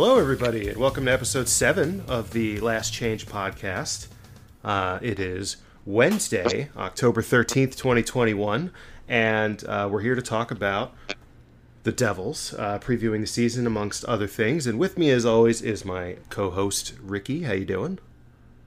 Hello, 0.00 0.16
everybody, 0.16 0.68
and 0.68 0.76
welcome 0.76 1.06
to 1.06 1.12
episode 1.12 1.48
seven 1.48 2.04
of 2.06 2.30
the 2.30 2.60
Last 2.60 2.92
Change 2.92 3.26
podcast. 3.26 4.06
Uh, 4.62 5.00
it 5.02 5.18
is 5.18 5.56
Wednesday, 5.84 6.70
October 6.76 7.20
13th, 7.20 7.74
2021, 7.74 8.70
and 9.08 9.64
uh, 9.64 9.88
we're 9.90 10.02
here 10.02 10.14
to 10.14 10.22
talk 10.22 10.52
about 10.52 10.94
the 11.82 11.90
Devils, 11.90 12.54
uh, 12.56 12.78
previewing 12.78 13.22
the 13.22 13.26
season 13.26 13.66
amongst 13.66 14.04
other 14.04 14.28
things. 14.28 14.68
And 14.68 14.78
with 14.78 14.98
me, 14.98 15.10
as 15.10 15.26
always, 15.26 15.62
is 15.62 15.84
my 15.84 16.18
co-host 16.30 16.94
Ricky. 17.02 17.42
How 17.42 17.54
you 17.54 17.64
doing? 17.64 17.98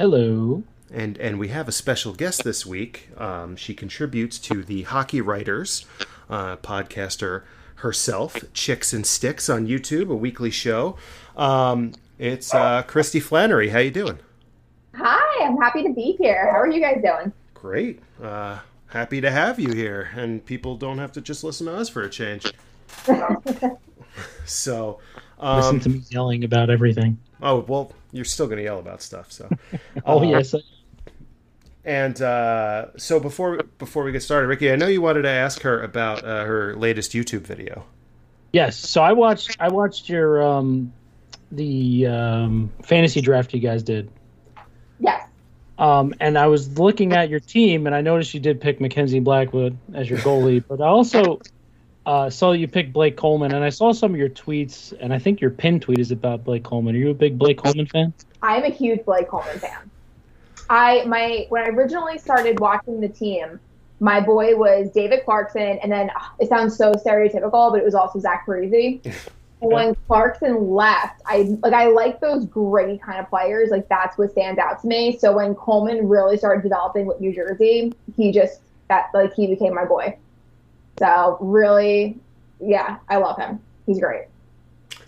Hello. 0.01 0.63
And 0.91 1.17
and 1.17 1.39
we 1.39 1.47
have 1.47 1.69
a 1.69 1.71
special 1.71 2.13
guest 2.13 2.43
this 2.43 2.65
week. 2.65 3.07
Um, 3.17 3.55
she 3.55 3.73
contributes 3.73 4.37
to 4.39 4.63
the 4.63 4.81
Hockey 4.81 5.21
Writers 5.21 5.85
uh, 6.29 6.57
podcaster 6.57 7.43
herself, 7.81 8.37
Chicks 8.53 8.93
and 8.93 9.05
Sticks 9.05 9.49
on 9.49 9.67
YouTube, 9.67 10.09
a 10.09 10.15
weekly 10.15 10.51
show. 10.51 10.95
Um, 11.35 11.93
it's 12.19 12.53
uh, 12.53 12.83
Kristy 12.83 13.21
Flannery. 13.21 13.69
How 13.69 13.79
you 13.79 13.91
doing? 13.91 14.19
Hi, 14.95 15.45
I'm 15.45 15.57
happy 15.57 15.83
to 15.83 15.93
be 15.93 16.15
here. 16.19 16.49
How 16.51 16.59
are 16.59 16.69
you 16.69 16.79
guys 16.81 17.01
doing? 17.03 17.31
Great. 17.53 17.99
Uh, 18.21 18.59
happy 18.87 19.21
to 19.21 19.31
have 19.31 19.59
you 19.59 19.71
here, 19.73 20.09
and 20.15 20.45
people 20.45 20.75
don't 20.75 20.97
have 20.99 21.11
to 21.13 21.21
just 21.21 21.43
listen 21.43 21.67
to 21.67 21.75
us 21.75 21.89
for 21.89 22.03
a 22.03 22.09
change. 22.09 22.51
so, 24.45 24.99
um, 25.39 25.57
Listen 25.57 25.79
to 25.81 25.89
me 25.89 26.01
yelling 26.09 26.43
about 26.43 26.69
everything. 26.69 27.17
oh 27.41 27.59
well, 27.67 27.93
you're 28.11 28.25
still 28.25 28.45
going 28.45 28.57
to 28.57 28.63
yell 28.63 28.79
about 28.79 29.01
stuff. 29.01 29.31
So, 29.31 29.49
Oh 30.05 30.19
Uh, 30.19 30.23
yes, 30.23 30.53
And 31.83 32.21
uh, 32.21 32.87
so 32.97 33.19
before 33.19 33.63
before 33.79 34.03
we 34.03 34.11
get 34.11 34.21
started, 34.21 34.47
Ricky, 34.47 34.71
I 34.71 34.75
know 34.75 34.87
you 34.87 35.01
wanted 35.01 35.23
to 35.23 35.29
ask 35.29 35.61
her 35.61 35.81
about 35.81 36.23
uh, 36.23 36.45
her 36.45 36.75
latest 36.75 37.13
YouTube 37.13 37.41
video. 37.41 37.85
yes. 38.53 38.77
So 38.77 39.01
I 39.01 39.13
watched 39.13 39.57
I 39.59 39.69
watched 39.69 40.07
your 40.07 40.43
um 40.43 40.93
the 41.51 42.05
um 42.07 42.71
fantasy 42.83 43.21
draft 43.21 43.53
you 43.53 43.59
guys 43.59 43.81
did. 43.83 44.11
Yes. 44.99 45.27
Um, 45.79 46.13
and 46.19 46.37
I 46.37 46.45
was 46.45 46.77
looking 46.77 47.13
at 47.13 47.29
your 47.29 47.39
team, 47.39 47.87
and 47.87 47.95
I 47.95 48.01
noticed 48.01 48.35
you 48.35 48.39
did 48.39 48.61
pick 48.61 48.79
Mackenzie 48.79 49.19
Blackwood 49.19 49.75
as 49.95 50.07
your 50.07 50.19
goalie, 50.19 50.63
but 50.67 50.79
I 50.79 50.85
also 50.85 51.41
uh, 52.05 52.29
saw 52.29 52.51
you 52.51 52.67
picked 52.67 52.93
Blake 52.93 53.17
Coleman, 53.17 53.51
and 53.51 53.65
I 53.65 53.69
saw 53.69 53.91
some 53.91 54.13
of 54.13 54.19
your 54.19 54.29
tweets, 54.29 54.93
and 54.99 55.11
I 55.11 55.17
think 55.17 55.41
your 55.41 55.49
pin 55.49 55.79
tweet 55.79 55.97
is 55.97 56.11
about 56.11 56.43
Blake 56.43 56.63
Coleman. 56.63 56.93
Are 56.93 56.99
you 56.99 57.09
a 57.09 57.15
big 57.15 57.39
Blake 57.39 57.57
Coleman 57.57 57.87
fan? 57.87 58.13
I'm 58.43 58.63
a 58.63 58.69
huge 58.69 59.03
Blake 59.05 59.27
Coleman 59.27 59.57
fan. 59.57 59.89
I 60.71 61.03
my 61.03 61.45
when 61.49 61.63
I 61.63 61.67
originally 61.67 62.17
started 62.17 62.59
watching 62.61 63.01
the 63.01 63.09
team, 63.09 63.59
my 63.99 64.21
boy 64.21 64.55
was 64.55 64.89
David 64.91 65.25
Clarkson, 65.25 65.61
and 65.83 65.91
then 65.91 66.09
ah, 66.15 66.33
it 66.39 66.47
sounds 66.47 66.77
so 66.77 66.93
stereotypical, 66.93 67.71
but 67.71 67.81
it 67.81 67.83
was 67.83 67.93
also 67.93 68.19
Zach 68.19 68.47
Parise. 68.47 69.05
When 69.63 69.93
Clarkson 70.07 70.71
left, 70.71 71.21
I 71.27 71.55
like 71.61 71.73
I 71.73 71.85
like 71.89 72.19
those 72.19 72.47
gritty 72.47 72.97
kind 72.97 73.19
of 73.19 73.29
players. 73.29 73.69
Like 73.69 73.87
that's 73.89 74.17
what 74.17 74.31
stands 74.31 74.57
out 74.57 74.81
to 74.81 74.87
me. 74.87 75.19
So 75.19 75.35
when 75.35 75.53
Coleman 75.53 76.09
really 76.09 76.35
started 76.35 76.63
developing 76.63 77.05
with 77.05 77.21
New 77.21 77.31
Jersey, 77.31 77.93
he 78.17 78.31
just 78.31 78.61
that 78.87 79.11
like 79.13 79.35
he 79.35 79.45
became 79.45 79.75
my 79.75 79.85
boy. 79.85 80.17
So 80.97 81.37
really, 81.39 82.17
yeah, 82.59 82.97
I 83.07 83.17
love 83.17 83.37
him. 83.37 83.59
He's 83.85 83.99
great. 83.99 84.25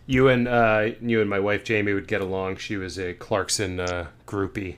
You 0.05 0.27
and 0.27 0.47
uh, 0.47 0.91
you 1.01 1.19
and 1.19 1.27
my 1.27 1.39
wife 1.39 1.63
Jamie 1.63 1.93
would 1.93 2.07
get 2.07 2.21
along. 2.21 2.57
She 2.57 2.77
was 2.77 2.99
a 2.99 3.15
Clarkson 3.15 3.79
uh, 3.79 4.09
groupie. 4.27 4.75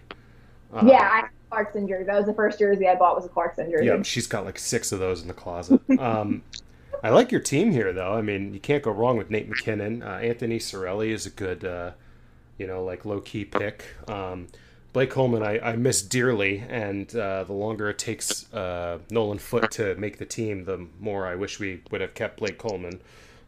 Uh, 0.73 0.83
yeah, 0.85 1.09
I 1.12 1.16
had 1.17 1.25
a 1.25 1.29
Clarkson 1.50 1.88
jersey. 1.88 2.03
That 2.06 2.17
was 2.17 2.25
the 2.25 2.34
first 2.34 2.59
jersey 2.59 2.88
I 2.88 2.95
bought 2.95 3.16
was 3.16 3.25
a 3.25 3.29
Clarkson 3.29 3.69
jersey. 3.69 3.88
Yeah, 3.88 4.01
she's 4.03 4.28
got 4.28 4.45
like 4.45 4.59
six 4.59 4.91
of 4.91 5.00
those 5.00 5.22
in 5.22 5.28
the 5.28 5.34
closet. 5.34 5.81
Um, 6.00 6.44
I 7.03 7.09
like 7.09 7.31
your 7.31 7.41
team 7.41 7.72
here, 7.72 7.94
though. 7.94 8.13
I 8.13 8.22
mean, 8.22 8.53
you 8.53 8.59
can't 8.59 8.81
go 8.81 8.89
wrong 8.89 9.17
with 9.17 9.29
Nate 9.29 9.47
MacKinnon. 9.47 10.01
Uh, 10.01 10.19
Anthony 10.23 10.57
Cirelli 10.57 11.09
is 11.09 11.28
a 11.28 11.29
good, 11.29 11.63
uh, 11.63 11.91
you 12.57 12.66
know, 12.66 12.84
like 12.84 13.06
low 13.06 13.19
key 13.19 13.45
pick. 13.45 13.85
Um, 14.07 14.47
Blake 14.94 15.09
Coleman, 15.09 15.44
I, 15.44 15.59
I 15.59 15.75
miss 15.75 16.01
dearly, 16.01 16.63
and 16.69 17.13
uh, 17.16 17.44
the 17.44 17.53
longer 17.53 17.89
it 17.89 18.00
takes 18.00 18.51
uh, 18.53 19.00
Nolan 19.12 19.39
Foote 19.39 19.69
to 19.72 19.94
make 19.95 20.18
the 20.18 20.25
team, 20.25 20.63
the 20.63 20.88
more 21.00 21.28
I 21.28 21.35
wish 21.35 21.59
we 21.59 21.81
would 21.91 22.00
have 22.01 22.13
kept 22.13 22.38
Blake 22.38 22.57
Coleman. 22.57 23.01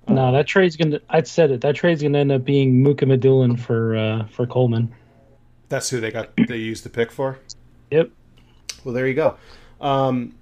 No, 0.10 0.32
that 0.34 0.46
trade's 0.46 0.76
gonna. 0.76 1.00
I 1.10 1.24
said 1.24 1.52
it. 1.52 1.62
That 1.62 1.76
trade's 1.76 2.02
gonna 2.02 2.18
end 2.20 2.32
up 2.32 2.44
being 2.44 2.84
Mukhamadullin 2.84 3.60
for 3.60 3.96
uh, 3.96 4.26
for 4.28 4.46
Coleman. 4.46 4.94
That's 5.70 5.90
who 5.90 6.00
they 6.00 6.12
got. 6.12 6.30
They 6.48 6.58
used 6.58 6.84
the 6.84 6.90
pick 6.90 7.12
for. 7.12 7.40
Yep. 7.92 8.12
Well, 8.84 8.94
there 8.94 9.08
you 9.08 9.14
go. 9.14 9.38
Um, 9.82 10.36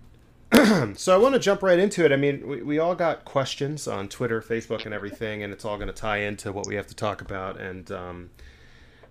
so 0.95 1.13
I 1.13 1.17
want 1.17 1.33
to 1.33 1.39
jump 1.39 1.63
right 1.63 1.79
into 1.79 2.05
it. 2.05 2.11
I 2.11 2.15
mean, 2.15 2.47
we, 2.47 2.61
we 2.61 2.79
all 2.79 2.95
got 2.95 3.25
questions 3.25 3.87
on 3.87 4.07
Twitter, 4.07 4.41
Facebook, 4.41 4.85
and 4.85 4.93
everything, 4.93 5.43
and 5.43 5.51
it's 5.51 5.65
all 5.65 5.77
going 5.77 5.87
to 5.87 5.93
tie 5.93 6.17
into 6.17 6.51
what 6.51 6.67
we 6.67 6.75
have 6.75 6.87
to 6.87 6.95
talk 6.95 7.21
about. 7.21 7.59
And 7.59 7.91
um, 7.91 8.29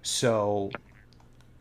so, 0.03 0.71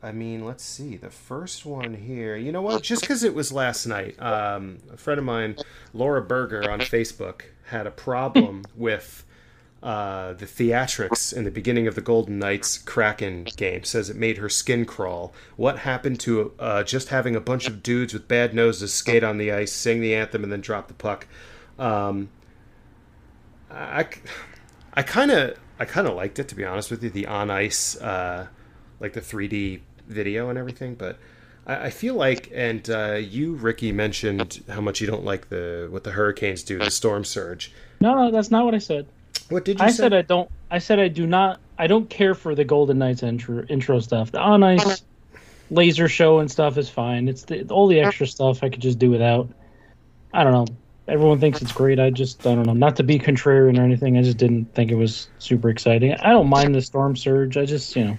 I 0.01 0.11
mean, 0.11 0.45
let's 0.45 0.63
see. 0.63 0.97
The 0.97 1.09
first 1.09 1.65
one 1.65 1.95
here, 1.95 2.35
you 2.35 2.51
know 2.51 2.61
what? 2.61 2.83
Just 2.83 3.01
because 3.01 3.23
it 3.23 3.33
was 3.33 3.51
last 3.51 3.85
night, 3.85 4.21
um, 4.21 4.77
a 4.91 4.97
friend 4.97 5.17
of 5.17 5.25
mine, 5.25 5.57
Laura 5.93 6.21
Berger 6.21 6.69
on 6.69 6.79
Facebook, 6.79 7.41
had 7.65 7.87
a 7.87 7.91
problem 7.91 8.63
with 8.75 9.25
uh, 9.83 10.31
the 10.31 10.45
theatrics 10.45 11.35
in 11.35 11.43
the 11.43 11.51
beginning 11.51 11.87
of 11.87 11.95
the 11.95 12.01
Golden 12.01 12.39
Knights 12.39 12.77
Kraken 12.77 13.43
game. 13.57 13.83
Says 13.83 14.09
it 14.09 14.15
made 14.15 14.37
her 14.37 14.47
skin 14.47 14.85
crawl. 14.85 15.33
What 15.57 15.79
happened 15.79 16.21
to 16.21 16.53
uh, 16.57 16.83
just 16.83 17.09
having 17.09 17.35
a 17.35 17.41
bunch 17.41 17.67
of 17.67 17.83
dudes 17.83 18.13
with 18.13 18.29
bad 18.29 18.53
noses 18.53 18.93
skate 18.93 19.25
on 19.25 19.37
the 19.37 19.51
ice, 19.51 19.73
sing 19.73 19.99
the 19.99 20.15
anthem, 20.15 20.41
and 20.41 20.51
then 20.51 20.61
drop 20.61 20.87
the 20.87 20.93
puck? 20.93 21.27
Um, 21.77 22.29
I, 23.69 24.07
I 24.93 25.03
kind 25.03 25.31
of, 25.31 25.59
I 25.77 25.83
kind 25.83 26.07
of 26.07 26.15
liked 26.15 26.39
it 26.39 26.47
to 26.47 26.55
be 26.55 26.63
honest 26.63 26.89
with 26.89 27.03
you. 27.03 27.09
The 27.09 27.27
on 27.27 27.51
ice, 27.51 27.97
uh, 27.97 28.47
like 29.01 29.11
the 29.11 29.21
3D 29.21 29.81
video 30.07 30.49
and 30.49 30.57
everything, 30.57 30.95
but. 30.95 31.19
I 31.65 31.91
feel 31.91 32.15
like, 32.15 32.51
and 32.53 32.89
uh, 32.89 33.13
you, 33.13 33.53
Ricky, 33.53 33.93
mentioned 33.93 34.61
how 34.67 34.81
much 34.81 34.99
you 34.99 35.07
don't 35.07 35.23
like 35.23 35.47
the 35.47 35.87
what 35.89 36.03
the 36.03 36.11
hurricanes 36.11 36.61
do, 36.61 36.77
the 36.77 36.91
storm 36.91 37.23
surge. 37.23 37.71
No, 38.01 38.15
no, 38.15 38.31
that's 38.31 38.51
not 38.51 38.65
what 38.65 38.75
I 38.75 38.79
said. 38.79 39.07
What 39.49 39.65
did 39.65 39.79
you 39.79 39.85
I 39.85 39.89
say? 39.89 39.97
said 39.97 40.13
I 40.13 40.21
don't. 40.21 40.49
I 40.71 40.79
said 40.79 40.99
I 40.99 41.07
do 41.07 41.27
not. 41.27 41.59
I 41.77 41.87
don't 41.87 42.09
care 42.09 42.35
for 42.35 42.55
the 42.55 42.63
Golden 42.63 42.99
Knights 42.99 43.23
intro, 43.23 43.65
intro 43.67 43.99
stuff. 43.99 44.31
The 44.31 44.39
on 44.39 44.63
ice 44.63 45.03
laser 45.71 46.07
show 46.07 46.39
and 46.39 46.49
stuff 46.49 46.77
is 46.77 46.89
fine. 46.89 47.27
It's 47.27 47.43
the, 47.43 47.63
all 47.69 47.87
the 47.87 47.99
extra 47.99 48.27
stuff 48.27 48.63
I 48.63 48.69
could 48.69 48.81
just 48.81 48.99
do 48.99 49.09
without. 49.09 49.49
I 50.33 50.43
don't 50.43 50.53
know. 50.53 50.75
Everyone 51.07 51.39
thinks 51.39 51.61
it's 51.61 51.71
great. 51.71 51.99
I 51.99 52.09
just 52.09 52.45
I 52.47 52.55
don't 52.55 52.65
know. 52.65 52.73
Not 52.73 52.95
to 52.97 53.03
be 53.03 53.19
contrarian 53.19 53.77
or 53.77 53.83
anything. 53.83 54.17
I 54.17 54.21
just 54.21 54.37
didn't 54.37 54.73
think 54.73 54.91
it 54.91 54.95
was 54.95 55.27
super 55.39 55.69
exciting. 55.69 56.13
I 56.13 56.29
don't 56.29 56.47
mind 56.47 56.73
the 56.73 56.81
storm 56.81 57.15
surge. 57.15 57.57
I 57.57 57.65
just 57.65 57.95
you 57.95 58.05
know. 58.05 58.17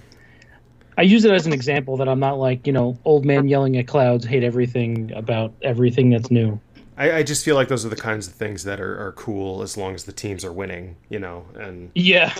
I 0.96 1.02
use 1.02 1.24
it 1.24 1.32
as 1.32 1.44
an 1.46 1.52
example 1.52 1.96
that 1.96 2.08
I'm 2.08 2.20
not 2.20 2.38
like 2.38 2.66
you 2.66 2.72
know 2.72 2.98
old 3.04 3.24
man 3.24 3.48
yelling 3.48 3.76
at 3.78 3.86
clouds, 3.86 4.24
hate 4.24 4.44
everything 4.44 5.12
about 5.14 5.54
everything 5.62 6.10
that's 6.10 6.30
new. 6.30 6.60
I, 6.96 7.12
I 7.18 7.22
just 7.22 7.44
feel 7.44 7.56
like 7.56 7.68
those 7.68 7.84
are 7.84 7.88
the 7.88 7.96
kinds 7.96 8.26
of 8.28 8.34
things 8.34 8.64
that 8.64 8.80
are, 8.80 9.06
are 9.06 9.12
cool 9.12 9.62
as 9.62 9.76
long 9.76 9.94
as 9.94 10.04
the 10.04 10.12
teams 10.12 10.44
are 10.44 10.52
winning, 10.52 10.96
you 11.08 11.18
know, 11.18 11.46
and 11.54 11.90
Yeah. 11.94 12.32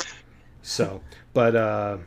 so, 0.63 1.01
but, 1.33 1.57
uh, 1.57 1.99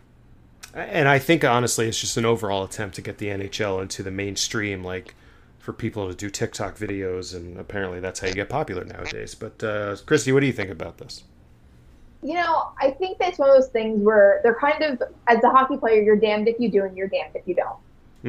and 0.74 1.08
I 1.08 1.20
think 1.20 1.44
honestly, 1.44 1.88
it's 1.88 2.00
just 2.00 2.18
an 2.18 2.26
overall 2.26 2.64
attempt 2.64 2.96
to 2.96 3.02
get 3.02 3.18
the 3.18 3.28
NHL 3.28 3.82
into 3.82 4.04
the 4.04 4.12
mainstream, 4.12 4.84
like 4.84 5.16
for 5.60 5.74
people 5.74 6.08
to 6.08 6.16
do 6.16 6.30
TikTok 6.30 6.78
videos, 6.78 7.36
and 7.36 7.58
apparently 7.60 8.00
that's 8.00 8.20
how 8.22 8.28
you 8.28 8.34
get 8.34 8.48
popular 8.50 8.86
nowadays. 8.86 9.36
But, 9.36 9.62
uh, 9.64 9.96
Kristy, 10.06 10.34
what 10.34 10.40
do 10.42 10.46
you 10.46 10.54
think 10.54 10.70
about 10.70 10.98
this? 11.00 11.24
You 12.22 12.34
know, 12.36 12.72
I 12.82 12.92
think 12.92 13.18
that's 13.20 13.38
one 13.38 13.50
of 13.50 13.56
those 13.56 13.70
things 13.70 14.02
where 14.02 14.40
they're 14.44 14.56
kind 14.60 14.82
of, 14.84 15.02
as 15.28 15.44
a 15.44 15.50
hockey 15.50 15.78
player, 15.78 16.02
you're 16.02 16.16
damned 16.16 16.48
if 16.48 16.60
you 16.60 16.70
do 16.70 16.84
and 16.84 16.98
you're 16.98 17.08
damned 17.08 17.36
if 17.36 17.48
you 17.48 17.56
don't. 17.56 17.78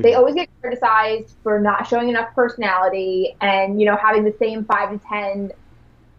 They 0.03 0.11
mm-hmm. 0.11 0.19
always 0.19 0.35
get 0.35 0.49
criticized 0.61 1.35
for 1.43 1.61
not 1.61 1.87
showing 1.87 2.09
enough 2.09 2.35
personality 2.35 3.37
and, 3.41 3.81
you 3.81 3.87
know, 3.87 3.97
having 3.97 4.25
the 4.25 4.35
same 4.39 4.65
five 4.65 4.91
to 4.91 5.01
10, 5.09 5.53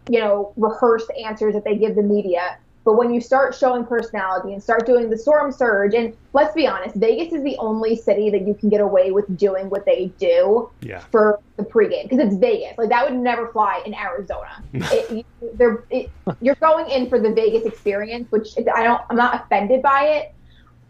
you 0.10 0.20
know, 0.20 0.54
rehearsed 0.58 1.12
answers 1.24 1.54
that 1.54 1.64
they 1.64 1.76
give 1.76 1.96
the 1.96 2.04
media. 2.04 2.58
But 2.86 2.94
when 2.94 3.14
you 3.14 3.22
start 3.22 3.54
showing 3.54 3.86
personality 3.86 4.54
and 4.54 4.64
start 4.64 4.86
doing 4.86 5.10
the 5.10 5.18
storm 5.18 5.52
surge, 5.52 5.94
and 5.94 6.16
let's 6.34 6.56
be 6.56 6.66
honest, 6.66 6.96
Vegas 6.96 7.34
is 7.34 7.44
the 7.44 7.56
only 7.58 7.96
city 7.96 8.30
that 8.32 8.48
you 8.48 8.54
can 8.54 8.70
get 8.70 8.82
away 8.82 9.12
with 9.12 9.38
doing 9.38 9.70
what 9.70 9.86
they 9.86 10.12
do 10.18 10.70
Yeah. 10.82 11.00
for 11.12 11.40
the 11.58 11.64
pregame 11.64 12.10
because 12.10 12.20
it's 12.20 12.36
Vegas. 12.38 12.78
Like 12.78 12.90
that 12.90 13.08
would 13.08 13.20
never 13.20 13.50
fly 13.50 13.84
in 13.86 13.94
Arizona. 13.94 14.64
it, 14.74 15.12
you, 15.12 15.24
they're, 15.54 15.84
it, 15.92 16.10
you're 16.42 16.56
going 16.56 16.90
in 16.90 17.10
for 17.10 17.20
the 17.20 17.32
Vegas 17.32 17.66
experience, 17.66 18.32
which 18.32 18.58
I 18.58 18.84
don't. 18.84 19.02
I'm 19.10 19.18
not 19.18 19.44
offended 19.44 19.84
by 19.84 20.06
it. 20.06 20.34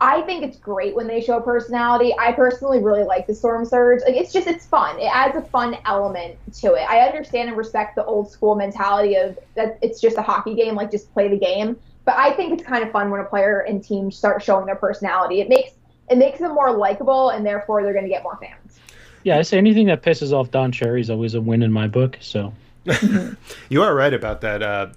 I 0.02 0.22
think 0.22 0.44
it's 0.44 0.58
great 0.58 0.96
when 0.96 1.08
they 1.08 1.20
show 1.20 1.42
personality. 1.42 2.14
I 2.18 2.32
personally 2.32 2.82
really 2.82 3.04
like 3.04 3.28
the 3.28 3.36
storm 3.36 3.66
surge. 3.66 4.02
Like 4.06 4.16
it's 4.16 4.32
just 4.32 4.48
it's 4.48 4.66
fun. 4.66 4.98
It 5.00 5.10
adds 5.14 5.36
a 5.36 5.42
fun 5.42 5.78
element 5.86 6.38
to 6.62 6.74
it. 6.74 6.90
I 6.90 7.02
understand 7.02 7.50
and 7.50 7.58
respect 7.58 7.96
the 7.96 8.06
old 8.06 8.32
school 8.32 8.56
mentality 8.56 9.16
of 9.16 9.38
that 9.56 9.78
it's 9.82 10.00
just 10.00 10.18
a 10.18 10.22
hockey 10.22 10.56
game, 10.56 10.76
like 10.76 10.92
just 10.92 11.12
play 11.14 11.28
the 11.28 11.38
game. 11.38 11.78
But 12.06 12.16
I 12.16 12.32
think 12.34 12.54
it's 12.54 12.64
kind 12.64 12.84
of 12.84 12.92
fun 12.92 13.12
when 13.12 13.20
a 13.20 13.26
player 13.26 13.60
and 13.60 13.84
team 13.84 14.10
start 14.10 14.42
showing 14.42 14.66
their 14.66 14.76
personality. 14.76 15.42
It 15.42 15.50
makes 15.50 15.72
it 16.10 16.18
makes 16.18 16.40
them 16.40 16.54
more 16.54 16.72
likable, 16.72 17.30
and 17.30 17.46
therefore 17.46 17.84
they're 17.84 17.94
going 17.94 18.06
to 18.06 18.10
get 18.10 18.24
more 18.24 18.38
fans. 18.38 18.80
Yeah, 19.24 19.38
I 19.38 19.42
say 19.42 19.58
anything 19.58 19.88
that 19.88 20.02
pisses 20.02 20.32
off 20.32 20.50
Don 20.50 20.72
Cherry 20.72 21.02
is 21.02 21.10
always 21.10 21.36
a 21.36 21.42
win 21.42 21.62
in 21.62 21.72
my 21.72 21.88
book. 21.88 22.18
So 22.22 22.54
You 23.70 23.84
are 23.84 23.94
right 23.94 24.14
about 24.14 24.42
that. 24.42 24.64
Uh, 24.64 24.88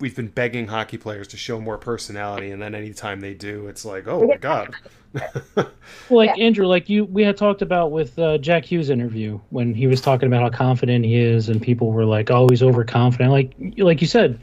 we've 0.00 0.16
been 0.16 0.28
begging 0.28 0.66
hockey 0.66 0.98
players 0.98 1.28
to 1.28 1.36
show 1.36 1.60
more 1.60 1.78
personality, 1.78 2.50
and 2.50 2.60
then 2.60 2.74
anytime 2.74 3.20
they 3.20 3.34
do, 3.34 3.68
it's 3.68 3.84
like, 3.84 4.06
oh 4.06 4.26
my 4.26 4.36
god. 4.36 4.74
well, 5.54 5.70
like 6.10 6.36
yeah. 6.36 6.44
Andrew, 6.44 6.66
like 6.66 6.88
you, 6.88 7.04
we 7.04 7.22
had 7.22 7.36
talked 7.36 7.62
about 7.62 7.92
with 7.92 8.18
uh, 8.18 8.38
Jack 8.38 8.64
Hughes' 8.64 8.90
interview 8.90 9.38
when 9.50 9.72
he 9.72 9.86
was 9.86 10.00
talking 10.00 10.26
about 10.26 10.42
how 10.42 10.56
confident 10.56 11.04
he 11.04 11.16
is, 11.16 11.48
and 11.48 11.62
people 11.62 11.92
were 11.92 12.04
like, 12.04 12.30
"Oh, 12.30 12.48
he's 12.48 12.62
overconfident." 12.62 13.30
Like, 13.30 13.54
like 13.78 14.00
you 14.00 14.08
said, 14.08 14.40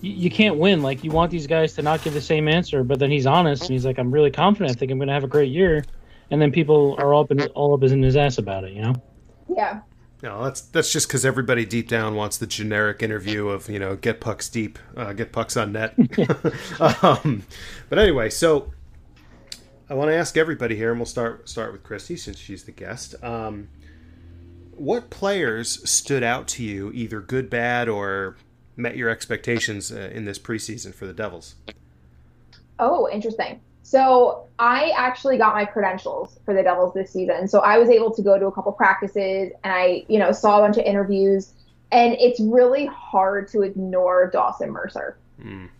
you, 0.00 0.12
you 0.12 0.30
can't 0.30 0.56
win. 0.56 0.82
Like, 0.82 1.04
you 1.04 1.10
want 1.10 1.30
these 1.30 1.46
guys 1.46 1.74
to 1.74 1.82
not 1.82 2.02
give 2.02 2.14
the 2.14 2.20
same 2.20 2.48
answer, 2.48 2.82
but 2.82 2.98
then 2.98 3.10
he's 3.10 3.26
honest 3.26 3.62
and 3.62 3.72
he's 3.72 3.84
like, 3.84 3.98
"I'm 3.98 4.10
really 4.10 4.30
confident. 4.30 4.74
I 4.74 4.78
think 4.78 4.90
I'm 4.90 4.98
going 4.98 5.08
to 5.08 5.14
have 5.14 5.24
a 5.24 5.28
great 5.28 5.50
year," 5.50 5.84
and 6.30 6.40
then 6.40 6.52
people 6.52 6.96
are 6.98 7.12
all 7.12 7.24
up 7.24 7.30
in 7.30 7.42
all 7.48 7.74
up 7.74 7.82
in 7.82 8.02
his 8.02 8.16
ass 8.16 8.38
about 8.38 8.64
it. 8.64 8.72
You 8.72 8.82
know? 8.82 8.94
Yeah. 9.54 9.80
No, 10.22 10.42
that's 10.42 10.62
that's 10.62 10.92
just 10.92 11.06
because 11.06 11.24
everybody 11.24 11.64
deep 11.64 11.88
down 11.88 12.16
wants 12.16 12.38
the 12.38 12.46
generic 12.46 13.02
interview 13.02 13.48
of 13.48 13.68
you 13.68 13.78
know 13.78 13.94
get 13.94 14.20
pucks 14.20 14.48
deep, 14.48 14.78
uh, 14.96 15.12
get 15.12 15.32
pucks 15.32 15.56
on 15.56 15.72
net. 15.72 15.94
um, 16.80 17.44
but 17.88 17.98
anyway, 17.98 18.28
so 18.28 18.72
I 19.88 19.94
want 19.94 20.10
to 20.10 20.14
ask 20.14 20.36
everybody 20.36 20.74
here, 20.74 20.90
and 20.90 20.98
we'll 20.98 21.06
start 21.06 21.48
start 21.48 21.72
with 21.72 21.84
Kristy 21.84 22.18
since 22.18 22.36
she's 22.38 22.64
the 22.64 22.72
guest. 22.72 23.14
Um, 23.22 23.68
what 24.72 25.08
players 25.10 25.88
stood 25.88 26.24
out 26.24 26.48
to 26.48 26.64
you, 26.64 26.90
either 26.92 27.20
good, 27.20 27.48
bad, 27.48 27.88
or 27.88 28.36
met 28.76 28.96
your 28.96 29.10
expectations 29.10 29.92
uh, 29.92 30.10
in 30.12 30.24
this 30.24 30.38
preseason 30.38 30.94
for 30.94 31.06
the 31.06 31.12
Devils? 31.12 31.54
Oh, 32.78 33.08
interesting. 33.08 33.60
So 33.88 34.44
I 34.58 34.92
actually 34.94 35.38
got 35.38 35.54
my 35.54 35.64
credentials 35.64 36.38
for 36.44 36.52
the 36.52 36.62
Devils 36.62 36.92
this 36.92 37.10
season. 37.10 37.48
So 37.48 37.60
I 37.60 37.78
was 37.78 37.88
able 37.88 38.14
to 38.16 38.20
go 38.20 38.38
to 38.38 38.44
a 38.44 38.52
couple 38.52 38.70
practices 38.72 39.50
and 39.64 39.72
I, 39.72 40.04
you 40.08 40.18
know, 40.18 40.30
saw 40.30 40.58
a 40.58 40.60
bunch 40.60 40.76
of 40.76 40.84
interviews. 40.84 41.54
And 41.90 42.12
it's 42.20 42.38
really 42.38 42.84
hard 42.84 43.48
to 43.48 43.62
ignore 43.62 44.28
Dawson 44.30 44.72
Mercer. 44.72 45.16
Mm. 45.42 45.70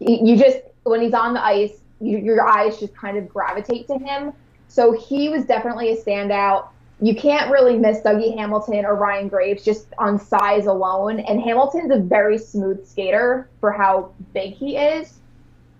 You 0.00 0.36
just, 0.36 0.58
when 0.82 1.00
he's 1.00 1.14
on 1.14 1.32
the 1.32 1.40
ice, 1.40 1.78
you, 2.00 2.18
your 2.18 2.44
eyes 2.44 2.80
just 2.80 2.96
kind 2.96 3.16
of 3.16 3.28
gravitate 3.28 3.86
to 3.86 3.98
him. 3.98 4.32
So 4.66 4.90
he 4.90 5.28
was 5.28 5.44
definitely 5.44 5.92
a 5.92 5.96
standout. 5.96 6.70
You 7.00 7.14
can't 7.14 7.52
really 7.52 7.78
miss 7.78 8.00
Dougie 8.00 8.36
Hamilton 8.36 8.84
or 8.84 8.96
Ryan 8.96 9.28
Graves 9.28 9.64
just 9.64 9.86
on 9.96 10.18
size 10.18 10.66
alone. 10.66 11.20
And 11.20 11.40
Hamilton's 11.40 11.92
a 11.92 12.00
very 12.00 12.36
smooth 12.36 12.84
skater 12.84 13.48
for 13.60 13.70
how 13.70 14.10
big 14.34 14.54
he 14.54 14.76
is. 14.76 15.20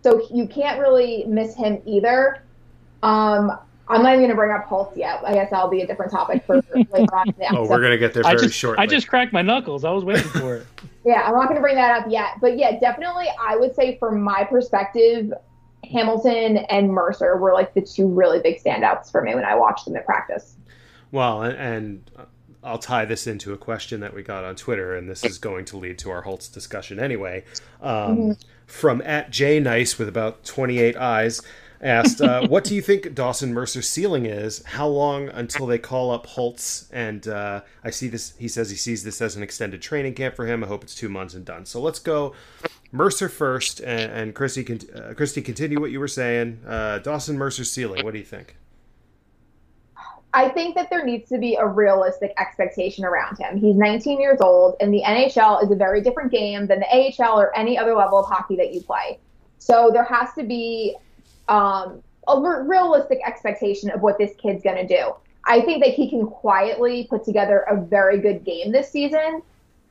So 0.02 0.26
you 0.32 0.46
can't 0.46 0.80
really 0.80 1.24
miss 1.26 1.54
him 1.54 1.82
either. 1.84 2.42
Um, 3.02 3.58
I'm 3.90 4.02
not 4.02 4.10
even 4.10 4.20
going 4.20 4.30
to 4.30 4.36
bring 4.36 4.52
up 4.52 4.64
Holtz 4.64 4.96
yet. 4.96 5.20
I 5.24 5.32
guess 5.32 5.50
that'll 5.50 5.70
be 5.70 5.80
a 5.80 5.86
different 5.86 6.12
topic 6.12 6.44
for 6.44 6.56
later 6.74 7.16
on. 7.16 7.34
oh, 7.52 7.66
we're 7.66 7.80
going 7.80 7.92
to 7.92 7.98
get 7.98 8.12
there 8.12 8.22
very 8.22 8.36
I 8.36 8.38
just, 8.38 8.54
shortly. 8.54 8.82
I 8.82 8.86
just 8.86 9.08
cracked 9.08 9.32
my 9.32 9.42
knuckles. 9.42 9.84
I 9.84 9.90
was 9.90 10.04
waiting 10.04 10.28
for 10.28 10.56
it. 10.56 10.66
yeah, 11.04 11.22
I'm 11.24 11.34
not 11.34 11.44
going 11.44 11.56
to 11.56 11.60
bring 11.60 11.76
that 11.76 12.02
up 12.02 12.10
yet. 12.10 12.34
But 12.40 12.58
yeah, 12.58 12.78
definitely, 12.78 13.26
I 13.40 13.56
would 13.56 13.74
say 13.74 13.96
from 13.98 14.20
my 14.20 14.44
perspective, 14.44 15.32
Hamilton 15.90 16.58
and 16.68 16.90
Mercer 16.90 17.38
were 17.38 17.54
like 17.54 17.72
the 17.72 17.80
two 17.80 18.08
really 18.08 18.40
big 18.40 18.62
standouts 18.62 19.10
for 19.10 19.22
me 19.22 19.34
when 19.34 19.44
I 19.44 19.54
watched 19.54 19.86
them 19.86 19.96
at 19.96 20.04
practice. 20.04 20.56
Well, 21.10 21.42
and, 21.42 21.56
and 21.56 22.10
I'll 22.62 22.78
tie 22.78 23.06
this 23.06 23.26
into 23.26 23.54
a 23.54 23.56
question 23.56 24.00
that 24.00 24.12
we 24.12 24.22
got 24.22 24.44
on 24.44 24.54
Twitter, 24.54 24.94
and 24.94 25.08
this 25.08 25.24
is 25.24 25.38
going 25.38 25.64
to 25.66 25.78
lead 25.78 25.98
to 26.00 26.10
our 26.10 26.22
Holtz 26.22 26.48
discussion 26.48 27.00
anyway. 27.00 27.44
Um, 27.80 28.16
mm-hmm 28.16 28.32
from 28.68 29.02
at 29.02 29.30
J 29.30 29.58
Nice 29.58 29.98
with 29.98 30.08
about 30.08 30.44
28 30.44 30.96
eyes 30.96 31.42
asked, 31.80 32.20
uh, 32.20 32.46
"What 32.48 32.64
do 32.64 32.74
you 32.74 32.82
think 32.82 33.14
Dawson 33.14 33.52
Mercer's 33.52 33.88
ceiling 33.88 34.26
is? 34.26 34.62
How 34.64 34.86
long 34.86 35.28
until 35.28 35.66
they 35.66 35.78
call 35.78 36.10
up 36.10 36.26
Holtz?" 36.26 36.88
And 36.92 37.26
uh, 37.26 37.62
I 37.82 37.90
see 37.90 38.08
this. 38.08 38.34
He 38.38 38.48
says 38.48 38.70
he 38.70 38.76
sees 38.76 39.04
this 39.04 39.20
as 39.20 39.36
an 39.36 39.42
extended 39.42 39.82
training 39.82 40.14
camp 40.14 40.36
for 40.36 40.46
him. 40.46 40.62
I 40.62 40.66
hope 40.66 40.82
it's 40.82 40.94
two 40.94 41.08
months 41.08 41.34
and 41.34 41.44
done. 41.44 41.66
So 41.66 41.80
let's 41.80 41.98
go 41.98 42.34
Mercer 42.92 43.28
first, 43.28 43.80
and, 43.80 44.12
and 44.12 44.34
Kristy, 44.34 44.64
uh, 44.94 45.14
Kristy, 45.14 45.44
continue 45.44 45.80
what 45.80 45.90
you 45.90 46.00
were 46.00 46.08
saying. 46.08 46.60
Uh, 46.66 46.98
Dawson 46.98 47.36
Mercer's 47.36 47.70
ceiling. 47.70 48.04
What 48.04 48.12
do 48.12 48.18
you 48.18 48.24
think? 48.24 48.56
I 50.38 50.48
think 50.48 50.76
that 50.76 50.88
there 50.88 51.04
needs 51.04 51.28
to 51.30 51.38
be 51.38 51.56
a 51.56 51.66
realistic 51.66 52.32
expectation 52.38 53.04
around 53.04 53.38
him. 53.38 53.58
He's 53.58 53.74
19 53.74 54.20
years 54.20 54.40
old, 54.40 54.76
and 54.80 54.94
the 54.94 55.02
NHL 55.04 55.64
is 55.64 55.72
a 55.72 55.74
very 55.74 56.00
different 56.00 56.30
game 56.30 56.68
than 56.68 56.78
the 56.78 56.86
AHL 56.86 57.40
or 57.40 57.56
any 57.58 57.76
other 57.76 57.92
level 57.92 58.20
of 58.20 58.26
hockey 58.26 58.54
that 58.54 58.72
you 58.72 58.80
play. 58.80 59.18
So 59.58 59.90
there 59.92 60.04
has 60.04 60.32
to 60.34 60.44
be 60.44 60.94
um, 61.48 62.04
a 62.28 62.40
realistic 62.40 63.18
expectation 63.26 63.90
of 63.90 64.00
what 64.00 64.16
this 64.16 64.30
kid's 64.40 64.62
going 64.62 64.76
to 64.76 64.86
do. 64.86 65.12
I 65.44 65.60
think 65.60 65.82
that 65.82 65.92
he 65.94 66.08
can 66.08 66.28
quietly 66.28 67.08
put 67.10 67.24
together 67.24 67.64
a 67.68 67.74
very 67.76 68.20
good 68.20 68.44
game 68.44 68.70
this 68.70 68.92
season. 68.92 69.42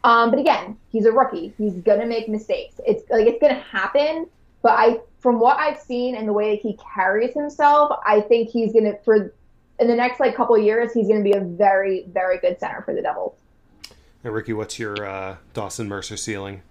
Um, 0.05 0.29
but 0.29 0.39
again, 0.39 0.77
he's 0.93 1.03
a 1.03 1.11
rookie. 1.11 1.53
He's 1.57 1.73
going 1.73 1.99
to 1.99 2.05
make 2.05 2.29
mistakes. 2.29 2.79
It's 2.87 3.03
like 3.09 3.27
it's 3.27 3.41
going 3.41 3.53
to 3.53 3.61
happen. 3.63 4.27
But 4.61 4.79
I, 4.79 4.99
from 5.19 5.41
what 5.41 5.57
I've 5.57 5.77
seen 5.77 6.15
and 6.15 6.25
the 6.25 6.31
way 6.31 6.55
that 6.55 6.61
he 6.61 6.79
carries 6.95 7.33
himself, 7.33 7.99
I 8.05 8.21
think 8.21 8.49
he's 8.49 8.71
going 8.71 8.85
to 8.85 8.97
for 9.03 9.33
in 9.79 9.87
the 9.87 9.95
next 9.95 10.19
like 10.19 10.35
couple 10.35 10.57
years, 10.57 10.93
he's 10.93 11.07
going 11.07 11.23
to 11.23 11.23
be 11.23 11.37
a 11.37 11.41
very, 11.41 12.05
very 12.09 12.39
good 12.39 12.59
center 12.59 12.81
for 12.81 12.93
the 12.93 13.01
Devils. 13.01 13.35
And 14.23 14.33
Ricky, 14.33 14.53
what's 14.53 14.79
your 14.79 15.05
uh, 15.05 15.37
Dawson 15.53 15.87
Mercer 15.87 16.17
ceiling? 16.17 16.61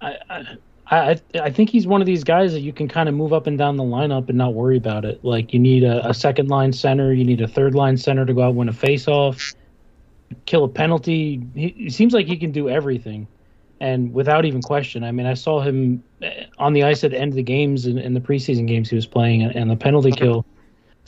I, 0.00 0.16
I 0.28 0.56
I 0.88 1.20
I 1.40 1.50
think 1.50 1.70
he's 1.70 1.86
one 1.86 2.00
of 2.00 2.06
these 2.06 2.22
guys 2.22 2.52
that 2.52 2.60
you 2.60 2.72
can 2.72 2.88
kind 2.88 3.08
of 3.08 3.14
move 3.14 3.32
up 3.32 3.46
and 3.46 3.58
down 3.58 3.76
the 3.76 3.84
lineup 3.84 4.28
and 4.28 4.38
not 4.38 4.54
worry 4.54 4.76
about 4.76 5.04
it. 5.04 5.24
Like 5.24 5.52
you 5.52 5.58
need 5.58 5.84
a, 5.84 6.08
a 6.08 6.14
second 6.14 6.48
line 6.48 6.72
center, 6.72 7.12
you 7.12 7.24
need 7.24 7.40
a 7.40 7.48
third 7.48 7.74
line 7.74 7.96
center 7.96 8.24
to 8.24 8.34
go 8.34 8.42
out 8.42 8.48
and 8.50 8.56
win 8.56 8.68
a 8.68 8.72
faceoff, 8.72 9.54
kill 10.44 10.64
a 10.64 10.68
penalty. 10.68 11.42
He, 11.54 11.68
he 11.70 11.90
seems 11.90 12.12
like 12.12 12.26
he 12.26 12.36
can 12.36 12.52
do 12.52 12.68
everything, 12.68 13.26
and 13.80 14.12
without 14.12 14.44
even 14.44 14.62
question. 14.62 15.02
I 15.02 15.12
mean, 15.12 15.26
I 15.26 15.34
saw 15.34 15.60
him 15.60 16.02
eh, 16.22 16.44
on 16.58 16.72
the 16.72 16.84
ice 16.84 17.02
at 17.04 17.12
the 17.12 17.18
end 17.18 17.32
of 17.32 17.36
the 17.36 17.42
games 17.42 17.86
in, 17.86 17.98
in 17.98 18.14
the 18.14 18.20
preseason 18.20 18.68
games 18.68 18.90
he 18.90 18.96
was 18.96 19.06
playing, 19.06 19.42
and 19.42 19.70
the 19.70 19.76
penalty 19.76 20.12
kill 20.12 20.46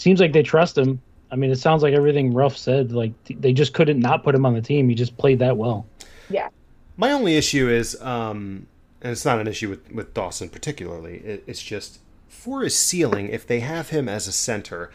seems 0.01 0.21
like 0.21 0.33
they 0.33 0.43
trust 0.43 0.79
him. 0.79 1.01
I 1.31 1.37
mean, 1.37 1.51
it 1.51 1.59
sounds 1.59 1.83
like 1.83 1.95
everything 1.95 2.33
Ruff 2.33 2.57
said. 2.57 2.93
Like 2.93 3.13
they 3.29 3.53
just 3.53 3.75
couldn't 3.75 4.01
not 4.01 4.25
put 4.25 4.35
him 4.35 4.47
on 4.47 4.55
the 4.55 4.63
team. 4.63 4.89
He 4.89 4.95
just 4.95 5.17
played 5.19 5.39
that 5.41 5.57
well. 5.57 5.87
Yeah. 6.31 6.49
My 6.97 7.13
only 7.13 7.37
issue 7.37 7.69
is, 7.69 8.01
um, 8.01 8.67
and 9.03 9.13
it's 9.13 9.25
not 9.25 9.39
an 9.39 9.47
issue 9.47 9.69
with 9.69 9.93
with 9.93 10.15
Dawson 10.15 10.49
particularly. 10.49 11.19
It, 11.19 11.45
it's 11.47 11.63
just 11.63 12.01
for 12.29 12.63
his 12.63 12.77
ceiling. 12.77 13.29
If 13.29 13.47
they 13.47 13.61
have 13.61 13.91
him 13.91 14.09
as 14.09 14.27
a 14.27 14.33
center, 14.33 14.91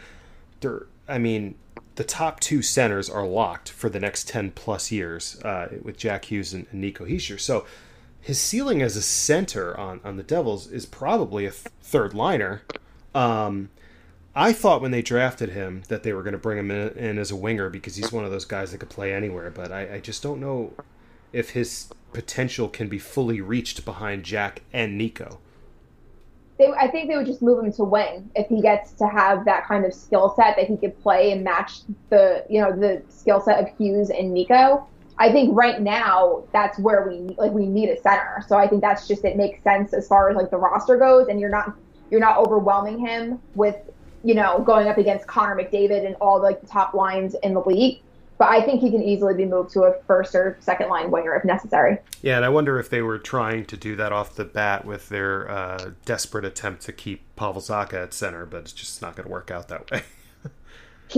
there. 0.60 0.86
I 1.06 1.18
mean, 1.18 1.56
the 1.96 2.04
top 2.04 2.40
two 2.40 2.62
centers 2.62 3.10
are 3.10 3.26
locked 3.26 3.70
for 3.70 3.88
the 3.88 4.00
next 4.00 4.28
ten 4.28 4.50
plus 4.50 4.90
years 4.90 5.40
uh, 5.42 5.68
with 5.82 5.96
Jack 5.96 6.26
Hughes 6.26 6.52
and, 6.52 6.66
and 6.72 6.80
Nico 6.80 7.04
Hischier. 7.04 7.38
So 7.38 7.66
his 8.20 8.40
ceiling 8.40 8.82
as 8.82 8.96
a 8.96 9.02
center 9.02 9.78
on 9.78 10.00
on 10.02 10.16
the 10.16 10.22
Devils 10.22 10.66
is 10.66 10.86
probably 10.86 11.46
a 11.46 11.50
th- 11.50 11.66
third 11.80 12.14
liner. 12.14 12.62
Um, 13.14 13.70
I 14.36 14.52
thought 14.52 14.82
when 14.82 14.90
they 14.90 15.02
drafted 15.02 15.50
him 15.50 15.82
that 15.88 16.02
they 16.02 16.12
were 16.12 16.22
going 16.22 16.32
to 16.32 16.38
bring 16.38 16.58
him 16.58 16.70
in, 16.70 16.88
in, 16.98 17.18
as 17.18 17.30
a 17.30 17.36
winger 17.36 17.70
because 17.70 17.96
he's 17.96 18.10
one 18.10 18.24
of 18.24 18.32
those 18.32 18.44
guys 18.44 18.72
that 18.72 18.78
could 18.78 18.90
play 18.90 19.14
anywhere. 19.14 19.50
But 19.50 19.70
I, 19.70 19.94
I, 19.94 20.00
just 20.00 20.22
don't 20.22 20.40
know 20.40 20.72
if 21.32 21.50
his 21.50 21.88
potential 22.12 22.68
can 22.68 22.88
be 22.88 22.98
fully 22.98 23.40
reached 23.40 23.84
behind 23.84 24.24
Jack 24.24 24.62
and 24.72 24.98
Nico. 24.98 25.38
They, 26.58 26.68
I 26.68 26.88
think 26.88 27.08
they 27.08 27.16
would 27.16 27.26
just 27.26 27.42
move 27.42 27.64
him 27.64 27.72
to 27.72 27.84
wing 27.84 28.30
if 28.34 28.48
he 28.48 28.60
gets 28.60 28.92
to 28.92 29.06
have 29.06 29.44
that 29.44 29.66
kind 29.66 29.84
of 29.84 29.94
skill 29.94 30.34
set 30.36 30.56
that 30.56 30.66
he 30.66 30.76
could 30.76 31.00
play 31.00 31.32
and 31.32 31.42
match 31.42 31.80
the 32.10 32.44
you 32.48 32.60
know 32.60 32.70
the 32.70 33.02
skill 33.08 33.40
set 33.40 33.60
of 33.60 33.76
Hughes 33.76 34.10
and 34.10 34.32
Nico. 34.32 34.86
I 35.18 35.30
think 35.32 35.56
right 35.56 35.80
now 35.80 36.44
that's 36.52 36.78
where 36.78 37.08
we 37.08 37.34
like 37.36 37.50
we 37.50 37.66
need 37.66 37.88
a 37.88 38.00
center. 38.00 38.44
So 38.46 38.56
I 38.56 38.68
think 38.68 38.82
that's 38.82 39.08
just 39.08 39.24
it 39.24 39.36
makes 39.36 39.62
sense 39.64 39.92
as 39.92 40.06
far 40.06 40.30
as 40.30 40.36
like 40.36 40.50
the 40.50 40.56
roster 40.56 40.96
goes, 40.96 41.26
and 41.26 41.40
you're 41.40 41.50
not 41.50 41.76
you're 42.10 42.20
not 42.20 42.38
overwhelming 42.38 42.98
him 42.98 43.40
with 43.56 43.76
you 44.24 44.34
know, 44.34 44.60
going 44.60 44.88
up 44.88 44.98
against 44.98 45.26
Connor 45.26 45.54
McDavid 45.54 46.04
and 46.06 46.16
all 46.20 46.42
like 46.42 46.60
the 46.60 46.66
top 46.66 46.94
lines 46.94 47.36
in 47.42 47.54
the 47.54 47.60
league. 47.60 48.00
But 48.36 48.48
I 48.48 48.62
think 48.62 48.80
he 48.80 48.90
can 48.90 49.02
easily 49.02 49.34
be 49.34 49.44
moved 49.44 49.70
to 49.74 49.84
a 49.84 49.94
first 50.08 50.34
or 50.34 50.56
second 50.60 50.88
line 50.88 51.12
winger 51.12 51.36
if 51.36 51.44
necessary. 51.44 51.98
Yeah, 52.20 52.36
and 52.36 52.44
I 52.44 52.48
wonder 52.48 52.80
if 52.80 52.90
they 52.90 53.00
were 53.00 53.18
trying 53.18 53.64
to 53.66 53.76
do 53.76 53.94
that 53.94 54.10
off 54.10 54.34
the 54.34 54.44
bat 54.44 54.84
with 54.84 55.08
their 55.08 55.48
uh, 55.48 55.90
desperate 56.04 56.44
attempt 56.44 56.82
to 56.82 56.92
keep 56.92 57.22
Pavel 57.36 57.62
Zacha 57.62 58.02
at 58.02 58.14
center, 58.14 58.44
but 58.44 58.62
it's 58.62 58.72
just 58.72 59.00
not 59.00 59.14
going 59.14 59.26
to 59.26 59.32
work 59.32 59.52
out 59.52 59.68
that 59.68 59.88
way. 59.90 60.02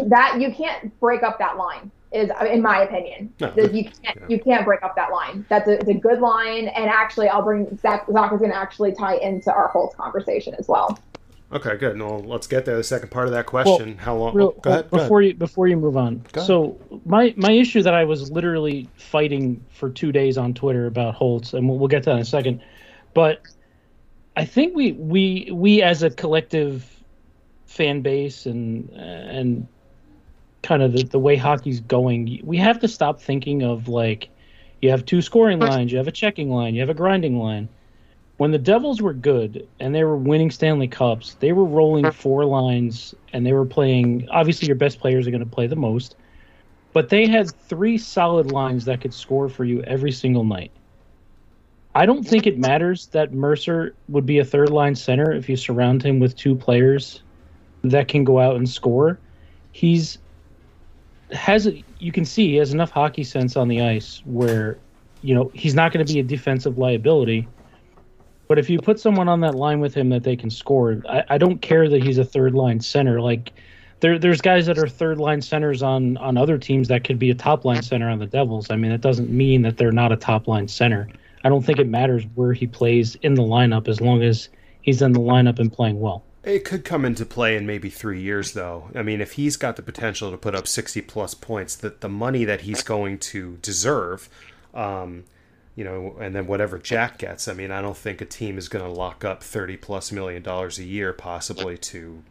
that 0.09 0.41
you 0.41 0.53
can't 0.53 0.99
break 1.01 1.23
up 1.23 1.39
that 1.39 1.57
line 1.57 1.91
is 2.13 2.31
in 2.51 2.63
my 2.63 2.83
opinion. 2.83 3.33
No, 3.41 3.53
you 3.57 3.85
can't 3.85 3.97
yeah. 4.05 4.27
you 4.29 4.41
can't 4.41 4.65
break 4.65 4.83
up 4.83 4.95
that 4.97 5.11
line. 5.11 5.45
That's 5.49 5.69
a, 5.69 5.73
it's 5.73 5.89
a 5.89 5.95
good 5.95 6.21
line, 6.21 6.69
and 6.69 6.89
actually, 6.89 7.29
I'll 7.29 7.43
bring 7.43 7.77
Zach. 7.79 8.07
Zach 8.11 8.33
is 8.33 8.39
going 8.39 8.51
to 8.51 8.57
actually 8.57 8.93
tie 8.93 9.17
into 9.17 9.53
our 9.53 9.69
Holtz 9.69 9.95
conversation 9.97 10.55
as 10.55 10.69
well. 10.69 10.99
Okay, 11.53 11.77
good. 11.77 11.99
Well, 11.99 12.21
let's 12.25 12.49
get 12.49 12.65
there. 12.65 12.77
The 12.77 12.83
second 12.83 13.11
part 13.11 13.27
of 13.27 13.33
that 13.33 13.47
question: 13.47 13.91
well, 13.97 14.05
How 14.05 14.17
long? 14.17 14.35
Real, 14.35 14.55
oh, 14.57 14.61
go 14.61 14.71
ahead. 14.71 14.91
Go 14.91 14.99
before 14.99 15.21
ahead. 15.21 15.33
you 15.33 15.39
before 15.39 15.69
you 15.69 15.77
move 15.77 15.97
on. 15.97 16.25
So 16.45 16.79
my 17.05 17.33
my 17.37 17.53
issue 17.53 17.83
that 17.83 17.95
I 17.95 18.05
was 18.05 18.31
literally 18.33 18.89
fighting 18.97 19.65
for 19.71 19.89
two 19.89 20.11
days 20.11 20.39
on 20.39 20.55
Twitter 20.55 20.87
about 20.87 21.15
Holtz, 21.15 21.55
and 21.55 21.69
we'll, 21.69 21.79
we'll 21.79 21.89
get 21.89 22.03
to 22.05 22.11
that 22.11 22.17
in 22.17 22.23
a 22.23 22.25
second. 22.25 22.63
But 23.15 23.43
I 24.37 24.45
think 24.45 24.75
we 24.75 24.93
we 24.93 25.49
we 25.53 25.83
as 25.83 26.03
a 26.03 26.11
collective 26.11 26.85
fan 27.67 28.01
base 28.01 28.47
and 28.47 28.91
and 28.91 29.69
kind 30.63 30.83
of 30.83 30.93
the, 30.93 31.05
the 31.05 31.19
way 31.19 31.37
hockey's 31.37 31.79
going, 31.81 32.41
we 32.43 32.57
have 32.57 32.81
to 32.81 32.89
stop 32.89 33.21
thinking 33.21 33.63
of 33.63 33.87
like 33.87 34.31
You 34.81 34.91
have 34.91 35.05
two 35.07 35.23
scoring 35.23 35.59
lines, 35.59 35.91
you 35.91 35.99
have 35.99 36.09
a 36.09 36.13
checking 36.13 36.51
line, 36.51 36.75
you 36.75 36.81
have 36.81 36.91
a 36.91 36.95
grinding 36.95 37.39
line. 37.39 37.69
When 38.39 38.51
the 38.51 38.59
Devils 38.59 39.01
were 39.01 39.15
good 39.15 39.67
and 39.81 39.95
they 39.95 40.05
were 40.05 40.17
winning 40.17 40.51
Stanley 40.51 40.89
Cups, 40.89 41.35
they 41.41 41.53
were 41.53 41.65
rolling 41.65 42.05
mm-hmm. 42.05 42.21
four 42.21 42.45
lines 42.45 43.15
and 43.33 43.47
they 43.47 43.53
were 43.53 43.65
playing. 43.65 44.29
Obviously, 44.31 44.67
your 44.67 44.77
best 44.77 45.01
players 45.01 45.27
are 45.27 45.31
going 45.31 45.45
to 45.45 45.51
play 45.51 45.67
the 45.67 45.77
most, 45.77 46.17
but 46.93 47.09
they 47.09 47.27
had 47.27 47.51
three 47.51 47.97
solid 47.97 48.51
lines 48.53 48.85
that 48.85 49.01
could 49.01 49.15
score 49.15 49.49
for 49.49 49.65
you 49.65 49.83
every 49.85 50.13
single 50.13 50.45
night. 50.45 50.71
I 51.95 52.05
don't 52.05 52.25
think 52.25 52.47
it 52.47 52.59
matters 52.59 53.07
that 53.09 53.33
Mercer 53.33 53.95
would 54.11 54.27
be 54.27 54.39
a 54.39 54.45
third 54.45 54.69
line 54.69 54.95
center 54.95 55.33
if 55.33 55.49
you 55.49 55.57
surround 55.57 56.03
him 56.03 56.21
with 56.21 56.37
two 56.37 56.55
players 56.55 57.23
that 57.85 58.07
can 58.07 58.23
go 58.23 58.39
out 58.39 58.57
and 58.57 58.69
score. 58.69 59.19
He's 59.73 60.19
has 61.33 61.69
you 61.99 62.13
can 62.13 62.27
see 62.27 62.51
he 62.51 62.57
has 62.57 62.73
enough 62.73 62.91
hockey 62.91 63.25
sense 63.25 63.57
on 63.57 63.69
the 63.69 63.81
ice 63.81 64.23
where 64.27 64.79
you 65.23 65.35
know 65.35 65.51
he's 65.55 65.75
not 65.75 65.91
going 65.91 66.05
to 66.05 66.13
be 66.13 66.21
a 66.21 66.23
defensive 66.23 66.77
liability. 66.77 67.49
But 68.49 68.59
if 68.59 68.71
you 68.71 68.79
put 68.79 69.01
someone 69.01 69.29
on 69.29 69.41
that 69.41 69.55
line 69.55 69.81
with 69.81 69.95
him 69.95 70.09
that 70.11 70.23
they 70.23 70.37
can 70.37 70.51
score, 70.51 71.03
I, 71.09 71.25
I 71.31 71.39
don't 71.39 71.61
care 71.61 71.89
that 71.89 72.03
he's 72.03 72.19
a 72.19 72.25
third 72.25 72.55
line 72.55 72.81
center. 72.81 73.21
Like 73.21 73.53
there, 74.01 74.19
there's 74.19 74.41
guys 74.41 74.67
that 74.67 74.79
are 74.79 74.89
third 74.89 75.19
line 75.19 75.43
centers 75.43 75.83
on 75.83 76.17
on 76.19 76.37
other 76.37 76.59
teams 76.59 76.89
that 76.89 77.05
could 77.05 77.19
be 77.19 77.31
a 77.31 77.35
top 77.35 77.65
line 77.65 77.83
center 77.83 78.09
on 78.09 78.19
the 78.19 78.27
Devils. 78.27 78.71
I 78.71 78.77
mean, 78.77 78.93
it 78.93 79.01
doesn't 79.01 79.31
mean 79.31 79.63
that 79.63 79.77
they're 79.77 79.93
not 79.93 80.13
a 80.13 80.17
top 80.17 80.47
line 80.47 80.69
center. 80.69 81.09
I 81.45 81.49
don't 81.49 81.65
think 81.65 81.79
it 81.79 81.89
matters 81.89 82.25
where 82.35 82.53
he 82.53 82.67
plays 82.67 83.15
in 83.23 83.35
the 83.35 83.43
lineup 83.43 83.89
as 83.89 84.01
long 84.01 84.23
as 84.23 84.49
he's 84.83 85.03
in 85.03 85.13
the 85.13 85.21
lineup 85.21 85.59
and 85.59 85.73
playing 85.73 86.01
well. 86.01 86.25
It 86.43 86.65
could 86.65 86.85
come 86.85 87.05
into 87.05 87.27
play 87.27 87.57
in 87.57 87.67
maybe 87.67 87.91
three 87.91 88.21
years, 88.21 88.53
though. 88.53 88.89
I 88.95 89.03
mean, 89.03 89.21
if 89.21 89.33
he's 89.33 89.57
got 89.57 89.75
the 89.75 89.83
potential 89.83 90.31
to 90.31 90.37
put 90.37 90.55
up 90.55 90.69
60 90.69 91.01
plus 91.03 91.35
points, 91.35 91.75
that 91.77 92.03
the 92.03 92.09
money 92.09 92.45
that 92.45 92.61
he's 92.61 92.85
going 92.85 93.19
to 93.19 93.59
deserve, 93.63 94.29
um, 94.73 95.25
you 95.77 95.85
know, 95.85 96.17
and 96.19 96.35
then 96.35 96.47
whatever 96.47 96.79
Jack 96.79 97.19
gets, 97.19 97.47
I 97.47 97.53
mean, 97.53 97.71
I 97.71 97.81
don't 97.81 97.97
think 97.97 98.21
a 98.21 98.25
team 98.25 98.59
is 98.59 98.69
going 98.69 98.85
to 98.85 98.91
lock 98.91 99.25
up 99.25 99.43
30 99.43 99.77
plus 99.77 100.11
million 100.11 100.43
dollars 100.43 100.79
a 100.79 100.85
year, 100.85 101.13
possibly 101.13 101.79
to 101.79 102.25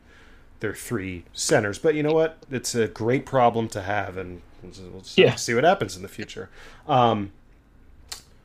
their 0.59 0.73
three 0.73 1.23
centers. 1.31 1.79
But 1.79 1.95
you 1.95 2.03
know 2.03 2.13
what? 2.13 2.39
It's 2.51 2.75
a 2.75 2.87
great 2.87 3.25
problem 3.25 3.69
to 3.69 3.81
have, 3.81 4.17
and 4.17 4.41
we'll 4.61 5.03
yeah. 5.15 5.35
see 5.35 5.53
what 5.53 5.63
happens 5.63 5.95
in 5.95 6.01
the 6.01 6.09
future. 6.09 6.49
Um, 6.87 7.31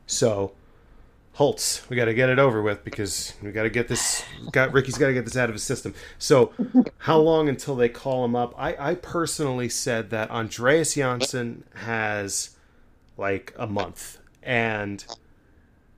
so 0.05 0.53
Holtz. 1.33 1.89
We 1.89 1.95
got 1.95 2.05
to 2.05 2.13
get 2.13 2.29
it 2.29 2.39
over 2.39 2.61
with 2.61 2.83
because 2.83 3.33
we 3.41 3.51
got 3.51 3.63
to 3.63 3.69
get 3.69 3.87
this. 3.87 4.23
Got 4.51 4.73
Ricky's 4.73 4.97
got 4.97 5.07
to 5.07 5.13
get 5.13 5.25
this 5.25 5.37
out 5.37 5.49
of 5.49 5.55
his 5.55 5.63
system. 5.63 5.95
So, 6.19 6.51
how 6.99 7.17
long 7.17 7.47
until 7.47 7.75
they 7.75 7.89
call 7.89 8.25
him 8.25 8.35
up? 8.35 8.53
I, 8.57 8.91
I 8.91 8.95
personally 8.95 9.69
said 9.69 10.09
that 10.09 10.29
Andreas 10.29 10.95
Johnsson 10.95 11.63
has 11.75 12.51
like 13.17 13.53
a 13.57 13.65
month, 13.65 14.19
and 14.43 15.05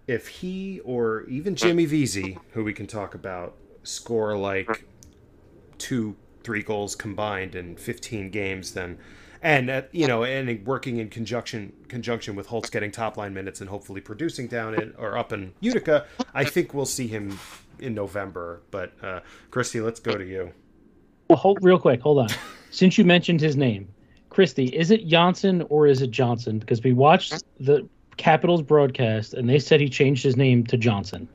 if 0.08 0.28
he 0.28 0.80
or 0.82 1.24
even 1.24 1.56
Jimmy 1.56 1.86
Vesey, 1.86 2.38
who 2.52 2.64
we 2.64 2.74
can 2.74 2.88
talk 2.88 3.16
about, 3.16 3.56
score 3.84 4.38
like 4.38 4.86
two, 5.78 6.16
three 6.44 6.62
goals 6.62 6.96
combined 6.96 7.56
in 7.56 7.76
15 7.76 8.30
games, 8.30 8.74
then 8.74 8.98
and 9.42 9.70
uh, 9.70 9.82
you 9.92 10.08
know, 10.08 10.24
and 10.24 10.66
working 10.66 10.98
in 10.98 11.10
conjunction 11.10 11.74
conjunction 11.90 12.36
with 12.36 12.48
Holtz 12.48 12.70
getting 12.70 12.92
top 12.92 13.18
line 13.18 13.34
minutes 13.34 13.60
and 13.60 13.70
hopefully 13.70 14.00
producing 14.00 14.48
down 14.48 14.74
in 14.74 14.94
or 14.98 15.18
up 15.18 15.34
in 15.34 15.54
Utica, 15.60 16.06
I 16.34 16.46
think 16.46 16.74
we'll 16.74 16.86
see 16.86 17.08
him 17.08 17.38
in 17.80 17.94
November. 17.94 18.62
But 18.72 18.94
uh, 19.04 19.20
Kristy, 19.52 19.84
let's 19.84 20.00
go 20.00 20.18
to 20.18 20.26
you. 20.26 20.54
Well, 21.30 21.38
hold, 21.38 21.60
real 21.62 21.78
quick, 21.78 22.02
hold 22.02 22.20
on. 22.20 22.30
Since 22.72 22.98
you 22.98 23.04
mentioned 23.04 23.42
his 23.42 23.58
name, 23.58 23.88
Kristy, 24.32 24.72
is 24.72 24.92
it 24.92 25.08
Janssen 25.08 25.62
or 25.70 25.88
is 25.88 26.02
it 26.02 26.10
Johnson? 26.10 26.58
Because 26.58 26.82
we 26.82 26.94
watched 26.94 27.44
the 27.60 27.88
Capitals 28.17 28.62
broadcast 28.62 29.34
and 29.34 29.50
they 29.50 29.60
said 29.60 29.79
he 29.79 29.89
changed 29.89 30.24
his 30.24 30.38
name 30.38 30.65
to 30.65 30.77
Johnson. 30.77 31.27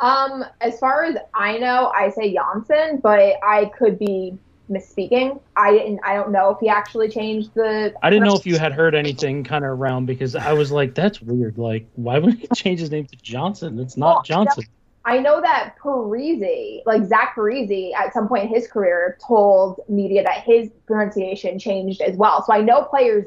Um, 0.00 0.44
as 0.60 0.78
far 0.78 1.04
as 1.04 1.16
I 1.34 1.58
know, 1.58 1.92
I 1.94 2.10
say 2.10 2.32
Janssen, 2.32 2.98
but 3.02 3.36
I 3.42 3.66
could 3.76 3.98
be 3.98 4.38
misspeaking. 4.70 5.40
I 5.56 5.72
didn't. 5.72 6.00
I 6.04 6.14
don't 6.14 6.30
know 6.30 6.50
if 6.50 6.60
he 6.60 6.68
actually 6.68 7.08
changed 7.08 7.54
the. 7.54 7.94
I 8.02 8.10
didn't 8.10 8.28
know 8.28 8.36
if 8.36 8.46
you 8.46 8.58
had 8.58 8.72
heard 8.72 8.94
anything 8.94 9.44
kind 9.44 9.64
of 9.64 9.70
around 9.70 10.06
because 10.06 10.36
I 10.36 10.52
was 10.52 10.70
like, 10.70 10.94
"That's 10.94 11.20
weird. 11.20 11.58
Like, 11.58 11.86
why 11.96 12.18
would 12.18 12.34
he 12.34 12.46
change 12.54 12.80
his 12.80 12.90
name 12.90 13.06
to 13.06 13.16
Johnson? 13.16 13.78
It's 13.80 13.96
not 13.96 14.06
well, 14.06 14.22
Johnson." 14.22 14.64
I 15.04 15.20
know 15.20 15.40
that 15.40 15.74
Parise, 15.82 16.82
like 16.84 17.04
Zach 17.06 17.34
Parise, 17.34 17.94
at 17.94 18.12
some 18.12 18.28
point 18.28 18.44
in 18.44 18.50
his 18.50 18.68
career, 18.68 19.16
told 19.26 19.80
media 19.88 20.22
that 20.22 20.44
his 20.44 20.70
pronunciation 20.86 21.58
changed 21.58 22.02
as 22.02 22.16
well. 22.16 22.44
So 22.44 22.52
I 22.52 22.60
know 22.60 22.82
players 22.82 23.26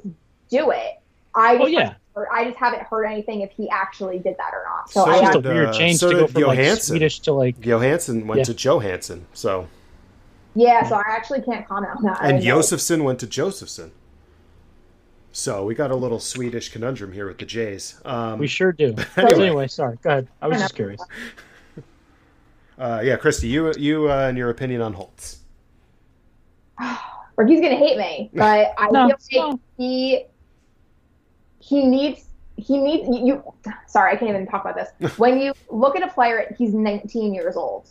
do 0.50 0.70
it. 0.72 1.00
I 1.34 1.58
oh 1.58 1.66
yeah. 1.66 1.96
Heard, 2.16 2.28
I 2.32 2.46
just 2.46 2.58
haven't 2.58 2.82
heard 2.84 3.06
anything 3.06 3.42
if 3.42 3.52
he 3.52 3.70
actually 3.70 4.20
did 4.20 4.36
that 4.38 4.54
or 4.54 4.64
not. 4.66 4.90
So, 4.90 5.06
so 5.06 5.12
it's 5.12 5.22
just 5.22 5.36
a 5.38 5.40
weird 5.40 5.74
change 5.74 5.96
uh, 5.96 5.98
so 5.98 6.10
to 6.10 6.16
go 6.20 6.28
from 6.28 6.42
Johansson. 6.42 6.74
like 6.74 6.82
Swedish 6.82 7.20
to 7.22 7.32
like 7.34 7.60
Johansson 7.62 8.28
went 8.28 8.40
yeah. 8.40 8.44
to 8.46 8.54
Johansson. 8.54 9.26
So 9.34 9.68
yeah, 10.56 10.88
so 10.88 10.96
I 10.96 11.04
actually 11.08 11.42
can't 11.42 11.68
comment 11.68 11.96
on 11.96 12.04
that. 12.04 12.20
And 12.22 12.42
Josefsson 12.42 13.04
went 13.04 13.20
to 13.20 13.28
Josephson. 13.28 13.92
So 15.32 15.64
we 15.64 15.76
got 15.76 15.92
a 15.92 15.96
little 15.96 16.20
Swedish 16.20 16.70
conundrum 16.70 17.14
here 17.14 17.28
with 17.28 17.38
the 17.38 17.46
Jays. 17.46 18.02
Um, 18.04 18.38
we 18.38 18.48
sure 18.48 18.74
do. 18.74 18.94
anyway. 19.16 19.46
anyway. 19.46 19.68
sorry. 19.68 19.98
Go 20.02 20.10
ahead. 20.10 20.28
I 20.42 20.48
was 20.48 20.60
just 20.60 20.76
curious. 20.76 21.02
Uh, 22.78 23.00
yeah, 23.04 23.16
Kristy, 23.16 23.48
you 23.48 23.72
you 23.78 24.12
uh, 24.12 24.28
and 24.28 24.38
your 24.38 24.50
opinion 24.50 24.82
on 24.82 24.94
Holtz. 24.94 25.40
or 27.38 27.46
he's 27.46 27.62
gonna 27.62 27.76
hate 27.76 27.98
me, 27.98 28.32
but 28.34 28.74
I 28.78 28.90
no, 28.90 29.16
feel 29.30 29.52
like 29.52 29.60
he 29.78 30.26
he 31.62 31.86
needs 31.86 32.26
he 32.58 32.78
needs 32.78 33.08
you. 33.08 33.44
Sorry, 33.88 34.12
I 34.12 34.16
can't 34.16 34.30
even 34.30 34.46
talk 34.48 34.66
about 34.66 34.76
this. 34.76 35.18
when 35.18 35.40
you 35.40 35.54
look 35.70 35.96
at 35.96 36.04
a 36.04 36.08
player, 36.08 36.54
he's 36.58 36.74
19 36.74 37.34
years 37.34 37.56
old 37.56 37.88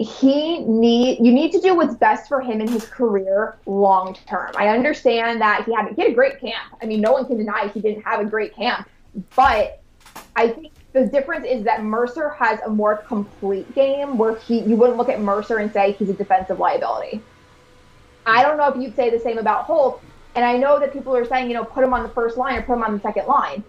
he 0.00 0.60
need 0.60 1.18
you 1.24 1.30
need 1.30 1.52
to 1.52 1.60
do 1.60 1.74
what's 1.74 1.94
best 1.94 2.26
for 2.26 2.40
him 2.40 2.62
in 2.62 2.68
his 2.68 2.86
career 2.86 3.58
long 3.66 4.16
term. 4.26 4.50
I 4.56 4.68
understand 4.68 5.42
that 5.42 5.64
he 5.66 5.74
had 5.74 5.92
he 5.94 6.02
had 6.02 6.10
a 6.10 6.14
great 6.14 6.40
camp. 6.40 6.74
I 6.80 6.86
mean, 6.86 7.02
no 7.02 7.12
one 7.12 7.26
can 7.26 7.36
deny 7.36 7.68
he 7.68 7.80
didn't 7.80 8.02
have 8.02 8.20
a 8.20 8.24
great 8.24 8.54
camp, 8.54 8.88
but 9.36 9.82
I 10.36 10.48
think 10.48 10.72
the 10.94 11.04
difference 11.04 11.46
is 11.46 11.64
that 11.64 11.84
Mercer 11.84 12.30
has 12.30 12.60
a 12.64 12.70
more 12.70 12.96
complete 12.96 13.72
game 13.74 14.16
where 14.16 14.36
he 14.36 14.60
you 14.60 14.74
wouldn't 14.74 14.96
look 14.96 15.10
at 15.10 15.20
Mercer 15.20 15.58
and 15.58 15.70
say 15.70 15.92
he's 15.92 16.08
a 16.08 16.14
defensive 16.14 16.58
liability. 16.58 17.20
I 18.24 18.42
don't 18.42 18.56
know 18.56 18.68
if 18.68 18.80
you'd 18.80 18.96
say 18.96 19.10
the 19.10 19.18
same 19.18 19.36
about 19.36 19.64
Holt, 19.64 20.02
and 20.34 20.44
I 20.44 20.56
know 20.56 20.78
that 20.78 20.92
people 20.92 21.14
are 21.14 21.24
saying 21.24 21.48
you 21.48 21.54
know 21.54 21.64
put 21.64 21.84
him 21.84 21.94
on 21.94 22.02
the 22.02 22.08
first 22.10 22.36
line 22.36 22.56
or 22.56 22.62
put 22.62 22.74
him 22.74 22.82
on 22.82 22.94
the 22.94 23.00
second 23.00 23.26
line. 23.26 23.64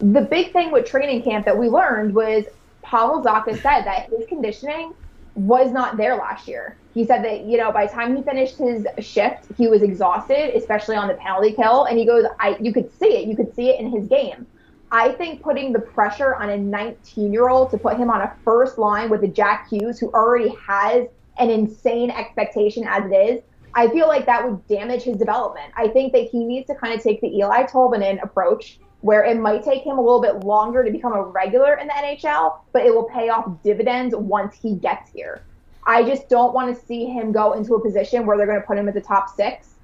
The 0.00 0.22
big 0.22 0.52
thing 0.52 0.70
with 0.70 0.86
training 0.86 1.22
camp 1.22 1.44
that 1.44 1.58
we 1.58 1.68
learned 1.68 2.14
was 2.14 2.44
Pavel 2.82 3.22
Zacha 3.22 3.60
said 3.60 3.82
that 3.82 4.08
his 4.10 4.26
conditioning 4.28 4.94
was 5.34 5.70
not 5.72 5.96
there 5.96 6.16
last 6.16 6.48
year. 6.48 6.76
He 6.94 7.04
said 7.04 7.24
that, 7.24 7.42
you 7.42 7.58
know, 7.58 7.70
by 7.70 7.86
the 7.86 7.92
time 7.92 8.16
he 8.16 8.22
finished 8.22 8.58
his 8.58 8.86
shift, 8.98 9.46
he 9.56 9.68
was 9.68 9.82
exhausted, 9.82 10.56
especially 10.56 10.96
on 10.96 11.06
the 11.06 11.14
penalty 11.14 11.52
kill. 11.52 11.84
And 11.84 11.98
he 11.98 12.04
goes, 12.04 12.24
I 12.40 12.56
you 12.60 12.72
could 12.72 12.90
see 12.98 13.16
it. 13.18 13.28
You 13.28 13.36
could 13.36 13.54
see 13.54 13.70
it 13.70 13.78
in 13.78 13.90
his 13.90 14.08
game. 14.08 14.46
I 14.90 15.12
think 15.12 15.42
putting 15.42 15.72
the 15.72 15.80
pressure 15.80 16.34
on 16.34 16.48
a 16.48 16.56
19 16.56 17.32
year 17.32 17.48
old 17.48 17.70
to 17.70 17.78
put 17.78 17.96
him 17.96 18.10
on 18.10 18.22
a 18.22 18.32
first 18.44 18.78
line 18.78 19.10
with 19.10 19.22
a 19.22 19.28
Jack 19.28 19.68
Hughes 19.68 19.98
who 19.98 20.10
already 20.12 20.54
has 20.66 21.06
an 21.38 21.50
insane 21.50 22.10
expectation 22.10 22.84
as 22.88 23.04
it 23.10 23.14
is, 23.14 23.42
I 23.78 23.86
feel 23.90 24.08
like 24.08 24.26
that 24.26 24.44
would 24.44 24.66
damage 24.66 25.04
his 25.04 25.16
development. 25.16 25.72
I 25.76 25.86
think 25.86 26.12
that 26.12 26.24
he 26.24 26.44
needs 26.44 26.66
to 26.66 26.74
kind 26.74 26.92
of 26.92 27.00
take 27.00 27.20
the 27.20 27.28
Eli 27.28 27.62
Tolvanen 27.62 28.20
approach 28.20 28.80
where 29.02 29.22
it 29.22 29.38
might 29.38 29.62
take 29.62 29.84
him 29.84 29.98
a 29.98 30.00
little 30.00 30.20
bit 30.20 30.42
longer 30.42 30.82
to 30.82 30.90
become 30.90 31.12
a 31.12 31.22
regular 31.22 31.74
in 31.74 31.86
the 31.86 31.92
NHL, 31.92 32.58
but 32.72 32.84
it 32.84 32.92
will 32.92 33.08
pay 33.08 33.28
off 33.28 33.48
dividends 33.62 34.16
once 34.16 34.56
he 34.56 34.74
gets 34.74 35.12
here. 35.12 35.44
I 35.86 36.02
just 36.02 36.28
don't 36.28 36.52
want 36.52 36.76
to 36.76 36.86
see 36.86 37.06
him 37.06 37.30
go 37.30 37.52
into 37.52 37.76
a 37.76 37.80
position 37.80 38.26
where 38.26 38.36
they're 38.36 38.48
going 38.48 38.60
to 38.60 38.66
put 38.66 38.76
him 38.76 38.88
at 38.88 38.94
the 38.94 39.00
top 39.00 39.28
six 39.28 39.76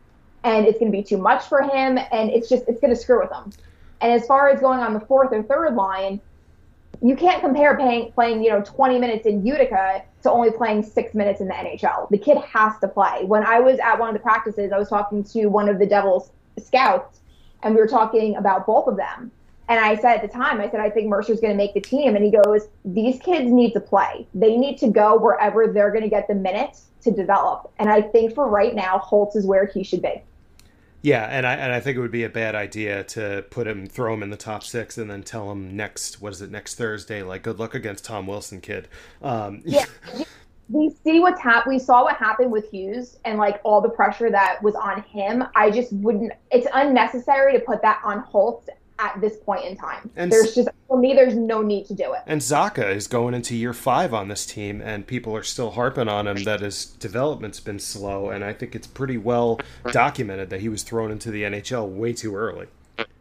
and 0.42 0.66
it's 0.66 0.80
going 0.80 0.90
to 0.90 0.98
be 0.98 1.04
too 1.04 1.18
much 1.18 1.44
for 1.44 1.62
him 1.62 1.96
and 1.96 2.30
it's 2.30 2.48
just 2.48 2.64
it's 2.66 2.80
going 2.80 2.92
to 2.92 3.00
screw 3.00 3.20
with 3.20 3.30
him. 3.30 3.52
And 4.00 4.10
as 4.10 4.26
far 4.26 4.48
as 4.48 4.58
going 4.58 4.80
on 4.80 4.92
the 4.92 5.06
fourth 5.06 5.32
or 5.32 5.44
third 5.44 5.76
line, 5.76 6.20
you 7.04 7.14
can't 7.14 7.42
compare 7.42 7.76
paying, 7.76 8.10
playing, 8.12 8.42
you 8.42 8.48
know, 8.48 8.62
20 8.62 8.98
minutes 8.98 9.26
in 9.26 9.44
Utica 9.44 10.02
to 10.22 10.30
only 10.30 10.50
playing 10.50 10.82
six 10.82 11.12
minutes 11.12 11.42
in 11.42 11.48
the 11.48 11.52
NHL. 11.52 12.08
The 12.08 12.16
kid 12.16 12.38
has 12.38 12.78
to 12.80 12.88
play. 12.88 13.24
When 13.26 13.44
I 13.44 13.60
was 13.60 13.78
at 13.78 13.98
one 13.98 14.08
of 14.08 14.14
the 14.14 14.20
practices, 14.20 14.72
I 14.72 14.78
was 14.78 14.88
talking 14.88 15.22
to 15.24 15.48
one 15.48 15.68
of 15.68 15.78
the 15.78 15.84
Devils 15.84 16.30
scouts, 16.58 17.20
and 17.62 17.74
we 17.74 17.80
were 17.82 17.86
talking 17.86 18.36
about 18.36 18.66
both 18.66 18.86
of 18.86 18.96
them. 18.96 19.30
And 19.68 19.84
I 19.84 19.96
said 19.96 20.16
at 20.16 20.22
the 20.22 20.28
time, 20.28 20.62
I 20.62 20.70
said, 20.70 20.80
I 20.80 20.88
think 20.88 21.08
Mercer's 21.08 21.40
going 21.40 21.52
to 21.52 21.56
make 21.58 21.74
the 21.74 21.80
team. 21.82 22.16
And 22.16 22.24
he 22.24 22.30
goes, 22.30 22.68
These 22.86 23.20
kids 23.20 23.50
need 23.50 23.72
to 23.74 23.80
play. 23.80 24.26
They 24.34 24.56
need 24.56 24.78
to 24.78 24.88
go 24.88 25.18
wherever 25.18 25.66
they're 25.66 25.90
going 25.90 26.04
to 26.04 26.10
get 26.10 26.26
the 26.26 26.34
minutes 26.34 26.86
to 27.02 27.10
develop. 27.10 27.70
And 27.78 27.90
I 27.90 28.00
think 28.00 28.34
for 28.34 28.48
right 28.48 28.74
now, 28.74 28.96
Holtz 28.98 29.36
is 29.36 29.44
where 29.44 29.66
he 29.66 29.84
should 29.84 30.00
be. 30.00 30.22
Yeah, 31.04 31.26
and 31.26 31.46
I 31.46 31.52
and 31.56 31.70
I 31.70 31.80
think 31.80 31.98
it 31.98 32.00
would 32.00 32.10
be 32.10 32.24
a 32.24 32.30
bad 32.30 32.54
idea 32.54 33.04
to 33.04 33.44
put 33.50 33.66
him, 33.66 33.86
throw 33.86 34.14
him 34.14 34.22
in 34.22 34.30
the 34.30 34.38
top 34.38 34.64
six, 34.64 34.96
and 34.96 35.10
then 35.10 35.22
tell 35.22 35.52
him 35.52 35.76
next, 35.76 36.22
what 36.22 36.32
is 36.32 36.40
it, 36.40 36.50
next 36.50 36.76
Thursday, 36.76 37.22
like 37.22 37.42
good 37.42 37.58
luck 37.58 37.74
against 37.74 38.06
Tom 38.06 38.26
Wilson, 38.26 38.62
kid. 38.62 38.88
Um, 39.20 39.60
yeah, 39.66 39.84
we 40.70 40.94
see 41.04 41.20
what's 41.20 41.42
hap- 41.42 41.66
we 41.66 41.78
saw 41.78 42.04
what 42.04 42.16
happened 42.16 42.50
with 42.50 42.70
Hughes 42.70 43.18
and 43.26 43.36
like 43.36 43.60
all 43.64 43.82
the 43.82 43.90
pressure 43.90 44.30
that 44.30 44.62
was 44.62 44.74
on 44.76 45.02
him. 45.02 45.44
I 45.54 45.70
just 45.70 45.92
wouldn't 45.92 46.32
it's 46.50 46.66
unnecessary 46.72 47.52
to 47.52 47.60
put 47.60 47.82
that 47.82 48.00
on 48.02 48.20
Holtz 48.20 48.70
at 49.04 49.20
this 49.20 49.36
point 49.36 49.64
in 49.64 49.76
time. 49.76 50.10
And 50.16 50.30
there's 50.30 50.54
just 50.54 50.68
for 50.88 50.98
me 50.98 51.12
there's 51.14 51.34
no 51.34 51.62
need 51.62 51.86
to 51.86 51.94
do 51.94 52.12
it. 52.14 52.20
And 52.26 52.40
Zacha 52.40 52.94
is 52.94 53.06
going 53.06 53.34
into 53.34 53.54
year 53.56 53.74
five 53.74 54.14
on 54.14 54.28
this 54.28 54.46
team, 54.46 54.80
and 54.80 55.06
people 55.06 55.36
are 55.36 55.42
still 55.42 55.72
harping 55.72 56.08
on 56.08 56.26
him 56.26 56.44
that 56.44 56.60
his 56.60 56.86
development's 56.86 57.60
been 57.60 57.78
slow. 57.78 58.30
And 58.30 58.44
I 58.44 58.52
think 58.52 58.74
it's 58.74 58.86
pretty 58.86 59.18
well 59.18 59.60
documented 59.92 60.50
that 60.50 60.60
he 60.60 60.68
was 60.68 60.82
thrown 60.82 61.10
into 61.10 61.30
the 61.30 61.42
NHL 61.42 61.88
way 61.88 62.12
too 62.12 62.34
early. 62.34 62.66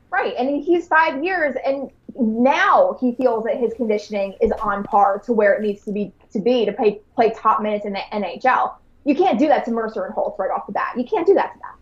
Right. 0.10 0.36
And 0.38 0.63
he's 0.63 0.88
5 0.88 1.24
years 1.24 1.56
and 1.66 1.90
now 2.20 2.96
he 3.00 3.16
feels 3.16 3.44
that 3.46 3.58
his 3.58 3.74
conditioning 3.74 4.36
is 4.42 4.52
on 4.52 4.84
par 4.84 5.20
to 5.25 5.34
where 5.34 5.54
it 5.54 5.62
needs 5.62 5.84
to 5.86 5.92
be 5.92 6.13
to 6.32 6.40
be 6.40 6.66
to 6.66 6.72
play 6.72 7.00
play 7.16 7.34
top 7.36 7.62
minutes 7.62 7.86
in 7.86 7.94
the 7.94 8.02
NHL. 8.12 8.75
You 9.06 9.16
can't 9.16 9.40
do 9.40 9.48
that 9.48 9.66
to 9.66 9.72
Mercer 9.72 10.06
and 10.06 10.13
Holtz 10.13 10.38
right 10.40 10.52
off 10.52 10.68
the 10.68 10.74
bat. 10.74 10.94
You 10.96 11.04
can't 11.04 11.25
do 11.25 11.34
that 11.34 11.54
to 11.54 11.60
them. 11.60 11.75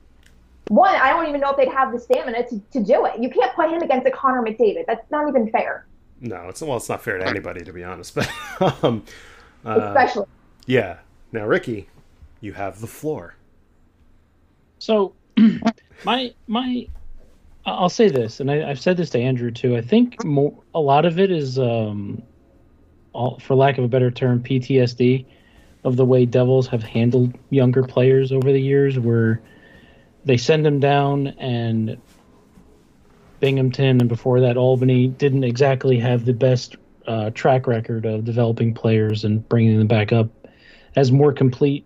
One, 0.68 0.96
I 0.96 1.10
don't 1.10 1.28
even 1.28 1.42
know 1.42 1.52
if 1.52 1.58
they'd 1.58 1.68
have 1.68 1.92
the 1.92 2.00
stamina 2.00 2.48
to, 2.48 2.60
to 2.72 2.84
do 2.84 3.06
it. 3.06 3.22
You 3.22 3.30
can't 3.30 3.54
put 3.56 3.70
him 3.70 3.82
against 3.82 4.08
a 4.08 4.12
Connor 4.12 4.42
McDavid. 4.42 4.86
That's 4.88 5.10
not 5.12 5.28
even 5.28 5.50
fair. 5.52 5.86
No, 6.22 6.48
it's 6.50 6.62
well, 6.62 6.78
it's 6.78 6.88
not 6.88 7.02
fair 7.02 7.18
to 7.18 7.28
anybody 7.28 7.64
to 7.64 7.74
be 7.74 7.84
honest. 7.84 8.16
But 8.60 8.84
um, 8.84 9.04
uh, 9.66 9.94
Especially 9.96 10.26
yeah. 10.66 10.98
Now, 11.32 11.46
Ricky, 11.46 11.88
you 12.42 12.54
have 12.54 12.82
the 12.82 12.88
floor. 12.88 13.36
So, 14.80 15.14
my 16.06 16.34
my, 16.48 16.88
I'll 17.66 17.90
say 17.90 18.10
this, 18.10 18.40
and 18.40 18.52
I, 18.52 18.70
I've 18.70 18.80
said 18.80 18.98
this 18.98 19.10
to 19.12 19.20
Andrew 19.20 19.52
too. 19.52 19.78
I 19.78 19.82
think 19.82 20.24
more, 20.24 20.54
a 20.74 20.80
lot 20.80 21.06
of 21.06 21.20
it 21.20 21.32
is, 21.32 21.60
um, 21.60 22.22
all, 23.14 23.40
for 23.40 23.56
lack 23.56 23.78
of 23.78 23.84
a 23.84 23.88
better 23.88 24.12
term, 24.12 24.42
PTSD 24.42 25.26
of 25.84 25.96
the 25.96 26.06
way 26.06 26.26
Devils 26.26 26.68
have 26.68 26.84
handled 26.84 27.34
younger 27.50 27.84
players 27.84 28.32
over 28.32 28.52
the 28.52 28.62
years, 28.62 29.00
where 29.00 29.42
they 30.26 30.38
send 30.38 30.66
them 30.66 30.80
down 30.80 31.28
and 31.28 31.98
Binghamton 33.40 34.00
and 34.00 34.10
before 34.10 34.40
that 34.42 34.56
Albany 34.56 35.08
didn't 35.08 35.44
exactly 35.44 35.98
have 36.00 36.26
the 36.26 36.34
best 36.34 36.76
uh, 37.08 37.32
track 37.32 37.68
record 37.68 38.06
of 38.06 38.24
developing 38.24 38.74
players 38.74 39.24
and 39.24 39.48
bringing 39.50 39.78
them 39.78 39.88
back 39.88 40.14
up 40.14 40.30
as 40.96 41.12
more 41.12 41.34
complete 41.34 41.86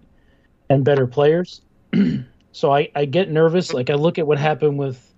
and 0.69 0.83
better 0.83 1.07
players. 1.07 1.61
so 2.51 2.73
I, 2.73 2.89
I 2.95 3.05
get 3.05 3.29
nervous. 3.29 3.73
Like 3.73 3.89
I 3.89 3.93
look 3.93 4.19
at 4.19 4.27
what 4.27 4.37
happened 4.37 4.77
with, 4.77 5.13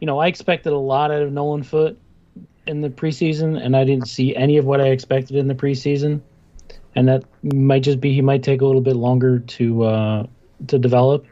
you 0.00 0.06
know, 0.06 0.18
I 0.18 0.26
expected 0.26 0.72
a 0.72 0.78
lot 0.78 1.10
out 1.10 1.22
of 1.22 1.32
Nolan 1.32 1.62
Foote 1.62 1.98
in 2.66 2.80
the 2.80 2.90
preseason, 2.90 3.62
and 3.62 3.76
I 3.76 3.84
didn't 3.84 4.08
see 4.08 4.34
any 4.34 4.56
of 4.56 4.64
what 4.64 4.80
I 4.80 4.88
expected 4.88 5.36
in 5.36 5.46
the 5.46 5.54
preseason. 5.54 6.20
And 6.94 7.08
that 7.08 7.24
might 7.42 7.82
just 7.82 8.00
be 8.00 8.12
he 8.12 8.22
might 8.22 8.42
take 8.42 8.62
a 8.62 8.66
little 8.66 8.80
bit 8.80 8.96
longer 8.96 9.38
to 9.38 9.84
uh, 9.84 10.26
to 10.68 10.78
develop. 10.78 11.26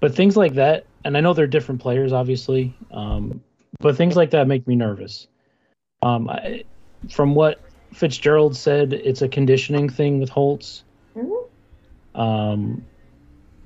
But 0.00 0.14
things 0.14 0.36
like 0.36 0.54
that, 0.54 0.86
and 1.04 1.16
I 1.16 1.20
know 1.20 1.34
they're 1.34 1.46
different 1.46 1.80
players, 1.80 2.12
obviously, 2.12 2.74
um, 2.90 3.42
but 3.80 3.96
things 3.96 4.16
like 4.16 4.30
that 4.30 4.48
make 4.48 4.66
me 4.66 4.74
nervous. 4.74 5.28
Um, 6.02 6.28
I, 6.28 6.64
from 7.10 7.34
what 7.34 7.60
Fitzgerald 7.92 8.56
said, 8.56 8.92
it's 8.92 9.22
a 9.22 9.28
conditioning 9.28 9.88
thing 9.88 10.20
with 10.20 10.30
Holtz. 10.30 10.84
Mhm. 11.14 11.44
Um, 12.14 12.84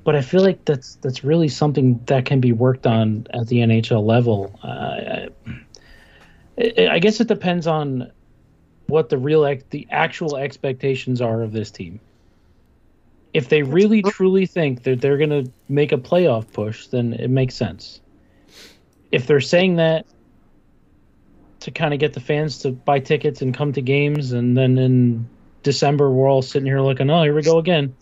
but 0.03 0.14
I 0.14 0.21
feel 0.21 0.43
like 0.43 0.64
that's 0.64 0.97
that's 0.97 1.25
really 1.25 1.49
something 1.49 2.00
that 2.07 2.26
can 2.26 2.41
be 2.41 2.53
worked 2.53 2.87
on 2.87 3.26
at 3.31 3.47
the 3.47 3.59
NHL 3.59 4.05
level. 4.05 4.59
Uh, 4.62 4.69
I, 4.69 5.29
I, 6.59 6.88
I 6.93 6.99
guess 6.99 7.21
it 7.21 7.29
depends 7.29 7.67
on 7.67 8.12
what 8.87 9.09
the 9.09 9.19
real 9.19 9.45
ex- 9.47 9.64
the 9.71 9.87
actual 9.91 10.37
expectations 10.37 11.21
are 11.23 11.43
of 11.43 11.52
this 11.52 11.71
team. 11.71 12.00
If 13.34 13.49
they 13.49 13.62
really 13.62 14.00
truly 14.00 14.47
think 14.47 14.84
that 14.84 15.00
they're 15.00 15.18
going 15.18 15.44
to 15.44 15.50
make 15.68 15.92
a 15.92 15.99
playoff 15.99 16.50
push, 16.52 16.86
then 16.86 17.12
it 17.12 17.28
makes 17.28 17.54
sense. 17.54 18.00
If 19.10 19.26
they're 19.26 19.40
saying 19.40 19.76
that 19.76 20.06
to 21.60 21.70
kind 21.70 21.92
of 21.92 22.00
get 22.00 22.12
the 22.12 22.20
fans 22.20 22.58
to 22.58 22.70
buy 22.70 23.00
tickets 23.00 23.42
and 23.42 23.52
come 23.52 23.73
to 23.73 23.82
games, 23.82 24.32
and 24.32 24.56
then 24.56 24.78
in 24.78 25.28
December 25.62 26.10
we're 26.10 26.30
all 26.30 26.42
sitting 26.42 26.66
here 26.66 26.80
looking, 26.80 27.10
oh, 27.10 27.23
here 27.25 27.34
we 27.34 27.42
go 27.42 27.58
again. 27.58 27.94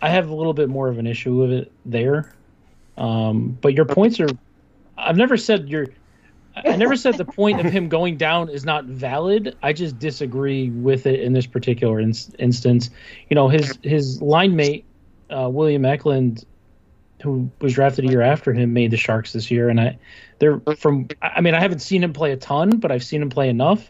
I 0.00 0.08
have 0.08 0.28
a 0.28 0.34
little 0.34 0.54
bit 0.54 0.68
more 0.68 0.88
of 0.88 0.98
an 0.98 1.06
issue 1.06 1.34
with 1.34 1.52
it 1.52 1.72
there. 1.84 2.32
Um, 2.96 3.58
but 3.60 3.74
your 3.74 3.84
points 3.84 4.20
are. 4.20 4.28
I've 4.96 5.16
never 5.16 5.36
said 5.36 5.68
your. 5.68 5.86
I 6.64 6.76
never 6.76 6.96
said 6.96 7.18
the 7.18 7.24
point 7.24 7.60
of 7.60 7.66
him 7.66 7.88
going 7.88 8.16
down 8.16 8.48
is 8.48 8.64
not 8.64 8.84
valid. 8.86 9.56
I 9.62 9.72
just 9.72 9.98
disagree 9.98 10.70
with 10.70 11.06
it 11.06 11.20
in 11.20 11.32
this 11.32 11.46
particular 11.46 12.00
in- 12.00 12.14
instance. 12.38 12.90
You 13.28 13.34
know, 13.34 13.48
his 13.48 13.78
his 13.82 14.22
line 14.22 14.56
mate, 14.56 14.84
uh, 15.30 15.48
William 15.50 15.84
Eklund, 15.84 16.44
who 17.22 17.50
was 17.60 17.74
drafted 17.74 18.06
a 18.06 18.08
year 18.08 18.22
after 18.22 18.52
him, 18.52 18.72
made 18.72 18.90
the 18.90 18.96
Sharks 18.96 19.32
this 19.32 19.50
year, 19.50 19.68
and 19.68 19.80
I, 19.80 19.98
they're 20.38 20.60
from. 20.78 21.08
I 21.20 21.40
mean, 21.40 21.54
I 21.54 21.60
haven't 21.60 21.80
seen 21.80 22.02
him 22.02 22.12
play 22.12 22.32
a 22.32 22.36
ton, 22.36 22.78
but 22.78 22.90
I've 22.90 23.04
seen 23.04 23.20
him 23.20 23.30
play 23.30 23.48
enough. 23.48 23.88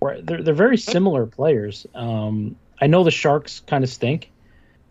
Where 0.00 0.20
they're 0.20 0.42
they're 0.42 0.54
very 0.54 0.78
similar 0.78 1.26
players. 1.26 1.86
Um, 1.94 2.56
I 2.80 2.86
know 2.86 3.02
the 3.02 3.10
Sharks 3.10 3.60
kind 3.60 3.82
of 3.82 3.90
stink, 3.90 4.30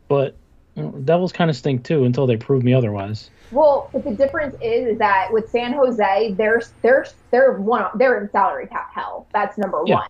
but 0.07 0.35
you 0.75 0.83
know, 0.83 0.91
Devils 0.91 1.31
kind 1.31 1.49
of 1.49 1.55
stink 1.55 1.83
too 1.83 2.05
until 2.05 2.27
they 2.27 2.37
prove 2.37 2.63
me 2.63 2.73
otherwise. 2.73 3.29
Well, 3.51 3.89
but 3.93 4.03
the 4.03 4.13
difference 4.15 4.55
is, 4.61 4.87
is 4.93 4.97
that 4.99 5.29
with 5.31 5.49
San 5.49 5.73
Jose, 5.73 6.33
they're 6.33 6.61
they're 6.81 7.05
they're 7.31 7.53
one 7.53 7.85
they're 7.95 8.21
in 8.21 8.29
salary 8.31 8.67
cap 8.67 8.91
hell. 8.93 9.27
That's 9.33 9.57
number 9.57 9.81
Yeah. 9.85 9.95
one. 9.95 10.07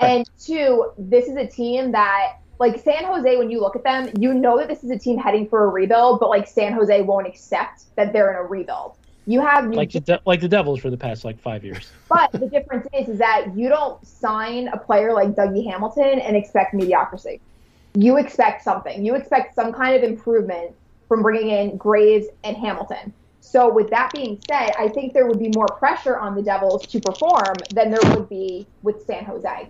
And 0.00 0.28
two, 0.38 0.90
this 0.98 1.28
is 1.28 1.36
a 1.36 1.46
team 1.46 1.92
that 1.92 2.38
like 2.58 2.78
San 2.80 3.04
Jose. 3.04 3.36
When 3.36 3.50
you 3.50 3.60
look 3.60 3.76
at 3.76 3.84
them, 3.84 4.10
you 4.18 4.34
know 4.34 4.58
that 4.58 4.68
this 4.68 4.84
is 4.84 4.90
a 4.90 4.98
team 4.98 5.18
heading 5.18 5.48
for 5.48 5.64
a 5.64 5.68
rebuild, 5.68 6.20
but 6.20 6.28
like 6.28 6.46
San 6.46 6.72
Jose 6.72 7.00
won't 7.02 7.26
accept 7.26 7.84
that 7.96 8.12
they're 8.12 8.30
in 8.30 8.36
a 8.36 8.42
rebuild. 8.42 8.96
You 9.26 9.40
have 9.40 9.70
Like 9.72 9.92
the 9.92 10.00
De- 10.00 10.20
like 10.26 10.40
the 10.40 10.48
Devils 10.48 10.80
for 10.80 10.90
the 10.90 10.98
past 10.98 11.24
like 11.24 11.40
five 11.40 11.64
years. 11.64 11.90
But 12.08 12.30
the 12.32 12.46
difference 12.48 12.86
is, 12.92 13.08
is 13.08 13.18
that 13.18 13.56
you 13.56 13.68
don't 13.68 14.04
sign 14.06 14.68
a 14.68 14.78
player 14.78 15.12
like 15.12 15.30
Dougie 15.30 15.68
Hamilton 15.68 16.20
and 16.20 16.36
expect 16.36 16.74
mediocrity. 16.74 17.40
You 17.94 18.18
expect 18.18 18.62
something. 18.62 19.04
You 19.04 19.14
expect 19.14 19.54
some 19.54 19.72
kind 19.72 19.96
of 19.96 20.02
improvement 20.02 20.76
from 21.14 21.22
bringing 21.22 21.50
in 21.50 21.76
Graves 21.76 22.26
and 22.42 22.56
Hamilton. 22.56 23.12
So, 23.38 23.72
with 23.72 23.88
that 23.90 24.10
being 24.12 24.40
said, 24.50 24.72
I 24.76 24.88
think 24.88 25.12
there 25.12 25.28
would 25.28 25.38
be 25.38 25.50
more 25.54 25.68
pressure 25.68 26.18
on 26.18 26.34
the 26.34 26.42
Devils 26.42 26.88
to 26.88 26.98
perform 26.98 27.54
than 27.72 27.92
there 27.92 28.00
would 28.16 28.28
be 28.28 28.66
with 28.82 29.06
San 29.06 29.24
Jose. 29.24 29.68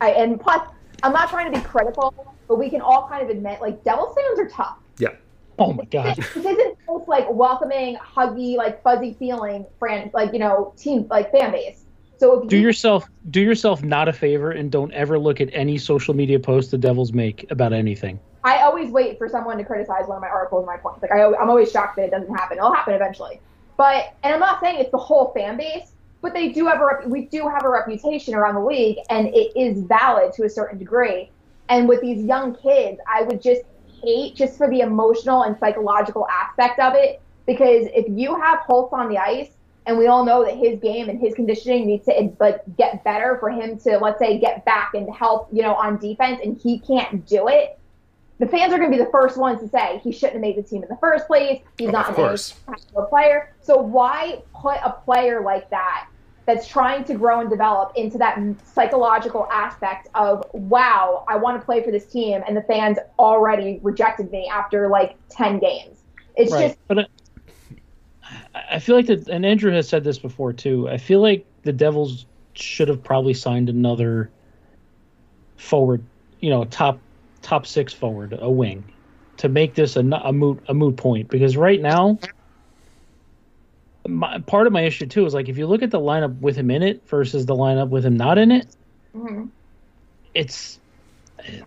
I, 0.00 0.10
and 0.12 0.40
plus, 0.40 0.66
I'm 1.02 1.12
not 1.12 1.28
trying 1.28 1.52
to 1.52 1.58
be 1.58 1.62
critical, 1.62 2.14
but 2.46 2.58
we 2.58 2.70
can 2.70 2.80
all 2.80 3.06
kind 3.06 3.22
of 3.22 3.28
admit, 3.28 3.60
like, 3.60 3.84
Devils 3.84 4.16
fans 4.16 4.38
are 4.38 4.48
tough. 4.48 4.78
Yeah. 4.96 5.10
Oh 5.58 5.74
my 5.74 5.84
god. 5.84 6.16
This 6.16 6.36
isn't 6.36 6.78
just 6.86 7.08
like 7.08 7.26
welcoming, 7.30 7.96
huggy, 7.96 8.56
like 8.56 8.82
fuzzy 8.82 9.14
feeling, 9.18 9.66
friend, 9.78 10.10
like 10.14 10.32
you 10.32 10.38
know, 10.38 10.72
team, 10.78 11.06
like 11.10 11.32
fan 11.32 11.50
base. 11.50 11.84
So 12.18 12.42
if 12.42 12.48
do 12.48 12.56
you, 12.56 12.62
yourself 12.62 13.08
do 13.30 13.40
yourself 13.40 13.82
not 13.82 14.08
a 14.08 14.12
favor 14.12 14.52
and 14.52 14.70
don't 14.70 14.92
ever 14.92 15.18
look 15.18 15.40
at 15.40 15.50
any 15.52 15.76
social 15.76 16.14
media 16.14 16.38
post 16.38 16.70
the 16.70 16.78
Devils 16.78 17.12
make 17.12 17.50
about 17.50 17.72
anything. 17.72 18.20
I 18.44 18.62
always 18.62 18.90
wait 18.90 19.18
for 19.18 19.28
someone 19.28 19.58
to 19.58 19.64
criticize 19.64 20.06
one 20.06 20.16
of 20.16 20.22
my 20.22 20.28
articles, 20.28 20.60
and 20.60 20.66
my 20.66 20.76
points. 20.76 21.02
Like 21.02 21.12
I, 21.12 21.24
I'm 21.24 21.50
always 21.50 21.70
shocked 21.70 21.96
that 21.96 22.06
it 22.06 22.10
doesn't 22.10 22.34
happen. 22.34 22.58
It'll 22.58 22.72
happen 22.72 22.94
eventually. 22.94 23.40
But 23.76 24.14
and 24.22 24.34
I'm 24.34 24.40
not 24.40 24.60
saying 24.60 24.80
it's 24.80 24.90
the 24.90 24.98
whole 24.98 25.32
fan 25.32 25.56
base, 25.56 25.92
but 26.20 26.34
they 26.34 26.50
do 26.50 26.66
have 26.66 26.80
a 26.80 27.08
we 27.08 27.26
do 27.26 27.48
have 27.48 27.64
a 27.64 27.68
reputation 27.68 28.34
around 28.34 28.54
the 28.54 28.64
league, 28.64 28.98
and 29.10 29.28
it 29.28 29.52
is 29.58 29.82
valid 29.82 30.32
to 30.34 30.44
a 30.44 30.48
certain 30.48 30.78
degree. 30.78 31.30
And 31.68 31.88
with 31.88 32.00
these 32.00 32.24
young 32.24 32.54
kids, 32.54 32.98
I 33.06 33.22
would 33.22 33.42
just 33.42 33.62
hate 34.02 34.34
just 34.34 34.56
for 34.56 34.70
the 34.70 34.80
emotional 34.80 35.42
and 35.42 35.58
psychological 35.58 36.26
aspect 36.28 36.78
of 36.78 36.94
it 36.94 37.20
because 37.46 37.88
if 37.94 38.06
you 38.08 38.38
have 38.40 38.60
Holtz 38.60 38.92
on 38.92 39.08
the 39.08 39.18
ice 39.18 39.50
and 39.86 39.96
we 39.96 40.06
all 40.06 40.24
know 40.24 40.44
that 40.44 40.56
his 40.56 40.78
game 40.80 41.08
and 41.08 41.18
his 41.18 41.34
conditioning 41.34 41.86
needs 41.86 42.04
to 42.04 42.32
but 42.38 42.64
get 42.76 43.02
better 43.04 43.38
for 43.40 43.50
him 43.50 43.78
to 43.78 43.98
let's 43.98 44.18
say 44.18 44.38
get 44.38 44.64
back 44.64 44.92
and 44.94 45.12
help 45.12 45.48
you 45.50 45.62
know 45.62 45.74
on 45.74 45.98
defense 45.98 46.40
and 46.44 46.58
he 46.58 46.78
can't 46.78 47.26
do 47.26 47.48
it 47.48 47.77
the 48.38 48.46
fans 48.46 48.72
are 48.72 48.78
going 48.78 48.90
to 48.90 48.96
be 48.96 49.02
the 49.02 49.10
first 49.10 49.36
ones 49.36 49.60
to 49.60 49.68
say 49.68 50.00
he 50.02 50.12
shouldn't 50.12 50.34
have 50.34 50.40
made 50.40 50.56
the 50.56 50.62
team 50.62 50.82
in 50.82 50.88
the 50.88 50.96
first 50.96 51.26
place 51.26 51.60
he's 51.78 51.88
Of 51.88 51.92
not 51.92 52.10
a 52.10 52.14
course. 52.14 52.54
NHL 52.68 53.08
player 53.08 53.54
so 53.60 53.76
why 53.78 54.42
put 54.54 54.76
a 54.84 54.92
player 55.04 55.40
like 55.42 55.68
that 55.70 56.08
that's 56.46 56.66
trying 56.66 57.04
to 57.04 57.14
grow 57.14 57.40
and 57.40 57.50
develop 57.50 57.92
into 57.96 58.16
that 58.18 58.38
psychological 58.64 59.46
aspect 59.52 60.08
of 60.14 60.44
wow 60.52 61.24
i 61.28 61.36
want 61.36 61.60
to 61.60 61.64
play 61.64 61.82
for 61.82 61.90
this 61.90 62.06
team 62.06 62.42
and 62.46 62.56
the 62.56 62.62
fans 62.62 62.98
already 63.18 63.78
rejected 63.82 64.30
me 64.30 64.48
after 64.48 64.88
like 64.88 65.16
10 65.30 65.58
games 65.58 65.98
it's 66.38 66.52
right. 66.52 66.68
just 66.68 66.78
But 66.86 66.98
uh, 66.98 67.04
I, 68.54 68.62
I 68.72 68.78
feel 68.78 68.96
like 68.96 69.06
that, 69.06 69.28
and 69.28 69.44
Andrew 69.44 69.72
has 69.72 69.88
said 69.88 70.04
this 70.04 70.18
before 70.18 70.52
too. 70.52 70.88
I 70.88 70.96
feel 70.96 71.20
like 71.20 71.44
the 71.64 71.72
Devils 71.72 72.26
should 72.54 72.88
have 72.88 73.02
probably 73.02 73.34
signed 73.34 73.68
another 73.68 74.30
forward, 75.56 76.02
you 76.40 76.50
know, 76.50 76.64
top 76.64 76.98
top 77.42 77.66
six 77.66 77.92
forward, 77.92 78.36
a 78.38 78.50
wing, 78.50 78.84
to 79.38 79.48
make 79.48 79.74
this 79.74 79.96
a, 79.96 80.00
a 80.00 80.32
moot 80.32 80.62
a 80.68 80.74
moot 80.74 80.96
point. 80.96 81.28
Because 81.28 81.56
right 81.56 81.80
now, 81.80 82.18
my, 84.06 84.38
part 84.40 84.66
of 84.66 84.72
my 84.72 84.82
issue 84.82 85.06
too 85.06 85.26
is 85.26 85.34
like 85.34 85.48
if 85.48 85.58
you 85.58 85.66
look 85.66 85.82
at 85.82 85.90
the 85.90 86.00
lineup 86.00 86.40
with 86.40 86.56
him 86.56 86.70
in 86.70 86.82
it 86.82 87.06
versus 87.08 87.46
the 87.46 87.54
lineup 87.54 87.88
with 87.88 88.04
him 88.04 88.16
not 88.16 88.38
in 88.38 88.50
it, 88.52 88.66
mhm. 89.14 89.50
it's 90.34 90.78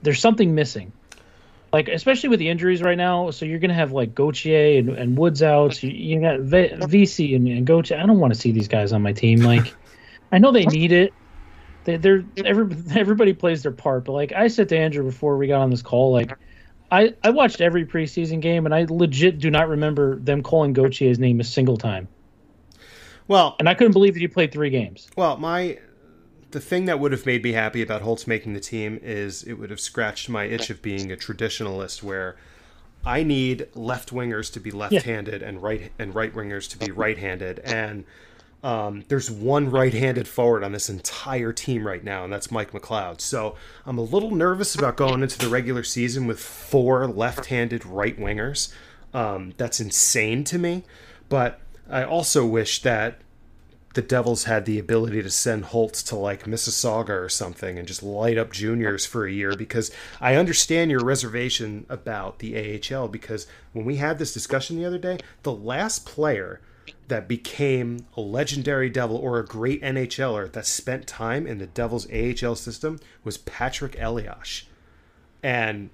there's 0.02 0.20
something 0.20 0.56
missing. 0.56 0.92
Like 1.72 1.88
especially 1.88 2.30
with 2.30 2.40
the 2.40 2.50
injuries 2.50 2.82
right 2.82 2.98
now, 2.98 3.32
so 3.32 3.46
you're 3.46 3.60
gonna 3.60 3.74
have 3.74 3.94
like 3.94 4.14
Gauthier 4.14 4.80
and, 4.80 4.90
and 4.90 5.18
Woods 5.18 5.42
out. 5.42 5.76
So 5.76 5.88
you, 5.88 5.94
you 5.94 6.22
got 6.22 6.42
v- 6.42 6.72
VC 6.72 7.36
and, 7.36 7.48
and 7.48 7.66
Gauthier. 7.66 7.98
I 7.98 8.06
don't 8.06 8.20
want 8.20 8.34
to 8.34 8.40
see 8.40 8.52
these 8.52 8.68
guys 8.68 8.92
on 8.92 9.02
my 9.02 9.14
team. 9.14 9.40
Like, 9.40 9.74
I 10.34 10.40
know 10.40 10.52
they 10.52 10.66
need 10.66 10.92
it. 10.92 11.14
They, 11.84 11.98
they're 11.98 12.24
every, 12.46 12.76
everybody 12.96 13.34
plays 13.34 13.63
their 13.63 13.72
part, 13.72 14.06
but 14.06 14.13
like 14.13 14.32
I 14.34 14.48
said 14.48 14.70
to 14.70 14.78
Andrew 14.78 15.04
before 15.04 15.38
we 15.38 15.48
got 15.48 15.62
on 15.62 15.70
this 15.70 15.82
call, 15.82 16.12
like 16.12 16.38
I 16.91 17.13
I 17.24 17.30
watched 17.30 17.62
every 17.62 17.86
preseason 17.86 18.41
game 18.41 18.65
and 18.65 18.76
I 18.76 18.86
legit 18.89 19.39
do 19.39 19.50
not 19.50 19.67
remember 19.67 20.17
them 20.20 20.44
calling 20.44 20.74
Gauthier's 20.74 21.20
name 21.20 21.39
a 21.39 21.44
single 21.44 21.78
time. 21.78 22.08
Well, 23.28 23.56
and 23.60 23.70
I 23.70 23.74
couldn't 23.74 23.94
believe 23.94 24.13
that 24.13 24.20
he 24.20 24.28
played 24.28 24.52
three 24.52 24.70
games. 24.70 25.08
Well, 25.15 25.38
my 25.38 25.80
the 26.52 26.60
thing 26.60 26.86
that 26.86 27.00
would 27.00 27.13
have 27.13 27.26
made 27.26 27.44
me 27.44 27.54
happy 27.54 27.82
about 27.82 28.02
Holtz 28.02 28.28
making 28.28 28.54
the 28.54 28.60
team 28.60 29.00
is 29.02 29.44
it 29.44 29.54
would 29.54 29.70
have 29.70 29.80
scratched 29.80 30.30
my 30.30 30.44
itch 30.46 30.70
of 30.70 30.82
being 30.82 31.12
a 31.12 31.15
traditionalist 31.15 32.04
where 32.04 32.36
I 33.06 33.24
need 33.24 33.67
left 33.74 34.13
wingers 34.13 34.52
to 34.54 34.60
be 34.60 34.70
left-handed 34.70 35.41
yeah. 35.41 35.48
and 35.48 35.63
right 35.63 35.91
and 35.98 36.13
right 36.13 36.34
wingers 36.34 36.70
to 36.72 36.78
be 36.78 36.91
right-handed 36.91 37.60
and 37.60 38.04
um, 38.63 39.04
there's 39.08 39.32
one 39.32 39.71
right-handed 39.71 40.28
forward 40.28 40.63
on 40.63 40.71
this 40.71 40.89
entire 40.89 41.52
team 41.52 41.86
right 41.86 42.04
now, 42.04 42.24
and 42.24 42.32
that's 42.32 42.52
Mike 42.52 42.71
McLeod. 42.71 43.19
So 43.19 43.56
I'm 43.86 43.97
a 43.97 44.04
little 44.04 44.32
nervous 44.32 44.76
about 44.76 44.97
going 44.97 45.24
into 45.24 45.39
the 45.39 45.50
regular 45.50 45.84
season 45.84 46.28
with 46.28 46.39
four 46.39 47.08
left-handed 47.08 47.86
right 47.86 48.17
wingers. 48.19 48.71
Um, 49.13 49.54
that's 49.58 49.80
insane 49.80 50.43
to 50.45 50.60
me, 50.60 50.84
but 51.28 51.60
I 51.89 52.04
also 52.04 52.45
wish 52.45 52.82
that 52.84 53.21
the 53.93 54.02
Devils 54.02 54.45
had 54.45 54.65
the 54.65 54.80
ability 54.80 55.21
to 55.21 55.30
send 55.30 55.65
Holtz 55.65 56.02
to 56.04 56.15
like 56.15 56.45
Mississauga 56.45 57.10
or 57.10 57.28
something 57.28 57.78
and 57.78 57.88
just 57.88 58.02
light 58.02 58.38
up 58.38 58.52
juniors 58.52 59.06
for 59.06 59.26
a 59.26 59.32
year 59.32 59.54
because 59.56 59.91
I 60.21 60.36
understand 60.36 60.91
your 60.91 61.04
reservation 61.04 61.86
about 61.89 62.39
the 62.39 62.80
AHL 62.89 63.10
because 63.10 63.47
when 63.74 63.84
we 63.84 63.97
had 63.97 64.17
this 64.17 64.34
discussion 64.34 64.78
the 64.78 64.86
other 64.86 64.97
day, 64.97 65.17
the 65.43 65.52
last 65.52 66.06
player 66.06 66.62
that 67.08 67.28
became 67.28 68.06
a 68.16 68.22
legendary 68.22 68.90
Devil 68.90 69.18
or 69.18 69.40
a 69.40 69.46
great 69.46 69.82
NHLer 69.82 70.52
that 70.52 70.66
spent 70.66 71.08
time 71.08 71.46
in 71.46 71.58
the 71.58 71.68
Devils 71.68 72.08
AHL 72.12 72.56
system 72.56 73.00
was 73.24 73.38
Patrick 73.38 73.96
Elias. 74.00 74.64
And 75.44 75.90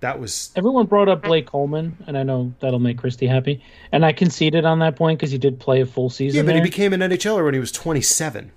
that 0.00 0.18
was 0.18 0.50
everyone 0.56 0.86
brought 0.86 1.08
up 1.08 1.22
Blake 1.22 1.46
Coleman, 1.46 1.96
and 2.06 2.18
I 2.18 2.24
know 2.24 2.52
that'll 2.60 2.80
make 2.80 2.98
Kristy 2.98 3.28
happy. 3.28 3.62
And 3.92 4.04
I 4.04 4.12
conceded 4.12 4.64
on 4.64 4.80
that 4.80 4.96
point 4.96 5.18
because 5.18 5.30
he 5.30 5.38
did 5.38 5.60
play 5.60 5.80
a 5.80 5.86
full 5.86 6.10
season. 6.10 6.38
Yeah, 6.38 6.42
but 6.42 6.54
there. 6.54 6.56
he 6.56 6.62
became 6.62 6.92
an 6.92 7.00
NHLer 7.00 7.44
when 7.44 7.54
he 7.54 7.60
was 7.60 7.72
27. 7.72 8.50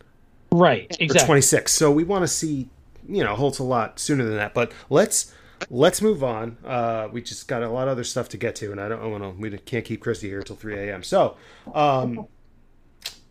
Right, 0.51 0.87
exactly. 0.99 1.23
Or 1.23 1.25
26. 1.25 1.71
So 1.71 1.91
we 1.91 2.03
want 2.03 2.23
to 2.23 2.27
see, 2.27 2.67
you 3.07 3.23
know, 3.23 3.35
Holtz 3.35 3.59
a 3.59 3.63
lot 3.63 3.99
sooner 3.99 4.23
than 4.23 4.37
that. 4.37 4.53
But 4.53 4.71
let's 4.89 5.33
let's 5.69 6.01
move 6.01 6.23
on. 6.23 6.57
Uh, 6.65 7.07
we 7.11 7.21
just 7.21 7.47
got 7.47 7.63
a 7.63 7.69
lot 7.69 7.87
of 7.87 7.93
other 7.93 8.03
stuff 8.03 8.29
to 8.29 8.37
get 8.37 8.55
to, 8.57 8.71
and 8.71 8.79
I 8.79 8.87
don't 8.87 9.11
want 9.11 9.23
to. 9.23 9.29
We 9.29 9.57
can't 9.57 9.85
keep 9.85 10.03
Kristy 10.03 10.23
here 10.23 10.39
until 10.39 10.55
3 10.55 10.77
a.m. 10.89 11.03
So, 11.03 11.37
um, 11.73 12.27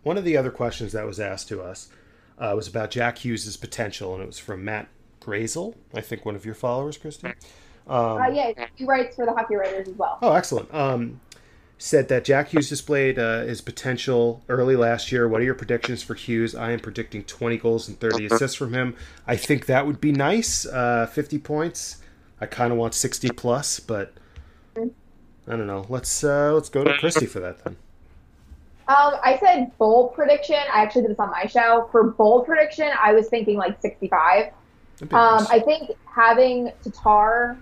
one 0.02 0.18
of 0.18 0.24
the 0.24 0.36
other 0.36 0.50
questions 0.50 0.92
that 0.92 1.06
was 1.06 1.20
asked 1.20 1.48
to 1.48 1.62
us 1.62 1.88
uh, 2.38 2.52
was 2.54 2.68
about 2.68 2.90
Jack 2.90 3.18
Hughes' 3.18 3.56
potential, 3.56 4.14
and 4.14 4.22
it 4.22 4.26
was 4.26 4.38
from 4.38 4.64
Matt 4.64 4.88
Grazel, 5.20 5.74
I 5.94 6.00
think 6.00 6.24
one 6.24 6.36
of 6.36 6.44
your 6.44 6.54
followers, 6.54 6.98
Kristy. 6.98 7.34
Um, 7.86 8.22
uh, 8.22 8.28
yeah, 8.28 8.52
he 8.74 8.84
writes 8.84 9.16
for 9.16 9.26
the 9.26 9.32
Hockey 9.32 9.56
Writers 9.56 9.88
as 9.88 9.94
well. 9.94 10.18
Oh, 10.22 10.32
excellent. 10.32 10.72
Um, 10.72 11.20
said 11.78 12.08
that 12.08 12.24
Jack 12.24 12.48
Hughes 12.48 12.68
displayed 12.68 13.18
uh, 13.18 13.42
his 13.42 13.60
potential 13.60 14.42
early 14.48 14.76
last 14.76 15.12
year. 15.12 15.28
What 15.28 15.40
are 15.40 15.44
your 15.44 15.54
predictions 15.54 16.02
for 16.02 16.14
Hughes? 16.14 16.54
I 16.54 16.70
am 16.70 16.80
predicting 16.80 17.24
20 17.24 17.58
goals 17.58 17.88
and 17.88 17.98
30 17.98 18.26
assists 18.26 18.56
from 18.56 18.72
him. 18.72 18.96
I 19.26 19.36
think 19.36 19.66
that 19.66 19.86
would 19.86 20.00
be 20.00 20.12
nice. 20.12 20.66
Uh, 20.66 21.06
50 21.06 21.38
points. 21.38 21.98
I 22.40 22.46
kind 22.46 22.72
of 22.72 22.78
want 22.78 22.94
60 22.94 23.30
plus, 23.30 23.80
but 23.80 24.12
I 24.76 25.56
don't 25.56 25.66
know. 25.66 25.86
Let's 25.88 26.24
uh, 26.24 26.52
let's 26.54 26.68
go 26.68 26.84
to 26.84 26.90
Kristy 26.94 27.28
for 27.28 27.40
that 27.40 27.62
then. 27.64 27.76
Um, 28.86 29.14
I 29.22 29.38
said 29.40 29.70
bold 29.78 30.14
prediction. 30.14 30.56
I 30.72 30.82
actually 30.82 31.02
did 31.02 31.12
this 31.12 31.18
on 31.18 31.30
my 31.30 31.46
show. 31.46 31.88
For 31.90 32.04
bold 32.04 32.46
prediction, 32.46 32.90
I 33.00 33.12
was 33.12 33.28
thinking 33.28 33.56
like 33.56 33.80
65. 33.80 34.52
Um, 35.00 35.08
nice. 35.10 35.46
I 35.48 35.60
think 35.60 35.90
having 36.04 36.70
Tatar 36.82 37.56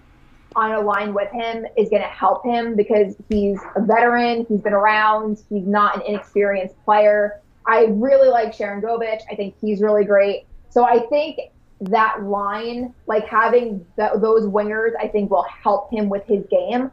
on 0.56 0.72
a 0.72 0.80
line 0.80 1.14
with 1.14 1.30
him 1.30 1.64
is 1.76 1.88
going 1.88 2.02
to 2.02 2.08
help 2.08 2.44
him 2.44 2.76
because 2.76 3.16
he's 3.28 3.58
a 3.76 3.82
veteran. 3.82 4.46
He's 4.48 4.60
been 4.60 4.72
around. 4.72 5.42
He's 5.48 5.66
not 5.66 5.96
an 5.96 6.02
inexperienced 6.06 6.74
player. 6.84 7.40
I 7.66 7.86
really 7.90 8.28
like 8.28 8.54
Sharangovich. 8.54 9.20
I 9.30 9.36
think 9.36 9.54
he's 9.60 9.80
really 9.80 10.04
great. 10.04 10.44
So 10.70 10.84
I 10.84 11.06
think 11.06 11.38
that 11.90 12.22
line, 12.22 12.94
like 13.06 13.26
having 13.26 13.84
the, 13.96 14.10
those 14.16 14.46
wingers, 14.46 14.92
I 15.00 15.08
think 15.08 15.30
will 15.30 15.46
help 15.62 15.92
him 15.92 16.08
with 16.08 16.24
his 16.26 16.44
game 16.50 16.90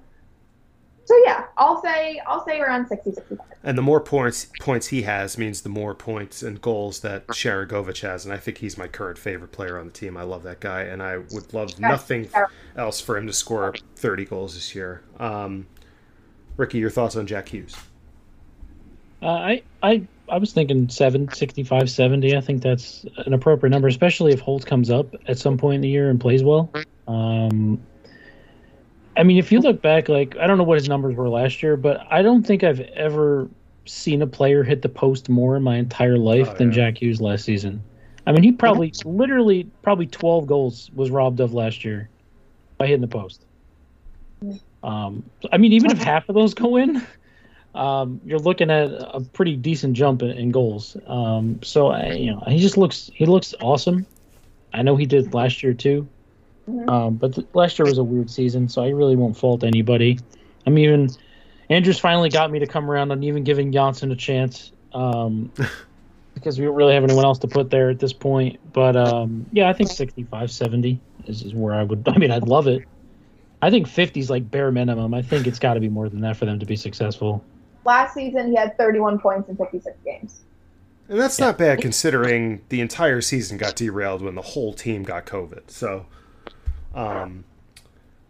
so 1.09 1.19
yeah, 1.25 1.45
I'll 1.57 1.81
say 1.81 2.21
I'll 2.27 2.45
say 2.45 2.59
around 2.59 2.87
60, 2.87 3.13
65. 3.13 3.39
And 3.63 3.75
the 3.75 3.81
more 3.81 3.99
points 3.99 4.45
points 4.59 4.87
he 4.87 5.01
has 5.01 5.39
means 5.39 5.61
the 5.61 5.69
more 5.69 5.95
points 5.95 6.43
and 6.43 6.61
goals 6.61 6.99
that 6.99 7.25
Sharangovich 7.29 8.01
has, 8.01 8.25
and 8.25 8.33
I 8.33 8.37
think 8.37 8.59
he's 8.59 8.77
my 8.77 8.87
current 8.87 9.17
favorite 9.17 9.51
player 9.51 9.79
on 9.79 9.87
the 9.87 9.91
team. 9.91 10.15
I 10.17 10.21
love 10.21 10.43
that 10.43 10.59
guy, 10.59 10.83
and 10.83 11.01
I 11.01 11.17
would 11.17 11.51
love 11.51 11.79
nothing 11.79 12.29
else 12.77 13.01
for 13.01 13.17
him 13.17 13.25
to 13.25 13.33
score 13.33 13.73
thirty 13.95 14.23
goals 14.23 14.53
this 14.53 14.75
year. 14.75 15.01
Um, 15.19 15.65
Ricky, 16.57 16.77
your 16.77 16.91
thoughts 16.91 17.15
on 17.15 17.25
Jack 17.25 17.49
Hughes? 17.49 17.75
Uh, 19.23 19.29
I 19.29 19.63
I 19.81 20.07
I 20.29 20.37
was 20.37 20.53
thinking 20.53 20.89
7, 20.89 21.31
65, 21.33 21.89
70. 21.89 22.35
I 22.35 22.41
think 22.41 22.61
that's 22.61 23.05
an 23.25 23.33
appropriate 23.33 23.71
number, 23.71 23.87
especially 23.87 24.31
if 24.31 24.39
Holtz 24.39 24.65
comes 24.65 24.89
up 24.89 25.13
at 25.27 25.37
some 25.37 25.57
point 25.57 25.75
in 25.75 25.81
the 25.81 25.89
year 25.89 26.09
and 26.09 26.19
plays 26.19 26.43
well. 26.43 26.71
Um, 27.07 27.81
I 29.17 29.23
mean, 29.23 29.37
if 29.37 29.51
you 29.51 29.59
look 29.59 29.81
back, 29.81 30.07
like 30.07 30.37
I 30.37 30.47
don't 30.47 30.57
know 30.57 30.63
what 30.63 30.77
his 30.77 30.87
numbers 30.87 31.15
were 31.15 31.29
last 31.29 31.61
year, 31.61 31.75
but 31.75 32.05
I 32.09 32.21
don't 32.21 32.45
think 32.45 32.63
I've 32.63 32.79
ever 32.79 33.49
seen 33.85 34.21
a 34.21 34.27
player 34.27 34.63
hit 34.63 34.81
the 34.81 34.89
post 34.89 35.29
more 35.29 35.55
in 35.55 35.63
my 35.63 35.75
entire 35.77 36.17
life 36.17 36.49
oh, 36.51 36.55
than 36.55 36.69
yeah. 36.69 36.75
Jack 36.75 37.01
Hughes 37.01 37.19
last 37.19 37.43
season. 37.43 37.83
I 38.27 38.31
mean, 38.31 38.43
he 38.43 38.51
probably, 38.51 38.93
literally, 39.03 39.67
probably 39.81 40.05
12 40.05 40.45
goals 40.45 40.91
was 40.93 41.09
robbed 41.09 41.39
of 41.39 41.53
last 41.53 41.83
year 41.83 42.09
by 42.77 42.85
hitting 42.85 43.01
the 43.01 43.07
post. 43.07 43.43
Um, 44.83 45.23
I 45.51 45.57
mean, 45.57 45.73
even 45.73 45.91
if 45.91 45.97
half 45.97 46.29
of 46.29 46.35
those 46.35 46.53
go 46.53 46.77
in, 46.77 47.05
um, 47.75 48.19
you're 48.25 48.39
looking 48.39 48.71
at 48.71 48.91
a 48.91 49.21
pretty 49.33 49.55
decent 49.55 49.95
jump 49.95 50.21
in, 50.21 50.31
in 50.31 50.51
goals. 50.51 50.97
Um, 51.07 51.61
so 51.63 51.87
I, 51.87 52.13
you 52.13 52.31
know, 52.31 52.43
he 52.47 52.59
just 52.59 52.77
looks 52.77 53.09
he 53.13 53.25
looks 53.25 53.53
awesome. 53.61 54.05
I 54.73 54.81
know 54.81 54.95
he 54.95 55.05
did 55.05 55.33
last 55.33 55.63
year 55.63 55.73
too. 55.73 56.07
Mm-hmm. 56.69 56.89
Um, 56.89 57.15
but 57.15 57.35
the, 57.35 57.45
last 57.53 57.79
year 57.79 57.85
was 57.85 57.97
a 57.97 58.03
weird 58.03 58.29
season, 58.29 58.69
so 58.69 58.83
I 58.83 58.89
really 58.89 59.15
won't 59.15 59.37
fault 59.37 59.63
anybody. 59.63 60.19
I'm 60.65 60.77
even 60.77 61.09
Andrews 61.69 61.99
finally 61.99 62.29
got 62.29 62.51
me 62.51 62.59
to 62.59 62.67
come 62.67 62.89
around 62.89 63.11
on 63.11 63.23
even 63.23 63.43
giving 63.43 63.71
Johnsson 63.71 64.11
a 64.11 64.15
chance 64.15 64.71
um, 64.93 65.51
because 66.33 66.59
we 66.59 66.65
don't 66.65 66.75
really 66.75 66.93
have 66.93 67.03
anyone 67.03 67.25
else 67.25 67.39
to 67.39 67.47
put 67.47 67.69
there 67.69 67.89
at 67.89 67.99
this 67.99 68.13
point. 68.13 68.59
But 68.73 68.95
um, 68.95 69.45
yeah, 69.51 69.69
I 69.69 69.73
think 69.73 69.91
65, 69.91 70.51
70 70.51 70.99
is, 71.25 71.43
is 71.43 71.53
where 71.53 71.73
I 71.73 71.83
would. 71.83 72.07
I 72.07 72.17
mean, 72.17 72.31
I'd 72.31 72.47
love 72.47 72.67
it. 72.67 72.83
I 73.61 73.69
think 73.69 73.87
50 73.87 74.19
is 74.19 74.29
like 74.29 74.49
bare 74.49 74.71
minimum. 74.71 75.13
I 75.13 75.21
think 75.21 75.45
it's 75.45 75.59
got 75.59 75.73
to 75.73 75.79
be 75.79 75.89
more 75.89 76.09
than 76.09 76.21
that 76.21 76.37
for 76.37 76.45
them 76.45 76.59
to 76.59 76.65
be 76.65 76.75
successful. 76.75 77.43
Last 77.89 78.13
season, 78.13 78.51
he 78.51 78.55
had 78.55 78.77
31 78.77 79.17
points 79.17 79.49
in 79.49 79.57
56 79.57 79.97
games. 80.05 80.41
And 81.07 81.19
that's 81.19 81.39
yeah. 81.39 81.47
not 81.47 81.57
bad 81.57 81.81
considering 81.81 82.61
the 82.69 82.81
entire 82.81 83.19
season 83.19 83.57
got 83.57 83.75
derailed 83.75 84.21
when 84.21 84.35
the 84.35 84.43
whole 84.43 84.73
team 84.73 85.01
got 85.01 85.25
COVID. 85.25 85.71
So 85.71 86.05
um, 86.93 87.45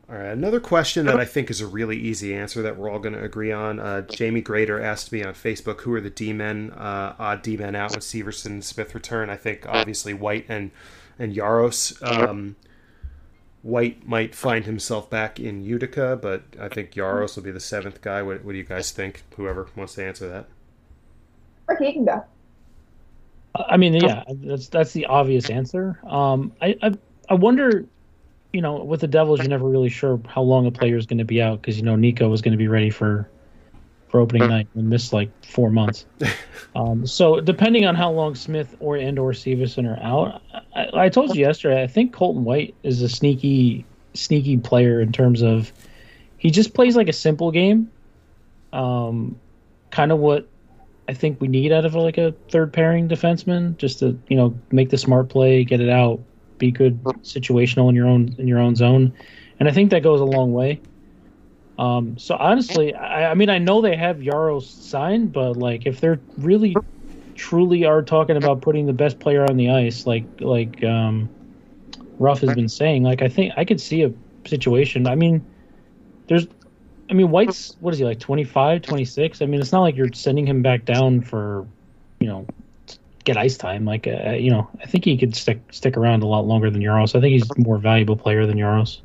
all 0.10 0.16
right, 0.16 0.32
another 0.32 0.62
question 0.62 1.06
that 1.08 1.20
I 1.20 1.26
think 1.26 1.50
is 1.50 1.60
a 1.60 1.68
really 1.68 1.98
easy 1.98 2.34
answer 2.34 2.62
that 2.62 2.78
we're 2.78 2.90
all 2.90 3.00
going 3.00 3.16
to 3.16 3.22
agree 3.22 3.52
on. 3.52 3.82
Uh, 3.82 4.02
Jamie 4.02 4.40
Grader 4.40 4.82
asked 4.82 5.12
me 5.12 5.24
on 5.24 5.34
Facebook, 5.34 5.82
"Who 5.82 5.94
are 5.94 6.00
the 6.00 6.10
D 6.10 6.32
men? 6.32 6.72
Uh, 6.72 7.16
odd 7.20 7.42
D 7.42 7.58
men 7.58 7.76
out 7.76 7.92
with 7.92 8.06
Severson 8.06 8.46
and 8.46 8.64
Smith 8.64 8.96
return?" 8.96 9.30
I 9.30 9.36
think 9.36 9.68
obviously 9.68 10.14
White 10.14 10.46
and 10.48 10.72
and 11.20 11.36
Jaros. 11.36 12.02
Um, 12.02 12.56
White 13.62 14.08
might 14.08 14.34
find 14.34 14.66
himself 14.66 15.10
back 15.10 15.40
in 15.40 15.64
Utica, 15.64 16.18
but 16.22 16.44
I 16.60 16.70
think 16.70 16.92
Jaros 16.92 17.36
will 17.36 17.44
be 17.44 17.52
the 17.52 17.60
seventh 17.60 18.02
guy. 18.02 18.22
What, 18.22 18.46
what 18.46 18.54
do 18.54 18.58
you 18.58 18.64
guys 18.64 18.92
think? 18.92 19.24
Whoever 19.36 19.68
wants 19.76 19.96
to 19.96 20.06
answer 20.06 20.30
that. 20.30 20.48
Okay, 21.72 21.94
can 21.94 22.06
go. 22.06 22.24
I 23.56 23.78
mean, 23.78 23.96
yeah, 23.96 24.24
that's 24.28 24.70
that's 24.70 24.94
the 24.94 25.06
obvious 25.08 25.50
answer. 25.50 26.00
Um, 26.08 26.54
I, 26.62 26.78
I 26.82 26.98
I 27.30 27.34
wonder 27.34 27.86
you 28.54 28.62
know, 28.62 28.84
with 28.84 29.02
the 29.02 29.08
Devils, 29.08 29.40
you're 29.40 29.50
never 29.50 29.68
really 29.68 29.90
sure 29.90 30.20
how 30.28 30.42
long 30.42 30.66
a 30.66 30.72
player 30.72 30.98
is 30.98 31.06
going 31.06 31.20
to 31.20 31.26
be 31.26 31.42
out 31.42 31.62
because 31.62 31.78
you 31.78 31.84
know 31.84 31.96
Nico 31.96 32.30
was 32.30 32.42
going 32.42 32.52
to 32.52 32.58
be 32.58 32.68
ready 32.68 32.90
for 32.90 33.30
for 34.10 34.20
opening 34.20 34.50
night 34.50 34.68
and 34.76 34.90
missed 34.90 35.14
like 35.14 35.30
four 35.46 35.70
months. 35.70 36.06
Um, 36.76 37.08
so 37.08 37.42
depending 37.42 37.88
on 37.88 37.96
how 37.96 38.12
long 38.12 38.36
Smith 38.36 38.78
or 38.80 38.96
and 38.96 39.18
or 39.18 39.32
Severson 39.32 39.88
are 39.88 40.00
out, 40.04 40.44
I, 40.76 41.06
I, 41.06 41.10
told 41.10 41.36
you 41.36 41.42
yesterday. 41.42 41.82
I 41.82 41.88
think 41.88 42.14
Colton 42.14 42.44
White 42.44 42.76
is 42.84 43.02
a 43.02 43.10
sneaky 43.10 43.86
sneaky 44.14 44.58
player 44.58 45.02
in 45.02 45.12
terms 45.12 45.42
of 45.42 45.74
he 46.38 46.52
just 46.52 46.76
plays 46.76 46.96
like 46.96 47.10
a 47.10 47.14
simple 47.14 47.52
game. 47.52 47.92
Um, 48.72 49.36
kind 49.90 50.12
of 50.12 50.20
what 50.20 50.48
I 51.08 51.14
think 51.16 51.42
we 51.42 51.48
need 51.48 51.72
out 51.72 51.86
of 51.86 51.96
like 51.96 52.20
a 52.20 52.34
third 52.50 52.72
pairing 52.72 53.10
defenseman, 53.10 53.76
just 53.78 53.98
to 54.00 54.18
you 54.28 54.38
know 54.38 54.54
make 54.72 54.92
the 54.92 54.98
smart 54.98 55.28
play, 55.28 55.64
get 55.64 55.82
it 55.82 55.90
out, 55.90 56.20
be 56.60 56.70
good 56.70 57.04
situational 57.24 57.90
in 57.90 57.96
your 57.96 58.08
own 58.08 58.36
in 58.38 58.48
your 58.48 58.60
own 58.60 58.76
zone, 58.76 59.12
and 59.60 59.68
I 59.68 59.72
think 59.72 59.90
that 59.90 60.04
goes 60.04 60.22
a 60.22 60.26
long 60.26 60.54
way. 60.54 60.80
Um, 61.80 62.18
so 62.18 62.36
honestly, 62.36 62.94
I, 62.94 63.32
I 63.32 63.34
mean, 63.36 63.50
I 63.50 63.58
know 63.58 63.80
they 63.80 63.96
have 63.96 64.18
Jaros 64.18 64.64
signed, 64.64 65.32
but 65.32 65.56
like 65.56 65.86
if 65.86 66.02
they're 66.02 66.20
really 66.38 66.76
truly 67.36 67.86
are 67.86 68.02
talking 68.02 68.36
about 68.36 68.62
putting 68.62 68.86
the 68.86 68.92
best 68.92 69.18
player 69.20 69.46
on 69.46 69.56
the 69.56 69.70
ice, 69.70 70.06
like 70.06 70.26
like 70.42 70.84
um, 70.84 71.30
Ruff 72.20 72.42
has 72.42 72.54
been 72.54 72.68
saying, 72.68 73.04
like 73.04 73.22
I 73.22 73.30
think 73.30 73.54
I 73.56 73.64
could 73.64 73.80
see 73.80 74.04
a 74.04 74.12
situation. 74.46 75.08
I 75.08 75.16
mean, 75.16 75.42
there's, 76.28 76.48
I 77.10 77.14
mean, 77.14 77.32
White's 77.32 77.78
what 77.80 77.94
is 77.94 78.00
he 78.00 78.04
like 78.04 78.20
25, 78.20 78.82
26? 78.82 79.42
I 79.42 79.46
mean, 79.46 79.62
it's 79.62 79.72
not 79.72 79.80
like 79.80 79.96
you're 79.96 80.12
sending 80.14 80.46
him 80.46 80.62
back 80.62 80.84
down 80.84 81.22
for, 81.22 81.66
you 82.20 82.28
know, 82.28 82.46
get 83.24 83.38
ice 83.38 83.56
time. 83.56 83.86
Like, 83.86 84.06
uh, 84.06 84.32
you 84.32 84.52
know, 84.52 84.70
I 84.84 84.86
think 84.86 85.06
he 85.06 85.18
could 85.18 85.34
stick 85.34 85.62
stick 85.72 85.96
around 85.96 86.24
a 86.24 86.28
lot 86.28 86.46
longer 86.46 86.70
than 86.70 86.82
Jaros. 86.82 87.16
I 87.16 87.22
think 87.22 87.32
he's 87.32 87.50
a 87.50 87.62
more 87.62 87.78
valuable 87.78 88.18
player 88.18 88.46
than 88.46 88.58
Jaros. 88.58 89.00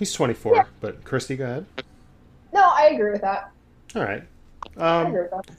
He's 0.00 0.14
24, 0.14 0.56
yeah. 0.56 0.64
but 0.80 1.04
Kristy, 1.04 1.36
go 1.36 1.44
ahead. 1.44 1.66
No, 2.54 2.62
I 2.62 2.86
agree 2.86 3.12
with 3.12 3.20
that. 3.20 3.52
All 3.94 4.02
right. 4.02 4.24
Um, 4.78 5.14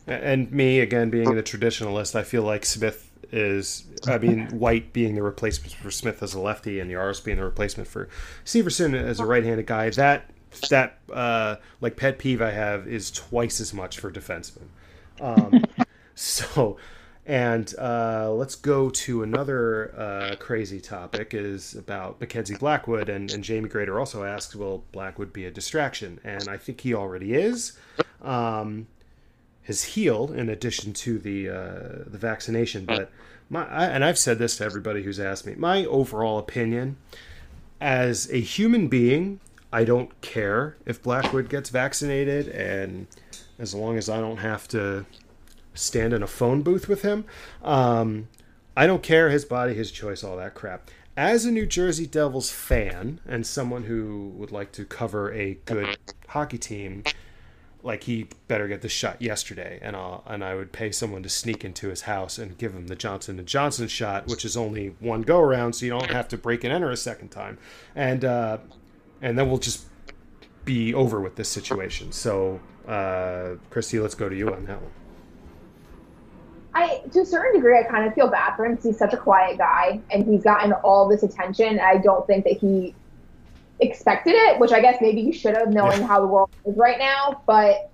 and 0.07 0.51
me 0.51 0.79
again 0.79 1.11
being 1.11 1.35
the 1.35 1.43
traditionalist, 1.43 2.15
I 2.15 2.23
feel 2.23 2.41
like 2.41 2.65
Smith 2.65 3.11
is. 3.31 3.85
I 4.07 4.17
mean, 4.17 4.47
White 4.47 4.93
being 4.93 5.13
the 5.13 5.21
replacement 5.21 5.73
for 5.73 5.91
Smith 5.91 6.23
as 6.23 6.33
a 6.33 6.39
lefty, 6.39 6.79
and 6.79 6.89
Jaros 6.89 7.23
being 7.23 7.37
the 7.37 7.43
replacement 7.43 7.87
for 7.87 8.09
Severson 8.43 8.95
as 8.95 9.19
a 9.19 9.27
right-handed 9.27 9.67
guy. 9.67 9.91
That 9.91 10.31
that 10.71 10.97
uh, 11.13 11.57
like 11.79 11.95
pet 11.95 12.17
peeve 12.17 12.41
I 12.41 12.49
have 12.49 12.87
is 12.87 13.11
twice 13.11 13.61
as 13.61 13.75
much 13.75 13.99
for 13.99 14.11
defensemen. 14.11 14.69
Um, 15.19 15.65
so, 16.15 16.77
and 17.31 17.73
uh, 17.79 18.29
let's 18.29 18.55
go 18.55 18.89
to 18.89 19.23
another 19.23 19.97
uh, 19.97 20.35
crazy 20.35 20.81
topic 20.81 21.33
is 21.33 21.75
about 21.75 22.19
Mackenzie 22.19 22.57
Blackwood, 22.57 23.07
and, 23.07 23.31
and 23.31 23.41
Jamie 23.41 23.69
Grader 23.69 23.97
also 23.97 24.25
asked, 24.25 24.53
"Will 24.53 24.83
Blackwood 24.91 25.31
be 25.31 25.45
a 25.45 25.51
distraction?" 25.51 26.19
And 26.25 26.49
I 26.49 26.57
think 26.57 26.81
he 26.81 26.93
already 26.93 27.33
is. 27.33 27.79
Um, 28.21 28.87
his 29.61 29.81
heel, 29.81 30.33
in 30.33 30.49
addition 30.49 30.91
to 30.91 31.19
the 31.19 31.47
uh, 31.47 32.03
the 32.05 32.17
vaccination. 32.17 32.83
But 32.83 33.09
my 33.49 33.65
I, 33.65 33.85
and 33.85 34.03
I've 34.03 34.17
said 34.19 34.37
this 34.37 34.57
to 34.57 34.65
everybody 34.65 35.03
who's 35.03 35.19
asked 35.19 35.45
me. 35.45 35.55
My 35.55 35.85
overall 35.85 36.37
opinion, 36.37 36.97
as 37.79 38.29
a 38.29 38.41
human 38.41 38.89
being, 38.89 39.39
I 39.71 39.85
don't 39.85 40.19
care 40.19 40.75
if 40.85 41.01
Blackwood 41.01 41.47
gets 41.47 41.69
vaccinated, 41.69 42.49
and 42.49 43.07
as 43.57 43.73
long 43.73 43.97
as 43.97 44.09
I 44.09 44.19
don't 44.19 44.39
have 44.39 44.67
to 44.69 45.05
stand 45.73 46.13
in 46.13 46.23
a 46.23 46.27
phone 46.27 46.61
booth 46.61 46.87
with 46.87 47.01
him, 47.01 47.25
um, 47.63 48.27
I 48.75 48.87
don't 48.87 49.03
care. 49.03 49.29
His 49.29 49.45
body, 49.45 49.73
his 49.73 49.91
choice, 49.91 50.23
all 50.23 50.37
that 50.37 50.53
crap. 50.53 50.89
As 51.17 51.45
a 51.45 51.51
New 51.51 51.65
Jersey 51.65 52.07
Devils 52.07 52.51
fan 52.51 53.19
and 53.27 53.45
someone 53.45 53.83
who 53.83 54.31
would 54.35 54.51
like 54.51 54.71
to 54.73 54.85
cover 54.85 55.33
a 55.33 55.55
good 55.65 55.97
hockey 56.29 56.57
team, 56.57 57.03
like 57.83 58.03
he 58.03 58.27
better 58.47 58.67
get 58.67 58.81
the 58.81 58.89
shot 58.89 59.21
yesterday 59.21 59.79
and 59.81 59.95
I'll 59.95 60.23
and 60.27 60.43
I 60.43 60.55
would 60.55 60.71
pay 60.71 60.91
someone 60.91 61.23
to 61.23 61.29
sneak 61.29 61.65
into 61.65 61.89
his 61.89 62.01
house 62.01 62.37
and 62.37 62.57
give 62.57 62.73
him 62.73 62.87
the 62.87 62.95
Johnson 62.95 63.39
and 63.39 63.47
Johnson 63.47 63.87
shot 63.87 64.27
which 64.27 64.45
is 64.45 64.55
only 64.55 64.95
one 64.99 65.23
go 65.23 65.39
around 65.39 65.73
so 65.73 65.85
you 65.85 65.91
don't 65.91 66.11
have 66.11 66.27
to 66.29 66.37
break 66.37 66.63
and 66.63 66.71
enter 66.71 66.91
a 66.91 66.97
second 66.97 67.29
time 67.29 67.57
and 67.95 68.23
uh, 68.23 68.59
and 69.21 69.37
then 69.37 69.49
we'll 69.49 69.57
just 69.57 69.85
be 70.63 70.93
over 70.93 71.19
with 71.19 71.35
this 71.35 71.49
situation 71.49 72.11
so 72.11 72.59
uh, 72.87 73.55
Kristy 73.71 74.01
let's 74.01 74.15
go 74.15 74.29
to 74.29 74.35
you 74.35 74.53
on 74.53 74.65
that 74.65 74.81
one 74.81 74.91
I 76.73 77.01
to 77.11 77.21
a 77.21 77.25
certain 77.25 77.53
degree 77.53 77.77
I 77.77 77.83
kind 77.83 78.07
of 78.07 78.13
feel 78.13 78.27
bad 78.27 78.55
for 78.55 78.65
him 78.65 78.73
because 78.73 78.85
he's 78.85 78.97
such 78.97 79.13
a 79.13 79.17
quiet 79.17 79.57
guy 79.57 79.99
and 80.09 80.25
he's 80.25 80.43
gotten 80.43 80.71
all 80.71 81.09
this 81.09 81.23
attention 81.23 81.79
I 81.79 81.97
don't 81.97 82.25
think 82.27 82.45
that 82.45 82.57
he 82.57 82.95
expected 83.81 84.35
it, 84.35 84.59
which 84.59 84.71
I 84.71 84.79
guess 84.79 85.01
maybe 85.01 85.23
he 85.23 85.31
should 85.31 85.57
have, 85.57 85.73
knowing 85.73 86.01
yeah. 86.01 86.07
how 86.07 86.21
the 86.21 86.27
world 86.27 86.51
is 86.65 86.77
right 86.77 86.99
now. 86.99 87.41
But 87.45 87.91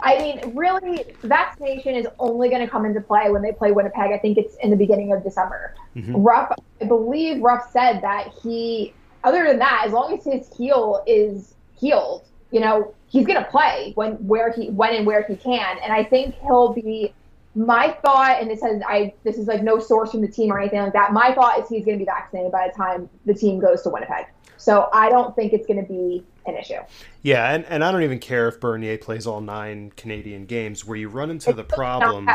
I 0.00 0.18
mean, 0.18 0.54
really, 0.54 1.04
vaccination 1.22 1.96
is 1.96 2.06
only 2.18 2.48
going 2.50 2.60
to 2.60 2.68
come 2.68 2.84
into 2.84 3.00
play 3.00 3.30
when 3.30 3.42
they 3.42 3.52
play 3.52 3.72
Winnipeg. 3.72 4.12
I 4.12 4.18
think 4.18 4.38
it's 4.38 4.54
in 4.56 4.70
the 4.70 4.76
beginning 4.76 5.12
of 5.12 5.24
December. 5.24 5.74
Mm-hmm. 5.96 6.16
Ruff, 6.16 6.52
I 6.80 6.84
believe 6.84 7.42
Ruff 7.42 7.70
said 7.72 8.00
that 8.02 8.28
he, 8.42 8.94
other 9.24 9.44
than 9.44 9.58
that, 9.58 9.82
as 9.86 9.92
long 9.92 10.16
as 10.16 10.24
his 10.24 10.54
heel 10.56 11.02
is 11.06 11.54
healed, 11.76 12.24
you 12.52 12.60
know, 12.60 12.94
he's 13.08 13.26
going 13.26 13.42
to 13.42 13.50
play 13.50 13.92
when 13.96 14.12
where 14.26 14.52
he 14.52 14.70
when 14.70 14.94
and 14.94 15.06
where 15.06 15.24
he 15.24 15.34
can. 15.34 15.78
And 15.82 15.92
I 15.92 16.04
think 16.04 16.36
he'll 16.42 16.72
be. 16.72 17.12
My 17.54 17.90
thought, 18.04 18.38
and 18.40 18.50
this 18.50 18.62
has 18.62 18.82
I 18.86 19.14
this 19.24 19.36
is 19.36 19.46
like 19.46 19.62
no 19.62 19.78
source 19.78 20.12
from 20.12 20.20
the 20.20 20.28
team 20.28 20.52
or 20.52 20.60
anything 20.60 20.80
like 20.80 20.92
that. 20.92 21.12
My 21.12 21.34
thought 21.34 21.58
is 21.58 21.68
he's 21.68 21.84
going 21.84 21.98
to 21.98 22.04
be 22.04 22.06
vaccinated 22.06 22.52
by 22.52 22.68
the 22.68 22.74
time 22.74 23.08
the 23.26 23.34
team 23.34 23.58
goes 23.58 23.82
to 23.82 23.90
Winnipeg. 23.90 24.26
So 24.58 24.88
I 24.92 25.08
don't 25.08 25.34
think 25.34 25.52
it's 25.52 25.66
going 25.66 25.80
to 25.80 25.88
be 25.88 26.24
an 26.46 26.56
issue. 26.56 26.80
Yeah, 27.22 27.54
and, 27.54 27.64
and 27.66 27.84
I 27.84 27.92
don't 27.92 28.02
even 28.02 28.18
care 28.18 28.48
if 28.48 28.60
Bernier 28.60 28.98
plays 28.98 29.26
all 29.26 29.40
nine 29.40 29.92
Canadian 29.96 30.46
games. 30.46 30.84
Where 30.84 30.96
you 30.96 31.08
run 31.08 31.30
into 31.30 31.50
it's 31.50 31.56
the 31.56 31.64
problem, 31.64 32.28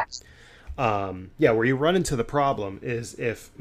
um, 0.78 1.32
yeah, 1.38 1.52
where 1.52 1.66
you 1.66 1.76
run 1.76 1.96
into 1.96 2.16
the 2.16 2.24
problem 2.24 2.80
is 2.82 3.14
if 3.16 3.52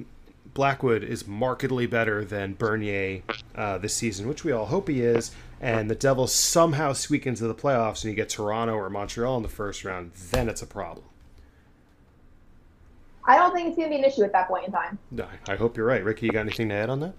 Blackwood 0.54 1.02
is 1.02 1.26
markedly 1.26 1.86
better 1.86 2.24
than 2.24 2.54
Bernier 2.54 3.22
uh, 3.54 3.78
this 3.78 3.94
season, 3.94 4.28
which 4.28 4.44
we 4.44 4.52
all 4.52 4.66
hope 4.66 4.88
he 4.88 5.00
is, 5.00 5.32
and 5.60 5.90
the 5.90 5.94
Devils 5.94 6.32
somehow 6.32 6.92
squeak 6.92 7.26
into 7.26 7.46
the 7.46 7.54
playoffs 7.54 8.02
and 8.02 8.10
you 8.10 8.16
get 8.16 8.28
Toronto 8.28 8.74
or 8.74 8.90
Montreal 8.90 9.36
in 9.36 9.42
the 9.42 9.48
first 9.48 9.84
round, 9.84 10.12
then 10.30 10.48
it's 10.48 10.62
a 10.62 10.66
problem. 10.66 11.06
I 13.24 13.36
don't 13.36 13.54
think 13.54 13.68
it's 13.68 13.76
going 13.76 13.90
to 13.90 13.96
be 13.96 14.02
an 14.02 14.04
issue 14.04 14.22
at 14.24 14.32
that 14.32 14.48
point 14.48 14.66
in 14.66 14.72
time. 14.72 14.98
I 15.48 15.56
hope 15.56 15.76
you're 15.76 15.86
right. 15.86 16.02
Ricky, 16.02 16.26
you 16.26 16.32
got 16.32 16.40
anything 16.40 16.68
to 16.70 16.74
add 16.74 16.90
on 16.90 17.00
that? 17.00 17.14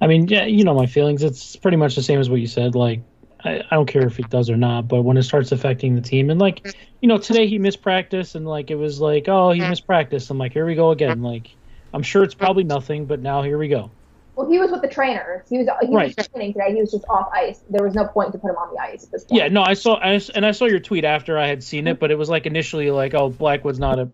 I 0.00 0.06
mean, 0.06 0.28
yeah, 0.28 0.44
you 0.44 0.64
know 0.64 0.74
my 0.74 0.86
feelings. 0.86 1.22
It's 1.22 1.56
pretty 1.56 1.76
much 1.76 1.94
the 1.94 2.02
same 2.02 2.20
as 2.20 2.30
what 2.30 2.40
you 2.40 2.46
said. 2.46 2.74
Like, 2.74 3.00
I, 3.42 3.62
I 3.70 3.74
don't 3.74 3.86
care 3.86 4.06
if 4.06 4.18
it 4.18 4.30
does 4.30 4.50
or 4.50 4.56
not, 4.56 4.88
but 4.88 5.02
when 5.02 5.16
it 5.16 5.22
starts 5.22 5.52
affecting 5.52 5.94
the 5.94 6.00
team, 6.00 6.30
and 6.30 6.40
like, 6.40 6.74
you 7.00 7.08
know, 7.08 7.18
today 7.18 7.46
he 7.46 7.58
missed 7.58 7.82
practice, 7.82 8.34
and 8.34 8.46
like 8.46 8.70
it 8.70 8.76
was 8.76 9.00
like, 9.00 9.28
oh, 9.28 9.50
he 9.50 9.60
missed 9.60 9.86
practice. 9.86 10.28
I'm 10.30 10.38
like, 10.38 10.52
here 10.52 10.66
we 10.66 10.74
go 10.74 10.90
again. 10.90 11.22
Like, 11.22 11.50
I'm 11.92 12.02
sure 12.02 12.22
it's 12.22 12.34
probably 12.34 12.64
nothing, 12.64 13.06
but 13.06 13.20
now 13.20 13.42
here 13.42 13.58
we 13.58 13.68
go. 13.68 13.90
Well, 14.36 14.48
he 14.48 14.58
was 14.58 14.70
with 14.70 14.80
the 14.80 14.88
trainers. 14.88 15.46
He 15.50 15.58
was 15.58 15.68
he 15.82 15.94
right. 15.94 16.16
was 16.16 16.28
training 16.28 16.54
today. 16.54 16.72
He 16.72 16.80
was 16.80 16.90
just 16.90 17.04
off 17.10 17.28
ice. 17.32 17.60
There 17.68 17.84
was 17.84 17.94
no 17.94 18.06
point 18.06 18.32
to 18.32 18.38
put 18.38 18.50
him 18.50 18.56
on 18.56 18.74
the 18.74 18.80
ice 18.80 19.04
at 19.04 19.10
this 19.10 19.24
point. 19.24 19.38
Yeah, 19.38 19.48
no, 19.48 19.62
I 19.62 19.74
saw, 19.74 19.96
I, 19.96 20.18
and 20.34 20.46
I 20.46 20.52
saw 20.52 20.64
your 20.64 20.80
tweet 20.80 21.04
after 21.04 21.36
I 21.36 21.46
had 21.46 21.62
seen 21.62 21.86
it, 21.86 21.98
but 21.98 22.10
it 22.10 22.16
was 22.16 22.30
like 22.30 22.46
initially 22.46 22.90
like, 22.90 23.12
oh, 23.12 23.28
Blackwood's 23.28 23.78
not 23.78 23.98
a, 23.98 24.08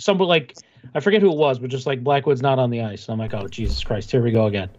someone 0.00 0.28
like, 0.28 0.56
I 0.94 1.00
forget 1.00 1.20
who 1.22 1.30
it 1.30 1.36
was, 1.36 1.58
but 1.58 1.70
just 1.70 1.86
like 1.86 2.02
Blackwood's 2.02 2.42
not 2.42 2.58
on 2.58 2.70
the 2.70 2.82
ice. 2.82 3.06
And 3.06 3.12
I'm 3.12 3.18
like, 3.18 3.34
oh, 3.34 3.46
Jesus 3.48 3.82
Christ, 3.84 4.10
here 4.10 4.22
we 4.22 4.32
go 4.32 4.46
again. 4.46 4.70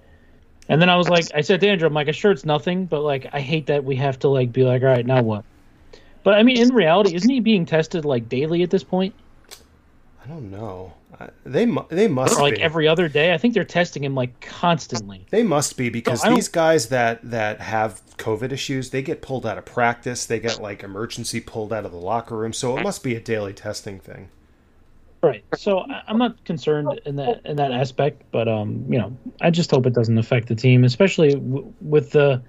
And 0.67 0.81
then 0.81 0.89
I 0.89 0.95
was 0.95 1.09
like, 1.09 1.25
I 1.35 1.41
said 1.41 1.61
to 1.61 1.67
Andrew, 1.67 1.87
I'm 1.87 1.93
like, 1.93 2.07
I'm 2.07 2.13
sure 2.13 2.31
it's 2.31 2.45
nothing, 2.45 2.85
but 2.85 3.01
like, 3.01 3.27
I 3.33 3.39
hate 3.39 3.67
that 3.67 3.83
we 3.83 3.95
have 3.97 4.19
to 4.19 4.29
like 4.29 4.51
be 4.51 4.63
like, 4.63 4.81
all 4.81 4.89
right, 4.89 5.05
now 5.05 5.21
what? 5.21 5.45
But 6.23 6.35
I 6.35 6.43
mean, 6.43 6.57
in 6.57 6.73
reality, 6.73 7.15
isn't 7.15 7.29
he 7.29 7.39
being 7.39 7.65
tested 7.65 8.05
like 8.05 8.29
daily 8.29 8.63
at 8.63 8.69
this 8.69 8.83
point? 8.83 9.13
I 10.23 10.27
don't 10.27 10.51
know. 10.51 10.93
They 11.45 11.65
they 11.89 12.07
must 12.07 12.37
or, 12.37 12.41
like 12.41 12.55
be. 12.55 12.61
every 12.61 12.87
other 12.87 13.07
day. 13.07 13.33
I 13.33 13.37
think 13.37 13.53
they're 13.53 13.63
testing 13.63 14.03
him 14.03 14.15
like 14.15 14.39
constantly. 14.41 15.25
They 15.29 15.43
must 15.43 15.77
be 15.77 15.89
because 15.89 16.21
so 16.21 16.33
these 16.33 16.47
guys 16.47 16.89
that 16.89 17.19
that 17.29 17.59
have 17.59 18.01
COVID 18.17 18.51
issues, 18.51 18.89
they 18.89 19.01
get 19.01 19.21
pulled 19.21 19.45
out 19.45 19.57
of 19.57 19.65
practice. 19.65 20.25
They 20.25 20.39
get 20.39 20.61
like 20.61 20.83
emergency 20.83 21.39
pulled 21.41 21.73
out 21.73 21.85
of 21.85 21.91
the 21.91 21.97
locker 21.97 22.37
room. 22.37 22.53
So 22.53 22.77
it 22.77 22.83
must 22.83 23.03
be 23.03 23.15
a 23.15 23.19
daily 23.19 23.53
testing 23.53 23.99
thing. 23.99 24.29
Right. 25.23 25.43
So 25.55 25.85
I'm 26.07 26.17
not 26.17 26.43
concerned 26.45 26.99
in 27.05 27.15
that 27.17 27.45
in 27.45 27.57
that 27.57 27.71
aspect, 27.71 28.23
but 28.31 28.47
um, 28.47 28.83
you 28.89 28.97
know, 28.97 29.15
I 29.39 29.51
just 29.51 29.69
hope 29.69 29.85
it 29.85 29.93
doesn't 29.93 30.17
affect 30.17 30.47
the 30.47 30.55
team, 30.55 30.83
especially 30.83 31.33
w- 31.35 31.71
with 31.79 32.11
the. 32.11 32.41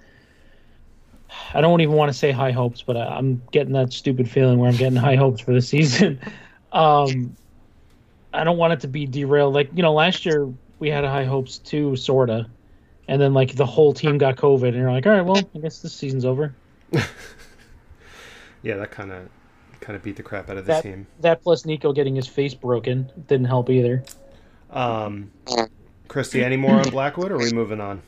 I 1.53 1.61
don't 1.61 1.81
even 1.81 1.95
want 1.95 2.11
to 2.11 2.17
say 2.17 2.31
high 2.31 2.51
hopes, 2.51 2.81
but 2.81 2.97
I, 2.97 3.17
am 3.17 3.43
getting 3.51 3.73
that 3.73 3.93
stupid 3.93 4.29
feeling 4.29 4.57
where 4.57 4.69
I'm 4.69 4.75
getting 4.75 4.95
high 4.95 5.15
hopes 5.15 5.39
for 5.39 5.53
the 5.53 5.61
season. 5.73 6.19
Um, 6.71 7.35
I 8.33 8.43
don't 8.43 8.57
want 8.57 8.73
it 8.73 8.79
to 8.81 8.87
be 8.87 9.05
derailed. 9.05 9.53
Like 9.53 9.69
you 9.75 9.83
know, 9.83 9.93
last 9.93 10.25
year 10.25 10.51
we 10.79 10.89
had 10.89 11.03
high 11.03 11.25
hopes 11.25 11.59
too, 11.59 11.95
sorta, 11.95 12.47
and 13.07 13.21
then 13.21 13.35
like 13.35 13.55
the 13.55 13.67
whole 13.67 13.93
team 13.93 14.17
got 14.17 14.35
COVID, 14.35 14.69
and 14.69 14.77
you're 14.77 14.91
like, 14.91 15.05
all 15.05 15.11
right, 15.11 15.21
well, 15.21 15.47
I 15.55 15.59
guess 15.59 15.79
this 15.83 15.93
season's 15.93 16.25
over. 16.25 16.55
yeah, 18.63 18.77
that 18.77 18.89
kind 18.89 19.11
of 19.11 19.29
kind 19.83 19.95
of 19.95 20.03
beat 20.03 20.15
the 20.15 20.23
crap 20.23 20.49
out 20.49 20.57
of 20.57 20.65
the 20.65 20.73
that, 20.73 20.83
team. 20.83 21.07
That 21.19 21.43
plus 21.43 21.65
Nico 21.65 21.93
getting 21.93 22.15
his 22.15 22.27
face 22.27 22.53
broken 22.53 23.11
didn't 23.27 23.47
help 23.47 23.69
either. 23.69 24.03
Um, 24.71 25.31
Kristy, 26.07 26.41
any 26.41 26.57
more 26.57 26.75
on 26.75 26.89
Blackwood, 26.89 27.31
or 27.31 27.35
are 27.35 27.39
we 27.39 27.51
moving 27.51 27.81
on? 27.81 28.01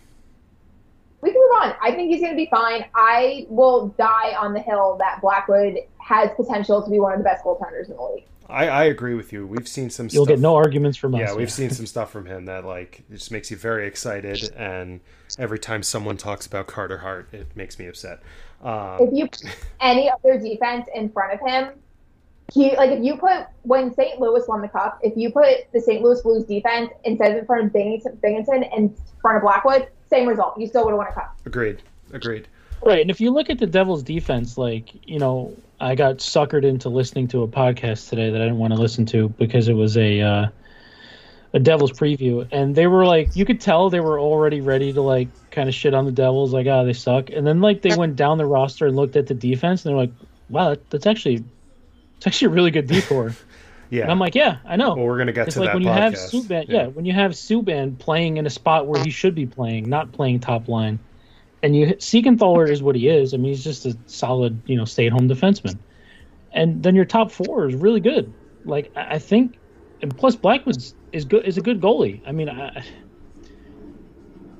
We 1.22 1.32
can 1.32 1.42
move 1.42 1.62
on. 1.62 1.74
I 1.82 1.92
think 1.92 2.12
he's 2.12 2.22
going 2.22 2.34
to 2.34 2.38
be 2.38 2.48
fine. 2.50 2.86
I 2.96 3.46
will 3.50 3.90
die 3.98 4.36
on 4.38 4.54
the 4.54 4.60
hill 4.60 4.96
that 5.00 5.22
Blackwood 5.22 5.78
has 6.00 6.30
potential 6.36 6.82
to 6.84 6.90
be 6.90 7.00
one 7.00 7.14
of 7.14 7.20
the 7.20 7.24
best 7.24 7.44
goaltenders 7.44 7.90
in 7.90 7.96
the 7.96 8.04
league. 8.04 8.26
I, 8.48 8.68
I 8.68 8.84
agree 8.86 9.16
with 9.16 9.34
you. 9.34 9.48
We've 9.48 9.68
seen 9.68 9.90
some. 9.90 10.08
You'll 10.12 10.26
stuff, 10.26 10.36
get 10.36 10.40
no 10.40 10.56
arguments 10.56 10.98
from 10.98 11.16
us. 11.16 11.22
Yeah, 11.22 11.34
we've 11.34 11.52
seen 11.52 11.72
some 11.72 11.88
stuff 11.88 12.12
from 12.12 12.28
him 12.28 12.46
that 12.46 12.64
like 12.64 13.04
it 13.10 13.16
just 13.16 13.32
makes 13.32 13.50
you 13.50 13.58
very 13.58 13.88
excited, 13.88 14.54
and 14.56 15.00
every 15.40 15.58
time 15.58 15.82
someone 15.82 16.16
talks 16.18 16.46
about 16.46 16.68
Carter 16.68 17.00
Hart, 17.00 17.30
it 17.34 17.56
makes 17.56 17.80
me 17.80 17.88
upset. 17.88 18.22
Um, 18.64 18.98
if 19.00 19.14
you 19.14 19.30
any 19.80 20.10
other 20.10 20.40
defense 20.40 20.88
in 20.94 21.10
front 21.10 21.34
of 21.34 21.40
him, 21.48 21.74
he 22.54 22.76
like 22.76 22.92
if 22.92 23.04
you 23.04 23.18
put 23.18 23.48
when 23.64 23.94
St. 23.94 24.20
Louis 24.20 24.44
won 24.48 24.62
the 24.62 24.68
cup, 24.68 25.00
if 25.02 25.18
you 25.18 25.32
put 25.32 25.72
the 25.74 25.82
St. 25.82 26.02
Louis 26.02 26.22
Blues 26.22 26.46
defense 26.46 26.92
instead 27.04 27.32
of 27.32 27.38
in 27.40 27.46
front 27.46 27.66
of 27.66 27.72
Binnington, 27.72 28.18
Binnington 28.18 28.78
in 28.78 28.96
front 29.22 29.38
of 29.38 29.44
Blackwood, 29.44 29.88
same 30.10 30.28
result. 30.28 30.60
You 30.60 30.68
still 30.68 30.86
would 30.86 30.92
have 30.92 30.98
won 30.98 31.08
a 31.08 31.14
cup. 31.14 31.38
Agreed. 31.46 31.82
Agreed. 32.14 32.48
Right, 32.84 33.02
and 33.02 33.10
if 33.10 33.20
you 33.20 33.32
look 33.32 33.50
at 33.50 33.58
the 33.58 33.66
Devils' 33.66 34.04
defense, 34.04 34.58
like 34.58 35.08
you 35.08 35.18
know, 35.18 35.56
I 35.80 35.96
got 35.96 36.18
suckered 36.18 36.64
into 36.64 36.90
listening 36.90 37.28
to 37.30 37.42
a 37.42 37.48
podcast 37.48 38.10
today 38.10 38.30
that 38.30 38.42
I 38.42 38.46
didn't 38.46 38.60
want 38.60 38.74
to 38.74 38.80
listen 38.80 39.06
to 39.08 39.30
because 39.30 39.68
it 39.68 39.74
was 39.74 39.98
a 39.98 40.22
uh, 40.22 40.48
a 41.56 41.60
Devils 41.60 41.92
preview, 41.92 42.48
and 42.52 42.76
they 42.76 42.86
were 42.86 43.06
like, 43.06 43.36
you 43.36 43.46
could 43.46 43.60
tell 43.60 43.90
they 43.90 44.00
were 44.00 44.20
already 44.20 44.62
ready 44.62 44.94
to 44.94 45.02
like 45.02 45.30
kind 45.50 45.68
of 45.68 45.74
shit 45.74 45.94
on 45.96 46.06
the 46.06 46.12
Devils, 46.12 46.54
like, 46.54 46.68
ah, 46.68 46.82
oh, 46.82 46.86
they 46.86 46.94
suck, 46.94 47.32
and 47.32 47.48
then 47.48 47.62
like 47.62 47.82
they 47.82 47.96
went 47.96 48.16
down 48.16 48.38
the 48.38 48.46
roster 48.46 48.86
and 48.86 48.96
looked 48.96 49.16
at 49.16 49.26
the 49.26 49.34
defense, 49.34 49.84
and 49.84 49.92
they're 49.92 49.98
like, 49.98 50.12
wow, 50.50 50.76
that's 50.90 51.08
actually 51.08 51.44
it's 52.18 52.28
actually 52.28 52.48
a 52.48 52.52
really 52.52 52.72
good 52.72 52.88
decor. 52.88 53.34
yeah, 53.90 54.04
and 54.04 54.12
I'm 54.12 54.20
like, 54.20 54.36
yeah, 54.36 54.58
I 54.66 54.76
know. 54.76 54.96
Well, 54.96 55.06
we're 55.06 55.18
gonna 55.18 55.32
get 55.34 55.48
it's 55.48 55.56
to 55.56 55.62
like 55.62 55.70
that 55.70 55.74
when 55.76 55.84
you 55.84 55.90
have 55.90 56.14
Subban, 56.14 56.68
yeah. 56.68 56.82
yeah, 56.82 56.88
when 56.88 57.06
you 57.06 57.14
have 57.14 57.32
Subban 57.32 57.98
playing 57.98 58.38
in 58.38 58.46
a 58.46 58.52
spot 58.52 58.86
where 58.86 59.02
he 59.04 59.10
should 59.10 59.34
be 59.34 59.48
playing, 59.48 59.90
not 59.90 60.12
playing 60.12 60.42
top 60.42 60.68
line 60.68 61.00
and 61.66 61.76
you 61.76 61.88
Siegenthaler 61.96 62.70
is 62.70 62.84
what 62.84 62.96
he 62.96 63.10
is. 63.10 63.34
I 63.34 63.38
mean, 63.38 63.48
he's 63.48 63.64
just 63.64 63.88
a 63.88 63.98
solid, 64.06 64.62
you 64.68 64.78
know, 64.78 64.86
stay-at-home 64.86 65.28
defenseman. 65.28 65.78
And 66.52 66.84
then 66.84 66.94
your 66.94 67.06
top 67.06 67.32
four 67.32 67.68
is 67.68 67.74
really 67.74 68.00
good. 68.00 68.32
Like 68.66 68.92
I 68.96 69.18
think, 69.18 69.58
and 70.02 70.16
plus 70.16 70.36
Blackwood's 70.36 70.96
is 71.12 71.26
good 71.26 71.46
is 71.46 71.58
a 71.58 71.62
good 71.62 71.80
goalie. 71.82 72.22
I 72.26 72.32
mean, 72.32 72.50
I, 72.50 72.84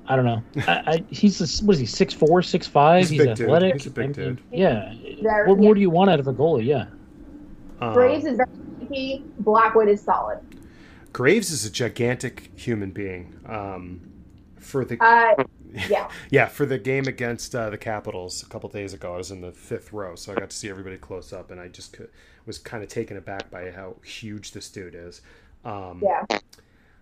I 0.08 0.16
don't 0.16 0.26
know. 0.26 0.44
I, 0.68 0.72
I, 0.86 1.04
he's 1.10 1.42
a, 1.42 1.66
what 1.66 1.74
is 1.74 1.80
he 1.80 1.86
six 1.86 2.14
four, 2.14 2.42
six 2.42 2.68
five? 2.68 3.02
He's, 3.02 3.10
he's 3.12 3.20
Dude. 3.22 3.30
athletic. 3.42 3.74
He's 3.74 3.88
a 3.88 3.92
big 3.92 4.04
I 4.04 4.08
mean, 4.08 4.14
dude. 4.14 4.42
Yeah. 4.52 4.94
Very- 5.22 5.48
what 5.50 5.58
more 5.58 5.70
yeah. 5.70 5.74
do 5.76 5.82
you 5.82 5.90
want 5.90 6.10
out 6.10 6.20
of 6.20 6.28
a 6.28 6.34
goalie? 6.34 6.66
Yeah. 6.66 6.88
Um, 7.82 7.94
Graves 7.94 8.26
is 8.26 8.38
very 8.38 8.50
sneaky. 8.78 9.24
Blackwood 9.40 9.90
is 9.90 10.02
solid. 10.02 10.40
Graves 11.12 11.50
is 11.52 11.66
a 11.66 11.72
gigantic 11.72 12.52
human 12.56 12.92
being. 12.92 13.40
Um, 13.46 14.12
for 14.60 14.86
the 14.86 14.98
Uh, 15.04 15.44
yeah. 15.90 16.10
yeah, 16.30 16.48
for 16.48 16.66
the 16.66 16.78
game 16.78 17.06
against 17.08 17.54
uh, 17.56 17.70
the 17.70 17.78
Capitals 17.78 18.44
a 18.44 18.46
couple 18.48 18.70
days 18.70 18.94
ago, 18.94 19.14
I 19.14 19.18
was 19.18 19.32
in 19.32 19.42
the 19.42 19.52
fifth 19.52 19.92
row, 19.92 20.16
so 20.16 20.32
I 20.32 20.36
got 20.36 20.50
to 20.50 20.56
see 20.56 20.70
everybody 20.70 20.98
close 20.98 21.34
up, 21.34 21.52
and 21.52 21.60
I 21.60 21.68
just 21.68 21.94
could, 21.94 22.10
was 22.46 22.58
kind 22.58 22.84
of 22.84 22.90
taken 22.90 23.18
aback 23.18 23.50
by 23.50 23.72
how 23.72 23.96
huge 24.04 24.52
this 24.52 24.70
dude 24.70 24.96
is. 24.96 25.22
Um, 25.64 26.02
Yeah. 26.04 26.40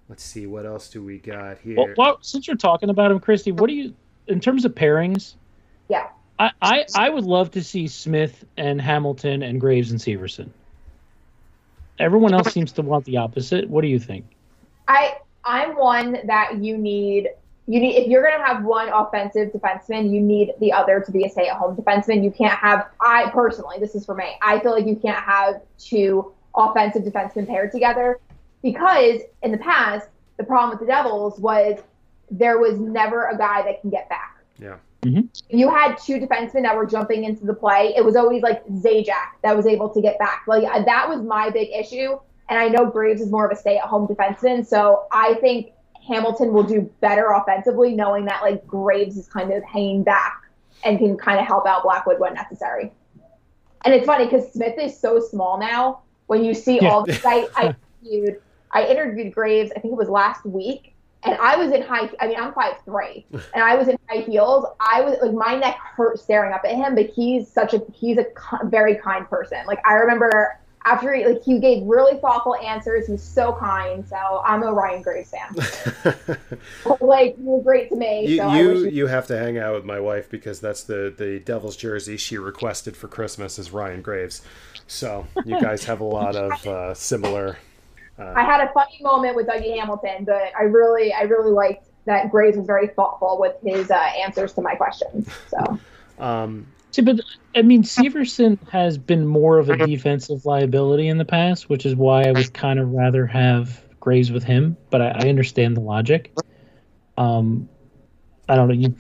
Let's 0.10 0.24
see, 0.24 0.48
what 0.48 0.66
else 0.66 0.90
do 0.90 1.02
we 1.02 1.18
got 1.18 1.60
here? 1.60 1.78
Well, 1.78 1.88
well, 1.98 2.18
since 2.22 2.46
you're 2.46 2.58
talking 2.58 2.90
about 2.90 3.10
him, 3.12 3.20
Kristy, 3.20 3.58
what 3.58 3.68
do 3.68 3.74
you 3.74 3.94
in 4.28 4.40
terms 4.40 4.66
of 4.66 4.76
pairings? 4.76 5.36
Yeah. 5.90 6.10
I, 6.40 6.52
I, 6.62 6.86
I 6.96 7.10
would 7.10 7.24
love 7.24 7.52
to 7.52 7.64
see 7.64 7.88
Smith 7.88 8.44
and 8.58 8.82
Hamilton 8.82 9.44
and 9.44 9.62
Graves 9.62 9.92
and 9.92 10.00
Severson. 10.00 10.50
Everyone 12.00 12.34
else 12.34 12.52
seems 12.52 12.72
to 12.74 12.82
want 12.82 13.06
the 13.06 13.18
opposite. 13.18 13.70
What 13.70 13.82
do 13.82 13.88
you 13.88 14.00
think? 14.00 14.26
I 14.88 15.18
I'm 15.46 15.76
one 15.78 16.18
that 16.26 16.58
you 16.62 16.78
need 16.78 17.30
you 17.68 17.80
need 17.80 17.96
if 17.96 18.08
you're 18.08 18.24
gonna 18.24 18.44
have 18.44 18.64
one 18.64 18.90
offensive 18.90 19.52
defenseman, 19.54 20.12
you 20.12 20.20
need 20.20 20.52
the 20.60 20.72
other 20.72 21.00
to 21.00 21.12
be 21.12 21.24
a 21.24 21.30
stay-at-home 21.30 21.76
defenseman. 21.76 22.24
You 22.24 22.32
can't 22.32 22.58
have 22.60 22.90
I 23.00 23.30
personally, 23.30 23.78
this 23.80 23.96
is 23.96 24.06
for 24.06 24.16
me. 24.16 24.36
I 24.42 24.60
feel 24.60 24.72
like 24.72 24.86
you 24.86 24.96
can't 24.96 25.24
have 25.24 25.62
two 25.78 26.34
offensive 26.56 27.04
defensemen 27.04 27.48
paired 27.48 27.72
together 27.72 28.20
because 28.62 29.22
in 29.42 29.52
the 29.52 29.58
past 29.58 30.08
the 30.38 30.44
problem 30.44 30.72
with 30.72 30.80
the 30.80 30.86
Devils 30.86 31.40
was 31.40 31.80
there 32.30 32.58
was 32.58 32.80
never 32.80 33.28
a 33.28 33.38
guy 33.38 33.62
that 33.64 33.82
can 33.82 33.90
get 33.90 34.10
back. 34.10 34.44
yeah, 34.60 34.78
mm-hmm. 35.02 35.22
you 35.50 35.70
had 35.70 35.96
two 35.96 36.20
defensemen 36.20 36.64
that 36.64 36.76
were 36.76 36.86
jumping 36.86 37.24
into 37.24 37.46
the 37.46 37.54
play. 37.54 37.94
It 37.96 38.04
was 38.04 38.16
always 38.16 38.42
like 38.42 38.66
Zajac 38.68 39.40
that 39.44 39.56
was 39.56 39.68
able 39.68 39.90
to 39.90 40.02
get 40.02 40.20
back. 40.20 40.44
Like 40.48 40.64
that 40.86 41.08
was 41.08 41.22
my 41.22 41.50
big 41.50 41.70
issue. 41.70 42.18
And 42.50 42.60
I 42.60 42.68
know 42.68 42.86
Graves 42.86 43.22
is 43.22 43.32
more 43.32 43.46
of 43.46 43.52
a 43.52 43.56
stay-at-home 43.56 44.08
defenseman, 44.08 44.66
so 44.68 45.06
I 45.12 45.36
think 45.36 45.73
Hamilton 46.08 46.54
will 46.54 46.64
do 46.64 46.82
better 47.02 47.32
offensively, 47.32 47.94
knowing 47.96 48.26
that 48.26 48.42
like 48.42 48.66
Graves 48.68 49.18
is 49.18 49.28
kind 49.28 49.52
of 49.52 49.64
hanging 49.64 50.04
back 50.04 50.42
and 50.84 51.00
can 51.00 51.18
kind 51.18 51.40
of 51.40 51.46
help 51.46 51.66
out 51.66 51.84
Blackwood 51.84 52.20
when 52.20 52.34
necessary. 52.34 52.92
And 53.86 53.94
it's 53.94 54.06
funny 54.06 54.26
because 54.26 54.52
Smith 54.52 54.78
is 54.80 54.98
so 54.98 55.20
small 55.20 55.60
now. 55.60 56.02
When 56.28 56.44
you 56.44 56.54
see 56.54 56.80
Yeah. 56.82 56.90
all 56.90 57.06
the 57.06 57.20
I, 57.26 57.48
I 57.56 57.76
interviewed, 58.02 58.42
I 58.72 58.86
interviewed 58.86 59.34
Graves. 59.34 59.72
I 59.76 59.80
think 59.80 59.92
it 59.92 59.98
was 59.98 60.10
last 60.10 60.46
week, 60.46 60.94
and 61.24 61.38
I 61.38 61.58
was 61.58 61.72
in 61.72 61.82
high. 61.82 62.10
I 62.20 62.28
mean, 62.28 62.40
I'm 62.40 62.54
five 62.54 62.76
three, 62.86 63.26
and 63.32 63.64
I 63.64 63.76
was 63.76 63.88
in 63.88 63.98
high 64.10 64.22
heels. 64.22 64.66
I 64.80 65.02
was 65.02 65.18
like, 65.22 65.34
my 65.34 65.56
neck 65.58 65.78
hurt 65.78 66.20
staring 66.20 66.54
up 66.54 66.62
at 66.64 66.72
him, 66.72 66.96
but 66.96 67.08
he's 67.08 67.50
such 67.50 67.74
a 67.74 67.82
he's 67.94 68.18
a 68.18 68.26
very 68.66 68.96
kind 68.96 69.30
person. 69.30 69.66
Like 69.68 69.80
I 69.86 69.96
remember 69.96 70.58
after 70.86 71.14
he, 71.14 71.26
like 71.26 71.44
he 71.44 71.60
gave 71.60 71.84
really 71.84 72.20
thoughtful 72.20 72.56
answers. 72.56 73.08
He's 73.08 73.24
so 73.24 73.54
kind. 73.54 74.08
So 74.08 74.42
I'm 74.46 74.64
a 74.64 74.74
Ryan 74.74 75.02
Graves 75.02 75.32
fan. 75.32 76.18
like 77.02 77.36
you 77.38 77.46
were 77.46 77.62
great 77.62 77.90
to 77.90 77.96
me. 77.96 78.28
you 78.28 78.38
so 78.38 78.54
you, 78.54 78.74
you, 78.74 78.90
you 78.90 79.08
have 79.08 79.28
to 79.28 79.38
hang 79.38 79.58
out 79.58 79.76
with 79.76 79.86
my 79.86 80.00
wife 80.00 80.30
because 80.30 80.60
that's 80.60 80.84
the 80.84 81.14
the 81.18 81.40
Devils 81.40 81.78
jersey 81.78 82.18
she 82.18 82.38
requested 82.38 82.98
for 82.98 83.08
Christmas 83.08 83.58
is 83.58 83.72
Ryan 83.72 84.02
Graves. 84.02 84.42
So 84.88 85.26
you 85.46 85.60
guys 85.60 85.86
have 85.86 86.02
a 86.02 86.06
lot 86.06 86.36
of 86.36 86.68
uh, 86.68 86.94
similar. 86.94 87.58
I 88.20 88.44
had 88.44 88.62
a 88.62 88.72
funny 88.74 89.00
moment 89.02 89.36
with 89.36 89.48
Dougie 89.48 89.78
Hamilton, 89.78 90.26
but 90.26 90.52
I 90.58 90.64
really 90.64 91.14
I 91.14 91.22
really 91.22 91.52
liked 91.52 91.88
that 92.06 92.30
Graves 92.30 92.58
was 92.58 92.68
very 92.68 92.88
thoughtful 92.88 93.38
with 93.40 93.56
his 93.64 93.90
uh, 93.90 93.96
answers 93.96 94.54
to 94.54 94.62
my 94.62 94.76
questions. 94.76 95.30
So 95.48 95.80
Um, 96.20 96.68
See, 96.94 97.02
but 97.02 97.20
I 97.56 97.62
mean, 97.62 97.84
Severson 97.84 98.58
has 98.70 98.98
been 98.98 99.26
more 99.26 99.58
of 99.58 99.70
a 99.70 99.78
defensive 99.78 100.46
liability 100.46 101.08
in 101.08 101.18
the 101.18 101.26
past, 101.26 101.70
which 101.70 101.86
is 101.86 101.96
why 101.96 102.24
I 102.24 102.32
would 102.32 102.54
kind 102.54 102.80
of 102.80 102.92
rather 102.92 103.26
have 103.28 103.84
Graves 104.00 104.32
with 104.32 104.44
him. 104.44 104.78
But 104.90 105.02
I, 105.02 105.08
I 105.10 105.30
understand 105.30 105.76
the 105.76 105.82
logic. 105.82 106.34
Um, 107.18 107.68
I 108.48 108.56
don't 108.56 108.68
know. 108.68 108.74
You, 108.74 108.96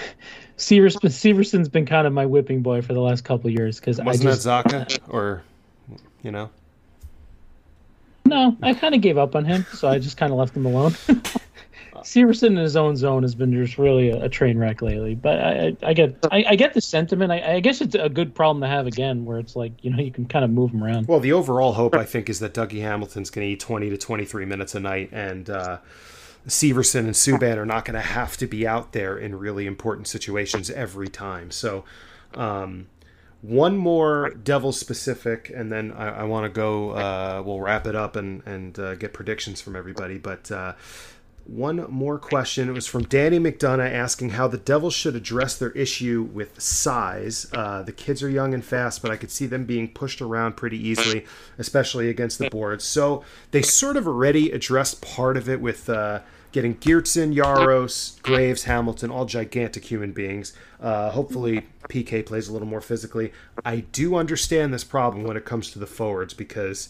Severson, 0.56 1.10
Severson's 1.10 1.68
been 1.68 1.86
kind 1.86 2.06
of 2.06 2.12
my 2.12 2.24
whipping 2.24 2.62
boy 2.62 2.80
for 2.82 2.94
the 2.94 3.00
last 3.00 3.24
couple 3.24 3.48
of 3.48 3.54
years 3.54 3.80
because 3.80 4.00
wasn't 4.00 4.30
just 4.30 4.44
that 4.44 4.66
Zacha 4.66 4.98
or 5.08 5.42
you 6.22 6.30
know? 6.30 6.50
no, 8.24 8.56
I 8.62 8.74
kind 8.74 8.94
of 8.94 9.00
gave 9.00 9.18
up 9.18 9.36
on 9.36 9.44
him, 9.44 9.66
so 9.74 9.88
I 9.88 9.98
just 9.98 10.16
kind 10.16 10.32
of 10.32 10.38
left 10.38 10.56
him 10.56 10.66
alone. 10.66 10.94
Severson 12.04 12.48
in 12.48 12.56
his 12.56 12.76
own 12.76 12.96
zone 12.96 13.22
has 13.22 13.34
been 13.34 13.52
just 13.52 13.78
really 13.78 14.10
a, 14.10 14.24
a 14.24 14.28
train 14.28 14.58
wreck 14.58 14.82
lately. 14.82 15.14
But 15.14 15.40
I, 15.40 15.50
I, 15.50 15.76
I 15.82 15.94
get, 15.94 16.16
I, 16.30 16.44
I 16.48 16.56
get 16.56 16.74
the 16.74 16.80
sentiment. 16.80 17.32
I, 17.32 17.54
I 17.54 17.60
guess 17.60 17.80
it's 17.80 17.94
a 17.94 18.08
good 18.08 18.34
problem 18.34 18.60
to 18.60 18.68
have 18.68 18.86
again, 18.86 19.24
where 19.24 19.38
it's 19.38 19.56
like 19.56 19.72
you 19.82 19.90
know 19.90 20.02
you 20.02 20.12
can 20.12 20.26
kind 20.26 20.44
of 20.44 20.50
move 20.50 20.70
him 20.70 20.84
around. 20.84 21.08
Well, 21.08 21.20
the 21.20 21.32
overall 21.32 21.72
hope 21.72 21.94
I 21.94 22.04
think 22.04 22.28
is 22.28 22.40
that 22.40 22.54
Dougie 22.54 22.82
Hamilton's 22.82 23.30
going 23.30 23.46
to 23.46 23.52
eat 23.52 23.60
20 23.60 23.90
to 23.90 23.96
23 23.96 24.44
minutes 24.44 24.74
a 24.74 24.80
night, 24.80 25.08
and 25.12 25.48
uh, 25.48 25.78
Severson 26.46 27.00
and 27.00 27.14
Subban 27.14 27.56
are 27.56 27.66
not 27.66 27.84
going 27.84 27.94
to 27.94 28.06
have 28.06 28.36
to 28.36 28.46
be 28.46 28.66
out 28.66 28.92
there 28.92 29.16
in 29.16 29.34
really 29.36 29.66
important 29.66 30.06
situations 30.06 30.70
every 30.70 31.08
time. 31.08 31.50
So, 31.50 31.84
um, 32.34 32.88
one 33.40 33.76
more 33.76 34.30
Devil 34.30 34.72
specific, 34.72 35.50
and 35.54 35.72
then 35.72 35.92
I, 35.92 36.20
I 36.20 36.22
want 36.24 36.44
to 36.44 36.50
go. 36.50 36.90
Uh, 36.90 37.42
we'll 37.44 37.60
wrap 37.60 37.86
it 37.86 37.96
up 37.96 38.16
and 38.16 38.42
and 38.46 38.78
uh, 38.78 38.94
get 38.94 39.14
predictions 39.14 39.62
from 39.62 39.74
everybody, 39.74 40.18
but. 40.18 40.50
Uh, 40.50 40.74
one 41.46 41.86
more 41.90 42.18
question. 42.18 42.68
It 42.68 42.72
was 42.72 42.86
from 42.86 43.04
Danny 43.04 43.38
McDonough 43.38 43.90
asking 43.90 44.30
how 44.30 44.48
the 44.48 44.56
Devils 44.56 44.94
should 44.94 45.14
address 45.14 45.56
their 45.56 45.72
issue 45.72 46.22
with 46.32 46.60
size. 46.60 47.46
Uh, 47.52 47.82
the 47.82 47.92
kids 47.92 48.22
are 48.22 48.30
young 48.30 48.54
and 48.54 48.64
fast, 48.64 49.02
but 49.02 49.10
I 49.10 49.16
could 49.16 49.30
see 49.30 49.46
them 49.46 49.64
being 49.64 49.88
pushed 49.88 50.22
around 50.22 50.56
pretty 50.56 50.78
easily, 50.78 51.26
especially 51.58 52.08
against 52.08 52.38
the 52.38 52.48
boards. 52.48 52.84
So 52.84 53.24
they 53.50 53.62
sort 53.62 53.96
of 53.96 54.06
already 54.06 54.50
addressed 54.50 55.02
part 55.02 55.36
of 55.36 55.48
it 55.48 55.60
with 55.60 55.90
uh, 55.90 56.20
getting 56.52 56.76
Geertsen, 56.76 57.34
Jaros, 57.34 58.22
Graves, 58.22 58.64
Hamilton, 58.64 59.10
all 59.10 59.26
gigantic 59.26 59.84
human 59.84 60.12
beings. 60.12 60.54
Uh, 60.80 61.10
hopefully, 61.10 61.66
PK 61.88 62.24
plays 62.24 62.48
a 62.48 62.52
little 62.52 62.68
more 62.68 62.80
physically. 62.80 63.32
I 63.64 63.80
do 63.80 64.16
understand 64.16 64.72
this 64.72 64.84
problem 64.84 65.24
when 65.24 65.36
it 65.36 65.44
comes 65.44 65.70
to 65.72 65.78
the 65.78 65.86
forwards 65.86 66.32
because 66.32 66.88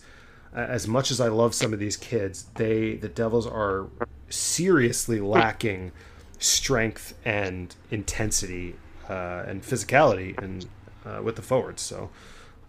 as 0.54 0.86
much 0.86 1.10
as 1.10 1.20
I 1.20 1.28
love 1.28 1.54
some 1.54 1.72
of 1.72 1.78
these 1.78 1.96
kids, 1.96 2.46
they 2.54 2.94
the 2.94 3.08
Devils 3.08 3.46
are 3.46 3.86
seriously 4.28 5.20
lacking 5.20 5.92
strength 6.38 7.14
and 7.24 7.74
intensity 7.90 8.76
uh, 9.08 9.44
and 9.46 9.62
physicality 9.62 10.36
and 10.38 10.66
uh, 11.04 11.20
with 11.22 11.36
the 11.36 11.42
forwards. 11.42 11.82
So 11.82 12.10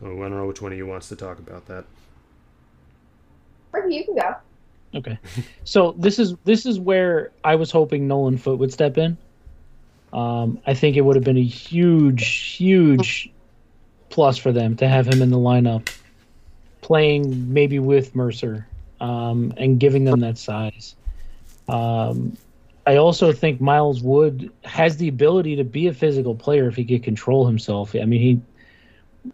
uh, 0.04 0.08
I 0.08 0.10
don't 0.10 0.32
know 0.32 0.48
which 0.48 0.62
one 0.62 0.72
of 0.72 0.78
you 0.78 0.86
wants 0.86 1.10
to 1.10 1.16
talk 1.16 1.40
about 1.40 1.66
that. 1.68 1.86
Ricky, 3.72 3.96
you 3.96 4.06
can 4.06 4.16
go. 4.16 4.36
Okay, 4.94 5.20
so 5.66 5.94
this 5.98 6.20
is 6.20 6.36
this 6.46 6.66
is 6.66 6.80
where 6.80 7.32
I 7.44 7.56
was 7.56 7.70
hoping 7.70 8.08
Nolan 8.08 8.38
Foote 8.38 8.60
would 8.60 8.72
step 8.72 8.98
in. 8.98 9.18
Um, 10.14 10.62
I 10.66 10.74
think 10.74 10.96
it 10.96 11.02
would 11.02 11.18
have 11.18 11.26
been 11.26 11.38
a 11.38 11.44
huge, 11.44 12.26
huge 12.26 13.30
plus 14.10 14.38
for 14.38 14.54
them 14.54 14.78
to 14.78 14.88
have 14.88 15.06
him 15.06 15.22
in 15.22 15.30
the 15.30 15.38
lineup, 15.38 15.90
playing 16.86 17.52
maybe 17.52 17.80
with 17.80 18.16
Mercer, 18.16 18.68
um, 19.02 19.52
and 19.58 19.80
giving 19.80 20.06
them 20.06 20.20
that 20.20 20.38
size. 20.38 20.96
Um, 21.68 22.38
I 22.86 22.98
also 22.98 23.34
think 23.34 23.60
Miles 23.60 24.04
Wood 24.04 24.52
has 24.64 24.98
the 24.98 25.08
ability 25.08 25.56
to 25.56 25.64
be 25.64 25.88
a 25.88 25.94
physical 25.94 26.36
player 26.36 26.68
if 26.68 26.76
he 26.76 26.86
could 26.86 27.02
control 27.02 27.48
himself. 27.48 27.96
I 27.96 28.06
mean, 28.06 28.22
he 28.22 28.42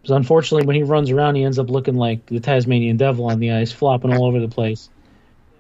unfortunately, 0.08 0.66
when 0.66 0.78
he 0.78 0.84
runs 0.84 1.12
around, 1.12 1.36
he 1.36 1.44
ends 1.44 1.60
up 1.60 1.70
looking 1.70 1.96
like 1.96 2.26
the 2.28 2.40
Tasmanian 2.40 2.96
devil 2.96 3.26
on 3.26 3.40
the 3.40 3.52
ice, 3.52 3.74
flopping 3.74 4.14
all 4.14 4.26
over 4.26 4.40
the 4.40 4.48
place. 4.48 4.90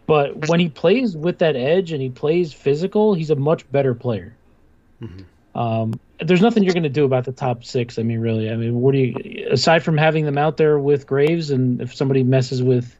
But 0.07 0.47
when 0.47 0.61
he 0.61 0.69
plays 0.69 1.17
with 1.17 1.39
that 1.39 1.57
edge 1.57 1.91
and 1.91 2.01
he 2.01 2.09
plays 2.09 2.53
physical, 2.53 3.13
he's 3.13 3.29
a 3.31 3.35
much 3.35 3.69
better 3.69 3.93
player. 3.93 4.33
Mm-hmm. 5.01 5.23
Um, 5.54 5.99
there's 6.20 6.41
nothing 6.41 6.64
you're 6.64 6.74
going 6.74 6.84
to 6.84 6.89
do 6.89 7.06
about 7.06 7.26
the 7.26 7.32
top 7.32 7.64
six. 7.64 7.99
I 7.99 8.04
mean, 8.04 8.20
really. 8.20 8.49
I 8.49 8.56
mean, 8.56 8.80
what 8.80 8.93
do 8.93 8.99
you 8.99 9.47
aside 9.49 9.84
from 9.84 9.97
having 9.97 10.26
them 10.26 10.38
out 10.38 10.58
there 10.58 10.80
with 10.80 11.08
Graves, 11.08 11.52
and 11.52 11.82
if 11.82 11.93
somebody 11.93 12.24
messes 12.24 12.62
with 12.62 12.95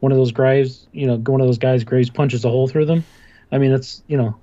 one 0.00 0.12
of 0.12 0.18
those 0.18 0.32
Graves, 0.32 0.86
you 0.92 1.06
know, 1.06 1.16
one 1.16 1.40
of 1.40 1.46
those 1.46 1.58
guys, 1.58 1.84
Graves 1.84 2.10
punches 2.10 2.44
a 2.44 2.48
hole 2.48 2.68
through 2.68 2.86
them. 2.86 3.04
I 3.50 3.58
mean, 3.58 3.70
that's 3.70 4.02
you 4.06 4.16
know, 4.16 4.36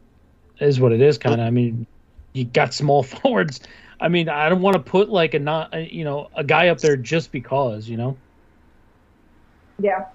is 0.59 0.79
what 0.79 0.91
it 0.91 1.01
is, 1.01 1.17
kind 1.17 1.39
of. 1.39 1.47
I 1.47 1.51
mean, 1.51 1.85
you 2.33 2.45
got 2.45 2.73
small 2.73 3.03
forwards. 3.03 3.61
I 3.99 4.09
mean, 4.09 4.27
I 4.27 4.49
don't 4.49 4.61
want 4.61 4.75
to 4.75 4.81
put 4.81 5.09
like 5.09 5.33
a 5.33 5.39
not, 5.39 5.91
you 5.91 6.03
know, 6.03 6.29
a 6.35 6.43
guy 6.43 6.67
up 6.67 6.79
there 6.79 6.97
just 6.97 7.31
because, 7.31 7.87
you 7.87 7.95
know. 7.95 8.17
Yeah. 9.79 10.05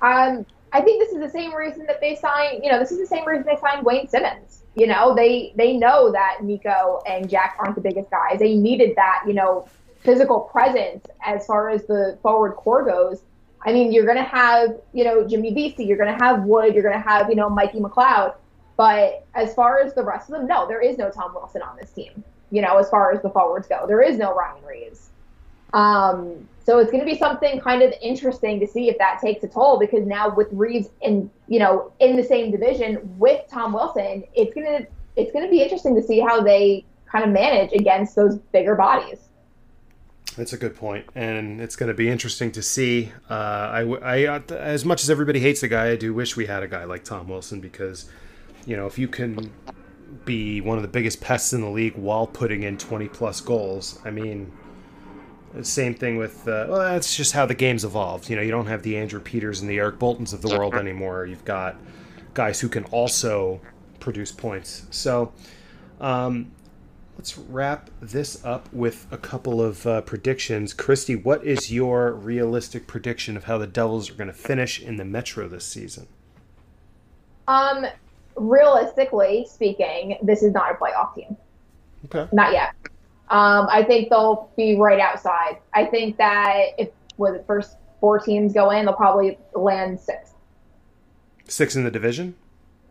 Um, 0.00 0.46
I 0.72 0.80
think 0.80 1.02
this 1.02 1.12
is 1.12 1.20
the 1.20 1.28
same 1.28 1.54
reason 1.54 1.84
that 1.86 2.00
they 2.00 2.14
signed. 2.14 2.64
You 2.64 2.70
know, 2.70 2.78
this 2.78 2.90
is 2.90 2.98
the 2.98 3.06
same 3.06 3.26
reason 3.26 3.44
they 3.44 3.60
signed 3.60 3.84
Wayne 3.84 4.08
Simmonds. 4.08 4.59
You 4.74 4.86
know, 4.86 5.14
they 5.14 5.52
they 5.56 5.76
know 5.76 6.12
that 6.12 6.38
Nico 6.42 7.02
and 7.06 7.28
Jack 7.28 7.56
aren't 7.58 7.74
the 7.74 7.80
biggest 7.80 8.10
guys. 8.10 8.38
They 8.38 8.54
needed 8.54 8.94
that, 8.96 9.24
you 9.26 9.34
know, 9.34 9.68
physical 10.00 10.40
presence 10.40 11.04
as 11.24 11.46
far 11.46 11.70
as 11.70 11.84
the 11.86 12.18
forward 12.22 12.52
core 12.52 12.84
goes. 12.84 13.22
I 13.62 13.72
mean, 13.72 13.92
you're 13.92 14.06
to 14.16 14.22
have, 14.22 14.80
you 14.92 15.04
know, 15.04 15.26
Jimmy 15.26 15.52
Vesey, 15.52 15.84
you're 15.84 15.98
to 16.16 16.24
have 16.24 16.44
Wood, 16.44 16.74
you're 16.74 16.90
to 16.90 16.98
have, 16.98 17.28
you 17.28 17.36
know, 17.36 17.50
Mikey 17.50 17.78
McLeod. 17.78 18.34
But 18.76 19.26
as 19.34 19.54
far 19.54 19.80
as 19.80 19.92
the 19.92 20.02
rest 20.02 20.30
of 20.30 20.38
them, 20.38 20.46
no, 20.46 20.66
there 20.66 20.80
is 20.80 20.96
no 20.96 21.10
Tom 21.10 21.34
Wilson 21.34 21.60
on 21.60 21.76
this 21.76 21.90
team. 21.90 22.24
You 22.50 22.62
know, 22.62 22.78
as 22.78 22.88
far 22.88 23.12
as 23.12 23.20
the 23.20 23.28
forwards 23.28 23.68
go, 23.68 23.86
there 23.86 24.00
is 24.00 24.16
no 24.16 24.34
Ryan 24.34 24.64
Reaves. 24.64 25.10
Um, 25.74 26.48
so 26.70 26.78
it's 26.78 26.92
going 26.92 27.04
to 27.04 27.12
be 27.12 27.18
something 27.18 27.60
kind 27.60 27.82
of 27.82 27.92
interesting 28.00 28.60
to 28.60 28.66
see 28.66 28.88
if 28.88 28.96
that 28.98 29.18
takes 29.20 29.42
a 29.42 29.48
toll 29.48 29.76
because 29.76 30.06
now 30.06 30.32
with 30.32 30.46
Reaves 30.52 30.88
in, 31.00 31.28
you 31.48 31.58
know, 31.58 31.92
in 31.98 32.14
the 32.14 32.22
same 32.22 32.52
division 32.52 33.00
with 33.18 33.44
Tom 33.50 33.72
Wilson, 33.72 34.22
it's 34.34 34.54
going 34.54 34.66
to 34.68 34.86
it's 35.16 35.32
going 35.32 35.44
to 35.44 35.50
be 35.50 35.64
interesting 35.64 35.96
to 35.96 36.02
see 36.02 36.20
how 36.20 36.40
they 36.40 36.84
kind 37.10 37.24
of 37.24 37.32
manage 37.32 37.72
against 37.72 38.14
those 38.14 38.38
bigger 38.52 38.76
bodies. 38.76 39.18
That's 40.36 40.52
a 40.52 40.56
good 40.56 40.76
point, 40.76 41.06
and 41.16 41.60
it's 41.60 41.74
going 41.74 41.88
to 41.88 41.94
be 41.94 42.08
interesting 42.08 42.52
to 42.52 42.62
see. 42.62 43.10
Uh, 43.28 43.34
I, 43.34 43.80
I, 43.96 44.42
as 44.54 44.84
much 44.84 45.02
as 45.02 45.10
everybody 45.10 45.40
hates 45.40 45.62
the 45.62 45.68
guy, 45.68 45.88
I 45.88 45.96
do 45.96 46.14
wish 46.14 46.36
we 46.36 46.46
had 46.46 46.62
a 46.62 46.68
guy 46.68 46.84
like 46.84 47.02
Tom 47.02 47.26
Wilson 47.26 47.60
because, 47.60 48.08
you 48.64 48.76
know, 48.76 48.86
if 48.86 48.96
you 48.96 49.08
can 49.08 49.52
be 50.24 50.60
one 50.60 50.78
of 50.78 50.82
the 50.82 50.88
biggest 50.88 51.20
pests 51.20 51.52
in 51.52 51.62
the 51.62 51.68
league 51.68 51.96
while 51.96 52.28
putting 52.28 52.62
in 52.62 52.78
20 52.78 53.08
plus 53.08 53.40
goals, 53.40 53.98
I 54.04 54.12
mean, 54.12 54.52
same 55.62 55.94
thing 55.94 56.16
with, 56.16 56.46
uh, 56.46 56.66
well, 56.68 56.78
that's 56.78 57.16
just 57.16 57.32
how 57.32 57.46
the 57.46 57.54
game's 57.54 57.84
evolved. 57.84 58.30
You 58.30 58.36
know, 58.36 58.42
you 58.42 58.50
don't 58.50 58.66
have 58.66 58.82
the 58.82 58.96
Andrew 58.96 59.20
Peters 59.20 59.60
and 59.60 59.68
the 59.68 59.78
Eric 59.78 59.98
Boultons 59.98 60.32
of 60.32 60.42
the 60.42 60.48
world 60.48 60.74
anymore. 60.74 61.26
You've 61.26 61.44
got 61.44 61.76
guys 62.34 62.60
who 62.60 62.68
can 62.68 62.84
also 62.84 63.60
produce 63.98 64.32
points. 64.32 64.86
So, 64.90 65.32
um, 66.00 66.52
let's 67.18 67.36
wrap 67.36 67.90
this 68.00 68.42
up 68.44 68.72
with 68.72 69.06
a 69.10 69.18
couple 69.18 69.60
of 69.60 69.86
uh, 69.86 70.00
predictions. 70.00 70.72
Kristy, 70.72 71.22
what 71.22 71.44
is 71.44 71.70
your 71.70 72.12
realistic 72.12 72.86
prediction 72.86 73.36
of 73.36 73.44
how 73.44 73.58
the 73.58 73.66
Devils 73.66 74.10
are 74.10 74.14
going 74.14 74.28
to 74.28 74.32
finish 74.32 74.80
in 74.80 74.96
the 74.96 75.04
Metro 75.04 75.46
this 75.46 75.66
season? 75.66 76.06
Um, 77.46 77.84
realistically 78.36 79.46
speaking, 79.50 80.16
this 80.22 80.42
is 80.42 80.54
not 80.54 80.72
a 80.72 80.74
playoff 80.76 81.14
team. 81.14 81.36
Okay. 82.06 82.26
Not 82.32 82.52
yet. 82.52 82.74
Um, 83.30 83.68
I 83.70 83.84
think 83.84 84.10
they'll 84.10 84.50
be 84.56 84.76
right 84.76 84.98
outside. 84.98 85.58
I 85.72 85.84
think 85.84 86.16
that 86.18 86.74
if 86.78 86.90
the 87.18 87.44
first 87.46 87.76
four 88.00 88.18
teams 88.18 88.52
go 88.52 88.70
in, 88.70 88.84
they'll 88.84 88.94
probably 88.94 89.38
land 89.54 90.00
sixth. 90.00 90.34
Six 91.46 91.76
in 91.76 91.84
the 91.84 91.90
division. 91.90 92.34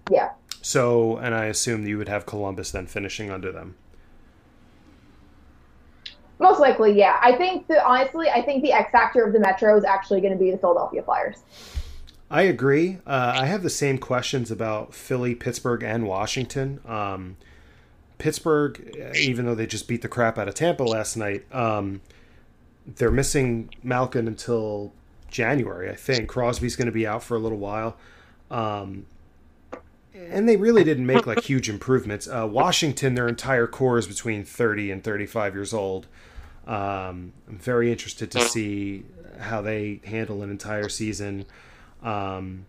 Yeah. 0.10 0.32
So, 0.62 1.18
and 1.18 1.36
I 1.36 1.46
assume 1.46 1.86
you 1.86 1.98
would 1.98 2.08
have 2.08 2.26
Columbus 2.26 2.72
then 2.72 2.88
finishing 2.88 3.30
under 3.30 3.52
them. 3.52 3.76
Most 6.40 6.62
likely, 6.62 6.98
yeah. 6.98 7.20
I 7.22 7.34
think 7.36 7.68
that 7.68 7.86
honestly, 7.86 8.30
I 8.30 8.42
think 8.42 8.64
the 8.64 8.72
X 8.72 8.92
factor 8.92 9.26
of 9.26 9.34
the 9.34 9.40
Metro 9.40 9.78
is 9.78 9.84
actually 9.84 10.22
going 10.22 10.34
to 10.34 10.40
be 10.40 10.52
the 10.52 10.58
Philadelphia 10.58 11.04
Flyers. 11.04 11.38
I 12.32 12.44
agree. 12.44 13.00
Uh, 13.06 13.34
I 13.36 13.46
have 13.48 13.64
the 13.64 13.70
same 13.70 13.98
questions 13.98 14.52
about 14.52 14.94
Philly, 14.94 15.36
Pittsburgh, 15.36 15.84
and 15.84 16.08
Washington. 16.08 16.80
Um, 16.86 17.36
Pittsburgh, 18.20 19.14
even 19.18 19.46
though 19.46 19.56
they 19.56 19.66
just 19.66 19.88
beat 19.88 20.04
the 20.04 20.08
crap 20.08 20.38
out 20.38 20.48
of 20.48 20.54
Tampa 20.54 20.84
last 20.84 21.16
night, 21.16 21.44
um, 21.54 22.02
they're 22.86 23.12
missing 23.12 23.70
Malkin 23.82 24.28
until 24.28 24.94
January, 25.30 25.90
I 25.90 25.96
think. 25.96 26.30
Crosby's 26.30 26.76
going 26.76 26.86
to 26.86 26.92
be 26.92 27.08
out 27.08 27.24
for 27.24 27.36
a 27.36 27.40
little 27.40 27.58
while. 27.58 27.98
Um, 28.52 29.06
and 30.14 30.50
they 30.50 30.58
really 30.58 30.84
didn't 30.84 31.06
make 31.06 31.26
like 31.26 31.44
huge 31.44 31.70
improvements. 31.70 32.28
Uh, 32.28 32.48
Washington, 32.50 33.16
their 33.16 33.28
entire 33.28 33.68
core 33.68 33.98
is 33.98 34.06
between 34.06 34.44
30 34.44 34.92
and 34.92 35.04
35 35.04 35.56
years 35.56 35.74
old. 35.74 36.08
Um, 36.68 37.34
I'm 37.48 37.58
very 37.58 37.92
interested 37.92 38.30
to 38.32 38.42
see 38.42 39.06
how 39.40 39.62
they 39.62 40.02
handle 40.04 40.44
an 40.44 40.52
entire 40.52 40.90
season. 40.90 41.46
Um, 42.04 42.66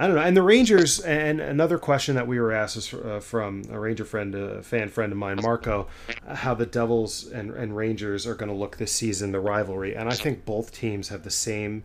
I 0.00 0.06
don't 0.06 0.16
know. 0.16 0.22
And 0.22 0.34
the 0.34 0.42
Rangers, 0.42 0.98
and 1.00 1.42
another 1.42 1.76
question 1.76 2.14
that 2.14 2.26
we 2.26 2.40
were 2.40 2.52
asked 2.52 2.78
is 2.78 2.94
uh, 2.94 3.20
from 3.20 3.64
a 3.70 3.78
Ranger 3.78 4.06
friend, 4.06 4.34
a 4.34 4.62
fan 4.62 4.88
friend 4.88 5.12
of 5.12 5.18
mine, 5.18 5.38
Marco, 5.42 5.88
how 6.26 6.54
the 6.54 6.64
Devils 6.64 7.26
and, 7.26 7.50
and 7.50 7.76
Rangers 7.76 8.26
are 8.26 8.34
going 8.34 8.48
to 8.48 8.56
look 8.56 8.78
this 8.78 8.92
season, 8.92 9.32
the 9.32 9.40
rivalry. 9.40 9.94
And 9.94 10.08
I 10.08 10.14
think 10.14 10.46
both 10.46 10.72
teams 10.72 11.10
have 11.10 11.22
the 11.22 11.30
same 11.30 11.84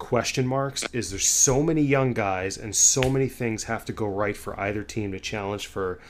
question 0.00 0.44
marks. 0.44 0.84
Is 0.92 1.10
there's 1.10 1.28
so 1.28 1.62
many 1.62 1.82
young 1.82 2.14
guys, 2.14 2.58
and 2.58 2.74
so 2.74 3.08
many 3.08 3.28
things 3.28 3.62
have 3.64 3.84
to 3.84 3.92
go 3.92 4.06
right 4.06 4.36
for 4.36 4.58
either 4.58 4.82
team 4.82 5.12
to 5.12 5.20
challenge 5.20 5.68
for 5.68 6.00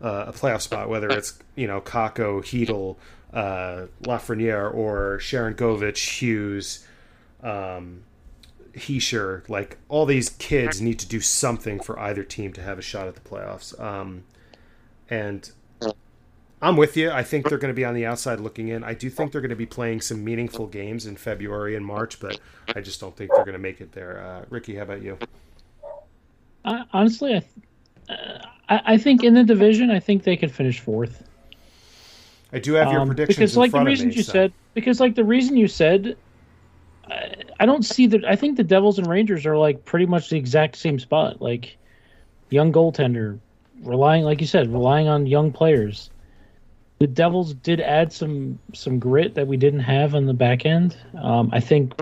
uh, 0.00 0.26
a 0.28 0.32
playoff 0.32 0.60
spot, 0.60 0.88
whether 0.88 1.10
it's 1.10 1.36
you 1.56 1.66
know 1.66 1.80
Kakko, 1.80 2.44
Chytil, 2.44 2.94
uh, 3.32 3.86
Lafreniere, 4.04 4.72
or 4.72 5.18
Sharangovich, 5.18 6.20
Hughes, 6.20 6.86
um, 7.42 8.04
Hischier. 8.74 9.48
Like 9.48 9.78
all 9.88 10.06
these 10.06 10.30
kids 10.30 10.80
need 10.80 10.98
to 11.00 11.08
do 11.08 11.20
something 11.20 11.80
for 11.80 11.98
either 11.98 12.22
team 12.22 12.52
to 12.54 12.62
have 12.62 12.78
a 12.78 12.82
shot 12.82 13.08
at 13.08 13.14
the 13.14 13.20
playoffs. 13.20 13.78
Um, 13.80 14.24
and 15.10 15.50
I'm 16.62 16.76
with 16.76 16.96
you. 16.96 17.10
I 17.10 17.24
think 17.24 17.48
they're 17.48 17.58
going 17.58 17.74
to 17.74 17.76
be 17.76 17.84
on 17.84 17.94
the 17.94 18.06
outside 18.06 18.38
looking 18.38 18.68
in. 18.68 18.84
I 18.84 18.94
do 18.94 19.10
think 19.10 19.32
they're 19.32 19.40
going 19.40 19.50
to 19.50 19.56
be 19.56 19.66
playing 19.66 20.00
some 20.00 20.22
meaningful 20.22 20.68
games 20.68 21.06
in 21.06 21.16
February 21.16 21.74
and 21.74 21.84
March, 21.84 22.20
but 22.20 22.38
I 22.74 22.80
just 22.80 23.00
don't 23.00 23.16
think 23.16 23.32
they're 23.34 23.44
going 23.44 23.54
to 23.54 23.58
make 23.58 23.80
it 23.80 23.92
there. 23.92 24.24
Uh, 24.24 24.44
Ricky, 24.48 24.76
how 24.76 24.82
about 24.82 25.02
you? 25.02 25.18
Honestly, 26.64 27.34
I, 27.34 28.12
uh, 28.12 28.38
I, 28.68 28.80
I 28.94 28.96
think 28.96 29.24
in 29.24 29.34
the 29.34 29.42
division, 29.42 29.90
I 29.90 29.98
think 29.98 30.22
they 30.22 30.36
could 30.36 30.52
finish 30.52 30.78
fourth. 30.78 31.24
I 32.52 32.60
do 32.60 32.74
have 32.74 32.92
your 32.92 33.00
um, 33.00 33.08
predictions 33.08 33.36
because, 33.36 33.56
like 33.56 33.72
the 33.72 33.82
reason 33.82 34.08
me, 34.10 34.14
you 34.14 34.22
so. 34.22 34.32
said, 34.32 34.52
because 34.74 35.00
like 35.00 35.16
the 35.16 35.24
reason 35.24 35.56
you 35.56 35.66
said, 35.66 36.16
I, 37.58 37.66
don't 37.66 37.84
see 37.84 38.06
that. 38.08 38.24
I 38.24 38.36
think 38.36 38.56
the 38.56 38.64
Devils 38.64 38.98
and 38.98 39.06
Rangers 39.06 39.46
are 39.46 39.56
like 39.56 39.84
pretty 39.84 40.06
much 40.06 40.30
the 40.30 40.36
exact 40.36 40.76
same 40.76 40.98
spot. 40.98 41.40
Like 41.40 41.76
young 42.50 42.72
goaltender, 42.72 43.38
relying, 43.82 44.24
like 44.24 44.40
you 44.40 44.46
said, 44.46 44.72
relying 44.72 45.08
on 45.08 45.26
young 45.26 45.52
players. 45.52 46.10
The 46.98 47.06
Devils 47.06 47.54
did 47.54 47.80
add 47.80 48.12
some 48.12 48.58
some 48.74 48.98
grit 48.98 49.34
that 49.34 49.46
we 49.46 49.56
didn't 49.56 49.80
have 49.80 50.14
on 50.14 50.26
the 50.26 50.34
back 50.34 50.64
end. 50.64 50.96
Um, 51.20 51.50
I 51.52 51.58
think, 51.58 51.94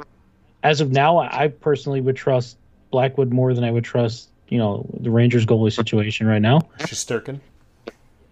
as 0.62 0.82
of 0.82 0.90
now, 0.90 1.18
I 1.18 1.48
personally 1.48 2.02
would 2.02 2.16
trust 2.16 2.58
Blackwood 2.90 3.32
more 3.32 3.54
than 3.54 3.64
I 3.64 3.70
would 3.70 3.84
trust 3.84 4.28
you 4.50 4.58
know 4.58 4.84
the 5.00 5.10
Rangers 5.10 5.46
goalie 5.46 5.72
situation 5.72 6.26
right 6.26 6.42
now. 6.42 6.60
Shesterkin. 6.80 7.40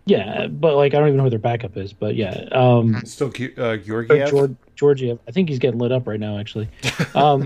Yeah, 0.09 0.46
but 0.46 0.74
like 0.74 0.94
I 0.94 0.98
don't 0.98 1.09
even 1.09 1.18
know 1.18 1.24
who 1.24 1.30
their 1.30 1.38
backup 1.38 1.76
is. 1.76 1.92
But 1.92 2.16
yeah, 2.16 2.48
um, 2.52 3.02
still 3.04 3.28
uh, 3.59 3.76
Georgiev. 3.76 4.30
Georg- 4.30 4.56
Georgiev. 4.74 5.18
I 5.28 5.32
think 5.32 5.50
he's 5.50 5.59
getting 5.59 5.78
lit 5.78 5.92
up 5.92 6.06
right 6.06 6.18
now. 6.18 6.38
Actually, 6.38 6.70
um, 7.14 7.44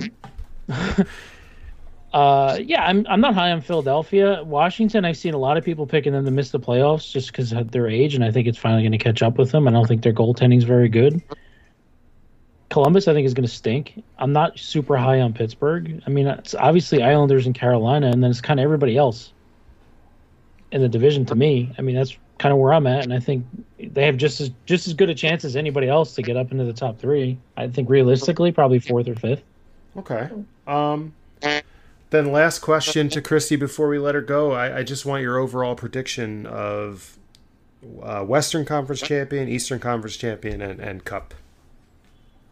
uh, 2.12 2.58
yeah, 2.62 2.84
I'm 2.84 3.04
I'm 3.08 3.20
not 3.20 3.34
high 3.34 3.50
on 3.50 3.62
Philadelphia. 3.62 4.44
Washington, 4.44 5.04
I've 5.04 5.16
seen 5.16 5.34
a 5.34 5.38
lot 5.38 5.56
of 5.56 5.64
people 5.64 5.88
picking 5.88 6.12
them 6.12 6.24
to 6.24 6.30
miss 6.30 6.52
the 6.52 6.60
playoffs 6.60 7.10
just 7.10 7.32
because 7.32 7.52
of 7.52 7.72
their 7.72 7.88
age, 7.88 8.14
and 8.14 8.22
I 8.22 8.30
think 8.30 8.46
it's 8.46 8.58
finally 8.58 8.82
going 8.82 8.92
to 8.92 8.98
catch 8.98 9.24
up 9.24 9.38
with 9.38 9.50
them. 9.50 9.66
I 9.66 9.72
don't 9.72 9.88
think 9.88 10.02
their 10.02 10.14
goaltending 10.14 10.58
is 10.58 10.64
very 10.64 10.88
good. 10.88 11.20
Columbus, 12.70 13.08
I 13.08 13.12
think, 13.12 13.26
is 13.26 13.34
going 13.34 13.46
to 13.46 13.52
stink. 13.52 14.04
I'm 14.18 14.32
not 14.32 14.56
super 14.56 14.96
high 14.96 15.20
on 15.20 15.32
Pittsburgh. 15.32 16.00
I 16.06 16.10
mean, 16.10 16.28
it's 16.28 16.54
obviously 16.54 17.02
Islanders 17.02 17.44
and 17.44 17.56
Carolina, 17.56 18.06
and 18.06 18.22
then 18.22 18.30
it's 18.30 18.40
kind 18.40 18.60
of 18.60 18.64
everybody 18.64 18.96
else 18.96 19.32
in 20.70 20.80
the 20.80 20.88
division 20.88 21.26
to 21.26 21.34
me. 21.34 21.74
I 21.76 21.82
mean, 21.82 21.96
that's 21.96 22.16
kind 22.42 22.52
of 22.52 22.58
where 22.58 22.72
I'm 22.72 22.88
at, 22.88 23.04
and 23.04 23.14
I 23.14 23.20
think 23.20 23.46
they 23.78 24.04
have 24.04 24.16
just 24.16 24.40
as 24.40 24.50
just 24.66 24.88
as 24.88 24.94
good 24.94 25.08
a 25.08 25.14
chance 25.14 25.44
as 25.44 25.54
anybody 25.54 25.88
else 25.88 26.12
to 26.16 26.22
get 26.22 26.36
up 26.36 26.50
into 26.50 26.64
the 26.64 26.72
top 26.72 26.98
three. 26.98 27.38
I 27.56 27.68
think 27.68 27.88
realistically, 27.88 28.50
probably 28.50 28.80
fourth 28.80 29.06
or 29.06 29.14
fifth. 29.14 29.44
Okay. 29.96 30.28
Um, 30.66 31.14
then 32.10 32.32
last 32.32 32.58
question 32.58 33.08
to 33.10 33.22
Kristy 33.22 33.56
before 33.56 33.86
we 33.86 34.00
let 34.00 34.16
her 34.16 34.20
go. 34.20 34.50
I, 34.50 34.78
I 34.78 34.82
just 34.82 35.06
want 35.06 35.22
your 35.22 35.38
overall 35.38 35.76
prediction 35.76 36.44
of 36.46 37.16
uh, 38.02 38.24
Western 38.24 38.64
Conference 38.64 39.00
champion, 39.00 39.48
Eastern 39.48 39.78
Conference 39.78 40.16
champion, 40.16 40.60
and, 40.60 40.80
and 40.80 41.04
Cup. 41.04 41.34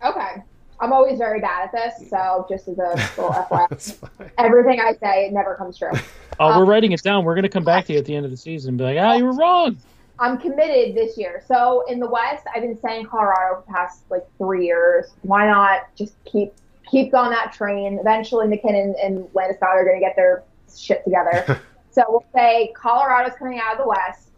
Okay. 0.04 0.42
I'm 0.80 0.92
always 0.92 1.18
very 1.18 1.40
bad 1.40 1.68
at 1.68 1.72
this, 1.72 2.08
so 2.08 2.46
just 2.48 2.68
as 2.68 2.78
a 2.78 2.94
little 3.20 3.32
FYI, 3.32 4.30
everything 4.38 4.80
I 4.80 4.94
say 4.94 5.26
it 5.26 5.32
never 5.32 5.54
comes 5.54 5.78
true. 5.78 5.90
Oh, 6.38 6.56
we're 6.58 6.62
Um, 6.64 6.68
writing 6.68 6.92
it 6.92 7.02
down. 7.02 7.24
We're 7.24 7.34
gonna 7.34 7.48
come 7.48 7.64
back 7.64 7.84
to 7.86 7.92
you 7.92 7.98
at 7.98 8.04
the 8.06 8.14
end 8.16 8.24
of 8.24 8.30
the 8.30 8.36
season 8.36 8.70
and 8.70 8.78
be 8.78 8.84
like, 8.84 8.98
ah, 8.98 9.14
you 9.14 9.24
were 9.24 9.34
wrong. 9.34 9.76
I'm 10.18 10.36
committed 10.38 10.94
this 10.94 11.16
year. 11.16 11.42
So 11.46 11.84
in 11.88 11.98
the 11.98 12.08
West, 12.08 12.46
I've 12.54 12.62
been 12.62 12.78
saying 12.78 13.06
Colorado 13.06 13.60
for 13.60 13.64
the 13.66 13.72
past 13.72 14.02
like 14.10 14.26
three 14.38 14.66
years. 14.66 15.06
Why 15.22 15.46
not 15.46 15.94
just 15.96 16.12
keep 16.24 16.52
keep 16.90 17.14
on 17.14 17.30
that 17.30 17.52
train? 17.52 17.98
Eventually, 17.98 18.46
MacKinnon 18.48 18.94
and 19.02 19.24
Landeskog 19.34 19.62
are 19.62 19.84
going 19.84 19.98
to 19.98 20.04
get 20.04 20.16
their 20.16 20.42
shit 20.76 21.02
together. 21.04 21.60
so 21.90 22.04
we'll 22.08 22.24
say 22.34 22.70
Colorado's 22.76 23.34
coming 23.38 23.60
out 23.60 23.72
of 23.72 23.78
the 23.78 23.88
West. 23.88 24.28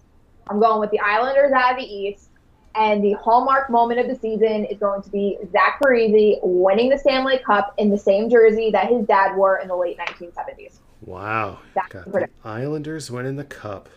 I'm 0.49 0.61
going 0.61 0.78
with 0.80 0.90
the 0.93 1.01
Islanders 1.01 1.51
out 1.53 1.72
of 1.72 1.78
the 1.78 1.84
East. 1.84 2.28
And 2.75 3.05
the 3.05 3.12
hallmark 3.14 3.68
moment 3.70 4.01
of 4.01 4.09
the 4.09 4.14
season 4.14 4.64
is 4.64 4.79
going 4.79 5.03
to 5.03 5.11
be 5.11 5.39
Zach 5.51 5.79
Parise 5.83 6.39
winning 6.43 6.89
the 6.89 6.99
Stanley 6.99 7.39
Cup 7.39 7.75
in 7.79 7.91
the 7.91 7.99
same 7.99 8.31
jersey 8.31 8.70
that 8.70 8.89
his 8.89 9.07
dad 9.07 9.37
wore 9.37 9.59
in 9.59 9.68
the 9.68 9.77
late 9.77 9.99
1970s. 9.99 10.79
Wow. 11.03 11.59
That's 11.75 11.89
Got 11.93 12.12
the 12.12 12.29
Islanders 12.45 13.11
winning 13.11 13.37
the 13.37 13.45
Cup. 13.45 13.89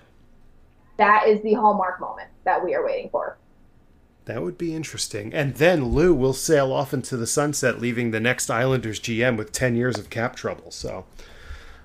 That 0.97 1.27
is 1.27 1.41
the 1.41 1.53
hallmark 1.53 1.99
moment 1.99 2.29
that 2.43 2.63
we 2.63 2.73
are 2.73 2.85
waiting 2.85 3.09
for. 3.09 3.37
That 4.25 4.41
would 4.41 4.57
be 4.57 4.73
interesting. 4.73 5.33
And 5.33 5.55
then 5.55 5.89
Lou 5.89 6.13
will 6.13 6.33
sail 6.33 6.71
off 6.71 6.93
into 6.93 7.15
the 7.15 7.27
sunset, 7.27 7.79
leaving 7.79 8.11
the 8.11 8.19
next 8.19 8.49
Islanders 8.49 8.99
GM 8.99 9.37
with 9.37 9.51
10 9.51 9.75
years 9.75 9.99
of 9.99 10.09
cap 10.09 10.35
trouble. 10.35 10.71
So, 10.71 11.05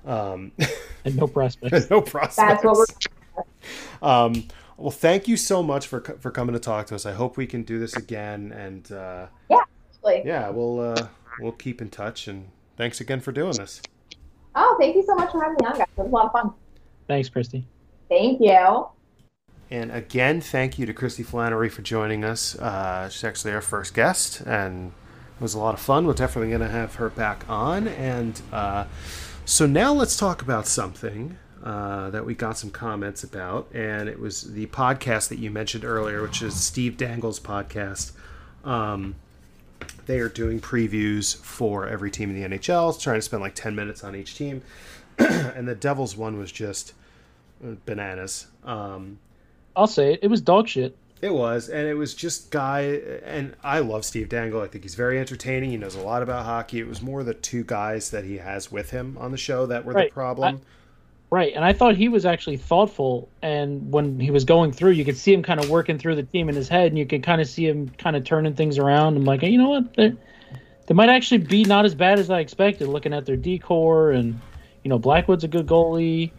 um, 0.05 0.51
And 1.05 1.15
no 1.15 1.27
prospects. 1.27 1.89
no 1.89 2.01
prospects. 2.01 2.35
That's 2.35 2.63
what 2.63 2.77
we're 2.77 4.07
Um, 4.07 4.47
well, 4.81 4.91
thank 4.91 5.27
you 5.27 5.37
so 5.37 5.61
much 5.61 5.87
for 5.87 6.01
for 6.19 6.31
coming 6.31 6.53
to 6.53 6.59
talk 6.59 6.87
to 6.87 6.95
us. 6.95 7.05
I 7.05 7.13
hope 7.13 7.37
we 7.37 7.47
can 7.47 7.63
do 7.63 7.79
this 7.79 7.95
again, 7.95 8.51
and 8.51 8.91
uh, 8.91 9.27
like. 10.03 10.25
yeah, 10.25 10.49
we'll 10.49 10.79
uh, 10.79 11.07
we'll 11.39 11.51
keep 11.51 11.81
in 11.81 11.89
touch. 11.89 12.27
And 12.27 12.49
thanks 12.77 12.99
again 12.99 13.19
for 13.19 13.31
doing 13.31 13.53
this. 13.53 13.81
Oh, 14.55 14.75
thank 14.79 14.95
you 14.95 15.03
so 15.03 15.15
much 15.15 15.31
for 15.31 15.41
having 15.41 15.57
me 15.61 15.67
on, 15.67 15.77
guys. 15.77 15.87
It 15.97 16.01
was 16.01 16.07
a 16.07 16.11
lot 16.11 16.25
of 16.25 16.31
fun. 16.31 16.53
Thanks, 17.07 17.29
Kristy. 17.29 17.63
Thank 18.09 18.41
you. 18.41 18.87
And 19.69 19.91
again, 19.91 20.41
thank 20.41 20.77
you 20.77 20.85
to 20.85 20.93
Kristy 20.93 21.25
Flannery 21.25 21.69
for 21.69 21.81
joining 21.81 22.25
us. 22.25 22.57
Uh, 22.59 23.07
she's 23.07 23.23
actually 23.23 23.53
our 23.53 23.61
first 23.61 23.93
guest, 23.93 24.41
and 24.41 24.91
it 25.39 25.41
was 25.41 25.53
a 25.53 25.59
lot 25.59 25.73
of 25.73 25.79
fun. 25.79 26.05
We're 26.05 26.13
definitely 26.13 26.49
going 26.49 26.61
to 26.61 26.67
have 26.67 26.95
her 26.95 27.09
back 27.09 27.49
on. 27.49 27.87
And 27.87 28.41
uh, 28.51 28.85
so 29.45 29.65
now 29.65 29.93
let's 29.93 30.17
talk 30.17 30.41
about 30.41 30.67
something 30.67 31.37
uh, 31.63 32.09
that 32.09 32.25
we 32.25 32.33
got 32.33 32.57
some 32.57 32.69
comments 32.71 33.23
about, 33.23 33.67
and 33.73 34.09
it 34.09 34.19
was 34.19 34.53
the 34.53 34.65
podcast 34.67 35.29
that 35.29 35.39
you 35.39 35.51
mentioned 35.51 35.83
earlier, 35.85 36.21
which 36.21 36.41
is 36.41 36.55
Steve 36.55 36.97
Dangle's 36.97 37.39
podcast. 37.39 38.11
Um, 38.63 39.15
they 40.05 40.19
are 40.19 40.29
doing 40.29 40.59
previews 40.59 41.35
for 41.37 41.87
every 41.87 42.11
team 42.11 42.29
in 42.35 42.41
the 42.41 42.57
NHL, 42.57 42.99
trying 43.01 43.17
to 43.17 43.21
spend 43.21 43.41
like 43.41 43.55
10 43.55 43.75
minutes 43.75 44.03
on 44.03 44.15
each 44.15 44.35
team. 44.35 44.61
and 45.19 45.67
the 45.67 45.75
Devils 45.75 46.15
one 46.17 46.37
was 46.37 46.51
just 46.51 46.93
uh, 47.63 47.75
bananas. 47.85 48.47
Um, 48.63 49.19
I'll 49.75 49.87
say 49.87 50.13
it. 50.13 50.19
It 50.23 50.27
was 50.27 50.41
dog 50.41 50.67
shit. 50.67 50.95
it 51.21 51.33
was, 51.33 51.69
and 51.69 51.87
it 51.87 51.93
was 51.93 52.13
just 52.15 52.49
guy, 52.49 52.81
and 53.23 53.55
I 53.63 53.79
love 53.79 54.03
Steve 54.05 54.29
Dangle. 54.29 54.61
I 54.61 54.67
think 54.67 54.83
he's 54.83 54.95
very 54.95 55.19
entertaining. 55.19 55.69
He 55.71 55.77
knows 55.77 55.95
a 55.95 56.01
lot 56.01 56.23
about 56.23 56.45
hockey. 56.45 56.79
It 56.79 56.87
was 56.87 57.01
more 57.01 57.23
the 57.23 57.33
two 57.35 57.63
guys 57.63 58.09
that 58.11 58.23
he 58.25 58.37
has 58.39 58.71
with 58.71 58.89
him 58.89 59.15
on 59.19 59.31
the 59.31 59.37
show 59.37 59.65
that 59.67 59.85
were 59.85 59.93
Right. 59.93 60.09
the 60.09 60.13
problem. 60.13 60.61
Right, 61.31 61.53
and 61.55 61.63
I 61.63 61.71
thought 61.71 61.95
he 61.95 62.09
was 62.09 62.25
actually 62.25 62.57
thoughtful. 62.57 63.29
And 63.41 63.89
when 63.89 64.19
he 64.19 64.31
was 64.31 64.43
going 64.43 64.73
through, 64.73 64.91
you 64.91 65.05
could 65.05 65.15
see 65.15 65.33
him 65.33 65.41
kind 65.41 65.61
of 65.61 65.69
working 65.69 65.97
through 65.97 66.15
the 66.15 66.23
team 66.23 66.49
in 66.49 66.55
his 66.55 66.67
head, 66.67 66.87
and 66.87 66.99
you 66.99 67.05
could 67.05 67.23
kind 67.23 67.39
of 67.39 67.47
see 67.47 67.65
him 67.65 67.87
kind 67.97 68.17
of 68.17 68.25
turning 68.25 68.53
things 68.53 68.77
around. 68.77 69.15
I'm 69.15 69.23
like, 69.23 69.39
hey, 69.39 69.49
you 69.49 69.57
know 69.57 69.69
what? 69.69 69.93
They 69.95 70.13
they 70.87 70.93
might 70.93 71.07
actually 71.07 71.37
be 71.37 71.63
not 71.63 71.85
as 71.85 71.95
bad 71.95 72.19
as 72.19 72.29
I 72.29 72.41
expected. 72.41 72.89
Looking 72.89 73.13
at 73.13 73.25
their 73.25 73.37
decor, 73.37 74.11
and 74.11 74.41
you 74.83 74.89
know, 74.89 74.99
Blackwood's 74.99 75.45
a 75.45 75.47
good 75.47 75.67
goalie. 75.67 76.31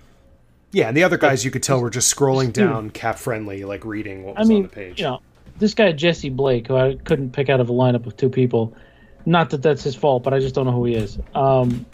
yeah, 0.73 0.89
and 0.89 0.97
the 0.97 1.05
other 1.05 1.17
guys 1.17 1.43
you 1.43 1.51
could 1.51 1.63
tell 1.63 1.81
were 1.81 1.89
just 1.89 2.15
scrolling 2.15 2.53
down 2.53 2.91
cap 2.91 3.19
friendly, 3.19 3.65
like 3.65 3.87
reading 3.87 4.25
what 4.25 4.39
I 4.39 4.45
mean, 4.45 4.59
on 4.59 4.63
the 4.65 4.69
page. 4.69 4.99
you 4.99 5.07
know, 5.07 5.21
this 5.59 5.73
guy 5.73 5.91
Jesse 5.93 6.29
Blake, 6.29 6.67
who 6.67 6.77
I 6.77 6.97
couldn't 6.97 7.33
pick 7.33 7.49
out 7.49 7.61
of 7.61 7.71
a 7.71 7.73
lineup 7.73 8.05
of 8.05 8.15
two 8.19 8.29
people. 8.29 8.77
Not 9.25 9.49
that 9.51 9.63
that's 9.63 9.85
his 9.85 9.95
fault, 9.95 10.23
but 10.23 10.35
I 10.35 10.39
just 10.39 10.55
don't 10.55 10.67
know 10.67 10.73
who 10.73 10.85
he 10.85 10.97
is. 10.97 11.19
Um, 11.35 11.87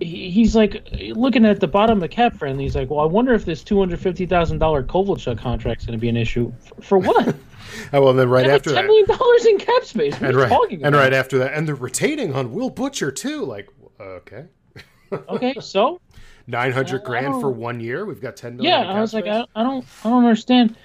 he's 0.00 0.54
like 0.54 0.86
looking 1.14 1.44
at 1.44 1.60
the 1.60 1.66
bottom 1.68 2.02
of 2.02 2.10
cap 2.10 2.36
friendly. 2.36 2.64
He's 2.64 2.76
like, 2.76 2.90
well, 2.90 3.00
I 3.00 3.04
wonder 3.06 3.34
if 3.34 3.44
this 3.44 3.62
two 3.62 3.78
hundred 3.78 4.00
fifty 4.00 4.26
thousand 4.26 4.58
dollar 4.58 4.82
Kovalchuk 4.82 5.38
contract's 5.38 5.86
going 5.86 5.98
to 5.98 6.00
be 6.00 6.08
an 6.08 6.16
issue 6.16 6.52
for, 6.60 6.82
for 6.82 6.98
what? 6.98 7.34
oh, 7.92 8.02
well, 8.02 8.12
then 8.12 8.28
right 8.28 8.46
after 8.46 8.70
ten 8.70 8.76
that, 8.76 8.86
million 8.86 9.06
dollars 9.06 9.46
in 9.46 9.58
cap 9.58 9.84
space. 9.84 10.14
What 10.14 10.30
and 10.30 10.36
right, 10.36 10.48
talking 10.48 10.84
and 10.84 10.94
about? 10.94 11.02
right 11.04 11.12
after 11.12 11.38
that, 11.38 11.54
and 11.54 11.68
the 11.68 11.74
retaining 11.74 12.34
on 12.34 12.52
Will 12.52 12.70
Butcher 12.70 13.10
too. 13.10 13.44
Like, 13.44 13.68
okay, 14.00 14.46
Okay, 15.28 15.54
so 15.60 16.00
nine 16.46 16.72
hundred 16.72 17.02
grand 17.04 17.40
for 17.40 17.50
one 17.50 17.80
year. 17.80 18.04
We've 18.04 18.20
got 18.20 18.36
ten 18.36 18.56
million. 18.56 18.72
yeah, 18.72 18.92
I 18.92 19.00
was 19.00 19.14
like. 19.14 19.26
I, 19.26 19.44
I 19.54 19.62
don't, 19.62 19.84
I 20.04 20.10
don't 20.10 20.24
understand. 20.24 20.76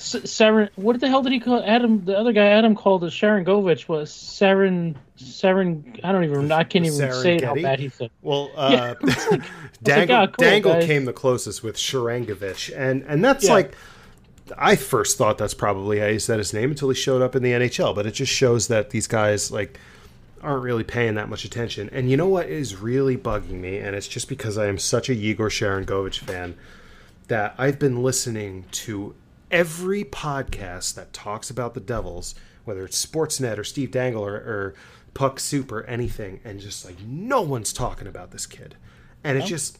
S- 0.00 0.14
Saren, 0.24 0.70
what 0.76 0.98
the 0.98 1.08
hell 1.08 1.22
did 1.22 1.32
he 1.32 1.40
call 1.40 1.62
Adam? 1.62 2.04
The 2.04 2.16
other 2.18 2.32
guy 2.32 2.46
Adam 2.46 2.74
called 2.74 3.04
us 3.04 3.12
Sharangovich 3.12 3.86
was 3.86 4.10
Saren. 4.10 4.94
Saren, 5.18 6.00
I 6.02 6.10
don't 6.12 6.24
even. 6.24 6.50
I 6.50 6.64
can't 6.64 6.86
even 6.86 7.12
say 7.12 7.38
how 7.40 7.54
bad 7.54 7.78
he 7.78 7.90
said. 7.90 8.10
Well, 8.22 8.50
Yeah, 8.56 8.94
uh, 9.02 9.36
Dangle, 9.82 10.16
ah, 10.16 10.26
cool, 10.26 10.34
Dangle 10.38 10.72
guys. 10.74 10.86
came 10.86 11.04
the 11.04 11.12
closest 11.12 11.62
with 11.62 11.76
Sharangovich, 11.76 12.72
and 12.76 13.02
and 13.06 13.22
that's 13.24 13.44
Yeah. 13.44 13.52
like, 13.52 13.76
I 14.56 14.76
first 14.76 15.18
thought 15.18 15.36
that's 15.38 15.54
probably 15.54 15.98
how 16.00 16.08
he 16.08 16.18
said 16.18 16.38
his 16.38 16.54
name 16.54 16.70
until 16.70 16.88
he 16.88 16.94
showed 16.94 17.20
up 17.22 17.36
in 17.36 17.42
the 17.42 17.52
NHL. 17.52 17.94
But 17.94 18.06
it 18.06 18.12
just 18.12 18.32
shows 18.32 18.68
that 18.68 18.90
these 18.90 19.06
guys 19.06 19.50
like 19.50 19.78
aren't 20.42 20.62
really 20.62 20.84
paying 20.84 21.16
that 21.16 21.28
much 21.28 21.44
attention. 21.44 21.90
And 21.92 22.10
you 22.10 22.16
know 22.16 22.26
what 22.28 22.46
is 22.48 22.76
really 22.76 23.16
bugging 23.18 23.60
me, 23.60 23.76
and 23.76 23.94
it's 23.94 24.08
just 24.08 24.28
because 24.30 24.56
I 24.56 24.66
am 24.68 24.78
such 24.78 25.10
a 25.10 25.14
Yegor 25.14 25.50
Sharangovich 25.50 26.20
fan 26.20 26.56
that 27.28 27.54
I've 27.58 27.78
been 27.78 28.02
listening 28.02 28.64
to 28.72 29.14
every 29.50 30.04
podcast 30.04 30.94
that 30.94 31.12
talks 31.12 31.50
about 31.50 31.74
the 31.74 31.80
Devils, 31.80 32.34
whether 32.64 32.84
it's 32.84 33.04
Sportsnet 33.04 33.58
or 33.58 33.64
Steve 33.64 33.90
Dangle 33.90 34.24
or, 34.24 34.34
or 34.34 34.74
Puck 35.14 35.40
Soup 35.40 35.70
or 35.72 35.84
anything, 35.84 36.40
and 36.44 36.60
just 36.60 36.84
like 36.84 37.00
no 37.02 37.42
one's 37.42 37.72
talking 37.72 38.06
about 38.06 38.30
this 38.30 38.46
kid, 38.46 38.76
and 39.24 39.36
it 39.36 39.44
just 39.44 39.78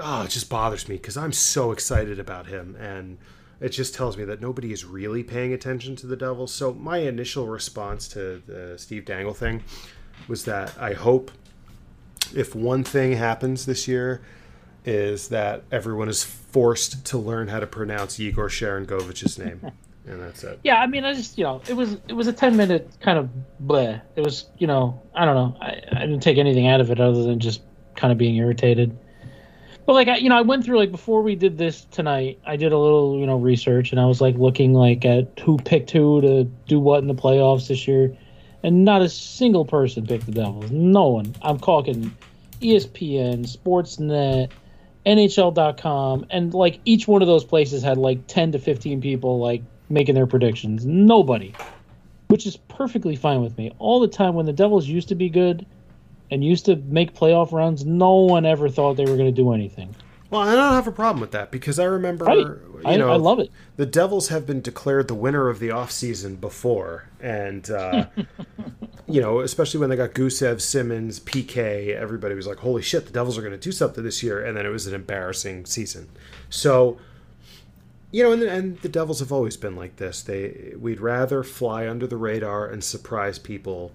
oh, 0.00 0.22
it 0.22 0.30
just 0.30 0.50
bothers 0.50 0.88
me 0.88 0.96
because 0.96 1.16
I'm 1.16 1.32
so 1.32 1.72
excited 1.72 2.18
about 2.18 2.46
him, 2.46 2.76
and 2.76 3.18
it 3.60 3.68
just 3.68 3.94
tells 3.94 4.16
me 4.16 4.24
that 4.24 4.40
nobody 4.40 4.72
is 4.72 4.84
really 4.84 5.22
paying 5.22 5.52
attention 5.52 5.96
to 5.96 6.06
the 6.06 6.16
Devils. 6.16 6.52
So 6.52 6.74
my 6.74 6.98
initial 6.98 7.46
response 7.46 8.08
to 8.08 8.42
the 8.46 8.74
Steve 8.76 9.04
Dangle 9.04 9.34
thing 9.34 9.62
was 10.28 10.44
that 10.44 10.76
I 10.78 10.92
hope 10.94 11.30
if 12.34 12.54
one 12.54 12.82
thing 12.84 13.12
happens 13.12 13.66
this 13.66 13.86
year 13.86 14.22
is 14.84 15.28
that 15.28 15.64
everyone 15.72 16.08
is 16.08 16.22
forced 16.22 17.04
to 17.06 17.18
learn 17.18 17.48
how 17.48 17.60
to 17.60 17.66
pronounce 17.66 18.20
Igor 18.20 18.48
Sharangovich's 18.48 19.38
name, 19.38 19.60
and 20.06 20.20
that's 20.20 20.44
it. 20.44 20.60
Yeah, 20.62 20.76
I 20.76 20.86
mean, 20.86 21.04
I 21.04 21.14
just 21.14 21.38
you 21.38 21.44
know, 21.44 21.62
it 21.68 21.74
was 21.74 21.96
it 22.08 22.12
was 22.12 22.26
a 22.26 22.32
ten 22.32 22.56
minute 22.56 22.90
kind 23.00 23.18
of 23.18 23.30
bleh. 23.64 24.00
It 24.16 24.20
was 24.20 24.46
you 24.58 24.66
know, 24.66 25.00
I 25.14 25.24
don't 25.24 25.34
know, 25.34 25.56
I, 25.60 25.80
I 25.92 26.00
didn't 26.00 26.20
take 26.20 26.38
anything 26.38 26.66
out 26.66 26.80
of 26.80 26.90
it 26.90 27.00
other 27.00 27.22
than 27.22 27.40
just 27.40 27.62
kind 27.96 28.12
of 28.12 28.18
being 28.18 28.36
irritated. 28.36 28.96
But 29.86 29.94
like 29.94 30.08
I, 30.08 30.16
you 30.16 30.28
know, 30.28 30.36
I 30.36 30.42
went 30.42 30.64
through 30.64 30.78
like 30.78 30.90
before 30.90 31.22
we 31.22 31.34
did 31.34 31.58
this 31.58 31.84
tonight, 31.84 32.38
I 32.46 32.56
did 32.56 32.72
a 32.72 32.78
little 32.78 33.18
you 33.18 33.26
know 33.26 33.36
research 33.36 33.90
and 33.90 34.00
I 34.00 34.06
was 34.06 34.20
like 34.20 34.36
looking 34.36 34.74
like 34.74 35.04
at 35.04 35.38
who 35.40 35.58
picked 35.58 35.90
who 35.90 36.20
to 36.20 36.44
do 36.44 36.80
what 36.80 37.00
in 37.00 37.08
the 37.08 37.14
playoffs 37.14 37.68
this 37.68 37.86
year, 37.88 38.16
and 38.62 38.84
not 38.84 39.02
a 39.02 39.08
single 39.08 39.64
person 39.64 40.06
picked 40.06 40.26
the 40.26 40.32
Devils. 40.32 40.70
No 40.70 41.08
one. 41.08 41.34
I'm 41.42 41.58
talking 41.58 42.14
ESPN, 42.60 43.46
Sportsnet. 43.46 44.50
NHL.com, 45.06 46.26
and 46.30 46.54
like 46.54 46.80
each 46.84 47.06
one 47.06 47.22
of 47.22 47.28
those 47.28 47.44
places 47.44 47.82
had 47.82 47.98
like 47.98 48.26
10 48.26 48.52
to 48.52 48.58
15 48.58 49.00
people 49.00 49.38
like 49.38 49.62
making 49.88 50.14
their 50.14 50.26
predictions. 50.26 50.86
Nobody, 50.86 51.54
which 52.28 52.46
is 52.46 52.56
perfectly 52.56 53.16
fine 53.16 53.42
with 53.42 53.56
me. 53.58 53.72
All 53.78 54.00
the 54.00 54.08
time 54.08 54.34
when 54.34 54.46
the 54.46 54.52
Devils 54.52 54.86
used 54.86 55.08
to 55.08 55.14
be 55.14 55.28
good 55.28 55.66
and 56.30 56.42
used 56.42 56.66
to 56.66 56.76
make 56.76 57.14
playoff 57.14 57.52
runs, 57.52 57.84
no 57.84 58.14
one 58.14 58.46
ever 58.46 58.68
thought 58.68 58.96
they 58.96 59.04
were 59.04 59.16
going 59.16 59.32
to 59.34 59.42
do 59.42 59.52
anything. 59.52 59.94
Well, 60.34 60.42
I 60.48 60.56
don't 60.56 60.72
have 60.72 60.88
a 60.88 60.92
problem 60.92 61.20
with 61.20 61.30
that 61.30 61.52
because 61.52 61.78
I 61.78 61.84
remember, 61.84 62.24
Right. 62.24 62.36
you 62.38 62.80
I, 62.84 62.96
know, 62.96 63.12
I 63.12 63.16
love 63.16 63.38
it. 63.38 63.52
the 63.76 63.86
Devils 63.86 64.28
have 64.28 64.46
been 64.46 64.60
declared 64.60 65.06
the 65.06 65.14
winner 65.14 65.48
of 65.48 65.60
the 65.60 65.68
offseason 65.68 66.40
before. 66.40 67.08
And, 67.20 67.70
uh, 67.70 68.06
you 69.06 69.20
know, 69.20 69.38
especially 69.40 69.78
when 69.78 69.90
they 69.90 69.96
got 69.96 70.10
Gusev, 70.10 70.60
Simmonds, 70.60 71.20
PK, 71.20 71.94
everybody 71.94 72.34
was 72.34 72.48
like, 72.48 72.58
holy 72.58 72.82
shit, 72.82 73.06
the 73.06 73.12
Devils 73.12 73.38
are 73.38 73.42
going 73.42 73.52
to 73.52 73.58
do 73.58 73.70
something 73.70 74.02
this 74.02 74.24
year. 74.24 74.44
And 74.44 74.56
then 74.56 74.66
it 74.66 74.70
was 74.70 74.88
an 74.88 74.94
embarrassing 74.94 75.66
season. 75.66 76.08
So, 76.50 76.98
you 78.10 78.24
know, 78.24 78.32
and, 78.32 78.42
and 78.42 78.80
the 78.80 78.88
Devils 78.88 79.20
have 79.20 79.30
always 79.30 79.56
been 79.56 79.76
like 79.76 79.96
this. 79.96 80.20
They 80.22 80.72
We'd 80.76 81.00
rather 81.00 81.44
fly 81.44 81.88
under 81.88 82.08
the 82.08 82.16
radar 82.16 82.66
and 82.66 82.82
surprise 82.82 83.38
people. 83.38 83.92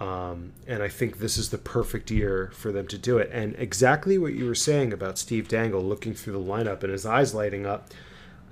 Um, 0.00 0.52
and 0.66 0.82
I 0.82 0.88
think 0.88 1.18
this 1.18 1.38
is 1.38 1.50
the 1.50 1.58
perfect 1.58 2.10
year 2.10 2.50
for 2.54 2.72
them 2.72 2.88
to 2.88 2.98
do 2.98 3.18
it. 3.18 3.30
And 3.32 3.54
exactly 3.56 4.18
what 4.18 4.34
you 4.34 4.46
were 4.46 4.54
saying 4.54 4.92
about 4.92 5.18
Steve 5.18 5.46
Dangle 5.46 5.82
looking 5.82 6.14
through 6.14 6.32
the 6.32 6.40
lineup 6.40 6.82
and 6.82 6.92
his 6.92 7.06
eyes 7.06 7.34
lighting 7.34 7.66
up. 7.66 7.90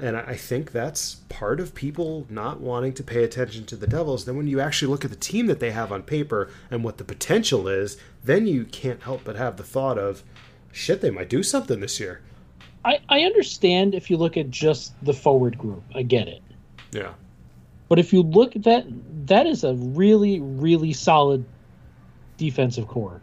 and 0.00 0.16
I 0.16 0.34
think 0.34 0.72
that's 0.72 1.16
part 1.28 1.60
of 1.60 1.74
people 1.74 2.26
not 2.30 2.60
wanting 2.60 2.94
to 2.94 3.02
pay 3.02 3.22
attention 3.22 3.66
to 3.66 3.76
the 3.76 3.86
Devils. 3.86 4.24
Then 4.24 4.36
when 4.36 4.46
you 4.46 4.60
actually 4.60 4.90
look 4.90 5.04
at 5.04 5.10
the 5.10 5.16
team 5.16 5.46
that 5.46 5.60
they 5.60 5.72
have 5.72 5.92
on 5.92 6.02
paper 6.02 6.50
and 6.70 6.82
what 6.82 6.98
the 6.98 7.04
potential 7.04 7.68
is, 7.68 7.98
then 8.24 8.46
you 8.46 8.64
can't 8.64 9.02
help 9.02 9.24
but 9.24 9.36
have 9.36 9.56
the 9.56 9.62
thought 9.62 9.98
of, 9.98 10.22
shit, 10.72 11.00
they 11.00 11.10
might 11.10 11.28
do 11.28 11.42
something 11.42 11.80
this 11.80 12.00
year. 12.00 12.20
I, 12.84 13.00
I 13.10 13.22
understand 13.22 13.94
if 13.94 14.10
you 14.10 14.16
look 14.16 14.38
at 14.38 14.50
just 14.50 14.94
the 15.04 15.12
forward 15.12 15.58
group. 15.58 15.82
I 15.94 16.02
get 16.02 16.28
it. 16.28 16.42
Yeah. 16.92 17.12
But 17.90 17.98
if 17.98 18.12
you 18.12 18.22
look 18.22 18.54
at 18.54 18.62
that, 18.62 18.86
that 19.26 19.48
is 19.48 19.64
a 19.64 19.74
really, 19.74 20.40
really 20.40 20.92
solid 20.92 21.44
defensive 22.36 22.86
core. 22.86 23.20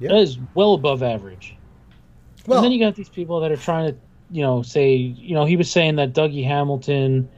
Yeah. 0.00 0.08
That 0.08 0.18
is 0.18 0.36
well 0.54 0.74
above 0.74 1.04
average. 1.04 1.54
Well, 2.44 2.58
and 2.58 2.64
then 2.64 2.72
you 2.72 2.80
got 2.84 2.96
these 2.96 3.08
people 3.08 3.38
that 3.38 3.52
are 3.52 3.56
trying 3.56 3.92
to, 3.92 3.98
you 4.32 4.42
know, 4.42 4.62
say, 4.62 4.96
you 4.96 5.36
know, 5.36 5.44
he 5.44 5.56
was 5.56 5.70
saying 5.70 5.94
that 5.94 6.12
Dougie 6.12 6.44
Hamilton, 6.44 7.28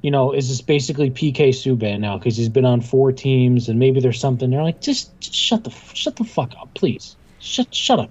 you 0.00 0.10
know, 0.10 0.32
is 0.32 0.48
just 0.48 0.66
basically 0.66 1.12
PK 1.12 1.50
Subban 1.50 2.00
now 2.00 2.18
because 2.18 2.36
he's 2.36 2.48
been 2.48 2.64
on 2.64 2.80
four 2.80 3.12
teams 3.12 3.68
and 3.68 3.78
maybe 3.78 4.00
there's 4.00 4.18
something. 4.18 4.50
They're 4.50 4.64
like, 4.64 4.80
just, 4.80 5.18
just 5.20 5.36
shut 5.36 5.62
the 5.62 5.70
shut 5.70 6.16
the 6.16 6.24
fuck 6.24 6.54
up, 6.60 6.74
please. 6.74 7.14
Shut 7.38 7.72
shut 7.72 8.00
up. 8.00 8.10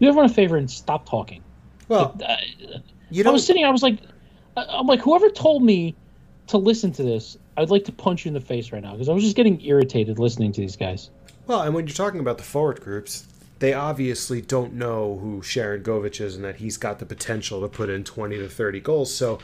Do 0.00 0.08
everyone 0.08 0.24
a 0.30 0.32
favor 0.32 0.56
and 0.56 0.70
stop 0.70 1.06
talking. 1.06 1.42
well, 1.88 2.16
Uh, 2.26 2.36
you 3.10 3.24
I 3.26 3.30
was 3.30 3.44
sitting. 3.44 3.66
I 3.66 3.70
was 3.70 3.82
like, 3.82 3.98
I'm 4.56 4.86
like, 4.86 5.00
whoever 5.00 5.28
told 5.28 5.62
me 5.62 5.94
to 6.48 6.58
listen 6.58 6.92
to 6.92 7.02
this, 7.02 7.36
I'd 7.56 7.70
like 7.70 7.84
to 7.84 7.92
punch 7.92 8.24
you 8.24 8.30
in 8.30 8.34
the 8.34 8.40
face 8.40 8.72
right 8.72 8.82
now 8.82 8.92
because 8.92 9.08
I 9.08 9.12
was 9.12 9.22
just 9.22 9.36
getting 9.36 9.60
irritated 9.64 10.18
listening 10.18 10.52
to 10.52 10.60
these 10.60 10.76
guys. 10.76 11.10
well, 11.46 11.62
and 11.62 11.74
when 11.74 11.86
you're 11.86 11.94
talking 11.94 12.20
about 12.20 12.38
the 12.38 12.44
forward 12.44 12.80
groups, 12.80 13.26
they 13.58 13.72
obviously 13.72 14.40
don't 14.40 14.74
know 14.74 15.18
who 15.18 15.40
Sharangovich 15.42 16.20
is 16.20 16.36
and 16.36 16.44
that 16.44 16.56
he's 16.56 16.76
got 16.76 16.98
the 16.98 17.06
potential 17.06 17.60
to 17.60 17.68
put 17.68 17.90
in 17.90 18.04
20 18.04 18.36
to 18.38 18.48
30 18.48 18.80
goals. 18.80 19.12
So 19.12 19.40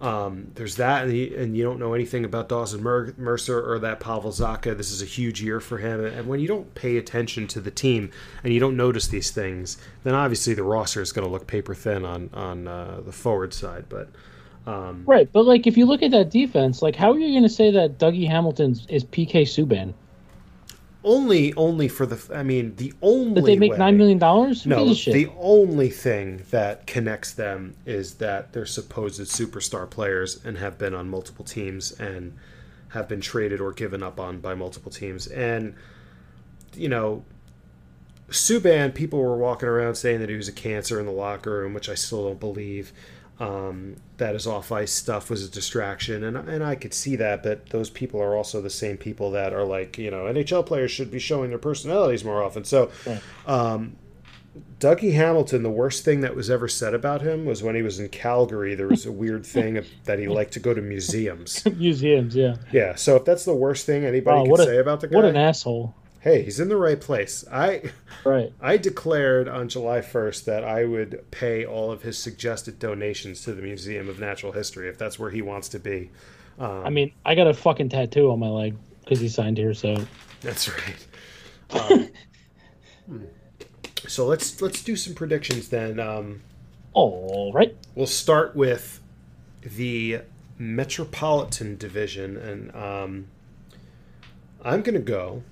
um, 0.00 0.50
there's 0.54 0.76
that, 0.76 1.04
and, 1.04 1.12
he, 1.12 1.34
and 1.34 1.54
you 1.54 1.62
don't 1.62 1.78
know 1.78 1.92
anything 1.92 2.24
about 2.24 2.48
Dawson 2.48 2.82
Mer- 2.82 3.14
Mercer 3.18 3.60
or 3.60 3.78
that 3.80 4.00
Pavel 4.00 4.30
Zacha. 4.30 4.74
This 4.74 4.90
is 4.90 5.02
a 5.02 5.06
huge 5.06 5.42
year 5.42 5.60
for 5.60 5.76
him, 5.76 6.02
and 6.02 6.26
when 6.26 6.40
you 6.40 6.48
don't 6.48 6.74
pay 6.74 6.96
attention 6.96 7.46
to 7.48 7.60
the 7.60 7.70
team 7.70 8.10
and 8.42 8.54
you 8.54 8.60
don't 8.60 8.78
notice 8.78 9.08
these 9.08 9.30
things, 9.30 9.76
then 10.02 10.14
obviously 10.14 10.54
the 10.54 10.62
roster 10.62 11.02
is 11.02 11.12
going 11.12 11.26
to 11.26 11.30
look 11.30 11.46
paper 11.46 11.74
thin 11.74 12.06
on 12.06 12.30
on 12.32 12.66
uh, 12.66 13.02
the 13.04 13.12
forward 13.12 13.52
side. 13.52 13.84
But 13.90 14.08
um, 14.66 15.02
Right, 15.06 15.30
but 15.32 15.44
like 15.44 15.66
if 15.66 15.76
you 15.76 15.86
look 15.86 16.02
at 16.02 16.10
that 16.10 16.30
defense, 16.30 16.82
like 16.82 16.96
how 16.96 17.12
are 17.12 17.18
you 17.18 17.30
going 17.32 17.42
to 17.42 17.48
say 17.48 17.70
that 17.70 17.98
Dougie 17.98 18.28
Hamilton 18.28 18.78
is 18.88 19.04
PK 19.04 19.42
Subban? 19.42 19.94
only 21.02 21.54
only 21.54 21.88
for 21.88 22.04
the, 22.04 22.36
I 22.36 22.42
mean, 22.42 22.76
the 22.76 22.92
only 23.00 23.34
That 23.40 23.46
they 23.46 23.56
make 23.56 23.72
way- 23.72 23.78
nine 23.78 23.96
million 23.96 24.18
dollars? 24.18 24.66
No, 24.66 24.92
the 24.92 25.30
only 25.38 25.88
thing 25.88 26.42
that 26.50 26.86
connects 26.86 27.32
them 27.32 27.74
is 27.86 28.14
that 28.14 28.52
they're 28.52 28.66
supposed 28.66 29.20
superstar 29.20 29.88
players 29.88 30.44
and 30.44 30.58
have 30.58 30.78
been 30.78 30.94
on 30.94 31.08
multiple 31.08 31.44
teams 31.44 31.92
and 31.92 32.36
have 32.88 33.08
been 33.08 33.20
traded 33.20 33.60
or 33.60 33.72
given 33.72 34.02
up 34.02 34.20
on 34.20 34.40
by 34.40 34.54
multiple 34.54 34.90
teams. 34.90 35.26
And, 35.28 35.74
you 36.74 36.88
know, 36.88 37.24
Subban, 38.28 38.94
people 38.94 39.20
were 39.20 39.36
walking 39.36 39.68
around 39.68 39.94
saying 39.94 40.20
that 40.20 40.28
he 40.28 40.36
was 40.36 40.48
a 40.48 40.52
cancer 40.52 41.00
in 41.00 41.06
the 41.06 41.12
locker 41.12 41.50
room, 41.50 41.72
which 41.72 41.88
I 41.88 41.94
still 41.94 42.26
don't 42.26 42.40
believe. 42.40 42.92
Um, 43.40 43.96
that 44.18 44.34
his 44.34 44.46
off 44.46 44.70
ice 44.70 44.92
stuff 44.92 45.30
was 45.30 45.42
a 45.42 45.50
distraction, 45.50 46.22
and 46.24 46.36
and 46.36 46.62
I 46.62 46.74
could 46.74 46.92
see 46.92 47.16
that. 47.16 47.42
But 47.42 47.70
those 47.70 47.88
people 47.88 48.20
are 48.20 48.36
also 48.36 48.60
the 48.60 48.68
same 48.68 48.98
people 48.98 49.30
that 49.30 49.54
are 49.54 49.64
like, 49.64 49.96
you 49.96 50.10
know, 50.10 50.24
NHL 50.24 50.66
players 50.66 50.90
should 50.90 51.10
be 51.10 51.18
showing 51.18 51.48
their 51.48 51.58
personalities 51.58 52.22
more 52.22 52.42
often. 52.42 52.64
So, 52.64 52.90
um, 53.46 53.96
Dougie 54.78 55.14
Hamilton, 55.14 55.62
the 55.62 55.70
worst 55.70 56.04
thing 56.04 56.20
that 56.20 56.36
was 56.36 56.50
ever 56.50 56.68
said 56.68 56.92
about 56.92 57.22
him 57.22 57.46
was 57.46 57.62
when 57.62 57.74
he 57.74 57.80
was 57.82 57.98
in 57.98 58.08
Calgary. 58.10 58.74
There 58.74 58.88
was 58.88 59.06
a 59.06 59.12
weird 59.12 59.46
thing 59.46 59.82
that 60.04 60.18
he 60.18 60.28
liked 60.28 60.52
to 60.54 60.60
go 60.60 60.74
to 60.74 60.82
museums. 60.82 61.64
Museums, 61.76 62.34
yeah. 62.36 62.56
Yeah, 62.72 62.94
so 62.94 63.16
if 63.16 63.24
that's 63.24 63.44
the 63.46 63.54
worst 63.54 63.86
thing 63.86 64.04
anybody 64.04 64.50
Wow, 64.50 64.56
can 64.56 64.64
a- 64.64 64.68
say 64.68 64.76
about 64.78 65.00
the 65.00 65.08
guy, 65.08 65.16
What 65.16 65.24
an 65.24 65.36
asshole! 65.36 65.94
Hey, 66.20 66.42
he's 66.42 66.60
in 66.60 66.68
the 66.68 66.76
right 66.76 67.00
place. 67.00 67.44
I 67.50 67.92
Right. 68.24 68.52
I 68.60 68.76
declared 68.76 69.48
on 69.48 69.68
July 69.68 70.00
1st 70.00 70.44
that 70.44 70.64
I 70.64 70.84
would 70.84 71.30
pay 71.30 71.64
all 71.64 71.90
of 71.90 72.02
his 72.02 72.18
suggested 72.18 72.78
donations 72.78 73.42
to 73.44 73.54
the 73.54 73.62
Museum 73.62 74.08
of 74.08 74.20
Natural 74.20 74.52
History 74.52 74.88
if 74.88 74.98
that's 74.98 75.18
where 75.18 75.30
he 75.30 75.42
wants 75.42 75.68
to 75.70 75.78
be. 75.78 76.10
Um, 76.58 76.84
I 76.84 76.90
mean, 76.90 77.12
I 77.24 77.34
got 77.34 77.46
a 77.46 77.54
fucking 77.54 77.88
tattoo 77.88 78.30
on 78.30 78.38
my 78.38 78.48
leg 78.48 78.76
because 79.00 79.20
he 79.20 79.28
signed 79.28 79.56
here. 79.56 79.74
So 79.74 79.96
That's 80.40 80.68
right. 80.68 81.06
Um, 81.70 82.08
hmm. 83.06 83.24
so 84.08 84.26
let's 84.26 84.60
let's 84.60 84.82
do 84.82 84.96
some 84.96 85.14
predictions 85.14 85.68
then. 85.68 86.00
Um, 86.00 86.42
all 86.94 87.52
right. 87.52 87.76
we'll 87.94 88.08
start 88.08 88.56
with 88.56 89.00
the 89.62 90.22
Metropolitan 90.58 91.76
Division, 91.76 92.36
and 92.36 92.74
um, 92.74 93.28
I'm 94.64 94.82
going 94.82 94.94
to 94.96 95.00
go 95.00 95.44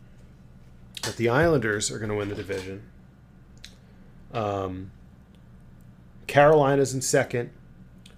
that 1.08 1.16
the 1.16 1.30
Islanders 1.30 1.90
are 1.90 1.98
going 1.98 2.10
to 2.10 2.14
win 2.14 2.28
the 2.28 2.34
division. 2.34 2.82
Um, 4.34 4.90
Carolina's 6.26 6.92
in 6.92 7.00
second. 7.00 7.48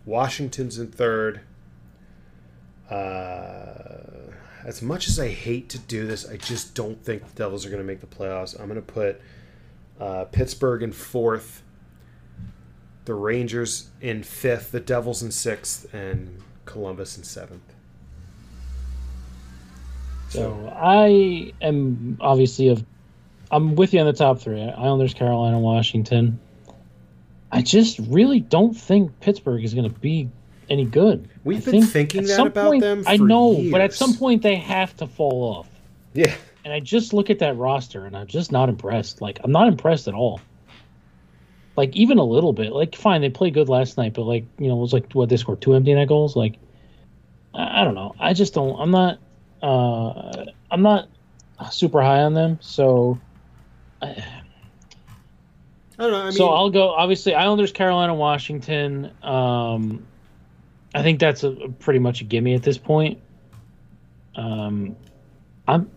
Washington's 0.04 0.76
in 0.76 0.88
third. 0.88 1.40
Uh, 2.90 4.32
as 4.64 4.82
much 4.82 5.06
as 5.06 5.20
I 5.20 5.28
hate 5.28 5.68
to 5.68 5.78
do 5.78 6.04
this, 6.04 6.28
I 6.28 6.36
just 6.36 6.74
don't 6.74 7.00
think 7.04 7.24
the 7.24 7.34
Devils 7.34 7.64
are 7.64 7.70
going 7.70 7.80
to 7.80 7.86
make 7.86 8.00
the 8.00 8.08
playoffs. 8.08 8.58
I'm 8.58 8.66
going 8.66 8.74
to 8.74 8.92
put 8.92 9.20
uh, 10.00 10.24
Pittsburgh 10.24 10.82
in 10.82 10.90
fourth, 10.90 11.62
the 13.04 13.14
Rangers 13.14 13.90
in 14.00 14.24
fifth, 14.24 14.72
the 14.72 14.80
Devils 14.80 15.22
in 15.22 15.30
sixth, 15.30 15.94
and 15.94 16.42
Columbus 16.64 17.16
in 17.16 17.22
seventh. 17.22 17.72
So 20.30 20.72
I 20.74 21.52
am 21.60 22.16
obviously 22.20 22.68
of. 22.68 22.84
I'm 23.52 23.74
with 23.74 23.92
you 23.92 24.00
on 24.00 24.06
the 24.06 24.12
top 24.12 24.40
three: 24.40 24.62
Islanders, 24.62 25.12
Carolina, 25.12 25.58
Washington. 25.58 26.38
I 27.52 27.62
just 27.62 27.98
really 27.98 28.38
don't 28.38 28.74
think 28.74 29.18
Pittsburgh 29.20 29.64
is 29.64 29.74
going 29.74 29.92
to 29.92 29.98
be 29.98 30.28
any 30.68 30.84
good. 30.84 31.28
We've 31.42 31.58
I 31.66 31.72
been 31.72 31.80
think 31.82 31.92
thinking 31.92 32.24
that 32.26 32.46
about 32.46 32.68
point- 32.70 32.80
them 32.80 33.02
I 33.08 33.16
know, 33.16 33.60
but 33.72 33.80
at 33.80 33.92
some 33.92 34.14
point 34.14 34.42
they 34.42 34.54
have 34.54 34.96
to 34.98 35.08
fall 35.08 35.42
off. 35.42 35.68
Yeah, 36.12 36.34
And 36.64 36.72
I 36.72 36.78
just 36.80 37.12
look 37.12 37.28
at 37.30 37.40
that 37.40 37.56
roster 37.56 38.04
and 38.06 38.16
I'm 38.16 38.26
just 38.28 38.52
not 38.52 38.68
impressed. 38.68 39.20
Like 39.20 39.40
I'm 39.42 39.50
not 39.52 39.66
impressed 39.66 40.06
at 40.06 40.14
all. 40.14 40.40
Like 41.76 41.96
even 41.96 42.18
a 42.18 42.24
little 42.24 42.52
bit. 42.52 42.72
Like 42.72 42.94
fine, 42.94 43.20
they 43.20 43.30
played 43.30 43.54
good 43.54 43.68
last 43.68 43.96
night, 43.98 44.14
but 44.14 44.22
like 44.22 44.44
you 44.58 44.68
know, 44.68 44.76
it 44.76 44.80
was 44.80 44.92
like 44.92 45.12
what 45.12 45.28
they 45.28 45.36
scored 45.36 45.60
two 45.60 45.74
empty 45.74 45.92
net 45.92 46.06
goals. 46.06 46.36
Like 46.36 46.54
I, 47.52 47.80
I 47.80 47.84
don't 47.84 47.94
know. 47.96 48.14
I 48.20 48.32
just 48.32 48.54
don't. 48.54 48.78
I'm 48.80 48.92
not. 48.92 49.18
Uh, 49.62 50.46
I'm 50.70 50.82
not 50.82 51.08
super 51.70 52.02
high 52.02 52.22
on 52.22 52.34
them. 52.34 52.58
So 52.60 53.18
I 54.02 54.14
don't 55.98 56.12
know. 56.12 56.20
I 56.20 56.24
mean, 56.24 56.32
so 56.32 56.48
I'll 56.48 56.70
go. 56.70 56.90
Obviously, 56.90 57.34
Islanders, 57.34 57.72
Carolina, 57.72 58.14
Washington. 58.14 59.10
Um, 59.22 60.06
I 60.94 61.02
think 61.02 61.20
that's 61.20 61.44
a, 61.44 61.50
a 61.50 61.68
pretty 61.68 61.98
much 61.98 62.22
a 62.22 62.24
gimme 62.24 62.54
at 62.54 62.62
this 62.62 62.78
point. 62.78 63.20
Um, 64.34 64.96
I'm. 65.68 65.90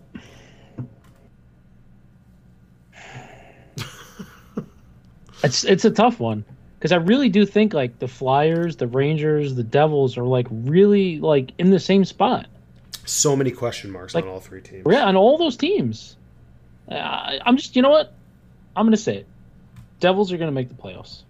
it's 5.43 5.63
it's 5.63 5.85
a 5.85 5.91
tough 5.91 6.19
one 6.19 6.43
because 6.77 6.91
I 6.91 6.97
really 6.97 7.29
do 7.29 7.45
think 7.45 7.73
like 7.73 7.99
the 7.99 8.09
Flyers, 8.09 8.75
the 8.75 8.87
Rangers, 8.87 9.55
the 9.55 9.63
Devils 9.63 10.17
are 10.17 10.25
like 10.25 10.47
really 10.51 11.19
like 11.19 11.53
in 11.57 11.69
the 11.69 11.79
same 11.79 12.03
spot. 12.03 12.47
So 13.05 13.35
many 13.35 13.51
question 13.51 13.91
marks 13.91 14.15
like- 14.15 14.23
on 14.23 14.29
all 14.29 14.39
three 14.39 14.61
teams. 14.61 14.85
Yeah, 14.89 15.05
on 15.05 15.15
all 15.15 15.37
those 15.37 15.57
teams. 15.57 16.17
I, 16.89 17.39
I'm 17.45 17.57
just, 17.57 17.75
you 17.75 17.81
know 17.81 17.89
what? 17.89 18.13
I'm 18.75 18.85
going 18.85 18.91
to 18.91 19.01
say 19.01 19.17
it. 19.17 19.27
Devils 19.99 20.31
are 20.31 20.37
going 20.37 20.49
to 20.49 20.53
make 20.53 20.69
the 20.69 20.75
playoffs. 20.75 21.23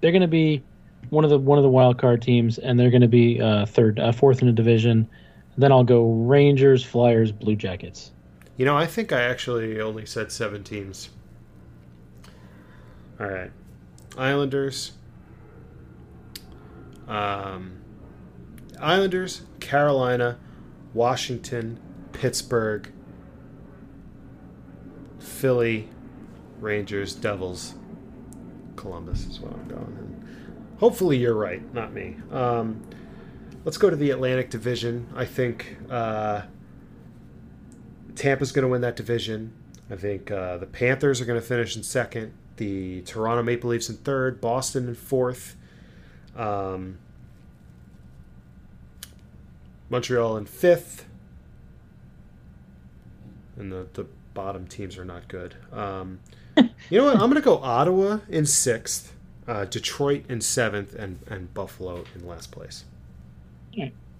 They're 0.00 0.12
going 0.12 0.22
to 0.22 0.28
be 0.28 0.62
one 1.10 1.24
of 1.24 1.30
the 1.30 1.38
one 1.38 1.58
of 1.58 1.64
the 1.64 1.68
wild 1.70 1.98
card 1.98 2.22
teams, 2.22 2.58
and 2.58 2.78
they're 2.78 2.90
going 2.90 3.02
to 3.02 3.08
be 3.08 3.40
uh, 3.40 3.66
third, 3.66 3.98
uh, 3.98 4.12
fourth 4.12 4.40
in 4.40 4.46
the 4.46 4.52
division. 4.52 5.08
Then 5.56 5.72
I'll 5.72 5.82
go 5.82 6.08
Rangers, 6.12 6.84
Flyers, 6.84 7.32
Blue 7.32 7.56
Jackets. 7.56 8.12
You 8.56 8.64
know, 8.64 8.76
I 8.76 8.86
think 8.86 9.12
I 9.12 9.22
actually 9.22 9.80
only 9.80 10.06
said 10.06 10.30
seven 10.30 10.62
teams. 10.62 11.10
All 13.18 13.26
right, 13.26 13.50
Islanders. 14.16 14.92
Um, 17.08 17.78
Islanders, 18.80 19.42
Carolina, 19.60 20.38
Washington, 20.94 21.80
Pittsburgh, 22.12 22.90
Philly, 25.18 25.88
Rangers, 26.60 27.14
Devils, 27.14 27.74
Columbus 28.76 29.26
is 29.26 29.40
what 29.40 29.52
I'm 29.52 29.68
going. 29.68 29.96
And 29.98 30.78
hopefully, 30.78 31.18
you're 31.18 31.34
right, 31.34 31.62
not 31.74 31.92
me. 31.92 32.16
Um, 32.30 32.82
let's 33.64 33.78
go 33.78 33.90
to 33.90 33.96
the 33.96 34.10
Atlantic 34.10 34.50
Division. 34.50 35.08
I 35.14 35.24
think. 35.24 35.76
Uh, 35.90 36.42
Tampa's 38.18 38.50
going 38.50 38.64
to 38.64 38.68
win 38.68 38.80
that 38.80 38.96
division. 38.96 39.52
I 39.88 39.94
think 39.94 40.30
uh, 40.30 40.56
the 40.56 40.66
Panthers 40.66 41.20
are 41.20 41.24
going 41.24 41.40
to 41.40 41.46
finish 41.46 41.76
in 41.76 41.84
second. 41.84 42.34
The 42.56 43.02
Toronto 43.02 43.44
Maple 43.44 43.70
Leafs 43.70 43.88
in 43.88 43.96
third. 43.98 44.40
Boston 44.40 44.88
in 44.88 44.96
fourth. 44.96 45.56
Um, 46.36 46.98
Montreal 49.90 50.36
in 50.36 50.46
fifth, 50.46 51.06
and 53.56 53.72
the 53.72 53.86
the 53.94 54.06
bottom 54.34 54.66
teams 54.66 54.98
are 54.98 55.04
not 55.04 55.28
good. 55.28 55.56
Um, 55.72 56.20
you 56.56 56.98
know 56.98 57.06
what? 57.06 57.14
I'm 57.14 57.30
going 57.30 57.34
to 57.34 57.40
go 57.40 57.58
Ottawa 57.58 58.18
in 58.28 58.46
sixth, 58.46 59.14
uh, 59.46 59.64
Detroit 59.64 60.24
in 60.28 60.40
seventh, 60.40 60.94
and 60.94 61.18
and 61.26 61.52
Buffalo 61.54 62.04
in 62.14 62.26
last 62.26 62.50
place. 62.50 62.84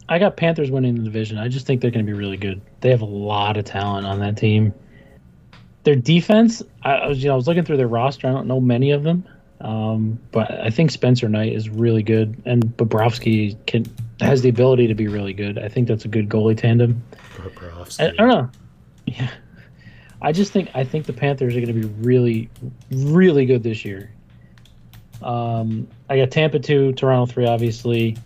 I 0.08 0.18
got 0.18 0.36
Panthers 0.36 0.70
winning 0.70 0.94
the 0.94 1.02
division. 1.02 1.36
I 1.38 1.48
just 1.48 1.66
think 1.66 1.82
they're 1.82 1.90
going 1.90 2.04
to 2.04 2.10
be 2.10 2.18
really 2.18 2.38
good. 2.38 2.60
They 2.80 2.90
have 2.90 3.02
a 3.02 3.06
lot 3.06 3.56
of 3.56 3.64
talent 3.64 4.06
on 4.06 4.20
that 4.20 4.36
team. 4.36 4.72
Their 5.84 5.96
defense, 5.96 6.62
I, 6.82 7.08
was 7.08 7.22
you 7.22 7.28
know 7.28 7.34
I 7.34 7.36
was 7.36 7.46
looking 7.46 7.64
through 7.64 7.76
their 7.76 7.88
roster. 7.88 8.26
I 8.26 8.32
don't 8.32 8.46
know 8.46 8.60
many 8.60 8.90
of 8.90 9.02
them, 9.02 9.26
um, 9.60 10.18
but 10.32 10.50
I 10.50 10.70
think 10.70 10.90
Spencer 10.90 11.28
Knight 11.28 11.52
is 11.52 11.68
really 11.68 12.02
good, 12.02 12.40
and 12.46 12.64
Bobrovsky 12.76 13.56
can 13.66 13.84
has 14.20 14.42
the 14.42 14.48
ability 14.48 14.86
to 14.88 14.94
be 14.94 15.08
really 15.08 15.32
good. 15.32 15.58
I 15.58 15.68
think 15.68 15.88
that's 15.88 16.04
a 16.04 16.08
good 16.08 16.28
goalie 16.28 16.56
tandem. 16.56 17.02
I, 18.00 18.08
I 18.08 18.10
don't 18.12 18.28
know. 18.28 18.50
Yeah, 19.06 19.30
I 20.20 20.32
just 20.32 20.52
think 20.52 20.70
I 20.74 20.84
think 20.84 21.06
the 21.06 21.12
Panthers 21.12 21.56
are 21.56 21.60
going 21.60 21.74
to 21.74 21.88
be 21.88 21.88
really, 22.02 22.50
really 22.90 23.46
good 23.46 23.62
this 23.62 23.84
year. 23.84 24.10
Um, 25.22 25.88
I 26.08 26.18
got 26.18 26.30
Tampa 26.30 26.58
two, 26.58 26.92
Toronto 26.92 27.32
three, 27.32 27.46
obviously. 27.46 28.16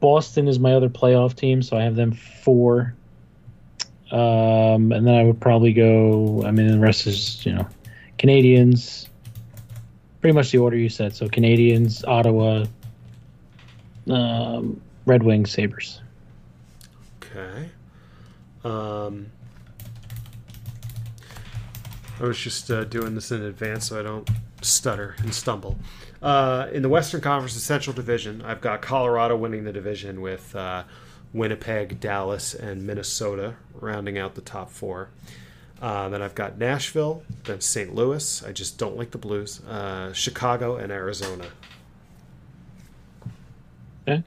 Boston 0.00 0.48
is 0.48 0.58
my 0.58 0.74
other 0.74 0.88
playoff 0.88 1.34
team, 1.34 1.62
so 1.62 1.76
I 1.76 1.82
have 1.82 1.96
them 1.96 2.12
four. 2.12 2.94
Um, 4.10 4.92
and 4.92 5.06
then 5.06 5.14
I 5.14 5.24
would 5.24 5.40
probably 5.40 5.72
go. 5.72 6.42
I 6.44 6.50
mean, 6.50 6.68
the 6.68 6.78
rest 6.78 7.06
is 7.06 7.44
you 7.44 7.54
know, 7.54 7.66
Canadiens. 8.18 9.08
Pretty 10.20 10.34
much 10.34 10.52
the 10.52 10.58
order 10.58 10.76
you 10.76 10.88
said. 10.88 11.14
So 11.14 11.26
Canadiens, 11.26 12.06
Ottawa, 12.06 12.64
um, 14.08 14.80
Red 15.06 15.22
Wings, 15.22 15.50
Sabres. 15.50 16.00
Okay. 17.22 17.70
Um, 18.64 19.30
I 22.20 22.24
was 22.24 22.38
just 22.38 22.70
uh, 22.70 22.84
doing 22.84 23.14
this 23.14 23.30
in 23.32 23.42
advance 23.42 23.88
so 23.88 23.98
I 23.98 24.02
don't 24.02 24.28
stutter 24.62 25.16
and 25.18 25.34
stumble. 25.34 25.78
Uh, 26.22 26.68
in 26.72 26.82
the 26.82 26.88
Western 26.88 27.20
Conference, 27.20 27.54
the 27.54 27.60
Central 27.60 27.94
Division, 27.94 28.40
I've 28.42 28.60
got 28.60 28.80
Colorado 28.80 29.36
winning 29.36 29.64
the 29.64 29.72
division 29.72 30.22
with 30.22 30.56
uh, 30.56 30.84
Winnipeg, 31.34 32.00
Dallas, 32.00 32.54
and 32.54 32.86
Minnesota 32.86 33.56
rounding 33.74 34.16
out 34.16 34.34
the 34.34 34.40
top 34.40 34.70
four. 34.70 35.10
Uh, 35.82 36.08
then 36.08 36.22
I've 36.22 36.34
got 36.34 36.56
Nashville, 36.56 37.22
then 37.44 37.60
St. 37.60 37.94
Louis. 37.94 38.42
I 38.42 38.52
just 38.52 38.78
don't 38.78 38.96
like 38.96 39.10
the 39.10 39.18
Blues. 39.18 39.60
Uh, 39.64 40.14
Chicago 40.14 40.76
and 40.76 40.90
Arizona. 40.90 41.46
Okay. 44.08 44.22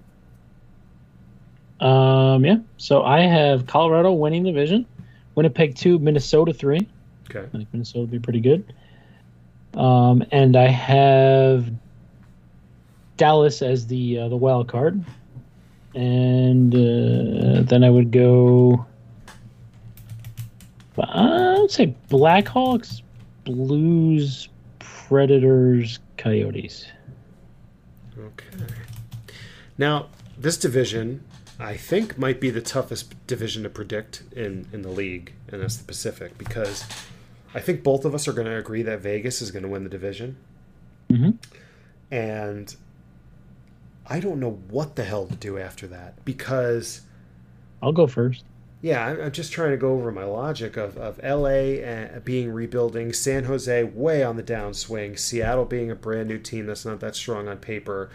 Um, 1.79 2.43
yeah. 2.45 2.57
So 2.77 3.03
I 3.03 3.21
have 3.21 3.67
Colorado 3.67 4.11
winning 4.13 4.43
the 4.43 4.51
division, 4.51 4.85
Winnipeg 5.35 5.75
two, 5.75 5.99
Minnesota 5.99 6.53
three. 6.53 6.87
Okay. 7.29 7.45
I 7.45 7.57
think 7.57 7.67
Minnesota 7.71 7.99
would 8.01 8.11
be 8.11 8.19
pretty 8.19 8.39
good. 8.39 8.73
Um, 9.73 10.23
and 10.31 10.55
I 10.55 10.67
have 10.69 11.69
Dallas 13.17 13.61
as 13.61 13.87
the 13.87 14.19
uh, 14.19 14.29
the 14.29 14.37
wild 14.37 14.67
card, 14.67 15.03
and 15.93 16.73
uh, 16.73 17.61
then 17.61 17.83
I 17.83 17.89
would 17.89 18.11
go. 18.11 18.85
I 20.99 21.59
would 21.59 21.69
say 21.69 21.95
Blackhawks, 22.09 23.01
Blues, 23.43 24.49
Predators, 24.79 25.99
Coyotes. 26.17 26.87
Okay. 28.17 28.65
Now, 29.77 30.07
this 30.39 30.57
division, 30.57 31.23
I 31.59 31.75
think, 31.75 32.17
might 32.17 32.39
be 32.39 32.49
the 32.49 32.61
toughest 32.61 33.15
division 33.25 33.63
to 33.63 33.69
predict 33.69 34.23
in, 34.35 34.67
in 34.71 34.83
the 34.83 34.89
league, 34.89 35.33
and 35.47 35.61
that's 35.61 35.77
the 35.77 35.85
Pacific, 35.85 36.37
because 36.37 36.85
I 37.53 37.59
think 37.59 37.83
both 37.83 38.05
of 38.05 38.13
us 38.13 38.27
are 38.27 38.33
going 38.33 38.45
to 38.47 38.55
agree 38.57 38.83
that 38.83 38.99
Vegas 38.99 39.41
is 39.41 39.49
going 39.49 39.63
to 39.63 39.69
win 39.69 39.83
the 39.83 39.89
division. 39.89 40.37
Mm-hmm. 41.09 41.31
And 42.11 42.75
I 44.05 44.19
don't 44.19 44.39
know 44.39 44.61
what 44.69 44.95
the 44.95 45.03
hell 45.03 45.25
to 45.25 45.35
do 45.35 45.57
after 45.57 45.87
that, 45.87 46.23
because, 46.25 47.01
I'll 47.81 47.91
go 47.91 48.05
first. 48.05 48.43
yeah, 48.83 49.05
I'm, 49.07 49.31
just 49.31 49.51
trying 49.51 49.71
to 49.71 49.77
go 49.77 49.93
over 49.93 50.11
my 50.11 50.25
logic 50.25 50.77
of, 50.77 50.95
of 50.97 51.19
LA 51.23 51.83
uh, 51.83 52.19
being 52.19 52.51
rebuilding, 52.51 53.13
San 53.13 53.45
Jose 53.45 53.83
way 53.83 54.23
on 54.23 54.35
the 54.35 54.43
downswing, 54.43 55.17
Seattle 55.17 55.65
being 55.65 55.89
a 55.89 55.95
brand 55.95 56.27
new 56.27 56.37
team 56.37 56.67
that's 56.67 56.85
not 56.85 56.99
that 56.99 57.15
strong 57.15 57.47
on 57.47 57.57
paper. 57.57 58.11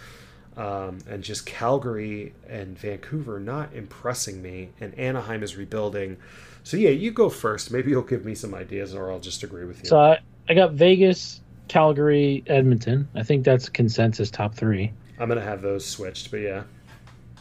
Um, 0.57 0.99
and 1.09 1.23
just 1.23 1.47
Calgary 1.47 2.35
and 2.49 2.79
Vancouver 2.79 3.41
not 3.41 3.73
impressing 3.75 4.43
me, 4.43 4.69
and 4.81 4.95
Anaheim 4.99 5.43
is 5.43 5.57
rebuilding. 5.57 6.17
So 6.63 6.77
yeah, 6.77 6.91
you 6.91 7.11
go 7.11 7.29
first. 7.29 7.71
Maybe 7.71 7.91
you'll 7.91 8.03
give 8.03 8.25
me 8.25 8.35
some 8.35 8.55
ideas, 8.55 8.95
or 8.95 9.11
I'll 9.11 9.21
just 9.21 9.43
agree 9.43 9.65
with 9.65 9.81
you. 9.81 9.87
So 9.87 9.99
I, 9.99 10.19
I 10.49 10.55
got 10.55 10.73
Vegas, 10.73 11.41
Calgary, 11.69 12.45
Edmonton. 12.47 13.09
I 13.15 13.23
think 13.23 13.45
that's 13.45 13.69
consensus 13.69 14.31
top 14.31 14.55
three. 14.55 14.93
I'm 15.19 15.29
gonna 15.29 15.41
have 15.41 15.63
those 15.63 15.87
switched, 15.87 16.31
but 16.31 16.39
yeah, 16.39 16.65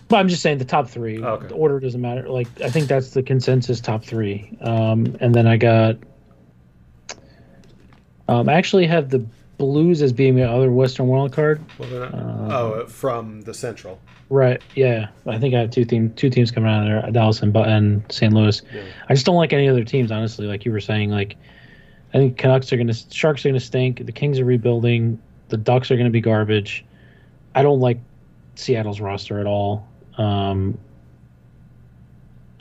But 0.07 0.17
I'm 0.17 0.27
just 0.27 0.41
saying 0.41 0.57
the 0.57 0.65
top 0.65 0.89
three. 0.89 1.23
Okay. 1.23 1.47
The 1.47 1.53
order 1.55 1.79
doesn't 1.79 2.01
matter. 2.01 2.27
Like 2.29 2.47
I 2.61 2.69
think 2.69 2.87
that's 2.87 3.11
the 3.11 3.23
consensus 3.23 3.79
top 3.79 4.03
three. 4.03 4.57
Um, 4.61 5.15
and 5.19 5.33
then 5.33 5.47
I 5.47 5.57
got. 5.57 5.97
Um, 8.27 8.47
I 8.47 8.53
actually 8.53 8.87
have 8.87 9.09
the 9.09 9.25
Blues 9.61 10.01
as 10.01 10.11
being 10.11 10.35
the 10.35 10.49
other 10.49 10.71
Western 10.71 11.05
wild 11.05 11.31
card. 11.31 11.61
well, 11.77 12.03
Um, 12.03 12.51
oh, 12.51 12.85
from 12.87 13.41
the 13.41 13.53
Central. 13.53 13.99
Right. 14.29 14.59
Yeah. 14.75 15.09
I 15.27 15.37
think 15.37 15.53
I 15.53 15.59
have 15.59 15.69
two 15.69 15.85
team 15.85 16.11
two 16.15 16.31
teams 16.31 16.49
coming 16.49 16.67
out 16.67 16.81
of 16.81 16.87
there, 17.03 17.11
Dallas 17.11 17.43
and, 17.43 17.55
and 17.55 18.03
St. 18.09 18.33
Louis. 18.33 18.59
Yeah. 18.73 18.81
I 19.07 19.13
just 19.13 19.23
don't 19.25 19.35
like 19.35 19.53
any 19.53 19.69
other 19.69 19.83
teams, 19.83 20.11
honestly. 20.11 20.47
Like 20.47 20.65
you 20.65 20.71
were 20.71 20.79
saying, 20.79 21.11
like 21.11 21.35
I 22.11 22.17
think 22.17 22.37
Canucks 22.39 22.73
are 22.73 22.77
gonna 22.77 22.93
Sharks 22.93 23.45
are 23.45 23.49
gonna 23.49 23.59
stink. 23.59 24.03
The 24.03 24.11
Kings 24.11 24.39
are 24.39 24.45
rebuilding. 24.45 25.21
The 25.49 25.57
Ducks 25.57 25.91
are 25.91 25.97
gonna 25.97 26.09
be 26.09 26.21
garbage. 26.21 26.83
I 27.53 27.61
don't 27.61 27.81
like 27.81 27.99
Seattle's 28.55 28.99
roster 28.99 29.39
at 29.39 29.45
all. 29.45 29.87
Um, 30.17 30.79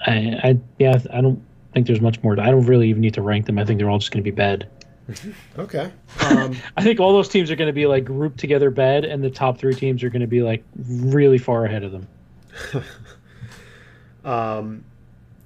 I, 0.07 0.13
I 0.43 0.59
yeah, 0.79 0.99
I 1.13 1.21
don't 1.23 1.43
think 1.73 1.87
there's 1.87 2.01
much 2.03 2.23
more. 2.23 2.39
I 2.39 2.51
don't 2.51 2.67
really 2.67 2.91
even 2.91 3.01
need 3.01 3.15
to 3.15 3.23
rank 3.23 3.47
them. 3.47 3.59
I 3.59 3.65
think 3.65 3.79
they're 3.79 3.89
all 3.89 3.99
just 3.99 4.11
gonna 4.13 4.23
be 4.23 4.31
bad. 4.33 4.69
Okay. 5.59 5.91
Um, 6.25 6.57
I 6.77 6.83
think 6.83 7.01
all 7.01 7.13
those 7.13 7.29
teams 7.29 7.51
are 7.51 7.57
gonna 7.57 7.73
be 7.73 7.87
like 7.87 8.05
grouped 8.05 8.39
together 8.39 8.71
bad, 8.71 9.05
and 9.05 9.23
the 9.23 9.31
top 9.31 9.59
three 9.59 9.75
teams 9.75 10.03
are 10.03 10.11
gonna 10.11 10.27
be 10.27 10.43
like 10.43 10.65
really 10.77 11.39
far 11.39 11.65
ahead 11.65 11.85
of 11.85 11.93
them. 11.93 12.09
um, 14.25 14.85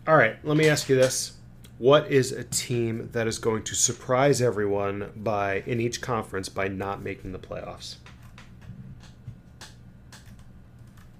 all 0.06 0.16
right. 0.16 0.36
Let 0.44 0.56
me 0.56 0.68
ask 0.68 0.88
you 0.88 0.96
this: 0.96 1.32
What 1.78 2.10
is 2.10 2.32
a 2.32 2.44
team 2.44 3.08
that 3.12 3.26
is 3.26 3.38
going 3.38 3.62
to 3.64 3.74
surprise 3.74 4.42
everyone 4.42 5.10
by 5.16 5.62
in 5.66 5.80
each 5.80 6.00
conference 6.00 6.48
by 6.48 6.68
not 6.68 7.02
making 7.02 7.32
the 7.32 7.38
playoffs? 7.38 7.96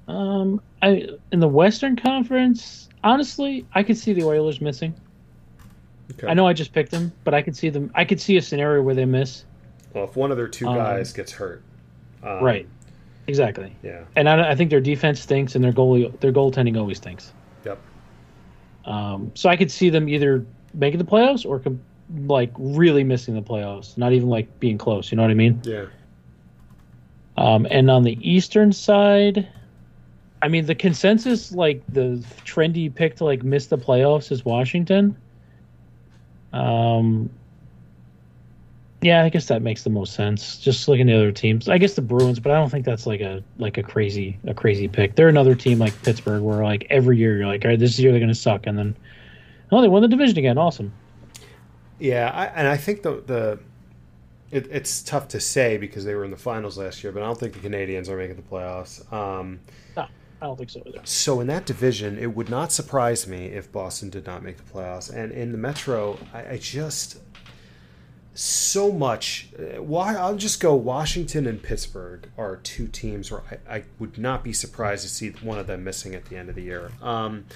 Um, 0.06 0.60
I 0.82 1.08
in 1.32 1.40
the 1.40 1.48
Western 1.48 1.96
Conference, 1.96 2.88
honestly, 3.02 3.66
I 3.74 3.82
could 3.82 3.96
see 3.96 4.12
the 4.12 4.24
Oilers 4.24 4.60
missing. 4.60 4.94
Okay. 6.12 6.26
I 6.26 6.34
know 6.34 6.46
I 6.46 6.52
just 6.52 6.72
picked 6.72 6.90
them, 6.90 7.12
but 7.24 7.34
I 7.34 7.42
could 7.42 7.56
see 7.56 7.70
them. 7.70 7.90
I 7.94 8.04
could 8.04 8.20
see 8.20 8.36
a 8.36 8.42
scenario 8.42 8.82
where 8.82 8.94
they 8.94 9.04
miss. 9.04 9.44
Well, 9.94 10.04
if 10.04 10.16
one 10.16 10.30
of 10.30 10.36
their 10.36 10.48
two 10.48 10.66
Um, 10.66 10.76
guys 10.76 11.12
gets 11.12 11.32
hurt, 11.32 11.62
um, 12.22 12.42
right. 12.42 12.68
Exactly. 13.26 13.74
Yeah. 13.82 14.04
And 14.16 14.28
I, 14.28 14.50
I 14.50 14.54
think 14.54 14.68
their 14.70 14.80
defense 14.80 15.20
stinks, 15.20 15.54
and 15.54 15.64
their 15.64 15.72
goalie, 15.72 16.18
their 16.20 16.32
goaltending 16.32 16.78
always 16.78 16.98
stinks. 16.98 17.32
Yep. 17.64 17.78
Um, 18.84 19.32
so 19.34 19.48
I 19.48 19.56
could 19.56 19.70
see 19.70 19.88
them 19.88 20.08
either 20.08 20.44
making 20.74 20.98
the 20.98 21.06
playoffs 21.06 21.46
or 21.46 21.58
com- 21.58 21.80
like 22.26 22.50
really 22.58 23.02
missing 23.02 23.34
the 23.34 23.42
playoffs, 23.42 23.96
not 23.96 24.12
even 24.12 24.28
like 24.28 24.60
being 24.60 24.76
close. 24.76 25.10
You 25.10 25.16
know 25.16 25.22
what 25.22 25.30
I 25.30 25.34
mean? 25.34 25.60
Yeah. 25.64 25.86
Um, 27.36 27.66
and 27.70 27.90
on 27.90 28.02
the 28.02 28.18
Eastern 28.20 28.72
side, 28.72 29.48
I 30.42 30.48
mean, 30.48 30.66
the 30.66 30.74
consensus, 30.74 31.52
like 31.52 31.82
the 31.88 32.22
trendy 32.44 32.94
pick 32.94 33.16
to 33.16 33.24
like 33.24 33.42
miss 33.42 33.68
the 33.68 33.78
playoffs 33.78 34.30
is 34.30 34.44
Washington. 34.44 35.16
Um, 36.54 37.30
yeah, 39.02 39.22
I 39.22 39.28
guess 39.28 39.46
that 39.46 39.60
makes 39.60 39.82
the 39.82 39.90
most 39.90 40.14
sense. 40.14 40.56
Just 40.56 40.88
looking 40.88 41.10
at 41.10 41.12
the 41.12 41.18
other 41.18 41.32
teams, 41.32 41.68
I 41.68 41.76
guess 41.76 41.94
the 41.94 42.00
Bruins, 42.00 42.38
but 42.38 42.52
I 42.52 42.54
don't 42.54 42.70
think 42.70 42.86
that's 42.86 43.06
like 43.06 43.20
a 43.20 43.42
like 43.58 43.76
a 43.76 43.82
crazy 43.82 44.38
a 44.46 44.54
crazy 44.54 44.88
pick. 44.88 45.16
They're 45.16 45.28
another 45.28 45.54
team 45.54 45.78
like 45.78 46.00
Pittsburgh, 46.02 46.42
where 46.42 46.62
like 46.62 46.86
every 46.88 47.18
year 47.18 47.36
you're 47.36 47.46
like, 47.46 47.64
all 47.64 47.70
right, 47.70 47.78
this 47.78 47.98
year 47.98 48.12
they're 48.12 48.20
going 48.20 48.32
to 48.32 48.34
suck, 48.34 48.66
and 48.66 48.78
then 48.78 48.96
oh, 49.72 49.82
they 49.82 49.88
won 49.88 50.00
the 50.00 50.08
division 50.08 50.38
again. 50.38 50.56
Awesome. 50.56 50.92
Yeah, 51.98 52.30
I, 52.32 52.46
and 52.46 52.68
I 52.68 52.76
think 52.76 53.02
the 53.02 53.22
the 53.26 53.58
it, 54.50 54.68
it's 54.70 55.02
tough 55.02 55.28
to 55.28 55.40
say 55.40 55.76
because 55.76 56.04
they 56.04 56.14
were 56.14 56.24
in 56.24 56.30
the 56.30 56.36
finals 56.36 56.78
last 56.78 57.02
year, 57.02 57.12
but 57.12 57.22
I 57.22 57.26
don't 57.26 57.38
think 57.38 57.60
the 57.60 57.68
Canadiens 57.68 58.08
are 58.08 58.16
making 58.16 58.36
the 58.36 58.42
playoffs. 58.42 59.12
Um, 59.12 59.60
I 60.44 60.46
don't 60.48 60.58
think 60.58 60.68
so 60.68 60.82
either. 60.84 61.00
so 61.04 61.40
in 61.40 61.46
that 61.46 61.64
division, 61.64 62.18
it 62.18 62.36
would 62.36 62.50
not 62.50 62.70
surprise 62.70 63.26
me 63.26 63.46
if 63.46 63.72
Boston 63.72 64.10
did 64.10 64.26
not 64.26 64.42
make 64.42 64.58
the 64.58 64.62
playoffs. 64.62 65.10
And 65.10 65.32
in 65.32 65.52
the 65.52 65.58
Metro, 65.58 66.18
I, 66.34 66.50
I 66.50 66.58
just 66.58 67.18
so 68.34 68.92
much. 68.92 69.48
uh, 69.58 69.82
Why 69.82 70.16
I'll 70.16 70.36
just 70.36 70.60
go. 70.60 70.74
Washington 70.74 71.46
and 71.46 71.62
Pittsburgh 71.62 72.28
are 72.36 72.56
two 72.56 72.88
teams 72.88 73.30
where 73.30 73.40
I, 73.68 73.76
I 73.76 73.84
would 73.98 74.18
not 74.18 74.44
be 74.44 74.52
surprised 74.52 75.04
to 75.04 75.08
see 75.08 75.30
one 75.30 75.58
of 75.58 75.66
them 75.66 75.82
missing 75.82 76.14
at 76.14 76.26
the 76.26 76.36
end 76.36 76.50
of 76.50 76.56
the 76.56 76.62
year. 76.62 76.90
Um, 77.00 77.46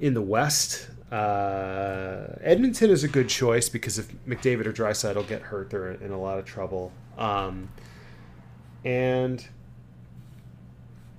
in 0.00 0.14
the 0.14 0.22
West, 0.22 0.88
uh, 1.12 2.34
Edmonton 2.40 2.90
is 2.90 3.04
a 3.04 3.08
good 3.08 3.28
choice 3.28 3.68
because 3.68 3.96
if 3.96 4.08
McDavid 4.26 4.66
or 4.66 4.72
Draisaitl 4.72 5.28
get 5.28 5.42
hurt, 5.42 5.70
they're 5.70 5.92
in 5.92 6.10
a 6.10 6.20
lot 6.20 6.38
of 6.38 6.44
trouble. 6.44 6.90
Um, 7.16 7.68
and 8.84 9.46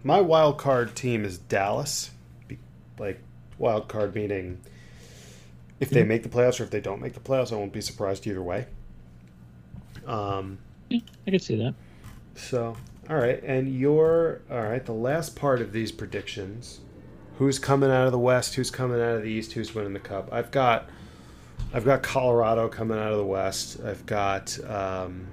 my 0.04 0.22
wild 0.22 0.58
card 0.58 0.96
team 0.96 1.26
is 1.26 1.38
Dallas. 1.38 2.12
Like 2.98 3.20
wild 3.58 3.88
card 3.88 4.16
meaning 4.16 4.60
if 5.80 5.90
they 5.90 6.04
make 6.04 6.24
the 6.24 6.30
playoffs 6.30 6.60
or 6.60 6.64
if 6.64 6.72
they 6.72 6.82
don't 6.82 7.02
make 7.02 7.14
the 7.14 7.20
playoffs, 7.20 7.54
I 7.54 7.56
won't 7.56 7.72
be 7.72 7.82
surprised 7.82 8.28
either 8.28 8.42
way. 8.42 8.68
Um, 10.06 10.58
I 10.92 11.02
can 11.26 11.40
see 11.40 11.56
that. 11.58 11.74
so, 12.36 12.76
all 13.10 13.16
right, 13.16 13.42
and 13.44 13.74
your 13.74 14.42
all 14.52 14.62
right. 14.62 14.86
The 14.86 14.92
last 14.94 15.36
part 15.36 15.62
of 15.62 15.72
these 15.72 15.92
predictions: 15.92 16.82
who's 17.38 17.60
coming 17.60 17.90
out 17.90 18.06
of 18.06 18.12
the 18.12 18.20
West? 18.20 18.56
Who's 18.56 18.72
coming 18.72 19.00
out 19.00 19.16
of 19.16 19.22
the 19.22 19.30
East? 19.30 19.54
Who's 19.54 19.74
winning 19.74 19.94
the 19.94 20.00
Cup? 20.00 20.30
I've 20.32 20.52
got, 20.52 20.90
I've 21.74 21.86
got 21.86 22.04
Colorado 22.04 22.68
coming 22.68 22.98
out 22.98 23.12
of 23.12 23.18
the 23.18 23.26
West. 23.26 23.80
I've 23.84 24.06
got, 24.06 24.60
um, 24.70 25.28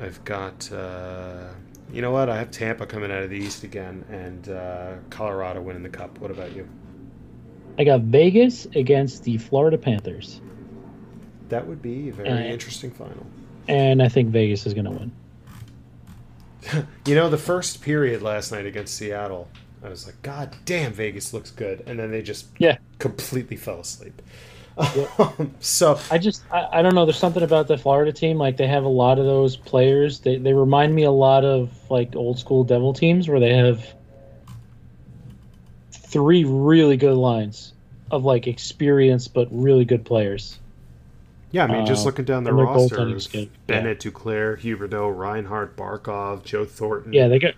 I've 0.00 0.22
got, 0.24 0.70
uh, 0.70 1.48
you 1.92 2.02
know 2.02 2.10
what? 2.10 2.28
I 2.28 2.36
have 2.38 2.50
Tampa 2.50 2.86
coming 2.86 3.10
out 3.10 3.22
of 3.22 3.30
the 3.30 3.36
East 3.36 3.64
again, 3.64 4.04
and 4.10 4.48
uh, 4.48 4.94
Colorado 5.10 5.60
winning 5.62 5.82
the 5.82 5.88
Cup. 5.88 6.18
What 6.20 6.30
about 6.30 6.54
you? 6.54 6.68
I 7.78 7.84
got 7.84 8.00
Vegas 8.02 8.66
against 8.74 9.22
the 9.24 9.38
Florida 9.38 9.78
Panthers, 9.78 10.40
That 11.48 11.66
would 11.66 11.80
be 11.80 12.08
a 12.08 12.12
very 12.12 12.28
Uh, 12.28 12.52
interesting 12.52 12.90
final. 12.90 13.26
and 13.68 14.02
I 14.02 14.08
think 14.08 14.30
Vegas 14.30 14.66
is 14.66 14.74
going 14.74 14.84
to 14.86 14.90
win. 14.90 15.12
You 17.06 17.14
know, 17.14 17.30
the 17.30 17.38
first 17.38 17.80
period 17.80 18.20
last 18.20 18.52
night 18.52 18.66
against 18.66 18.94
Seattle, 18.94 19.48
I 19.82 19.88
was 19.88 20.06
like, 20.06 20.20
God 20.22 20.54
damn, 20.64 20.92
Vegas 20.92 21.32
looks 21.32 21.50
good. 21.50 21.82
And 21.86 21.98
then 21.98 22.10
they 22.10 22.20
just 22.20 22.46
Yeah. 22.58 22.78
completely 22.98 23.56
fell 23.56 23.80
asleep. 23.80 24.20
so, 25.60 25.98
I 26.10 26.18
just 26.18 26.42
I, 26.52 26.68
I 26.78 26.82
don't 26.82 26.94
know. 26.94 27.04
There's 27.04 27.18
something 27.18 27.42
about 27.42 27.66
the 27.66 27.76
Florida 27.78 28.12
team. 28.12 28.38
Like 28.38 28.56
they 28.56 28.66
have 28.66 28.84
a 28.84 28.88
lot 28.88 29.18
of 29.18 29.24
those 29.24 29.56
players. 29.56 30.20
They 30.20 30.36
they 30.36 30.52
remind 30.52 30.94
me 30.94 31.04
a 31.04 31.10
lot 31.10 31.44
of 31.44 31.70
like 31.90 32.14
old 32.14 32.38
school 32.38 32.64
Devil 32.64 32.92
teams 32.92 33.28
where 33.28 33.40
they 33.40 33.54
have 33.54 33.84
three 35.92 36.44
really 36.44 36.96
good 36.96 37.16
lines 37.16 37.72
of 38.10 38.24
like 38.24 38.46
experienced 38.46 39.34
but 39.34 39.48
really 39.50 39.84
good 39.84 40.04
players. 40.04 40.58
yeah, 41.50 41.64
I 41.64 41.66
mean, 41.66 41.86
just 41.86 42.02
Uh, 42.02 42.06
looking 42.06 42.24
down 42.24 42.44
the 42.44 42.52
roster, 42.52 42.96
good. 42.96 43.32
Yeah. 43.32 43.46
Bennett, 43.66 44.00
Duclair, 44.00 44.58
Huberdeau, 44.60 45.14
Reinhart, 45.16 45.76
Barkov, 45.76 46.44
Joe 46.44 46.64
Thornton. 46.64 47.12
Yeah, 47.12 47.28
they 47.28 47.38
got 47.38 47.54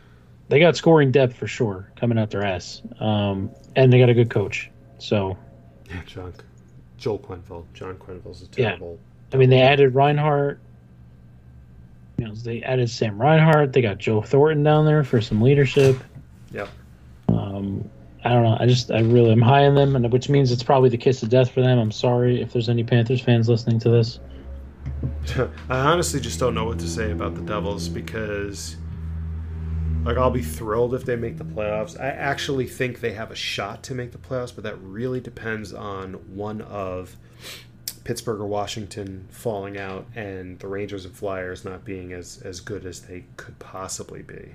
they 0.49 0.59
got 0.59 0.77
scoring 0.77 1.13
depth 1.13 1.37
for 1.37 1.47
sure 1.47 1.91
coming 1.97 2.19
out 2.19 2.31
their 2.31 2.43
ass, 2.45 2.83
um, 2.99 3.51
and 3.77 3.93
they 3.93 3.99
got 3.99 4.09
a 4.09 4.15
good 4.15 4.31
coach. 4.31 4.71
So 4.99 5.37
Yeah, 5.89 6.03
John, 6.07 6.33
Joel 7.01 7.19
Quenneville. 7.19 7.65
John 7.75 7.97
Quenneville's 7.97 8.43
a 8.43 8.61
Yeah. 8.61 8.69
terrible. 8.71 8.99
I 9.33 9.37
mean, 9.37 9.51
they 9.51 9.61
added 9.63 9.95
Reinhart. 9.95 10.61
You 12.19 12.27
know, 12.27 12.35
they 12.35 12.63
added 12.63 12.91
Sam 12.91 13.21
Reinhart. 13.21 13.73
They 13.73 13.81
got 13.81 13.99
Joe 13.99 14.21
Thornton 14.21 14.63
down 14.63 14.85
there 14.85 15.03
for 15.03 15.21
some 15.21 15.41
leadership. 15.41 15.97
Yeah. 16.53 16.67
Um, 17.29 17.89
I 18.23 18.29
don't 18.31 18.43
know. 18.43 18.57
I 18.61 18.67
just, 18.67 18.91
I 18.91 19.01
really 19.01 19.33
am 19.33 19.41
high 19.41 19.67
on 19.67 19.75
them, 19.75 19.97
and 19.97 20.13
which 20.13 20.29
means 20.29 20.53
it's 20.53 20.63
probably 20.63 20.91
the 20.91 20.99
kiss 20.99 21.23
of 21.23 21.31
death 21.31 21.51
for 21.51 21.63
them. 21.63 21.79
I'm 21.79 21.91
sorry 21.93 22.43
if 22.43 22.53
there's 22.53 22.69
any 22.69 22.85
Panthers 22.85 23.23
fans 23.23 23.49
listening 23.49 23.79
to 23.81 23.89
this. 23.89 24.21
I 25.71 25.79
honestly 25.79 26.21
just 26.21 26.39
don't 26.39 26.55
know 26.55 26.67
what 26.67 26.79
to 26.81 26.89
say 26.89 27.13
about 27.13 27.35
the 27.35 27.41
Devils 27.43 27.89
because, 27.89 28.77
like, 30.05 30.17
I'll 30.17 30.31
be 30.31 30.43
thrilled 30.43 30.95
if 30.95 31.05
they 31.05 31.17
make 31.17 31.39
the 31.39 31.45
playoffs. 31.45 32.01
I 32.01 32.09
actually 32.09 32.67
think 32.67 33.01
they 33.01 33.13
have 33.13 33.31
a 33.31 33.37
shot 33.37 33.83
to 33.85 33.95
make 33.95 34.13
the 34.13 34.19
playoffs, 34.19 34.55
but 34.55 34.65
that 34.65 34.77
really 34.77 35.21
depends 35.21 35.73
on 35.73 36.15
one 36.35 36.63
of 36.63 37.17
Pittsburgh 38.05 38.41
or 38.41 38.47
Washington 38.47 39.29
falling 39.31 39.79
out 39.79 40.07
and 40.15 40.59
the 40.59 40.67
Rangers 40.67 41.05
and 41.05 41.15
Flyers 41.15 41.65
not 41.65 41.85
being 41.85 42.13
as, 42.13 42.41
as 42.43 42.61
good 42.61 42.87
as 42.87 43.03
they 43.03 43.25
could 43.37 43.59
possibly 43.59 44.23
be. 44.23 44.55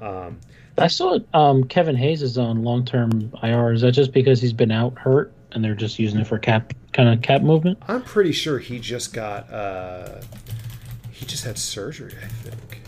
Um, 0.00 0.40
I 0.78 0.88
saw 0.88 1.18
um, 1.34 1.64
Kevin 1.64 1.96
Hayes 1.96 2.22
is 2.22 2.38
on 2.38 2.64
long 2.64 2.84
term 2.84 3.32
IR. 3.42 3.72
Is 3.72 3.82
that 3.82 3.92
just 3.92 4.12
because 4.12 4.40
he's 4.40 4.52
been 4.52 4.72
out 4.72 4.98
hurt 4.98 5.32
and 5.52 5.62
they're 5.62 5.74
just 5.74 5.98
using 5.98 6.18
it 6.18 6.26
for 6.26 6.38
cap 6.38 6.72
kind 6.92 7.08
of 7.08 7.22
cap 7.22 7.42
movement? 7.42 7.78
I'm 7.86 8.02
pretty 8.02 8.32
sure 8.32 8.58
he 8.58 8.78
just 8.78 9.12
got, 9.12 9.52
uh, 9.52 10.22
he 11.10 11.26
just 11.26 11.44
had 11.44 11.58
surgery, 11.58 12.14
I 12.20 12.26
think. 12.26 12.80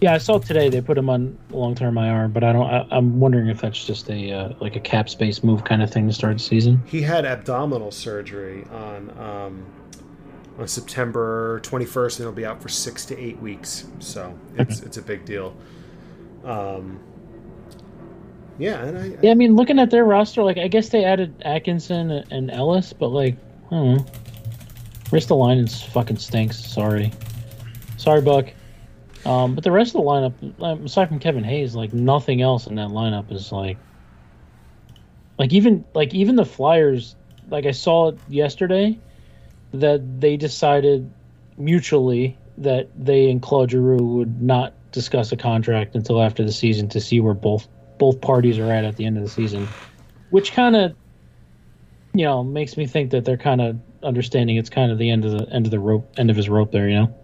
Yeah, 0.00 0.14
I 0.14 0.18
saw 0.18 0.38
today 0.38 0.70
they 0.70 0.80
put 0.80 0.96
him 0.96 1.10
on 1.10 1.38
long 1.50 1.74
term 1.74 1.98
IR, 1.98 2.28
but 2.28 2.42
I 2.42 2.52
don't. 2.54 2.66
I, 2.66 2.86
I'm 2.90 3.20
wondering 3.20 3.48
if 3.48 3.60
that's 3.60 3.84
just 3.84 4.08
a 4.08 4.32
uh, 4.32 4.52
like 4.58 4.74
a 4.74 4.80
cap 4.80 5.10
space 5.10 5.44
move 5.44 5.64
kind 5.64 5.82
of 5.82 5.90
thing 5.90 6.06
to 6.06 6.12
start 6.14 6.38
the 6.38 6.42
season. 6.42 6.82
he 6.86 7.02
had 7.02 7.26
abdominal 7.26 7.90
surgery 7.90 8.64
on 8.72 9.10
um, 9.18 9.66
on 10.58 10.66
September 10.66 11.60
21st, 11.64 12.16
and 12.16 12.24
he'll 12.24 12.32
be 12.32 12.46
out 12.46 12.62
for 12.62 12.70
six 12.70 13.04
to 13.06 13.18
eight 13.18 13.38
weeks. 13.40 13.88
So 13.98 14.38
it's 14.56 14.80
it's 14.80 14.96
a 14.96 15.02
big 15.02 15.26
deal. 15.26 15.54
Um, 16.44 16.98
yeah, 18.58 18.82
and 18.84 18.98
I, 18.98 19.16
Yeah, 19.22 19.32
I 19.32 19.34
mean, 19.34 19.54
looking 19.54 19.78
at 19.78 19.90
their 19.90 20.04
roster, 20.06 20.42
like 20.42 20.56
I 20.56 20.68
guess 20.68 20.88
they 20.88 21.04
added 21.04 21.34
Atkinson 21.44 22.10
and 22.30 22.50
Ellis, 22.50 22.94
but 22.94 23.08
like 23.08 23.36
I 23.66 23.74
don't 23.74 23.96
know. 23.96 24.06
Ristolainen 25.10 25.68
fucking 25.90 26.16
stinks. 26.16 26.56
Sorry, 26.58 27.12
sorry, 27.98 28.22
Buck. 28.22 28.46
Um, 29.24 29.54
but 29.54 29.64
the 29.64 29.70
rest 29.70 29.94
of 29.94 30.02
the 30.02 30.06
lineup, 30.06 30.62
um, 30.62 30.86
aside 30.86 31.08
from 31.08 31.18
Kevin 31.18 31.44
Hayes, 31.44 31.74
like 31.74 31.92
nothing 31.92 32.40
else 32.40 32.66
in 32.66 32.76
that 32.76 32.88
lineup 32.88 33.30
is 33.32 33.52
like, 33.52 33.76
like 35.38 35.52
even 35.52 35.84
like 35.94 36.14
even 36.14 36.36
the 36.36 36.44
Flyers. 36.44 37.16
Like 37.50 37.66
I 37.66 37.72
saw 37.72 38.08
it 38.08 38.18
yesterday, 38.28 38.98
that 39.72 40.20
they 40.20 40.36
decided 40.36 41.10
mutually 41.58 42.38
that 42.58 42.88
they 42.96 43.30
and 43.30 43.42
Claude 43.42 43.70
Giroux 43.70 44.02
would 44.02 44.40
not 44.42 44.74
discuss 44.92 45.32
a 45.32 45.36
contract 45.36 45.94
until 45.94 46.22
after 46.22 46.44
the 46.44 46.52
season 46.52 46.88
to 46.88 47.00
see 47.00 47.20
where 47.20 47.34
both 47.34 47.68
both 47.98 48.20
parties 48.20 48.58
are 48.58 48.72
at 48.72 48.84
at 48.84 48.96
the 48.96 49.04
end 49.04 49.16
of 49.16 49.22
the 49.22 49.28
season, 49.28 49.68
which 50.30 50.52
kind 50.52 50.74
of, 50.74 50.94
you 52.14 52.24
know, 52.24 52.42
makes 52.42 52.76
me 52.76 52.86
think 52.86 53.10
that 53.10 53.24
they're 53.24 53.36
kind 53.36 53.60
of 53.60 53.78
understanding 54.02 54.56
it's 54.56 54.70
kind 54.70 54.90
of 54.90 54.98
the 54.98 55.10
end 55.10 55.24
of 55.24 55.32
the 55.32 55.52
end 55.52 55.66
of 55.66 55.70
the 55.70 55.78
rope, 55.78 56.12
end 56.16 56.30
of 56.30 56.36
his 56.36 56.48
rope 56.48 56.72
there. 56.72 56.88
You 56.88 56.94
know, 56.94 57.19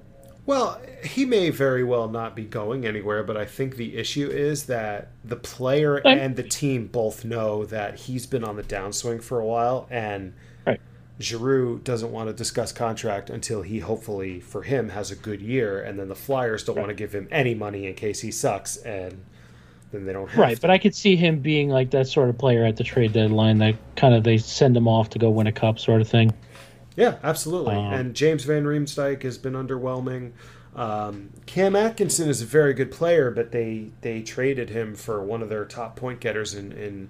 well, 0.47 0.81
he 1.05 1.25
may 1.25 1.51
very 1.51 1.83
well 1.85 2.09
not 2.09 2.35
be 2.37 2.45
going 2.45 2.87
anywhere, 2.87 3.23
but 3.25 3.37
I 3.37 3.45
think 3.45 3.77
the 3.77 3.97
issue 3.97 4.29
is 4.31 4.67
that 4.67 5.09
the 5.25 5.37
player 5.37 6.01
Right. 6.05 6.19
and 6.19 6.37
the 6.37 6.43
team 6.45 6.87
both 6.87 7.25
know 7.25 7.65
that 7.67 7.97
he's 8.01 8.27
been 8.27 8.45
on 8.45 8.57
the 8.57 8.63
downswing 8.63 9.23
for 9.23 9.41
a 9.41 9.45
while, 9.45 9.87
and 9.91 10.33
Right. 10.67 10.81
Giroux 11.21 11.81
doesn't 11.83 12.13
want 12.13 12.29
to 12.29 12.33
discuss 12.33 12.73
contract 12.73 13.29
until 13.31 13.63
he 13.63 13.81
hopefully 13.81 14.39
for 14.41 14.63
him 14.63 14.91
has 14.91 15.11
a 15.11 15.17
good 15.17 15.41
year, 15.43 15.81
and 15.81 15.99
then 15.99 16.09
the 16.09 16.15
Flyers 16.15 16.63
don't 16.63 16.77
want 16.77 16.89
to 16.89 16.95
give 16.95 17.13
him 17.15 17.27
any 17.31 17.55
money 17.55 17.87
in 17.87 17.95
case 17.95 18.21
he 18.21 18.31
sucks, 18.31 18.77
and 18.79 19.23
then 19.93 20.05
they 20.05 20.13
don't 20.13 20.29
have 20.29 20.39
right? 20.39 20.55
to. 20.57 20.61
But 20.61 20.71
I 20.71 20.79
could 20.79 20.95
see 20.95 21.17
him 21.17 21.39
being 21.41 21.71
like 21.71 21.91
that 21.91 22.07
sort 22.07 22.29
of 22.29 22.37
player 22.39 22.65
at 22.65 22.77
the 22.77 22.85
trade 22.85 23.13
deadline 23.13 23.59
that 23.59 23.75
kind 23.97 24.15
of 24.15 24.25
they 24.25 24.37
send 24.39 24.77
him 24.77 24.87
off 24.87 25.09
to 25.11 25.19
go 25.19 25.31
win 25.31 25.47
a 25.47 25.53
cup, 25.53 25.79
sort 25.79 26.01
of 26.01 26.09
thing. 26.09 26.33
Yeah, 26.97 27.17
absolutely. 27.23 27.75
Um, 27.75 27.93
and 27.93 28.15
James 28.15 28.45
Van 28.45 28.65
Riemsdyk 28.65 29.23
has 29.23 29.39
been 29.39 29.53
underwhelming. 29.53 30.33
Um, 30.75 31.31
Cam 31.47 31.75
Atkinson 31.77 32.29
is 32.29 32.43
a 32.43 32.47
very 32.47 32.75
good 32.75 32.91
player, 32.91 33.31
but 33.31 33.53
they 33.53 33.89
they 34.01 34.23
traded 34.23 34.71
him 34.71 34.95
for 34.95 35.23
one 35.23 35.43
of 35.43 35.49
their 35.49 35.65
top 35.65 35.97
point 35.97 36.21
getters 36.21 36.55
in 36.55 36.73
in 36.73 37.09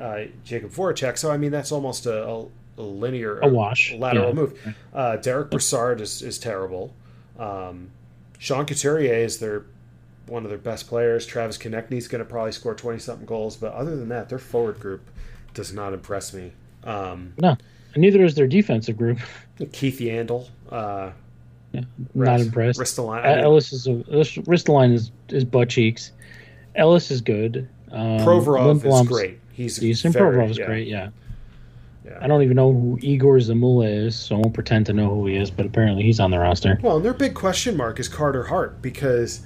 uh, 0.00 0.26
Jakub 0.44 0.74
Voracek. 0.74 1.18
So 1.18 1.30
I 1.30 1.36
mean, 1.36 1.50
that's 1.52 1.72
almost 1.72 2.06
a, 2.06 2.26
a, 2.26 2.46
a 2.78 2.82
linear 2.82 3.38
A 3.40 3.48
wash, 3.48 3.92
lateral 3.94 4.28
yeah. 4.28 4.34
move. 4.34 4.76
Uh, 4.92 5.16
Derek 5.16 5.50
Brassard 5.50 6.00
is, 6.00 6.22
is 6.22 6.38
terrible. 6.38 6.94
Um, 7.38 7.90
Sean 8.38 8.66
Couturier 8.66 9.14
is 9.14 9.38
their 9.38 9.66
one 10.26 10.42
of 10.42 10.48
their 10.50 10.58
best 10.58 10.88
players. 10.88 11.24
Travis 11.26 11.58
Konecny's 11.58 12.08
going 12.08 12.24
to 12.24 12.28
probably 12.28 12.52
score 12.52 12.74
twenty 12.74 12.98
something 12.98 13.26
goals, 13.26 13.56
but 13.56 13.72
other 13.72 13.96
than 13.96 14.08
that, 14.08 14.28
their 14.28 14.38
forward 14.38 14.80
group 14.80 15.08
does 15.54 15.72
not 15.72 15.92
impress 15.92 16.34
me. 16.34 16.52
Um, 16.84 17.34
No, 17.40 17.56
and 17.96 18.02
neither 18.02 18.22
is 18.22 18.34
their 18.34 18.46
defensive 18.46 18.96
group. 18.98 19.18
Keith 19.72 19.98
Yandle, 20.00 20.46
uh, 20.70 21.10
Yeah, 21.72 21.80
not 22.14 22.40
impressed. 22.40 22.78
Ristolainen. 22.78 23.24
Uh, 23.24 23.42
Ellis 23.42 23.72
is 23.72 23.86
a 23.86 23.94
Ristolainen 23.94 24.92
is 24.92 25.10
is 25.30 25.44
butt 25.44 25.70
cheeks. 25.70 26.12
Ellis 26.74 27.10
is 27.10 27.22
good. 27.22 27.66
Um, 27.90 28.18
Provorov 28.18 28.84
is 28.84 29.08
great. 29.08 29.40
He's 29.50 29.78
Decent. 29.78 30.12
very- 30.12 30.36
Provorov 30.36 30.50
is 30.50 30.58
yeah, 30.58 30.66
great. 30.66 30.88
Yeah. 30.88 31.08
yeah. 32.04 32.18
I 32.20 32.26
don't 32.26 32.42
even 32.42 32.54
know 32.54 32.70
who 32.70 32.98
Igor 33.00 33.38
Zamula 33.38 34.06
is, 34.06 34.14
so 34.14 34.36
I 34.36 34.38
won't 34.40 34.52
pretend 34.52 34.84
to 34.86 34.92
know 34.92 35.08
who 35.08 35.26
he 35.26 35.36
is. 35.36 35.50
But 35.50 35.64
apparently, 35.64 36.02
he's 36.02 36.20
on 36.20 36.30
the 36.30 36.38
roster. 36.38 36.78
Well, 36.82 36.96
and 36.96 37.04
their 37.04 37.14
big 37.14 37.32
question 37.34 37.78
mark 37.78 37.98
is 37.98 38.08
Carter 38.08 38.44
Hart 38.44 38.82
because 38.82 39.40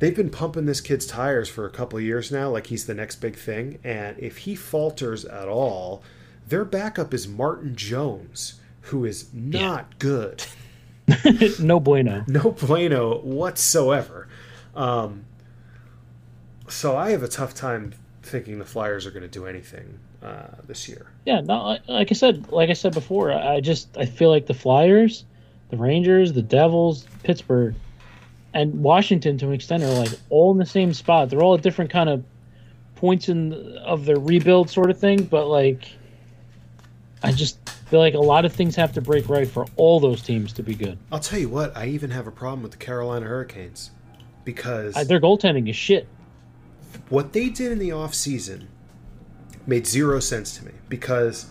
they've 0.00 0.14
been 0.14 0.28
pumping 0.28 0.66
this 0.66 0.82
kid's 0.82 1.06
tires 1.06 1.48
for 1.48 1.64
a 1.64 1.70
couple 1.70 1.98
of 1.98 2.04
years 2.04 2.30
now, 2.30 2.50
like 2.50 2.66
he's 2.66 2.84
the 2.84 2.94
next 2.94 3.16
big 3.16 3.36
thing. 3.36 3.78
And 3.82 4.18
if 4.18 4.38
he 4.38 4.54
falters 4.54 5.24
at 5.24 5.48
all, 5.48 6.02
their 6.50 6.64
backup 6.64 7.14
is 7.14 7.26
Martin 7.26 7.74
Jones, 7.76 8.60
who 8.82 9.04
is 9.04 9.32
not 9.32 9.98
good. 9.98 10.44
no 11.60 11.80
bueno. 11.80 12.24
No 12.26 12.50
bueno 12.50 13.18
whatsoever. 13.20 14.28
Um, 14.74 15.24
so 16.68 16.96
I 16.96 17.10
have 17.10 17.22
a 17.22 17.28
tough 17.28 17.54
time 17.54 17.94
thinking 18.22 18.58
the 18.58 18.64
Flyers 18.64 19.06
are 19.06 19.10
going 19.10 19.22
to 19.22 19.28
do 19.28 19.46
anything 19.46 19.98
uh, 20.22 20.48
this 20.66 20.88
year. 20.88 21.06
Yeah, 21.24 21.40
no, 21.40 21.78
like 21.86 22.10
I 22.10 22.14
said, 22.14 22.50
like 22.50 22.68
I 22.68 22.74
said 22.74 22.94
before, 22.94 23.32
I 23.32 23.60
just 23.60 23.96
I 23.96 24.04
feel 24.04 24.30
like 24.30 24.46
the 24.46 24.54
Flyers, 24.54 25.24
the 25.70 25.76
Rangers, 25.76 26.32
the 26.32 26.42
Devils, 26.42 27.06
Pittsburgh, 27.22 27.74
and 28.52 28.82
Washington 28.82 29.38
to 29.38 29.46
an 29.46 29.52
extent 29.52 29.84
are 29.84 29.94
like 29.94 30.10
all 30.30 30.50
in 30.50 30.58
the 30.58 30.66
same 30.66 30.92
spot. 30.94 31.30
They're 31.30 31.42
all 31.42 31.54
at 31.54 31.62
different 31.62 31.90
kind 31.90 32.08
of 32.08 32.24
points 32.96 33.28
in 33.28 33.52
of 33.78 34.04
their 34.04 34.18
rebuild 34.18 34.68
sort 34.68 34.90
of 34.90 34.98
thing, 34.98 35.22
but 35.24 35.46
like 35.46 35.88
I 37.22 37.32
just 37.32 37.68
feel 37.88 38.00
like 38.00 38.14
a 38.14 38.18
lot 38.18 38.44
of 38.44 38.52
things 38.52 38.76
have 38.76 38.92
to 38.94 39.00
break 39.00 39.28
right 39.28 39.48
for 39.48 39.66
all 39.76 40.00
those 40.00 40.22
teams 40.22 40.52
to 40.54 40.62
be 40.62 40.74
good. 40.74 40.98
I'll 41.12 41.20
tell 41.20 41.38
you 41.38 41.48
what, 41.48 41.76
I 41.76 41.86
even 41.86 42.10
have 42.10 42.26
a 42.26 42.30
problem 42.30 42.62
with 42.62 42.72
the 42.72 42.78
Carolina 42.78 43.26
Hurricanes 43.26 43.90
because 44.44 44.94
their 45.06 45.20
goaltending 45.20 45.68
is 45.68 45.76
shit. 45.76 46.08
what 47.08 47.32
they 47.32 47.48
did 47.48 47.72
in 47.72 47.78
the 47.78 47.90
offseason 47.90 48.66
made 49.66 49.86
zero 49.86 50.20
sense 50.20 50.56
to 50.56 50.64
me 50.64 50.72
because 50.88 51.50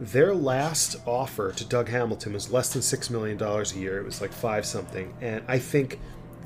their 0.00 0.34
last 0.34 0.96
offer 1.06 1.52
to 1.52 1.64
Doug 1.64 1.88
Hamilton 1.88 2.32
was 2.32 2.50
less 2.50 2.72
than 2.72 2.82
$6 2.82 3.10
million 3.10 3.40
a 3.40 3.64
year. 3.78 3.98
It 3.98 4.04
was 4.04 4.20
like 4.20 4.32
five 4.32 4.66
something. 4.66 5.14
And 5.22 5.42
I 5.48 5.58
think 5.58 5.98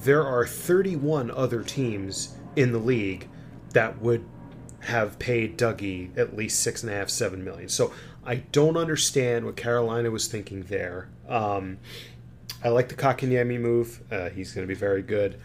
there 0.02 0.24
are 0.24 0.46
31 0.46 1.30
other 1.30 1.62
teams 1.62 2.36
in 2.54 2.72
the 2.72 2.78
league 2.78 3.28
that 3.72 4.00
would 4.00 4.24
have 4.80 5.18
paid 5.18 5.58
Dougie 5.58 6.16
at 6.16 6.36
least 6.36 6.60
six 6.60 6.82
and 6.82 6.92
a 6.92 6.96
half, 6.96 7.10
seven 7.10 7.44
million. 7.44 7.68
So 7.68 7.92
I 8.24 8.36
don't 8.36 8.76
understand 8.76 9.46
what 9.46 9.56
Carolina 9.56 10.10
was 10.10 10.28
thinking 10.28 10.62
there. 10.64 11.08
Um, 11.28 11.78
I 12.62 12.68
like 12.68 12.88
the 12.88 12.94
Kotkaniemi 12.94 13.58
move. 13.58 14.00
Uh, 14.10 14.28
he's 14.28 14.52
going 14.52 14.66
to 14.66 14.72
be 14.72 14.78
very 14.78 15.02
good. 15.02 15.40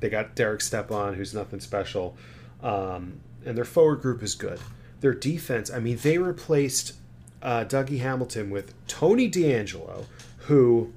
They 0.00 0.10
got 0.10 0.34
Derek 0.34 0.60
Stepan, 0.60 1.14
who's 1.14 1.32
nothing 1.32 1.60
special, 1.60 2.16
um, 2.62 3.20
and 3.46 3.56
their 3.56 3.64
forward 3.64 4.02
group 4.02 4.22
is 4.22 4.34
good. 4.34 4.60
Their 5.00 5.14
defense, 5.14 5.70
I 5.70 5.78
mean, 5.78 5.96
they 5.96 6.18
replaced 6.18 6.94
uh, 7.42 7.64
Dougie 7.64 8.00
Hamilton 8.00 8.50
with 8.50 8.74
Tony 8.86 9.30
DeAngelo, 9.30 10.04
who, 10.40 10.92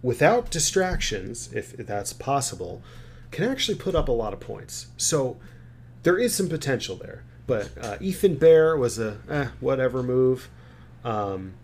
without 0.00 0.50
distractions, 0.50 1.52
if, 1.52 1.78
if 1.78 1.86
that's 1.86 2.12
possible, 2.12 2.82
can 3.32 3.48
actually 3.48 3.78
put 3.78 3.94
up 3.94 4.08
a 4.08 4.12
lot 4.12 4.32
of 4.32 4.38
points. 4.38 4.86
So 4.96 5.38
there 6.02 6.18
is 6.18 6.34
some 6.34 6.48
potential 6.48 6.94
there. 6.96 7.24
But 7.46 7.70
uh, 7.80 7.96
Ethan 8.00 8.36
Bear 8.36 8.76
was 8.76 8.98
a 8.98 9.18
eh, 9.28 9.48
whatever 9.60 10.02
move. 10.02 10.48
Um, 11.04 11.54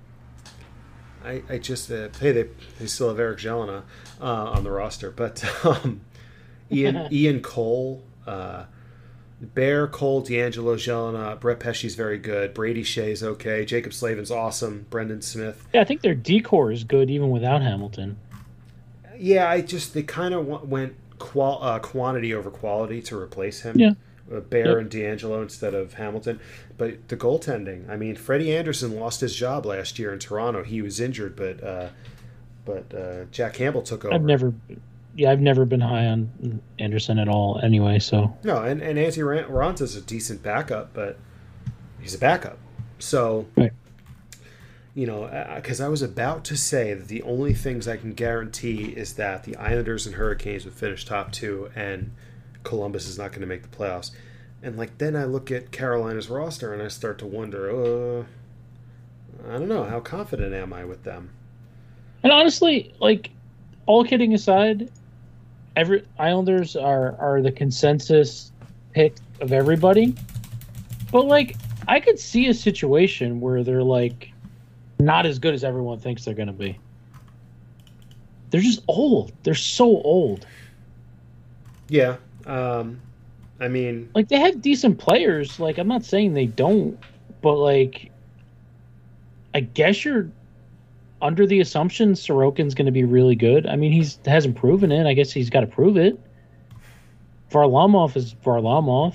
I, 1.24 1.42
I 1.48 1.58
just 1.58 1.90
uh, 1.90 2.08
hey 2.20 2.32
they, 2.32 2.48
they 2.78 2.86
still 2.86 3.08
have 3.08 3.18
Eric 3.18 3.38
Jelena 3.38 3.82
uh, 4.20 4.24
on 4.24 4.64
the 4.64 4.70
roster, 4.70 5.10
but 5.10 5.44
um, 5.64 6.00
Ian 6.70 7.08
Ian 7.12 7.40
Cole, 7.40 8.02
uh, 8.26 8.64
Bear 9.40 9.86
Cole, 9.86 10.22
DeAngelo 10.22 10.74
Jelena, 10.76 11.38
Brett 11.38 11.60
Pesce's 11.60 11.94
very 11.94 12.18
good. 12.18 12.54
Brady 12.54 12.82
Skjei's 12.82 13.22
okay. 13.22 13.64
Jaccob 13.64 13.92
Slavin's 13.92 14.30
awesome. 14.30 14.86
Brendan 14.90 15.22
Smith. 15.22 15.66
Yeah, 15.72 15.80
I 15.80 15.84
think 15.84 16.00
their 16.00 16.14
decor 16.14 16.72
is 16.72 16.84
good 16.84 17.10
even 17.10 17.30
without 17.30 17.62
Hamilton. 17.62 18.16
Yeah, 19.16 19.48
I 19.48 19.60
just 19.60 19.94
they 19.94 20.02
kind 20.02 20.34
of 20.34 20.46
went 20.68 20.94
qual- 21.18 21.62
uh, 21.62 21.78
quantity 21.78 22.34
over 22.34 22.50
quality 22.50 23.02
to 23.02 23.18
replace 23.18 23.62
him. 23.62 23.78
Yeah. 23.78 23.92
Uh, 24.32 24.40
Bear 24.40 24.66
Yep. 24.68 24.76
and 24.78 24.90
DeAngelo 24.90 25.42
instead 25.42 25.72
of 25.74 25.94
Hamilton. 25.94 26.38
But 26.76 27.08
the 27.08 27.16
goaltending, 27.16 27.88
I 27.88 27.96
mean, 27.96 28.14
Freddie 28.14 28.54
Andersen 28.54 28.94
lost 28.94 29.20
his 29.22 29.34
job 29.34 29.64
last 29.64 29.98
year 29.98 30.12
in 30.12 30.18
Toronto. 30.18 30.62
He 30.64 30.82
was 30.82 31.00
injured, 31.00 31.34
but 31.36 31.62
uh, 31.64 31.88
but 32.66 32.92
uh, 32.94 33.24
Jack 33.30 33.54
Campbell 33.54 33.80
took 33.82 34.04
over. 34.04 34.14
I've 34.14 34.22
never, 34.22 34.52
yeah, 35.16 35.30
I've 35.32 35.40
never 35.40 35.64
been 35.64 35.80
high 35.80 36.04
on 36.06 36.60
Andersen 36.78 37.18
at 37.18 37.26
all. 37.28 37.58
Anyway, 37.62 37.98
so 37.98 38.36
No, 38.44 38.62
and, 38.62 38.82
and 38.82 38.98
Antti 38.98 39.24
Raanta's 39.48 39.96
a 39.96 40.02
decent 40.02 40.42
backup, 40.42 40.92
but 40.92 41.18
he's 42.00 42.14
a 42.14 42.18
backup. 42.18 42.58
So, 42.98 43.46
Right. 43.56 43.72
you 44.94 45.06
know, 45.06 45.30
because 45.56 45.80
I 45.80 45.88
was 45.88 46.02
about 46.02 46.44
to 46.44 46.56
say 46.58 46.92
that 46.92 47.08
the 47.08 47.22
only 47.22 47.54
things 47.54 47.88
I 47.88 47.96
can 47.96 48.12
guarantee 48.12 48.86
is 48.96 49.14
that 49.14 49.44
the 49.44 49.56
Islanders 49.56 50.06
and 50.06 50.16
Hurricanes 50.16 50.64
would 50.66 50.74
finish 50.74 51.04
top 51.06 51.32
two 51.32 51.70
and 51.74 52.10
Columbus 52.68 53.08
is 53.08 53.18
not 53.18 53.30
going 53.30 53.40
to 53.40 53.46
make 53.46 53.62
the 53.62 53.76
playoffs. 53.76 54.10
And, 54.62 54.76
like, 54.76 54.98
then 54.98 55.16
I 55.16 55.24
look 55.24 55.50
at 55.50 55.72
Carolina's 55.72 56.28
roster 56.28 56.72
and 56.72 56.82
I 56.82 56.88
start 56.88 57.18
to 57.18 57.26
wonder, 57.26 57.70
uh, 57.70 58.24
I 59.48 59.52
don't 59.52 59.68
know, 59.68 59.84
how 59.84 60.00
confident 60.00 60.52
am 60.54 60.72
I 60.72 60.84
with 60.84 61.04
them? 61.04 61.30
And 62.22 62.32
honestly, 62.32 62.92
like 63.00 63.30
all 63.86 64.04
kidding 64.04 64.34
aside, 64.34 64.90
every 65.76 66.04
Islanders 66.18 66.76
are 66.76 67.16
are 67.18 67.40
the 67.40 67.52
consensus 67.52 68.52
pick 68.92 69.16
of 69.40 69.52
everybody. 69.52 70.14
But 71.12 71.26
like 71.26 71.56
I 71.86 72.00
could 72.00 72.18
see 72.18 72.48
a 72.48 72.54
situation 72.54 73.40
where 73.40 73.62
they're 73.62 73.82
like 73.82 74.32
not 74.98 75.26
as 75.26 75.38
good 75.38 75.54
as 75.54 75.62
everyone 75.62 76.00
thinks 76.00 76.24
they're 76.24 76.34
going 76.34 76.48
to 76.48 76.52
be. 76.52 76.78
They're 78.50 78.60
just 78.60 78.82
old. 78.88 79.32
They're 79.42 79.54
so 79.54 79.84
old. 80.02 80.46
Yeah. 81.88 82.16
Um, 82.49 83.01
I 83.61 83.68
mean, 83.68 84.09
Like 84.14 84.28
they 84.28 84.38
have 84.40 84.61
decent 84.62 84.99
players. 84.99 85.61
Like 85.61 85.78
I'm 85.78 85.88
not 85.88 86.05
saying 86.05 86.34
they 86.34 86.46
don't, 86.46 86.99
but 87.42 87.55
like 87.57 88.11
I 89.55 89.61
guess 89.61 90.05
you're 90.05 90.28
under 91.20 91.46
the 91.46 91.61
assumption 91.61 92.12
Sorokin's 92.12 92.74
going 92.74 92.86
to 92.86 92.92
be 92.92 93.05
really 93.05 93.34
good. 93.34 93.66
I 93.66 93.76
mean, 93.76 93.92
he's 93.92 94.18
hasn't 94.24 94.57
proven 94.57 94.92
it. 94.92 95.07
I 95.07 95.14
guess 95.14 95.32
he's 95.32 95.51
got 95.51 95.61
to 95.61 95.66
prove 95.66 95.96
it. 95.96 96.18
Varlamov 97.51 98.16
is 98.16 98.34
Varlamov. 98.44 99.14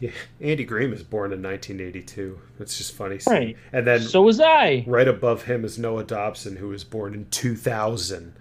Yeah, 0.00 0.10
Andy 0.40 0.64
Greene 0.64 0.90
was 0.90 1.02
born 1.02 1.32
in 1.32 1.42
1982. 1.42 2.38
That's 2.58 2.76
just 2.76 2.92
funny. 2.94 3.18
Right. 3.26 3.56
And 3.72 3.86
then 3.86 4.00
So 4.00 4.22
was 4.22 4.40
I. 4.40 4.84
right 4.86 5.08
above 5.08 5.44
him 5.44 5.64
is 5.64 5.78
Noah 5.78 6.04
Dobson, 6.04 6.56
who 6.56 6.68
was 6.68 6.84
born 6.84 7.14
in 7.14 7.26
2000. 7.30 8.34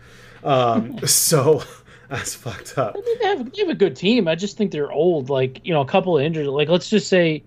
Um, 0.43 0.99
so 1.08 1.64
that's 2.10 2.36
fucked 2.36 2.78
up. 2.78 2.95
I 2.97 3.01
mean, 3.01 3.20
they 3.20 3.26
have, 3.26 3.51
they 3.51 3.62
have 3.62 3.70
a 3.70 3.76
good 3.76 3.95
team. 3.95 4.28
I 4.28 4.36
just 4.36 4.58
think 4.58 4.72
they're 4.72 4.91
old. 4.91 5.30
Like 5.30 5.62
you 5.66 5.74
know, 5.74 5.82
a 5.82 5.86
couple 5.86 6.18
of 6.18 6.24
injuries. 6.24 6.47
Like 6.47 6.70
let's 6.70 6.89
just 6.89 7.08
say, 7.08 7.43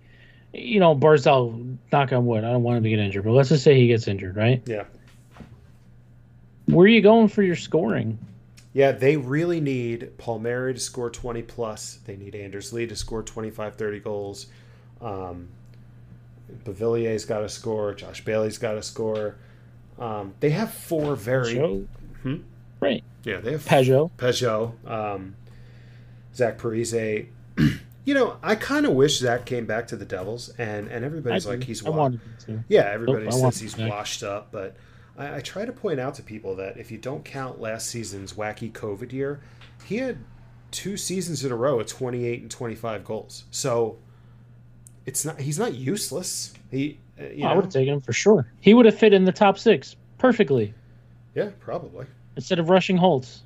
you 0.52 0.80
know, 0.80 0.94
Barzal. 0.94 1.76
Knock 1.92 2.12
on 2.12 2.26
wood. 2.26 2.44
I 2.44 2.52
don't 2.52 2.62
want 2.62 2.78
him 2.78 2.82
to 2.84 2.90
get 2.90 2.98
injured, 2.98 3.24
but 3.24 3.32
let's 3.32 3.48
just 3.48 3.64
say 3.64 3.78
he 3.78 3.88
gets 3.88 4.08
injured, 4.08 4.36
right? 4.36 4.62
Yeah. 4.66 4.84
Where 6.66 6.84
are 6.84 6.88
you 6.88 7.00
going 7.00 7.28
for 7.28 7.42
your 7.42 7.56
scoring? 7.56 8.18
Yeah, 8.72 8.92
they 8.92 9.16
really 9.16 9.60
need 9.60 10.18
Palmieri 10.18 10.74
to 10.74 10.80
score 10.80 11.08
20 11.08 11.40
plus. 11.42 12.00
They 12.04 12.16
need 12.16 12.34
Anders 12.34 12.74
Lee 12.74 12.86
to 12.86 12.94
score 12.94 13.22
25, 13.22 13.76
30 13.76 14.00
goals. 14.00 14.46
Um, 15.00 15.48
Pavillier's 16.64 17.24
got 17.24 17.38
to 17.38 17.48
score. 17.48 17.94
Josh 17.94 18.24
Bailey's 18.24 18.58
got 18.58 18.72
to 18.72 18.82
score. 18.82 19.36
Um, 19.98 20.34
they 20.40 20.50
have 20.50 20.74
four 20.74 21.16
very. 21.16 21.54
Show. 21.54 21.86
Hmm? 22.22 22.36
Right. 22.80 23.04
Yeah, 23.24 23.40
they 23.40 23.52
have 23.52 23.64
Pageau. 23.64 24.10
Pageau, 24.16 24.72
um, 24.88 25.34
Zach 26.34 26.58
Parise. 26.58 27.26
you 28.04 28.14
know, 28.14 28.36
I 28.42 28.54
kind 28.54 28.86
of 28.86 28.92
wish 28.92 29.18
Zach 29.18 29.46
came 29.46 29.66
back 29.66 29.88
to 29.88 29.96
the 29.96 30.04
Devils, 30.04 30.50
and 30.58 30.88
and 30.88 31.04
everybody's 31.04 31.46
I 31.46 31.50
like 31.50 31.60
do. 31.60 31.66
he's 31.66 31.84
I 31.84 31.90
wa- 31.90 32.10
yeah, 32.68 32.82
everybody 32.92 33.24
Nope, 33.24 33.34
says 33.34 33.60
he's 33.60 33.76
washed 33.76 34.22
up, 34.22 34.52
but 34.52 34.76
I, 35.18 35.36
I 35.36 35.40
try 35.40 35.64
to 35.64 35.72
point 35.72 35.98
out 35.98 36.14
to 36.14 36.22
people 36.22 36.54
that 36.56 36.76
if 36.76 36.90
you 36.90 36.98
don't 36.98 37.24
count 37.24 37.60
last 37.60 37.88
season's 37.88 38.34
wacky 38.34 38.70
COVID 38.70 39.12
year, 39.12 39.40
he 39.84 39.96
had 39.96 40.18
two 40.70 40.96
seasons 40.96 41.44
in 41.44 41.50
a 41.50 41.56
row 41.56 41.80
at 41.80 41.88
28 41.88 42.42
and 42.42 42.50
25 42.50 43.04
goals. 43.04 43.44
So 43.50 43.98
it's 45.06 45.24
not 45.24 45.40
he's 45.40 45.58
not 45.58 45.74
useless. 45.74 46.52
He 46.70 46.98
uh, 47.18 47.44
I 47.44 47.54
would 47.54 47.64
have 47.64 47.72
taken 47.72 47.94
him 47.94 48.00
for 48.00 48.12
sure. 48.12 48.46
He 48.60 48.74
would 48.74 48.86
have 48.86 48.98
fit 48.98 49.12
in 49.12 49.24
the 49.24 49.32
top 49.32 49.58
six 49.58 49.96
perfectly 50.18 50.74
yeah, 51.36 51.50
probably. 51.60 52.06
Instead 52.36 52.58
of 52.58 52.68
rushing 52.70 52.96
Holtz. 52.96 53.42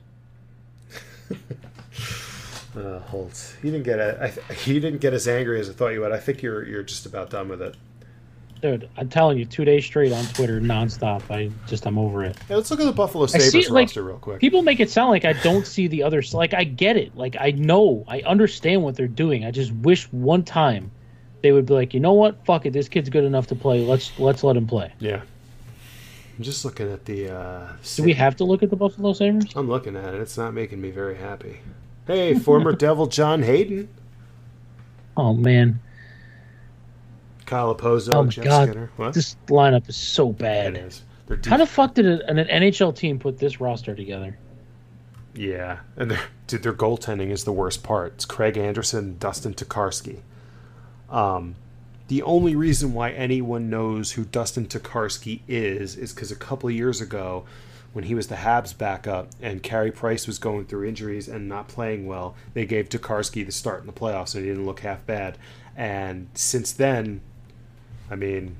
Uh, 2.76 3.00
Holtz, 3.00 3.56
he 3.60 3.68
didn't 3.68 3.82
get 3.82 3.98
a, 3.98 4.16
I 4.22 4.28
th- 4.28 4.60
he 4.60 4.78
didn't 4.78 5.00
get 5.00 5.12
as 5.12 5.26
angry 5.26 5.58
as 5.58 5.68
I 5.68 5.72
thought 5.72 5.88
you 5.88 6.02
would. 6.02 6.12
I 6.12 6.18
think 6.20 6.40
you're 6.40 6.64
you're 6.64 6.84
just 6.84 7.04
about 7.04 7.28
done 7.28 7.48
with 7.48 7.60
it. 7.60 7.74
Dude, 8.62 8.88
I'm 8.96 9.08
telling 9.08 9.38
you, 9.38 9.44
two 9.44 9.64
days 9.64 9.84
straight 9.84 10.12
on 10.12 10.24
Twitter, 10.26 10.60
nonstop. 10.60 11.28
I 11.30 11.50
just, 11.66 11.84
I'm 11.86 11.98
over 11.98 12.22
it. 12.22 12.36
Hey, 12.46 12.54
let's 12.54 12.70
look 12.70 12.78
at 12.78 12.84
the 12.84 12.92
Buffalo 12.92 13.26
Sabres 13.26 13.50
see, 13.50 13.66
like, 13.68 13.86
roster 13.86 14.04
real 14.04 14.18
quick. 14.18 14.38
People 14.38 14.62
make 14.62 14.78
it 14.78 14.88
sound 14.88 15.10
like 15.10 15.24
I 15.24 15.32
don't 15.32 15.66
see 15.66 15.88
the 15.88 16.02
other. 16.04 16.22
Like 16.32 16.54
I 16.54 16.62
get 16.62 16.96
it. 16.96 17.16
Like 17.16 17.36
I 17.40 17.50
know, 17.50 18.04
I 18.06 18.20
understand 18.20 18.82
what 18.84 18.94
they're 18.94 19.08
doing. 19.08 19.44
I 19.44 19.50
just 19.50 19.72
wish 19.72 20.04
one 20.12 20.44
time 20.44 20.92
they 21.42 21.50
would 21.50 21.66
be 21.66 21.74
like, 21.74 21.92
you 21.92 21.98
know 22.00 22.12
what? 22.12 22.44
Fuck 22.44 22.66
it. 22.66 22.72
This 22.72 22.88
kid's 22.88 23.08
good 23.08 23.24
enough 23.24 23.48
to 23.48 23.56
play. 23.56 23.84
Let's 23.84 24.16
let's 24.20 24.44
let 24.44 24.56
him 24.56 24.68
play. 24.68 24.92
yeah, 25.00 25.22
I'm 26.40 26.44
just 26.44 26.64
looking 26.64 26.90
at 26.90 27.04
the. 27.04 27.28
Uh, 27.36 27.68
Do 27.96 28.02
we 28.02 28.14
have 28.14 28.34
to 28.36 28.44
look 28.44 28.62
at 28.62 28.70
the 28.70 28.76
Buffalo 28.76 29.12
Sabres? 29.12 29.44
I'm 29.54 29.68
looking 29.68 29.94
at 29.94 30.14
it. 30.14 30.22
It's 30.22 30.38
not 30.38 30.54
making 30.54 30.80
me 30.80 30.90
very 30.90 31.16
happy. 31.18 31.60
Hey, 32.06 32.32
former 32.38 32.72
Devil 32.76 33.08
John 33.08 33.42
Hayden. 33.42 33.90
Oh 35.18 35.34
man, 35.34 35.78
Kyle 37.44 37.74
Okposo, 37.74 38.14
Oh 38.14 38.22
my 38.22 38.30
Jeff 38.30 38.44
God. 38.46 38.68
Skinner. 38.70 38.90
What? 38.96 39.12
This 39.12 39.36
lineup 39.48 39.86
is 39.90 39.96
so 39.96 40.32
bad. 40.32 40.78
is. 40.78 41.02
They're 41.26 41.36
deep. 41.36 41.50
How 41.50 41.58
the 41.58 41.66
fuck 41.66 41.92
did 41.92 42.06
a- 42.06 42.26
an 42.30 42.38
NHL 42.38 42.96
team 42.96 43.18
put 43.18 43.36
this 43.38 43.60
roster 43.60 43.94
together? 43.94 44.38
Yeah, 45.34 45.80
and 45.98 46.10
their 46.10 46.22
dude, 46.46 46.62
their 46.62 46.72
goaltending 46.72 47.28
is 47.32 47.44
the 47.44 47.52
worst 47.52 47.82
part. 47.82 48.14
It's 48.14 48.24
Craig 48.24 48.56
Anderson, 48.56 49.18
Dustin 49.18 49.52
Tokarski. 49.52 50.20
Um, 51.10 51.56
the 52.10 52.22
only 52.22 52.56
reason 52.56 52.92
why 52.92 53.12
anyone 53.12 53.70
knows 53.70 54.10
who 54.10 54.24
Dustin 54.24 54.66
Tokarski 54.66 55.42
is 55.46 55.94
is 55.94 56.12
because 56.12 56.32
a 56.32 56.36
couple 56.36 56.68
of 56.68 56.74
years 56.74 57.00
ago, 57.00 57.44
when 57.92 58.02
he 58.02 58.16
was 58.16 58.26
the 58.26 58.34
Habs 58.34 58.76
backup 58.76 59.28
and 59.40 59.62
Carey 59.62 59.92
Price 59.92 60.26
was 60.26 60.36
going 60.40 60.64
through 60.64 60.88
injuries 60.88 61.28
and 61.28 61.48
not 61.48 61.68
playing 61.68 62.08
well, 62.08 62.34
they 62.52 62.66
gave 62.66 62.88
Tokarski 62.88 63.46
the 63.46 63.52
start 63.52 63.82
in 63.82 63.86
the 63.86 63.92
playoffs, 63.92 64.34
and 64.34 64.42
he 64.42 64.50
didn't 64.50 64.66
look 64.66 64.80
half 64.80 65.06
bad. 65.06 65.38
And 65.76 66.26
since 66.34 66.72
then, 66.72 67.20
I 68.10 68.16
mean, 68.16 68.56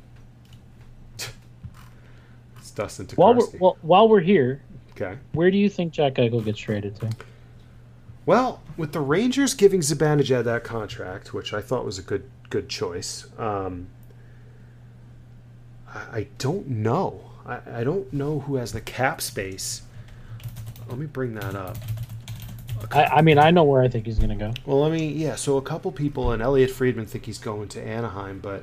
it's 1.18 2.70
Dustin 2.72 3.07
Tokarski. 3.07 3.16
While 3.16 3.34
we're 3.34 3.59
well, 3.59 3.78
while 3.82 4.09
we're 4.09 4.20
here, 4.20 4.62
okay. 4.92 5.18
where 5.32 5.51
do 5.51 5.59
you 5.59 5.68
think 5.68 5.92
Jack 5.92 6.14
Eichel 6.14 6.44
gets 6.44 6.61
traded 6.61 6.94
to? 7.01 7.11
Well, 8.30 8.62
with 8.76 8.92
the 8.92 9.00
Rangers 9.00 9.54
giving 9.54 9.80
Zibanejad 9.80 10.44
that 10.44 10.62
contract, 10.62 11.34
which 11.34 11.52
I 11.52 11.60
thought 11.60 11.84
was 11.84 11.98
a 11.98 12.02
good 12.02 12.30
good 12.48 12.68
choice, 12.68 13.26
um, 13.40 13.88
I, 15.88 15.98
I 16.18 16.26
don't 16.38 16.68
know. 16.68 17.22
I, 17.44 17.58
I 17.80 17.82
don't 17.82 18.12
know 18.12 18.38
who 18.38 18.54
has 18.54 18.70
the 18.70 18.80
cap 18.80 19.20
space. 19.20 19.82
Let 20.88 20.96
me 20.96 21.06
bring 21.06 21.34
that 21.34 21.56
up. 21.56 21.76
I, 22.92 23.04
I 23.06 23.20
mean, 23.22 23.36
I 23.36 23.50
know 23.50 23.64
where 23.64 23.82
I 23.82 23.88
think 23.88 24.06
he's 24.06 24.20
gonna 24.20 24.36
go. 24.36 24.52
Well, 24.64 24.80
let 24.80 24.92
me. 24.92 25.08
Yeah, 25.08 25.34
so 25.34 25.56
a 25.56 25.62
couple 25.62 25.90
people 25.90 26.30
and 26.30 26.40
Elliotte 26.40 26.70
Friedman 26.70 27.06
think 27.06 27.26
he's 27.26 27.38
going 27.38 27.66
to 27.70 27.84
Anaheim, 27.84 28.38
but 28.38 28.62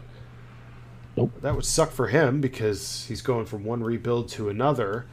Nope. 1.17 1.41
that 1.41 1.53
would 1.53 1.65
suck 1.65 1.91
for 1.91 2.07
him 2.07 2.39
because 2.39 3.03
he's 3.09 3.21
going 3.21 3.45
from 3.45 3.65
one 3.65 3.83
rebuild 3.83 4.29
to 4.29 4.47
another. 4.47 5.07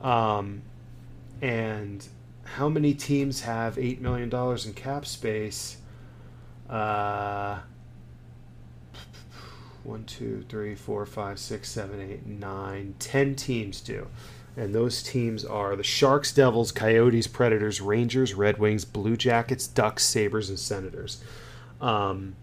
Um, 0.00 0.62
and 1.42 2.06
how 2.54 2.68
many 2.68 2.94
teams 2.94 3.42
have 3.42 3.78
eight 3.78 4.00
million 4.00 4.28
dollars 4.28 4.66
in 4.66 4.74
cap 4.74 5.06
space? 5.06 5.78
Uh, 6.68 7.60
one, 9.84 10.04
two, 10.04 10.44
three, 10.48 10.74
four, 10.74 11.06
five, 11.06 11.38
six, 11.38 11.70
seven, 11.70 12.00
eight, 12.00 12.26
nine, 12.26 12.94
ten 12.98 13.34
teams 13.34 13.80
do. 13.80 14.06
And 14.56 14.74
those 14.74 15.02
teams 15.02 15.44
are 15.44 15.76
the 15.76 15.84
Sharks, 15.84 16.32
Devils, 16.32 16.72
Coyotes, 16.72 17.26
Predators, 17.26 17.80
Rangers, 17.80 18.34
Red 18.34 18.58
Wings, 18.58 18.84
Blue 18.84 19.16
Jackets, 19.16 19.66
Ducks, 19.66 20.04
Sabres, 20.04 20.48
and 20.48 20.58
Senators. 20.58 21.22
Um, 21.80 22.34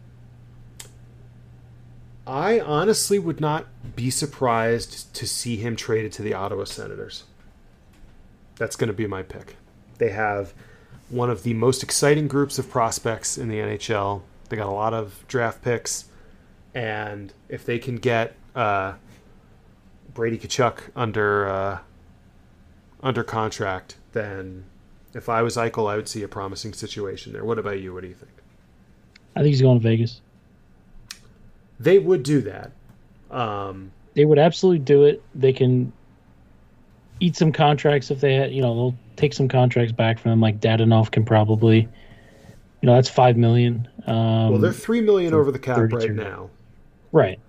I 2.25 2.59
honestly 2.59 3.19
would 3.19 3.41
not 3.41 3.67
be 3.95 4.09
surprised 4.09 5.13
to 5.15 5.27
see 5.27 5.57
him 5.57 5.75
traded 5.75 6.13
to 6.13 6.21
the 6.21 6.33
Ottawa 6.33 6.63
Senators. 6.63 7.25
That's 8.55 8.75
going 8.75 8.87
to 8.87 8.93
be 8.93 9.07
my 9.07 9.21
pick. 9.21 9.57
They 9.97 10.09
have 10.09 10.53
one 11.09 11.29
of 11.29 11.43
the 11.43 11.53
most 11.53 11.83
exciting 11.83 12.27
groups 12.27 12.59
of 12.59 12.69
prospects 12.69 13.37
in 13.37 13.47
the 13.47 13.57
NHL. 13.57 14.21
They 14.49 14.57
got 14.57 14.67
a 14.67 14.71
lot 14.71 14.93
of 14.93 15.25
draft 15.27 15.63
picks, 15.63 16.05
and 16.73 17.33
if 17.49 17.65
they 17.65 17.79
can 17.79 17.95
get 17.95 18.35
uh, 18.55 18.93
Brady 20.13 20.37
Tkachuk 20.37 20.79
under 20.95 21.47
uh, 21.47 21.79
under 23.01 23.23
contract, 23.23 23.97
then 24.13 24.65
if 25.13 25.29
I 25.29 25.41
was 25.41 25.55
Eichel, 25.55 25.89
I 25.89 25.95
would 25.95 26.07
see 26.07 26.23
a 26.23 26.27
promising 26.27 26.73
situation 26.73 27.33
there. 27.33 27.45
What 27.45 27.57
about 27.59 27.79
you? 27.79 27.93
What 27.93 28.01
do 28.01 28.07
you 28.07 28.15
think? 28.15 28.31
I 29.35 29.39
think 29.39 29.51
he's 29.51 29.61
going 29.61 29.79
to 29.79 29.83
Vegas. 29.83 30.21
They 31.79 31.99
would 31.99 32.23
do 32.23 32.41
that. 32.41 32.71
Um, 33.31 33.91
They 34.13 34.25
would 34.25 34.39
absolutely 34.39 34.79
do 34.79 35.03
it. 35.03 35.21
They 35.33 35.51
can 35.51 35.91
eat 37.19 37.35
some 37.35 37.51
contracts 37.51 38.11
if 38.11 38.21
they 38.21 38.35
had, 38.35 38.53
you 38.53 38.61
know, 38.61 38.73
they'll 38.73 38.95
take 39.15 39.33
some 39.33 39.47
contracts 39.47 39.91
back 39.91 40.19
from 40.19 40.31
them. 40.31 40.41
Like 40.41 40.59
Dadonov 40.59 41.11
can 41.11 41.25
probably, 41.25 41.79
you 41.79 42.87
know, 42.87 42.95
that's 42.95 43.09
five 43.09 43.37
million. 43.37 43.87
Um, 44.07 44.51
well, 44.51 44.57
they're 44.59 44.73
three 44.73 45.01
million 45.01 45.33
over 45.33 45.51
the 45.51 45.59
cap 45.59 45.77
32 45.77 45.97
right 45.97 46.11
now, 46.11 46.49
right. 47.11 47.39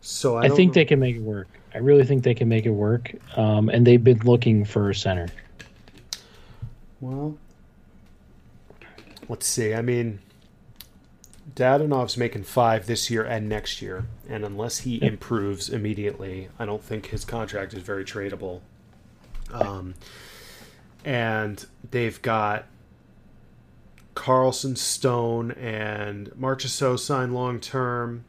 so 0.00 0.36
I, 0.36 0.44
I, 0.44 0.48
think 0.48 0.70
know- 0.70 0.74
they 0.74 0.84
can 0.84 0.98
make 0.98 1.16
it 1.16 1.22
work. 1.22 1.48
I 1.74 1.78
really 1.78 2.04
think 2.04 2.24
they 2.24 2.34
can 2.34 2.48
make 2.48 2.66
it 2.66 2.70
work. 2.70 3.14
Um, 3.36 3.68
and 3.68 3.86
they've 3.86 4.02
been 4.02 4.18
looking 4.20 4.64
for 4.64 4.90
a 4.90 4.94
center. 4.94 5.28
Well, 7.00 7.38
let's 9.28 9.46
see. 9.46 9.72
I 9.72 9.80
mean, 9.80 10.18
Dadonov's 11.54 12.16
making 12.16 12.44
five 12.44 12.86
this 12.86 13.10
year 13.10 13.24
and 13.24 13.48
next 13.48 13.80
year, 13.80 14.06
and 14.28 14.44
unless 14.44 14.78
he 14.78 15.02
improves 15.02 15.68
immediately, 15.68 16.48
I 16.58 16.66
don't 16.66 16.82
think 16.82 17.06
his 17.06 17.24
contract 17.24 17.72
is 17.74 17.82
very 17.82 18.04
tradable. 18.04 18.60
Um, 19.52 19.94
and 21.04 21.64
they've 21.90 22.20
got 22.22 22.66
Karlsson, 24.14 24.76
Stone, 24.76 25.52
and 25.52 26.28
Marchessault 26.30 26.98
signed 26.98 27.34
long 27.34 27.60
term. 27.60 28.24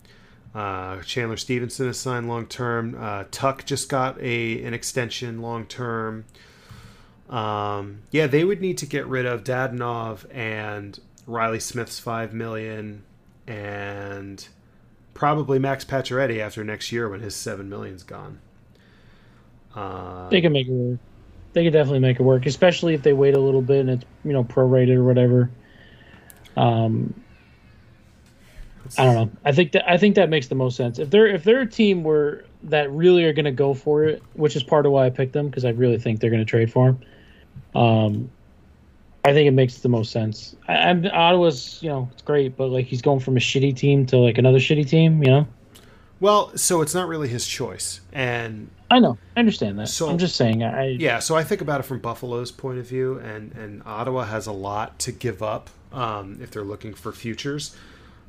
Uh, 0.53 1.01
Chandler 1.01 1.37
Stephenson 1.37 1.87
is 1.87 1.99
signed 1.99 2.27
long 2.27 2.45
term. 2.45 2.95
Uh, 2.99 3.25
Tuch 3.31 3.65
just 3.65 3.89
got 3.89 4.19
a 4.21 4.63
an 4.63 4.73
extension 4.73 5.41
long 5.41 5.65
term. 5.65 6.25
Um, 7.29 8.01
yeah, 8.11 8.27
they 8.27 8.43
would 8.43 8.59
need 8.59 8.77
to 8.79 8.85
get 8.85 9.07
rid 9.07 9.25
of 9.25 9.43
Dadonov 9.43 10.25
and 10.35 10.99
Reilly 11.25 11.61
Smith's 11.61 11.99
five 11.99 12.33
million, 12.33 13.03
and 13.47 14.45
probably 15.13 15.59
Max 15.59 15.85
Pacioretty 15.85 16.39
after 16.39 16.63
next 16.63 16.91
year 16.91 17.09
when 17.09 17.21
his 17.21 17.35
seven 17.35 17.69
million's 17.69 18.03
gone. 18.03 18.39
Uh, 19.73 20.27
They 20.29 20.41
can 20.41 20.51
make 20.51 20.67
it. 20.67 20.99
They 21.53 21.63
could 21.63 21.73
definitely 21.73 21.99
make 21.99 22.19
it 22.19 22.23
work, 22.23 22.45
especially 22.45 22.93
if 22.93 23.03
they 23.03 23.13
wait 23.13 23.35
a 23.35 23.39
little 23.39 23.61
bit 23.61 23.81
and 23.81 23.89
it's 23.89 24.05
you 24.23 24.33
know 24.33 24.43
prorated 24.43 24.95
or 24.95 25.03
whatever. 25.03 25.49
Um, 26.55 27.13
I 28.97 29.05
don't 29.05 29.15
know. 29.15 29.31
I 29.45 29.51
think 29.51 29.71
that 29.73 29.89
I 29.89 29.97
think 29.97 30.15
that 30.15 30.29
makes 30.29 30.47
the 30.47 30.55
most 30.55 30.75
sense. 30.75 30.99
If 30.99 31.09
they're 31.09 31.27
if 31.27 31.43
they're 31.43 31.61
a 31.61 31.67
team 31.67 32.03
where 32.03 32.45
that 32.63 32.91
really 32.91 33.25
are 33.25 33.33
going 33.33 33.45
to 33.45 33.51
go 33.51 33.73
for 33.73 34.03
it, 34.05 34.21
which 34.33 34.55
is 34.55 34.63
part 34.63 34.85
of 34.85 34.91
why 34.91 35.05
I 35.05 35.09
picked 35.09 35.33
them 35.33 35.47
because 35.47 35.65
I 35.65 35.69
really 35.69 35.97
think 35.97 36.19
they're 36.19 36.29
going 36.29 36.43
to 36.43 36.49
trade 36.49 36.71
for 36.71 36.89
him. 36.89 36.99
Um, 37.73 38.31
I 39.23 39.33
think 39.33 39.47
it 39.47 39.51
makes 39.51 39.77
the 39.79 39.89
most 39.89 40.11
sense. 40.11 40.55
I, 40.67 40.75
I'm 40.75 41.05
Ottawa's, 41.05 41.81
you 41.81 41.89
know, 41.89 42.09
it's 42.11 42.21
great, 42.21 42.57
but 42.57 42.69
like 42.69 42.85
he's 42.85 43.01
going 43.01 43.19
from 43.19 43.37
a 43.37 43.39
shitty 43.39 43.75
team 43.75 44.05
to 44.07 44.17
like 44.17 44.37
another 44.37 44.57
shitty 44.57 44.87
team, 44.87 45.23
you 45.23 45.29
know. 45.29 45.47
Well, 46.21 46.55
so 46.55 46.81
it's 46.81 46.93
not 46.93 47.07
really 47.07 47.27
his 47.27 47.45
choice, 47.47 47.99
and 48.13 48.69
I 48.91 48.99
know, 48.99 49.17
I 49.35 49.39
understand 49.39 49.79
that. 49.79 49.87
So- 49.89 50.07
I'm 50.07 50.19
just 50.19 50.35
saying, 50.35 50.63
I 50.63 50.89
yeah, 50.89 51.17
so 51.19 51.35
I 51.35 51.43
think 51.43 51.61
about 51.61 51.79
it 51.79 51.83
from 51.83 51.99
Buffalo's 51.99 52.51
point 52.51 52.77
of 52.77 52.85
view, 52.85 53.17
and 53.17 53.51
and 53.53 53.81
Ottawa 53.85 54.23
has 54.25 54.45
a 54.47 54.51
lot 54.51 54.99
to 54.99 55.11
give 55.11 55.41
up 55.41 55.69
um, 55.91 56.37
if 56.41 56.51
they're 56.51 56.63
looking 56.63 56.93
for 56.93 57.11
futures. 57.11 57.75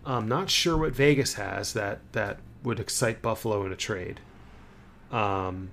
I'm 0.05 0.27
not 0.27 0.51
sure 0.51 0.77
what 0.77 0.93
Vegas 0.95 1.35
has 1.35 1.75
that 1.75 2.01
that 2.13 2.39
would 2.65 2.81
excite 2.81 3.23
Buffalo 3.23 3.65
in 3.67 3.73
a 3.73 3.77
trade. 3.77 4.21
Um, 5.13 5.71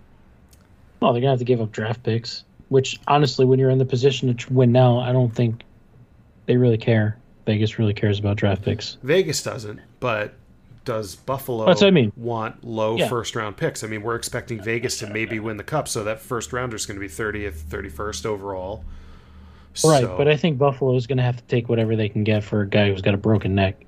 well, 0.99 1.13
they're 1.13 1.21
gonna 1.21 1.31
have 1.31 1.39
to 1.39 1.45
give 1.45 1.61
up 1.61 1.71
draft 1.71 2.03
picks. 2.03 2.43
Which 2.67 2.99
honestly, 3.07 3.45
when 3.45 3.57
you're 3.57 3.71
in 3.71 3.79
the 3.79 3.85
position 3.85 4.35
to 4.35 4.53
win 4.53 4.71
now, 4.71 4.99
I 4.99 5.11
don't 5.11 5.33
think 5.33 5.63
they 6.45 6.57
really 6.57 6.77
care. 6.77 7.17
Vegas 7.45 7.79
really 7.79 7.93
cares 7.93 8.19
about 8.19 8.37
draft 8.37 8.61
picks. 8.63 8.97
Vegas 9.03 9.41
doesn't, 9.41 9.79
but 9.99 10.33
does 10.85 11.15
Buffalo 11.15 11.65
That's 11.65 11.81
what 11.81 11.87
I 11.87 11.91
mean. 11.91 12.11
want 12.15 12.63
low 12.63 12.97
Yeah. 12.97 13.07
first 13.09 13.35
round 13.35 13.57
picks? 13.57 13.83
I 13.83 13.87
mean, 13.87 14.01
we're 14.01 14.15
expecting 14.15 14.61
Vegas 14.61 14.97
to 14.99 15.07
maybe 15.07 15.39
win 15.39 15.57
the 15.57 15.63
cup, 15.63 15.87
so 15.87 16.03
that 16.05 16.19
first 16.19 16.51
rounder 16.53 16.75
is 16.75 16.85
going 16.85 16.95
to 16.95 17.01
be 17.01 17.07
30th, 17.09 17.61
31st 17.69 18.25
overall. 18.25 18.83
Right, 19.83 20.01
So- 20.01 20.15
but 20.17 20.27
I 20.27 20.35
think 20.35 20.57
Buffalo 20.57 20.95
is 20.95 21.05
going 21.07 21.17
to 21.17 21.23
have 21.23 21.37
to 21.37 21.43
take 21.43 21.69
whatever 21.69 21.95
they 21.95 22.09
can 22.09 22.23
get 22.23 22.43
for 22.43 22.61
a 22.61 22.67
guy 22.67 22.89
who's 22.89 23.01
got 23.01 23.13
a 23.13 23.17
broken 23.17 23.53
neck. 23.55 23.85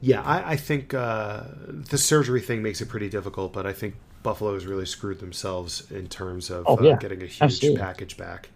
Yeah, 0.00 0.20
I, 0.22 0.52
I 0.52 0.56
think 0.56 0.92
uh, 0.92 1.44
the 1.66 1.96
surgery 1.98 2.40
thing 2.40 2.62
makes 2.62 2.80
it 2.80 2.88
pretty 2.88 3.08
difficult, 3.08 3.52
but 3.54 3.66
I 3.66 3.72
think 3.72 3.94
Buffalo 4.22 4.52
has 4.54 4.66
really 4.66 4.84
screwed 4.86 5.18
themselves 5.18 5.90
in 5.90 6.08
terms 6.08 6.50
of 6.50 6.64
Oh, 6.66 6.76
uh, 6.78 6.82
yeah, 6.82 6.96
getting 6.96 7.22
a 7.22 7.26
huge 7.26 7.40
absolutely. 7.40 7.80
package 7.80 8.16
back. 8.16 8.50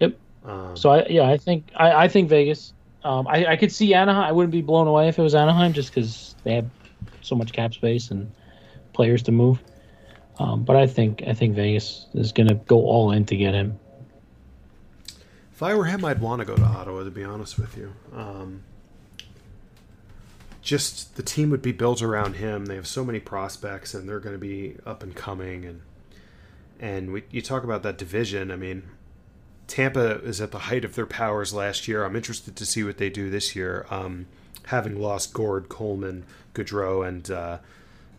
Yep. 0.00 0.16
Um, 0.44 0.76
So 0.76 0.90
I 0.90 1.06
yeah, 1.06 1.28
I 1.28 1.38
think 1.38 1.70
I, 1.74 2.04
I 2.04 2.08
think 2.08 2.28
Vegas. 2.28 2.72
Um, 3.04 3.28
I 3.28 3.46
I 3.46 3.56
could 3.56 3.70
see 3.72 3.94
Anaheim. 3.94 4.24
I 4.24 4.32
wouldn't 4.32 4.52
be 4.52 4.62
blown 4.62 4.86
away 4.88 5.08
if 5.08 5.18
it 5.18 5.22
was 5.22 5.34
Anaheim, 5.34 5.72
just 5.72 5.90
because 5.94 6.34
they 6.44 6.54
have 6.54 6.70
so 7.20 7.34
much 7.36 7.52
cap 7.52 7.74
space 7.74 8.10
and 8.10 8.32
players 8.92 9.22
to 9.24 9.32
move. 9.32 9.62
Um, 10.38 10.64
but 10.64 10.76
I 10.76 10.86
think 10.86 11.22
I 11.26 11.34
think 11.34 11.54
Vegas 11.54 12.06
is 12.14 12.32
going 12.32 12.48
to 12.48 12.54
go 12.54 12.86
all 12.86 13.12
in 13.12 13.24
to 13.26 13.36
get 13.36 13.54
him. 13.54 13.78
if 15.52 15.62
I 15.62 15.74
were 15.74 15.84
him, 15.84 16.04
I'd 16.04 16.20
want 16.20 16.40
to 16.40 16.44
go 16.44 16.56
to 16.56 16.62
Ottawa, 16.62 17.04
to 17.04 17.10
be 17.10 17.22
honest 17.24 17.58
with 17.58 17.76
you. 17.76 17.92
Um, 18.12 18.62
just 20.62 21.16
the 21.16 21.22
team 21.22 21.50
would 21.50 21.62
be 21.62 21.72
built 21.72 22.02
around 22.02 22.34
him. 22.36 22.66
They 22.66 22.74
have 22.76 22.86
so 22.86 23.04
many 23.04 23.20
prospects, 23.20 23.94
and 23.94 24.08
they're 24.08 24.20
going 24.20 24.34
to 24.34 24.40
be 24.40 24.76
up 24.86 25.02
and 25.02 25.14
coming. 25.14 25.64
And 25.64 25.82
and 26.80 27.12
we, 27.12 27.24
you 27.30 27.42
talk 27.42 27.64
about 27.64 27.82
that 27.84 27.98
division. 27.98 28.50
I 28.50 28.56
mean, 28.56 28.82
Tampa 29.66 30.20
is 30.22 30.40
at 30.40 30.50
the 30.50 30.58
height 30.60 30.84
of 30.84 30.94
their 30.94 31.06
powers 31.06 31.54
last 31.54 31.88
year. 31.88 32.04
I'm 32.04 32.16
interested 32.16 32.56
to 32.56 32.66
see 32.66 32.84
what 32.84 32.98
they 32.98 33.10
do 33.10 33.30
this 33.30 33.56
year. 33.56 33.86
Um, 33.90 34.26
having 34.66 35.00
lost 35.00 35.32
Gourde, 35.32 35.68
Coleman, 35.68 36.24
Goodrow, 36.54 37.06
and 37.06 37.30
uh, 37.30 37.58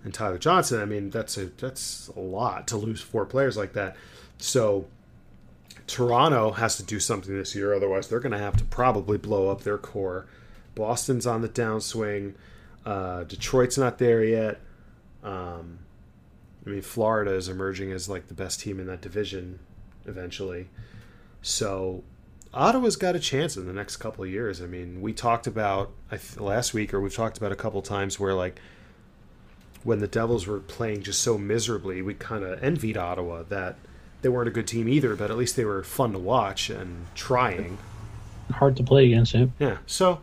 and 0.04 0.14
Tyler 0.14 0.38
Johnson. 0.38 0.80
I 0.80 0.86
mean, 0.86 1.10
that's 1.10 1.38
a 1.38 1.46
that's 1.46 2.10
a 2.16 2.20
lot 2.20 2.68
to 2.68 2.78
lose 2.78 3.02
four 3.02 3.26
players 3.26 3.58
like 3.58 3.74
that. 3.74 3.96
So 4.38 4.86
Toronto 5.88 6.52
has 6.52 6.78
to 6.78 6.84
do 6.84 7.00
something 7.00 7.36
this 7.36 7.56
year, 7.56 7.74
otherwise 7.74 8.08
they're 8.08 8.20
going 8.20 8.32
to 8.32 8.38
have 8.38 8.58
to 8.58 8.64
probably 8.64 9.18
blow 9.18 9.50
up 9.50 9.62
their 9.62 9.78
core. 9.78 10.26
Boston's 10.74 11.26
on 11.26 11.42
the 11.42 11.50
downswing. 11.50 12.34
Uh, 12.86 13.24
Detroit's 13.24 13.78
not 13.78 13.98
there 13.98 14.24
yet. 14.24 14.60
Um, 15.24 15.80
I 16.66 16.70
mean, 16.70 16.82
Florida 16.82 17.34
is 17.34 17.50
emerging 17.50 17.92
as 17.92 18.10
like 18.10 18.28
the 18.28 18.34
best 18.34 18.60
team 18.60 18.80
in 18.80 18.88
that 18.88 19.02
division 19.02 19.60
eventually. 20.06 20.68
So 21.46 22.04
Ottawa's 22.56 22.96
got 22.96 23.16
a 23.16 23.20
chance 23.20 23.56
in 23.56 23.68
the 23.68 23.74
next 23.74 23.98
couple 23.98 24.24
of 24.24 24.32
years. 24.32 24.64
I 24.64 24.66
mean, 24.66 25.00
we 25.00 25.14
talked 25.14 25.46
about 25.46 25.92
I 26.12 26.18
th- 26.18 26.38
last 26.40 26.74
week, 26.74 26.92
or 26.92 27.00
we've 27.00 27.14
talked 27.14 27.38
about 27.38 27.52
a 27.52 27.56
couple 27.56 27.84
times 27.84 28.20
where 28.20 28.34
like 28.34 28.60
when 29.84 30.00
the 30.00 30.08
Devils 30.08 30.48
were 30.48 30.60
playing 30.60 31.04
just 31.04 31.22
so 31.22 31.38
miserably, 31.38 32.02
we 32.02 32.16
kind 32.16 32.44
of 32.44 32.64
envied 32.64 32.98
Ottawa 32.98 33.44
that 33.50 33.76
they 34.24 34.30
weren't 34.30 34.48
a 34.48 34.52
good 34.52 34.66
team 34.68 34.90
either, 34.90 35.16
but 35.16 35.30
at 35.30 35.38
least 35.38 35.56
they 35.56 35.66
were 35.66 35.84
fun 35.84 36.14
to 36.14 36.20
watch 36.20 36.72
and 36.72 37.06
trying. 37.14 37.78
Hard 38.52 38.76
to 38.78 38.84
play 38.84 39.06
against 39.06 39.34
him. 39.34 39.54
Yeah, 39.60 39.78
so 39.86 40.22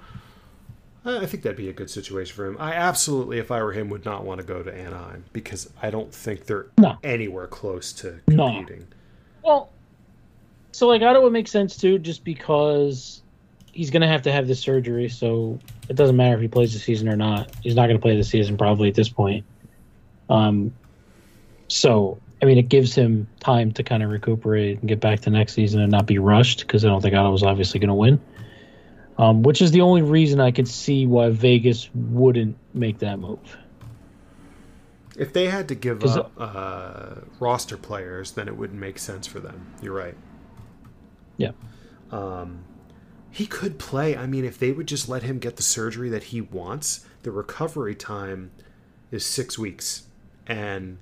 I 1.04 1.24
think 1.26 1.44
that'd 1.44 1.56
be 1.56 1.68
a 1.68 1.72
good 1.72 1.88
situation 1.90 2.34
for 2.34 2.46
him. 2.48 2.56
I 2.58 2.72
absolutely, 2.72 3.38
if 3.38 3.52
I 3.52 3.62
were 3.62 3.72
him, 3.72 3.88
would 3.90 4.04
not 4.04 4.24
want 4.24 4.40
to 4.40 4.46
go 4.46 4.60
to 4.64 4.74
Anaheim 4.74 5.24
because 5.32 5.70
I 5.80 5.90
don't 5.90 6.12
think 6.12 6.46
they're 6.46 6.66
No. 6.78 6.98
anywhere 7.04 7.46
close 7.46 7.92
to 7.94 8.18
No. 8.26 8.48
competing. 8.56 8.88
Well, 9.44 9.70
so 10.72 10.88
like 10.88 11.02
Ottawa 11.02 11.28
makes 11.28 11.50
sense 11.50 11.76
too, 11.76 11.98
just 11.98 12.24
because 12.24 13.22
he's 13.72 13.90
going 13.90 14.02
to 14.02 14.08
have 14.08 14.22
to 14.22 14.32
have 14.32 14.48
the 14.48 14.54
surgery. 14.54 15.08
So 15.08 15.58
it 15.88 15.96
doesn't 15.96 16.16
matter 16.16 16.34
if 16.34 16.40
he 16.40 16.48
plays 16.48 16.72
the 16.72 16.78
season 16.78 17.08
or 17.08 17.16
not. 17.16 17.50
He's 17.62 17.74
not 17.74 17.86
going 17.86 17.96
to 17.96 18.02
play 18.02 18.16
the 18.16 18.24
season 18.24 18.56
probably 18.56 18.88
at 18.88 18.94
this 18.94 19.08
point. 19.08 19.44
Um, 20.28 20.74
so 21.68 22.18
I 22.42 22.44
mean, 22.44 22.58
it 22.58 22.68
gives 22.68 22.94
him 22.94 23.28
time 23.38 23.72
to 23.72 23.84
kind 23.84 24.02
of 24.02 24.10
recuperate 24.10 24.80
and 24.80 24.88
get 24.88 24.98
back 24.98 25.20
to 25.20 25.30
next 25.30 25.52
season 25.52 25.80
and 25.80 25.92
not 25.92 26.06
be 26.06 26.18
rushed 26.18 26.60
because 26.60 26.84
I 26.84 26.88
don't 26.88 27.00
think 27.00 27.14
Ottawa's 27.14 27.44
obviously 27.44 27.78
going 27.78 27.88
to 27.88 27.94
win. 27.94 28.20
Um, 29.16 29.42
which 29.42 29.62
is 29.62 29.70
the 29.70 29.82
only 29.82 30.02
reason 30.02 30.40
I 30.40 30.50
could 30.50 30.66
see 30.66 31.06
why 31.06 31.28
Vegas 31.28 31.88
wouldn't 31.94 32.56
make 32.74 32.98
that 33.00 33.18
move. 33.20 33.56
If 35.16 35.34
they 35.34 35.46
had 35.46 35.68
to 35.68 35.74
give 35.74 36.02
up 36.04 36.32
uh, 36.38 37.20
roster 37.38 37.76
players, 37.76 38.32
then 38.32 38.48
it 38.48 38.56
wouldn't 38.56 38.80
make 38.80 38.98
sense 38.98 39.26
for 39.26 39.38
them. 39.38 39.74
You're 39.82 39.94
right. 39.94 40.16
Yeah. 41.36 41.52
Um, 42.10 42.64
he 43.30 43.46
could 43.46 43.78
play. 43.78 44.16
I 44.16 44.26
mean, 44.26 44.44
if 44.44 44.58
they 44.58 44.72
would 44.72 44.86
just 44.86 45.08
let 45.08 45.22
him 45.22 45.38
get 45.38 45.56
the 45.56 45.62
surgery 45.62 46.08
that 46.10 46.24
he 46.24 46.40
wants, 46.40 47.06
the 47.22 47.30
recovery 47.30 47.94
time 47.94 48.50
is 49.10 49.24
six 49.24 49.58
weeks, 49.58 50.02
and 50.46 50.98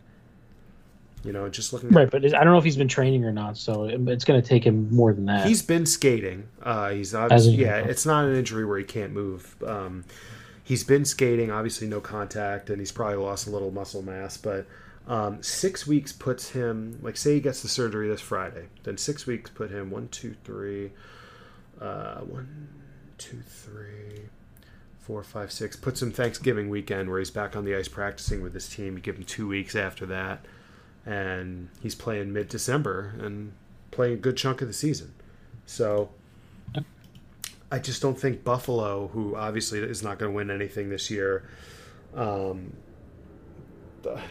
you 1.24 1.32
know, 1.32 1.48
just 1.48 1.72
looking. 1.72 1.90
Right, 1.90 2.08
but 2.10 2.24
I 2.24 2.28
don't 2.28 2.46
know 2.52 2.58
if 2.58 2.64
he's 2.64 2.76
been 2.76 2.88
training 2.88 3.24
or 3.24 3.32
not, 3.32 3.56
so 3.58 3.84
it- 3.84 4.00
it's 4.08 4.24
going 4.24 4.40
to 4.40 4.46
take 4.48 4.64
him 4.64 4.88
more 4.94 5.12
than 5.12 5.26
that. 5.26 5.46
He's 5.46 5.62
been 5.62 5.84
skating. 5.84 6.48
Uh, 6.62 6.90
he's 6.90 7.14
obviously 7.14 7.54
yeah. 7.56 7.78
It's 7.78 8.06
not 8.06 8.24
an 8.24 8.34
injury 8.36 8.64
where 8.64 8.78
he 8.78 8.84
can't 8.84 9.12
move. 9.12 9.56
Um, 9.66 10.04
he's 10.64 10.84
been 10.84 11.04
skating. 11.04 11.50
Obviously, 11.50 11.88
no 11.88 12.00
contact, 12.00 12.70
and 12.70 12.78
he's 12.80 12.92
probably 12.92 13.16
lost 13.16 13.46
a 13.48 13.50
little 13.50 13.70
muscle 13.70 14.02
mass. 14.02 14.36
But 14.36 14.66
um, 15.06 15.42
six 15.42 15.86
weeks 15.86 16.12
puts 16.12 16.50
him 16.50 16.98
like 17.02 17.16
say 17.16 17.34
he 17.34 17.40
gets 17.40 17.62
the 17.62 17.68
surgery 17.68 18.08
this 18.08 18.20
Friday. 18.20 18.66
Then 18.84 18.96
six 18.96 19.26
weeks 19.26 19.50
put 19.50 19.70
him 19.70 19.90
one, 19.90 20.08
two, 20.08 20.34
three, 20.44 20.92
uh, 21.80 22.20
one, 22.20 22.68
two, 23.18 23.40
three, 23.40 24.22
four, 25.00 25.22
five, 25.22 25.50
six. 25.50 25.76
Puts 25.76 26.00
him 26.02 26.12
Thanksgiving 26.12 26.68
weekend 26.68 27.08
where 27.08 27.18
he's 27.18 27.30
back 27.30 27.56
on 27.56 27.64
the 27.64 27.74
ice 27.74 27.88
practicing 27.88 28.42
with 28.42 28.54
his 28.54 28.68
team. 28.68 28.96
You 28.96 29.00
give 29.00 29.16
him 29.16 29.24
two 29.24 29.48
weeks 29.48 29.74
after 29.74 30.06
that, 30.06 30.44
and 31.04 31.68
he's 31.80 31.94
playing 31.94 32.32
mid 32.32 32.48
December 32.48 33.14
and 33.18 33.52
playing 33.90 34.14
a 34.14 34.18
good 34.18 34.36
chunk 34.36 34.62
of 34.62 34.68
the 34.68 34.74
season. 34.74 35.12
So 35.66 36.10
I 37.72 37.78
just 37.78 38.02
don't 38.02 38.18
think 38.18 38.44
Buffalo, 38.44 39.08
who 39.08 39.36
obviously 39.36 39.78
is 39.80 40.02
not 40.02 40.18
going 40.18 40.32
to 40.32 40.36
win 40.36 40.50
anything 40.50 40.90
this 40.90 41.10
year, 41.10 41.48
um, 42.14 42.72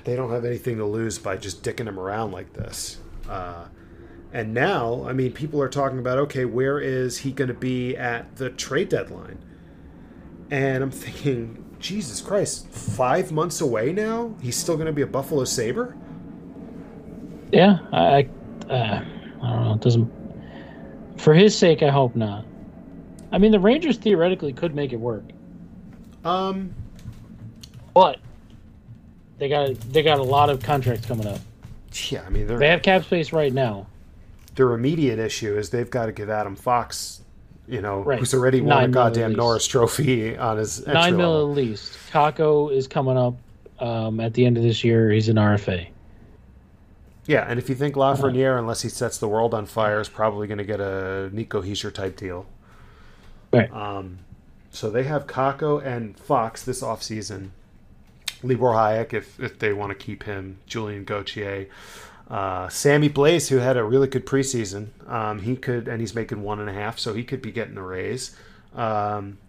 they 0.03 0.15
don't 0.15 0.31
have 0.31 0.45
anything 0.45 0.77
to 0.77 0.85
lose 0.85 1.19
by 1.19 1.37
just 1.37 1.63
dicking 1.63 1.87
him 1.87 1.99
around 1.99 2.31
like 2.31 2.53
this. 2.53 2.97
Uh, 3.27 3.65
and 4.31 4.53
now, 4.53 5.05
I 5.07 5.13
mean, 5.13 5.31
people 5.31 5.61
are 5.61 5.69
talking 5.69 5.99
about 5.99 6.17
okay, 6.19 6.45
where 6.45 6.79
is 6.79 7.19
he 7.19 7.31
going 7.31 7.47
to 7.47 7.53
be 7.53 7.95
at 7.95 8.35
the 8.35 8.49
trade 8.49 8.89
deadline? 8.89 9.39
And 10.51 10.83
I'm 10.83 10.91
thinking, 10.91 11.75
Jesus 11.79 12.21
Christ, 12.21 12.67
five 12.67 13.31
months 13.31 13.61
away 13.61 13.91
now? 13.93 14.35
He's 14.41 14.57
still 14.57 14.75
going 14.75 14.87
to 14.87 14.93
be 14.93 15.01
a 15.01 15.07
Buffalo 15.07 15.45
Saber? 15.45 15.95
Yeah, 17.51 17.79
I, 17.91 18.29
I, 18.69 18.73
uh, 18.73 19.05
I 19.41 19.49
don't 19.49 19.63
know. 19.63 19.73
It 19.73 19.81
doesn't. 19.81 20.11
For 21.17 21.33
his 21.33 21.57
sake, 21.57 21.81
I 21.83 21.89
hope 21.89 22.15
not. 22.15 22.45
I 23.31 23.37
mean, 23.37 23.51
the 23.51 23.59
Rangers 23.59 23.97
theoretically 23.97 24.53
could 24.53 24.73
make 24.73 24.91
it 24.93 24.99
work, 24.99 25.23
Um, 26.23 26.73
but 27.93 28.17
they 29.39 29.49
got 29.49 29.73
they 29.91 30.03
got 30.03 30.19
a 30.19 30.23
lot 30.23 30.49
of 30.49 30.61
contracts 30.61 31.05
coming 31.05 31.27
up. 31.27 31.39
yeah, 32.09 32.23
I 32.25 32.29
mean, 32.29 32.45
They 32.47 32.67
have 32.67 32.81
cap 32.81 33.03
space 33.05 33.31
right 33.33 33.51
now. 33.53 33.87
their 34.55 34.73
immediate 34.73 35.17
issue 35.19 35.57
is 35.57 35.69
they've 35.69 35.89
got 35.89 36.07
to 36.07 36.11
give 36.11 36.29
Adam 36.29 36.55
Fox, 36.55 37.21
you 37.67 37.81
know, 37.81 38.01
Right. 38.01 38.19
who's 38.19 38.33
already 38.33 38.59
won 38.61 38.71
a 38.71 38.75
Nine 38.81 38.83
at 38.85 38.91
goddamn. 38.91 39.33
Norris 39.33 39.65
Trophy 39.65 40.37
on 40.37 40.57
his 40.57 40.85
Nine 40.85 41.15
mil 41.17 41.31
level. 41.31 41.49
at 41.51 41.55
least. 41.55 41.97
Kakko 42.11 42.71
is 42.71 42.87
coming 42.87 43.17
up 43.17 43.35
um, 43.79 44.19
at 44.19 44.33
the 44.33 44.45
end 44.45 44.57
of 44.57 44.63
this 44.63 44.83
year. 44.83 45.09
He's 45.11 45.29
an 45.29 45.37
RFA. 45.37 45.87
Yeah, 47.25 47.45
and 47.47 47.59
if 47.59 47.69
you 47.69 47.75
think 47.75 47.95
Lafreniere, 47.95 48.57
unless 48.57 48.81
he 48.81 48.89
sets 48.89 49.19
the 49.19 49.27
world 49.27 49.53
on 49.53 49.65
fire, 49.67 49.99
is 50.01 50.09
probably 50.09 50.47
going 50.47 50.57
to 50.57 50.63
get 50.63 50.79
a 50.81 51.29
Nico 51.31 51.61
Hischier 51.61 51.93
type 51.93 52.17
deal. 52.17 52.47
Right. 53.53 53.71
Um, 53.71 54.19
so 54.71 54.89
they 54.89 55.03
have 55.03 55.27
Kakko 55.27 55.83
and 55.85 56.17
Fox 56.17 56.63
this 56.63 56.81
offseason. 56.81 57.49
Libor 58.43 58.73
Hajek, 58.73 59.13
if, 59.13 59.39
if 59.39 59.59
they 59.59 59.73
want 59.73 59.89
to 59.91 59.95
keep 59.95 60.23
him, 60.23 60.59
Julien 60.65 61.03
Gauthier. 61.03 61.67
Uh, 62.29 62.69
Sammy 62.69 63.09
Blais, 63.09 63.49
who 63.49 63.57
had 63.57 63.75
a 63.75 63.83
really 63.83 64.07
good 64.07 64.25
preseason, 64.25 64.89
um, 65.09 65.41
he 65.41 65.55
could, 65.55 65.87
and 65.87 65.99
he's 65.99 66.13
making 66.13 66.43
one 66.43 66.59
and 66.59 66.69
a 66.69 66.73
half, 66.73 66.99
so 66.99 67.13
he 67.13 67.23
could 67.23 67.41
be 67.41 67.51
getting 67.51 67.77
a 67.77 67.83
raise. 67.83 68.35
Um, 68.75 69.39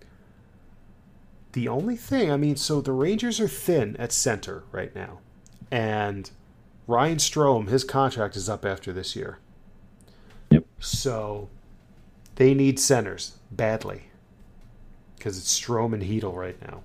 the 1.53 1.69
only 1.69 1.97
thing, 1.97 2.31
I 2.31 2.37
mean, 2.37 2.57
so 2.57 2.81
the 2.81 2.93
Rangers 2.93 3.39
are 3.39 3.49
thin 3.49 3.97
at 3.99 4.13
center 4.13 4.65
right 4.73 4.95
now, 4.95 5.19
and 5.71 6.31
Ryan 6.87 7.19
Strome, 7.19 7.69
his 7.69 7.85
contract 7.85 8.35
is 8.35 8.49
up 8.49 8.65
after 8.65 8.93
this 8.93 9.15
year. 9.15 9.39
Yep. 10.51 10.65
So 10.81 11.49
they 12.37 12.55
need 12.55 12.81
centers 12.81 13.35
badly 13.51 14.05
because 15.19 15.37
it's 15.37 15.61
Strome 15.61 15.93
and 15.93 16.03
Chytil 16.03 16.35
right 16.35 16.61
now. 16.63 16.83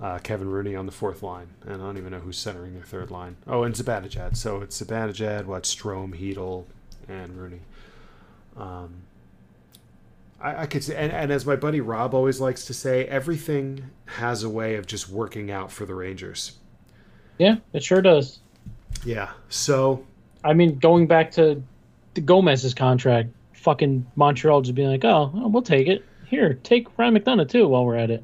Uh, 0.00 0.18
Kevin 0.18 0.48
Rooney 0.48 0.76
on 0.76 0.86
the 0.86 0.92
fourth 0.92 1.24
line, 1.24 1.48
and 1.62 1.82
I 1.82 1.86
don't 1.86 1.98
even 1.98 2.12
know 2.12 2.20
who's 2.20 2.38
centering 2.38 2.74
their 2.74 2.84
third 2.84 3.10
line. 3.10 3.36
Oh, 3.48 3.64
and 3.64 3.74
Zibanejad. 3.74 4.36
So 4.36 4.60
it's 4.60 4.80
Zibanejad, 4.80 5.46
what 5.46 5.64
Strome, 5.64 6.14
Chytil, 6.14 6.66
and 7.08 7.36
Rooney. 7.36 7.60
Um, 8.56 9.02
I, 10.40 10.62
I 10.62 10.66
could 10.66 10.84
say, 10.84 10.94
and, 10.94 11.10
and 11.10 11.32
as 11.32 11.44
my 11.44 11.56
buddy 11.56 11.80
Rob 11.80 12.14
always 12.14 12.40
likes 12.40 12.64
to 12.66 12.74
say, 12.74 13.06
everything 13.06 13.90
has 14.04 14.44
a 14.44 14.48
way 14.48 14.76
of 14.76 14.86
just 14.86 15.08
working 15.08 15.50
out 15.50 15.72
for 15.72 15.84
the 15.84 15.96
Rangers. 15.96 16.52
Yeah, 17.38 17.56
it 17.72 17.82
sure 17.82 18.00
does. 18.00 18.38
Yeah. 19.04 19.30
So 19.48 20.04
I 20.44 20.54
mean, 20.54 20.78
going 20.78 21.06
back 21.06 21.32
to 21.32 21.62
the 22.14 22.20
Gomez's 22.20 22.74
contract, 22.74 23.30
fucking 23.54 24.06
Montreal 24.16 24.62
just 24.62 24.74
being 24.74 24.88
like, 24.88 25.04
oh, 25.04 25.30
well, 25.34 25.50
we'll 25.50 25.62
take 25.62 25.88
it. 25.88 26.04
Here, 26.26 26.54
take 26.62 26.86
Ryan 26.98 27.16
McDonagh 27.16 27.48
too 27.48 27.66
while 27.68 27.84
we're 27.84 27.96
at 27.96 28.10
it. 28.10 28.22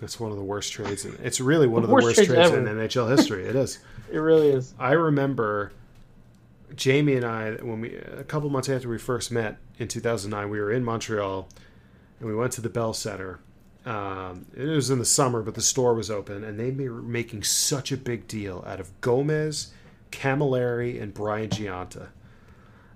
That's 0.00 0.20
one 0.20 0.30
of 0.30 0.36
the 0.36 0.44
worst 0.44 0.72
trades. 0.72 1.04
In, 1.04 1.18
it's 1.22 1.40
really 1.40 1.66
one 1.66 1.82
The 1.82 1.86
of 1.86 1.88
the 1.88 1.94
worst 1.94 2.18
worst 2.18 2.30
trades 2.30 2.50
trades 2.50 2.54
in 2.54 2.64
NHL 2.64 3.10
history. 3.10 3.44
It 3.44 3.56
is. 3.56 3.78
It 4.10 4.16
really 4.16 4.48
is. 4.48 4.72
I 4.78 4.92
remember 4.92 5.70
Jamie 6.74 7.16
and 7.16 7.26
I 7.26 7.56
when 7.56 7.82
we 7.82 7.94
a 7.96 8.24
couple 8.24 8.48
months 8.48 8.70
after 8.70 8.88
we 8.88 8.96
first 8.96 9.30
met 9.30 9.58
in 9.78 9.86
2009, 9.86 10.48
we 10.48 10.58
were 10.58 10.72
in 10.72 10.82
Montreal 10.82 11.46
and 12.18 12.28
we 12.28 12.34
went 12.34 12.52
to 12.54 12.62
the 12.62 12.70
Bell 12.70 12.94
Center. 12.94 13.40
Um, 13.84 14.46
it 14.56 14.64
was 14.64 14.90
in 14.90 14.98
the 14.98 15.04
summer, 15.04 15.42
but 15.42 15.54
the 15.54 15.62
store 15.62 15.94
was 15.94 16.10
open, 16.10 16.44
and 16.44 16.58
they 16.58 16.88
were 16.88 17.00
making 17.00 17.42
such 17.42 17.92
a 17.92 17.96
big 17.96 18.26
deal 18.26 18.64
out 18.66 18.80
of 18.80 18.98
Gomez, 19.00 19.72
Camilleri, 20.10 21.00
and 21.00 21.14
Brian 21.14 21.48
Gionta, 21.48 22.08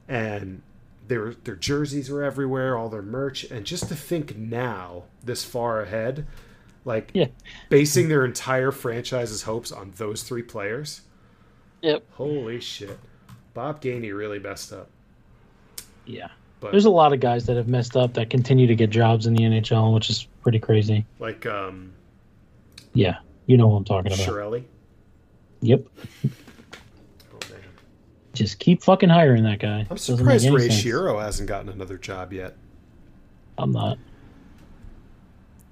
and 0.08 0.62
their 1.08 1.34
their 1.44 1.56
jerseys 1.56 2.10
were 2.10 2.22
everywhere, 2.22 2.76
all 2.76 2.88
their 2.88 3.02
merch, 3.02 3.44
and 3.44 3.64
just 3.64 3.88
to 3.88 3.94
think 3.94 4.36
now, 4.36 5.04
this 5.22 5.44
far 5.44 5.82
ahead, 5.82 6.26
like 6.84 7.10
Yeah. 7.14 7.26
basing 7.68 8.08
their 8.08 8.24
entire 8.24 8.70
franchise's 8.70 9.42
hopes 9.42 9.70
on 9.72 9.92
those 9.96 10.22
three 10.22 10.42
players. 10.42 11.02
Yep. 11.82 12.04
Holy 12.12 12.60
shit. 12.60 12.98
Bob 13.54 13.80
Gainey 13.82 14.16
really 14.16 14.38
messed 14.38 14.72
up. 14.72 14.88
Yeah. 16.06 16.28
But 16.60 16.70
There's 16.70 16.84
a 16.84 16.90
lot 16.90 17.12
of 17.12 17.18
guys 17.20 17.46
that 17.46 17.56
have 17.56 17.66
messed 17.68 17.96
up 17.96 18.14
that 18.14 18.30
continue 18.30 18.66
to 18.68 18.74
get 18.76 18.90
jobs 18.90 19.26
in 19.26 19.34
the 19.34 19.42
NHL, 19.42 19.92
which 19.92 20.08
is 20.10 20.26
pretty 20.42 20.58
crazy. 20.60 21.04
like 21.18 21.44
um, 21.46 21.92
Yeah, 22.94 23.16
you 23.46 23.56
know 23.56 23.66
what 23.66 23.78
I'm 23.78 23.84
talking 23.84 24.12
about. 24.12 24.24
Chiarelli. 24.26 24.64
Yep. 25.60 25.84
Oh. 26.24 27.38
Just 28.32 28.58
keep 28.60 28.82
fucking 28.82 29.08
hiring 29.08 29.42
that 29.44 29.58
guy. 29.58 29.86
I'm 29.90 29.98
surprised 29.98 30.48
Ray 30.48 30.68
sense. 30.68 30.82
Shero 30.82 31.20
hasn't 31.20 31.48
gotten 31.48 31.68
another 31.68 31.98
job 31.98 32.32
yet. 32.32 32.56
I'm 33.58 33.72
not. 33.72 33.98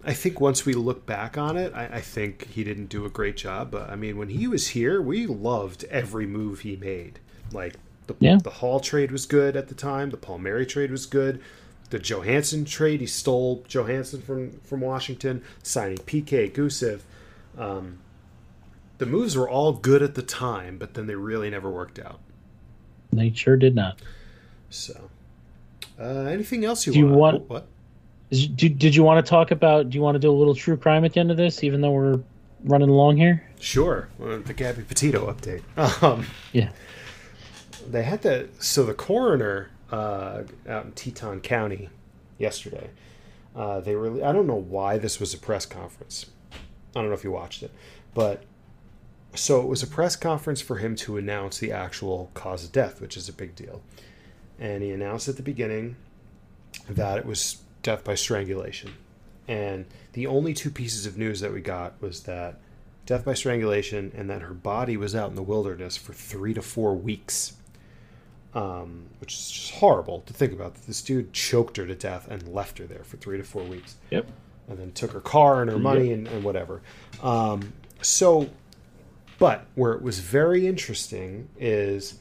I 0.05 0.15
think 0.15 0.41
once 0.41 0.65
we 0.65 0.73
look 0.73 1.05
back 1.07 1.37
on 1.37 1.57
it, 1.57 1.73
I, 1.75 1.87
I 1.97 2.01
think 2.01 2.49
he 2.49 2.65
didn't 2.65 2.87
do 2.87 3.05
a 3.05 3.11
great 3.11 3.37
job. 3.37 3.71
But 3.71 3.91
I 3.91 3.97
mean, 3.97 4.17
when 4.17 4.31
he 4.31 4.47
was 4.47 4.69
here, 4.69 5.01
we 5.03 5.27
loved 5.27 5.85
every 5.85 6.27
move 6.27 6.61
he 6.61 6.77
made. 6.77 7.19
Like 7.53 7.75
the 8.07 8.15
Yeah. 8.19 8.39
the 8.43 8.51
Hall 8.51 8.81
trade 8.81 9.13
was 9.13 9.27
good 9.27 9.57
at 9.57 9.69
the 9.69 9.75
time. 9.75 10.11
The 10.11 10.17
Palmieri 10.17 10.65
trade 10.67 10.91
was 10.91 11.07
good. 11.07 11.41
The 11.91 11.99
Johansson 11.99 12.65
trade, 12.65 13.01
he 13.01 13.07
stole 13.07 13.65
Johansson 13.69 14.23
from 14.23 14.53
from 14.61 14.81
Washington, 14.81 15.43
signing 15.63 15.99
PK 15.99 16.51
Gusev. 16.51 17.01
Um, 17.59 17.99
the 18.99 19.07
moves 19.07 19.37
were 19.37 19.49
all 19.49 19.73
good 19.73 20.03
at 20.03 20.15
the 20.15 20.23
time, 20.23 20.79
but 20.79 20.95
then 20.95 21.07
they 21.07 21.15
really 21.17 21.51
never 21.51 21.69
worked 21.71 21.99
out. 21.99 22.21
They 23.13 23.33
sure 23.33 23.57
did 23.57 23.75
not. 23.75 23.99
So, 24.69 25.11
uh, 25.99 26.05
anything 26.05 26.65
else 26.65 26.87
you 26.87 26.93
Do 26.93 26.99
you 27.01 27.07
want? 27.09 27.19
want- 27.19 27.37
oh, 27.37 27.45
what? 27.55 27.67
Did, 28.31 28.79
did 28.79 28.95
you 28.95 29.03
want 29.03 29.25
to 29.25 29.29
talk 29.29 29.51
about? 29.51 29.91
Do 29.91 29.97
you 29.99 30.03
want 30.03 30.15
to 30.15 30.19
do 30.21 30.31
a 30.31 30.35
little 30.37 30.55
true 30.55 30.77
crime 30.77 31.05
at 31.05 31.13
the 31.15 31.21
end 31.21 31.31
of 31.31 31.37
this, 31.37 31.65
even 31.65 31.81
though 31.81 31.91
we're 31.91 32.21
running 32.65 32.89
along 32.89 33.17
here? 33.17 33.45
Sure. 33.59 34.09
Uh, 34.23 34.39
the 34.39 34.55
Gabby 34.55 34.83
Petito 34.83 35.33
update. 35.33 35.63
Um, 36.03 36.27
Yeah. 36.53 36.71
they 37.89 38.05
had 38.05 38.23
to. 38.23 38.49
So 38.61 38.85
the 38.85 38.95
coroner 38.95 39.71
uh, 39.91 40.43
out 40.69 40.85
in 40.85 40.93
Teton 40.93 41.41
County 41.41 41.89
yesterday, 42.39 42.91
uh, 43.57 43.81
they 43.81 43.97
really. 43.97 44.23
I 44.23 44.33
don't 44.33 44.47
know 44.47 44.55
why 44.61 44.97
this 44.99 45.19
was 45.19 45.35
a 45.35 45.39
press 45.39 45.67
conference. 45.67 46.27
I 46.53 47.01
don't 47.01 47.09
know 47.09 47.15
if 47.15 47.25
you 47.25 47.33
watched 47.33 47.63
it, 47.65 47.73
but 48.15 48.45
so 49.35 49.61
it 49.61 49.67
was 49.67 49.83
a 49.83 49.87
press 49.89 50.15
conference 50.17 50.61
for 50.61 50.77
him 50.79 50.95
to 50.97 51.17
announce 51.17 51.59
the 51.59 51.73
actual 51.73 52.31
cause 52.35 52.65
of 52.65 52.73
death, 52.73 53.01
which 53.01 53.17
is 53.17 53.29
a 53.29 53.33
big 53.33 53.55
deal. 53.57 53.83
And 54.59 54.83
he 54.83 54.91
announced 54.91 55.29
at 55.29 55.37
the 55.37 55.43
beginning 55.43 55.97
that 56.89 57.19
it 57.19 57.27
was 57.27 57.59
death 57.83 58.05
by 58.05 58.15
strangulation. 58.15 58.93
And 59.49 59.87
the 60.13 60.27
only 60.27 60.55
two 60.55 60.71
pieces 60.71 61.07
of 61.07 61.17
news 61.19 61.41
that 61.41 61.53
we 61.53 61.61
got 61.61 62.01
was 62.01 62.23
that 62.25 62.61
death 63.07 63.25
by 63.25 63.35
strangulation 63.35 64.13
and 64.17 64.31
that 64.31 64.43
her 64.43 64.55
body 64.55 64.97
was 64.97 65.15
out 65.15 65.31
in 65.31 65.35
the 65.37 65.43
wilderness 65.43 65.97
for 65.97 66.13
three 66.13 66.55
to 66.55 66.63
four 66.63 66.95
weeks. 66.95 67.55
Um, 68.53 69.05
which 69.21 69.35
is 69.35 69.49
just 69.51 69.75
horrible 69.75 70.23
to 70.27 70.33
think 70.33 70.53
about. 70.53 70.75
This 70.87 71.03
dude 71.03 71.33
choked 71.33 71.77
her 71.77 71.87
to 71.87 71.95
death 71.95 72.27
and 72.29 72.49
left 72.49 72.79
her 72.79 72.85
there 72.85 73.05
for 73.05 73.17
three 73.17 73.37
to 73.37 73.45
four 73.45 73.63
weeks 73.63 73.95
Yep. 74.11 74.27
and 74.69 74.77
then 74.79 74.91
took 74.91 75.13
her 75.13 75.21
car 75.21 75.63
and 75.63 75.71
her 75.71 75.79
money 75.79 76.13
and, 76.13 76.27
and 76.27 76.43
whatever. 76.43 76.83
Um, 77.23 77.73
so, 78.03 78.51
but 79.39 79.67
where 79.77 79.93
it 79.93 80.03
was 80.03 80.19
very 80.19 80.67
interesting 80.67 81.49
is 81.61 82.19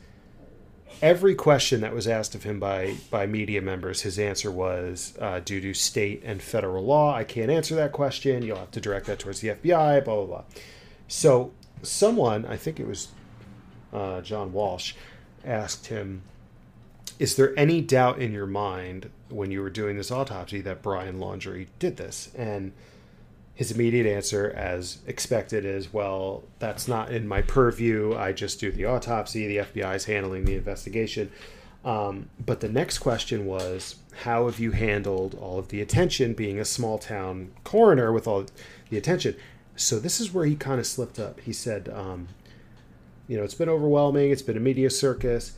every 1.02 1.36
question 1.36 1.82
that 1.82 1.94
was 1.94 2.08
asked 2.08 2.36
of 2.36 2.44
him 2.44 2.60
by 2.60 2.96
by 3.10 3.26
media 3.26 3.62
members, 3.62 4.02
his 4.02 4.20
answer 4.20 4.52
was 4.52 5.14
uh, 5.20 5.40
due 5.40 5.62
to 5.62 5.74
state 5.74 6.22
and 6.24 6.42
federal 6.42 6.84
law. 6.84 7.16
I 7.16 7.24
can't 7.24 7.52
answer 7.52 7.76
that 7.76 7.92
question. 7.92 8.44
You'll 8.44 8.58
have 8.58 8.72
to 8.72 8.82
direct 8.82 9.06
that 9.08 9.20
towards 9.20 9.42
the 9.42 9.50
FBI. 9.50 10.04
Blah 10.04 10.16
blah 10.16 10.26
blah. 10.26 10.44
So, 11.08 11.52
someone, 11.82 12.46
I 12.46 12.58
think 12.58 12.80
it 12.80 12.88
was 12.88 13.10
uh, 13.94 14.22
John 14.22 14.54
Walsh, 14.54 14.94
asked 15.44 15.88
him, 15.88 16.22
"Is 17.18 17.36
there 17.36 17.58
any 17.58 17.82
doubt 17.82 18.20
in 18.22 18.32
your 18.34 18.48
mind 18.48 19.10
when 19.30 19.52
you 19.52 19.62
were 19.62 19.70
doing 19.70 19.98
this 19.98 20.12
autopsy 20.12 20.62
that 20.62 20.82
Brian 20.82 21.20
Laundrie 21.20 21.68
did 21.80 21.98
this?" 21.98 22.30
And 22.36 22.74
his 23.60 23.72
immediate 23.72 24.06
answer, 24.06 24.54
as 24.56 25.00
expected, 25.06 25.66
is, 25.66 25.92
"Well, 25.92 26.46
that's 26.60 26.88
not 26.88 27.12
in 27.12 27.28
my 27.28 27.42
purview. 27.42 28.16
I 28.16 28.32
just 28.32 28.58
do 28.62 28.72
the 28.72 28.86
autopsy. 28.86 29.48
The 29.48 29.58
FBI 29.58 29.96
is 29.96 30.06
handling 30.06 30.46
the 30.46 30.56
investigation." 30.56 31.30
Um, 31.84 32.30
but 32.40 32.62
the 32.62 32.70
next 32.70 33.00
question 33.00 33.46
was, 33.46 33.98
"How 34.24 34.46
have 34.46 34.62
you 34.62 34.72
handled 34.72 35.36
all 35.36 35.60
of 35.60 35.68
the 35.68 35.82
attention, 35.82 36.36
being 36.36 36.58
a 36.58 36.64
small 36.64 36.98
town 36.98 37.52
coroner 37.66 38.14
with 38.14 38.30
all 38.30 38.46
the 38.90 38.98
attention?" 38.98 39.36
So 39.76 40.00
this 40.00 40.22
is 40.22 40.34
where 40.34 40.46
he 40.46 40.56
kind 40.56 40.80
of 40.80 40.88
slipped 40.88 41.20
up. 41.20 41.42
He 41.42 41.52
said, 41.52 41.90
um, 41.90 42.30
"You 43.28 43.36
know, 43.36 43.44
it's 43.44 43.56
been 43.56 43.68
overwhelming. 43.68 44.32
It's 44.32 44.42
been 44.42 44.56
a 44.56 44.62
media 44.62 44.90
circus." 44.90 45.52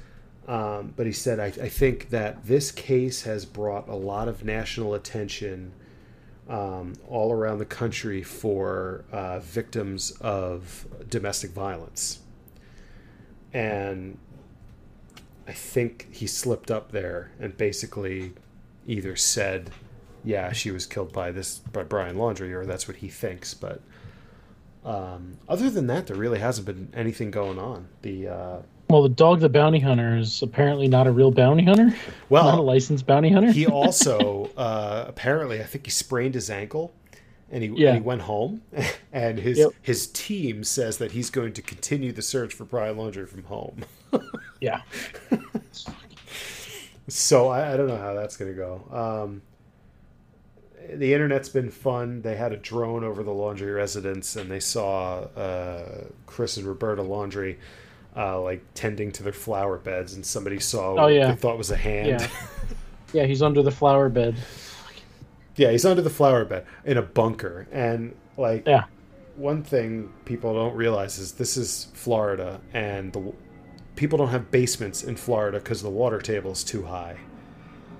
Um, 0.48 0.96
but 0.98 1.06
he 1.06 1.12
said, 1.12 1.40
I, 1.40 1.46
I 1.46 1.70
think 1.70 2.10
that 2.10 2.48
this 2.48 2.72
case 2.72 3.22
has 3.24 3.46
brought 3.46 3.88
a 3.88 3.96
lot 3.96 4.28
of 4.28 4.44
national 4.44 4.96
attention 4.96 5.74
um, 6.50 6.94
all 7.08 7.32
around 7.32 7.60
the 7.60 7.66
country 7.66 8.24
for 8.24 9.06
uh, 9.12 9.40
victims 9.40 10.12
of 10.22 10.86
domestic 11.10 11.52
violence. 11.52 12.20
And 13.54 14.18
I 15.48 15.54
think 15.54 16.08
he 16.12 16.28
slipped 16.28 16.72
up 16.72 16.92
there 16.92 17.32
and 17.40 17.58
basically 17.58 18.34
either 18.88 19.16
said, 19.16 19.72
yeah, 20.24 20.52
she 20.52 20.72
was 20.72 20.86
killed 20.86 21.12
by 21.12 21.32
this 21.32 21.60
by 21.60 21.84
Brian 21.84 22.16
Laundrie, 22.16 22.52
or 22.52 22.66
that's 22.66 22.88
what 22.88 22.98
he 22.98 23.10
thinks. 23.10 23.54
But 23.54 23.82
um, 24.86 25.38
other 25.50 25.70
than 25.70 25.88
that, 25.88 26.08
there 26.08 26.16
really 26.16 26.40
hasn't 26.40 26.66
been 26.66 26.90
anything 26.94 27.32
going 27.32 27.60
on. 27.60 27.88
The 28.02 28.28
uh, 28.28 28.58
Well, 28.92 29.04
the 29.04 29.10
dog, 29.10 29.40
the 29.40 29.50
bounty 29.50 29.80
hunter, 29.80 30.18
is 30.18 30.42
apparently 30.42 30.88
not 30.88 31.08
a 31.08 31.12
real 31.12 31.32
bounty 31.32 31.64
hunter. 31.64 31.96
well, 32.30 32.44
not 32.46 32.60
a 32.60 32.62
licensed 32.62 33.06
bounty 33.08 33.30
hunter. 33.30 33.52
he 33.52 33.66
also 33.82 34.50
uh, 34.58 35.06
apparently 35.08 35.60
I 35.62 35.64
think 35.64 35.86
he 35.86 35.92
sprained 35.92 36.34
his 36.36 36.50
ankle 36.50 36.94
and 37.50 37.64
he, 37.64 37.70
Yeah. 37.70 37.90
and 37.90 37.98
he 37.98 38.02
went 38.04 38.22
home 38.22 38.62
and 39.14 39.38
his 39.40 39.58
Yep. 39.60 39.70
his 39.82 40.08
team 40.08 40.64
says 40.64 40.98
that 41.00 41.12
he's 41.14 41.30
going 41.30 41.54
to 41.54 41.62
continue 41.62 42.12
the 42.12 42.22
search 42.22 42.54
for 42.54 42.66
Brian 42.66 42.96
Laundrie 42.98 43.28
from 43.28 43.44
home. 43.44 43.78
yeah. 44.62 44.82
So 47.08 47.50
I, 47.50 47.74
I 47.74 47.78
don't 47.78 47.88
know 47.88 47.98
how 47.98 48.14
that's 48.14 48.38
going 48.38 48.52
to 48.52 48.58
go. 48.58 48.82
Um, 48.92 49.42
the 50.94 51.14
internet's 51.14 51.50
been 51.50 51.70
fun. 51.70 52.22
They 52.22 52.36
had 52.36 52.52
a 52.54 52.58
drone 52.58 53.04
over 53.04 53.24
the 53.24 53.32
Laundrie 53.32 53.76
residence, 53.76 54.36
and 54.36 54.50
they 54.50 54.60
saw 54.60 55.20
uh, 55.36 56.06
Chris 56.26 56.58
and 56.58 56.66
Roberta 56.66 57.02
Laundrie 57.04 57.58
uh, 58.16 58.40
like 58.42 58.64
tending 58.74 59.12
to 59.14 59.24
their 59.24 59.34
flower 59.34 59.78
beds, 59.78 60.14
and 60.16 60.26
somebody 60.26 60.60
saw 60.60 60.92
Oh, 60.92 61.04
what 61.04 61.08
yeah. 61.14 61.30
they 61.32 61.36
thought 61.36 61.58
was 61.58 61.72
a 61.72 61.78
hand. 61.78 62.08
Yeah. 62.08 62.28
Yeah, 63.14 63.26
he's 63.26 63.42
under 63.42 63.62
the 63.62 63.72
flower 63.72 64.08
bed. 64.10 64.36
Yeah, 65.58 65.72
he's 65.72 65.86
under 65.86 66.02
the 66.02 66.10
flower 66.10 66.46
bed 66.46 66.66
in 66.86 66.98
a 66.98 67.02
bunker. 67.02 67.68
And 67.72 68.16
like 68.38 68.66
Yeah. 68.66 68.86
one 69.36 69.64
thing 69.64 70.10
people 70.26 70.54
don't 70.54 70.76
realize 70.76 71.18
is 71.20 71.34
this 71.34 71.58
is 71.58 71.88
Florida 71.94 72.62
and 72.74 73.12
the 73.12 73.34
people 73.98 74.18
don't 74.18 74.30
have 74.30 74.50
basements 74.50 75.04
in 75.04 75.18
Florida 75.18 75.60
cuz 75.60 75.82
the 75.82 75.90
water 75.90 76.20
table 76.20 76.52
is 76.52 76.64
too 76.64 76.84
high. 76.84 77.18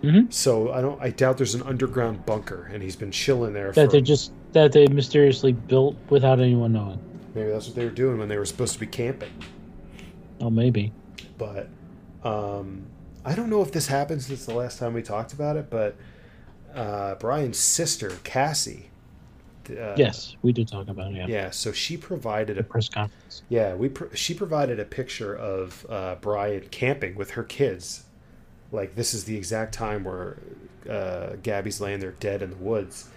Mhm. 0.02 0.32
So 0.32 0.72
I 0.72 0.80
don't 0.82 1.00
I 1.02 1.10
doubt 1.10 1.38
there's 1.38 1.56
an 1.56 1.64
underground 1.64 2.26
bunker 2.26 2.70
and 2.74 2.82
he's 2.82 2.96
been 2.96 3.12
chilling 3.12 3.52
there 3.54 3.74
That 3.74 3.88
for 3.88 3.92
they 3.92 4.02
just 4.02 4.32
that 4.54 4.72
they 4.72 4.88
mysteriously 4.88 5.52
built 5.52 5.96
without 6.10 6.40
anyone 6.40 6.72
knowing. 6.72 7.00
maybe 7.36 7.50
that's 7.52 7.68
what 7.68 7.76
they 7.76 7.84
were 7.84 7.92
doing 7.92 8.18
when 8.18 8.30
they 8.30 8.38
were 8.38 8.46
supposed 8.46 8.74
to 8.74 8.80
be 8.80 8.88
camping. 8.88 9.30
Oh, 10.42 10.50
maybe. 10.50 10.92
But 11.38 11.70
um 12.24 12.88
I 13.24 13.36
don't 13.36 13.50
know 13.50 13.62
if 13.62 13.72
this 13.72 13.88
happened 13.88 14.24
since 14.24 14.46
the 14.46 14.56
last 14.56 14.80
time 14.80 14.94
we 14.94 15.04
talked 15.04 15.32
about 15.32 15.56
it, 15.56 15.70
but 15.70 15.96
uh, 16.74 17.16
Brian's 17.16 17.60
sister 17.60 18.18
Cassie 18.24 18.92
uh, 19.70 19.94
yes, 19.96 20.36
we 20.42 20.52
did 20.52 20.68
talk 20.68 20.88
about 20.88 21.12
it. 21.12 21.18
Yeah. 21.18 21.28
Yeah, 21.28 21.50
so 21.52 21.72
she 21.72 21.98
provided 21.98 22.58
a 22.58 22.64
The 22.64 22.70
press 22.70 22.90
conference. 22.90 23.44
Yeah, 23.50 23.76
we 23.76 23.90
pr- 23.90 24.14
she 24.16 24.34
provided 24.34 24.80
a 24.80 24.86
picture 24.86 25.36
of 25.36 25.86
uh, 25.90 26.16
Brian 26.20 26.68
camping 26.70 27.16
with 27.16 27.32
her 27.32 27.44
kids. 27.44 28.06
Like 28.72 28.96
this 28.96 29.14
is 29.14 29.26
the 29.26 29.36
exact 29.36 29.74
time 29.74 30.04
where 30.04 30.38
uh, 30.90 31.36
Gabby's 31.44 31.80
laying 31.80 32.00
there 32.00 32.12
dead 32.12 32.42
in 32.42 32.50
the 32.50 32.56
woods, 32.58 33.10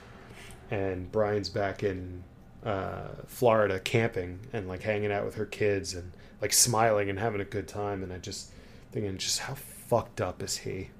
and 0.70 1.10
Brian's 1.10 1.48
back 1.48 1.82
in 1.82 2.24
uh, 2.64 3.08
Florida 3.26 3.78
camping 3.78 4.40
and 4.52 4.68
like 4.68 4.82
hanging 4.82 5.12
out 5.12 5.24
with 5.24 5.34
her 5.34 5.46
kids 5.46 5.94
and 5.94 6.12
like 6.40 6.52
smiling 6.52 7.10
and 7.10 7.18
having 7.18 7.40
a 7.40 7.44
good 7.44 7.68
time. 7.68 8.02
And 8.02 8.12
I 8.12 8.18
just 8.18 8.50
thinking, 8.92 9.16
just 9.18 9.40
how 9.40 9.54
fucked 9.54 10.20
up 10.20 10.42
is 10.42 10.56
he? 10.56 10.90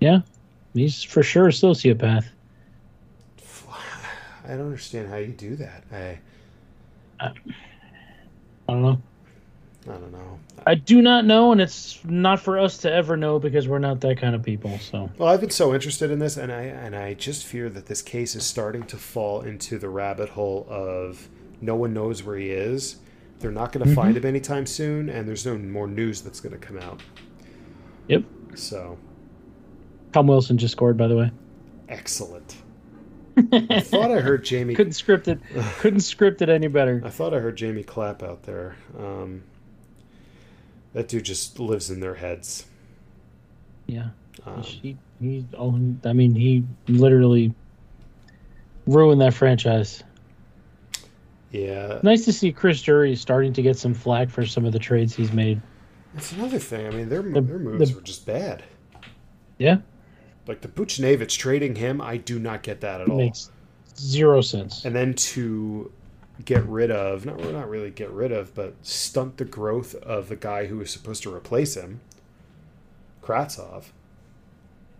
Yeah, 0.00 0.20
he's 0.72 1.02
for 1.02 1.22
sure 1.22 1.48
a 1.48 1.50
sociopath. 1.50 2.26
I 4.46 4.48
don't 4.48 4.66
understand 4.66 5.08
how 5.08 5.16
you 5.16 5.28
do 5.28 5.56
that. 5.56 5.84
I 5.92 6.18
I 7.20 7.32
don't 8.68 8.82
know. 8.82 9.02
I 9.88 9.92
don't 9.92 10.12
know. 10.12 10.38
I 10.66 10.74
do 10.76 11.02
not 11.02 11.24
know, 11.26 11.52
and 11.52 11.60
it's 11.60 12.02
not 12.04 12.40
for 12.40 12.58
us 12.58 12.78
to 12.78 12.92
ever 12.92 13.16
know 13.18 13.38
because 13.38 13.68
we're 13.68 13.78
not 13.78 14.00
that 14.00 14.16
kind 14.18 14.34
of 14.34 14.42
people. 14.42 14.78
So 14.78 15.10
Well, 15.18 15.28
I've 15.28 15.40
been 15.40 15.50
so 15.50 15.74
interested 15.74 16.10
in 16.10 16.18
this, 16.18 16.36
and 16.38 16.50
I 16.50 16.62
and 16.62 16.96
I 16.96 17.14
just 17.14 17.44
fear 17.44 17.68
that 17.70 17.86
this 17.86 18.00
case 18.00 18.34
is 18.34 18.44
starting 18.44 18.84
to 18.84 18.96
fall 18.96 19.42
into 19.42 19.78
the 19.78 19.88
rabbit 19.90 20.30
hole 20.30 20.66
of 20.70 21.28
no 21.60 21.74
one 21.76 21.92
knows 21.92 22.22
where 22.22 22.36
he 22.36 22.50
is. 22.50 22.96
They're 23.40 23.50
not 23.52 23.72
going 23.72 23.84
to 23.86 23.90
Mhm. 23.92 23.94
find 23.96 24.16
him 24.16 24.24
anytime 24.24 24.64
soon, 24.64 25.10
and 25.10 25.28
there's 25.28 25.44
no 25.44 25.58
more 25.58 25.86
news 25.86 26.22
that's 26.22 26.40
going 26.40 26.58
to 26.58 26.58
come 26.66 26.78
out. 26.78 27.02
Yep. 28.08 28.22
So, 28.54 28.96
Tom 30.12 30.26
Wilson 30.28 30.56
just 30.56 30.72
scored, 30.72 30.96
by 30.96 31.08
the 31.08 31.16
way. 31.16 31.30
Excellent. 31.90 32.56
I 33.52 33.80
thought 33.80 34.10
I 34.12 34.20
heard 34.20 34.44
Jamie. 34.44 34.74
couldn't 34.74 34.92
script 34.92 35.26
it. 35.28 35.40
Couldn't 35.78 36.00
script 36.00 36.40
it 36.40 36.48
any 36.48 36.68
better. 36.68 37.02
I 37.04 37.10
thought 37.10 37.34
I 37.34 37.40
heard 37.40 37.56
Jamie 37.56 37.82
clap 37.82 38.22
out 38.22 38.44
there. 38.44 38.76
Um, 38.98 39.42
that 40.94 41.08
dude 41.08 41.24
just 41.24 41.60
lives 41.60 41.90
in 41.90 42.00
their 42.00 42.14
heads. 42.14 42.64
Yeah. 43.86 44.08
Um, 44.46 44.62
he 44.62 44.96
he. 45.20 45.44
Oh, 45.56 45.78
I 46.04 46.12
mean, 46.12 46.34
he 46.34 46.64
literally 46.88 47.54
ruined 48.86 49.20
that 49.20 49.34
franchise. 49.34 50.02
yeah, 51.52 52.00
Nice 52.02 52.24
to 52.24 52.32
see 52.32 52.52
Chris 52.52 52.82
Drury 52.82 53.14
starting 53.16 53.52
to 53.52 53.62
get 53.62 53.76
some 53.78 53.94
flack 53.94 54.28
for 54.28 54.44
some 54.44 54.64
of 54.64 54.72
the 54.72 54.78
trades 54.78 55.14
he's 55.14 55.32
made. 55.32 55.60
that's 56.14 56.32
another 56.32 56.58
thing. 56.58 56.86
I 56.86 56.90
mean, 56.90 57.08
their 57.08 57.22
The- 57.22 57.40
their 57.40 57.58
moves 57.58 57.90
the- 57.90 57.96
were 57.96 58.02
just 58.02 58.26
bad. 58.26 58.62
Yeah, 59.58 59.78
Like 60.48 60.60
the 60.62 60.68
Buchnevich 60.68 61.38
trading 61.38 61.76
him, 61.76 62.00
I 62.00 62.16
do 62.16 62.38
not 62.40 62.62
get 62.64 62.80
that 62.80 63.00
at 63.00 63.08
all. 63.08 63.16
makes 63.18 63.50
zero 63.96 64.40
sense. 64.40 64.84
and 64.84 64.94
then 64.94 65.14
to 65.14 65.90
get 66.44 66.64
rid 66.64 66.90
of 66.90 67.24
not 67.24 67.38
not 67.52 67.68
really 67.68 67.90
get 67.90 68.10
rid 68.10 68.32
of 68.32 68.54
but 68.54 68.74
stunt 68.82 69.36
the 69.36 69.44
growth 69.44 69.94
of 69.96 70.28
the 70.28 70.36
guy 70.36 70.66
who 70.66 70.78
was 70.78 70.90
supposed 70.90 71.22
to 71.22 71.32
replace 71.32 71.76
him 71.76 72.00
Kravtsov 73.22 73.84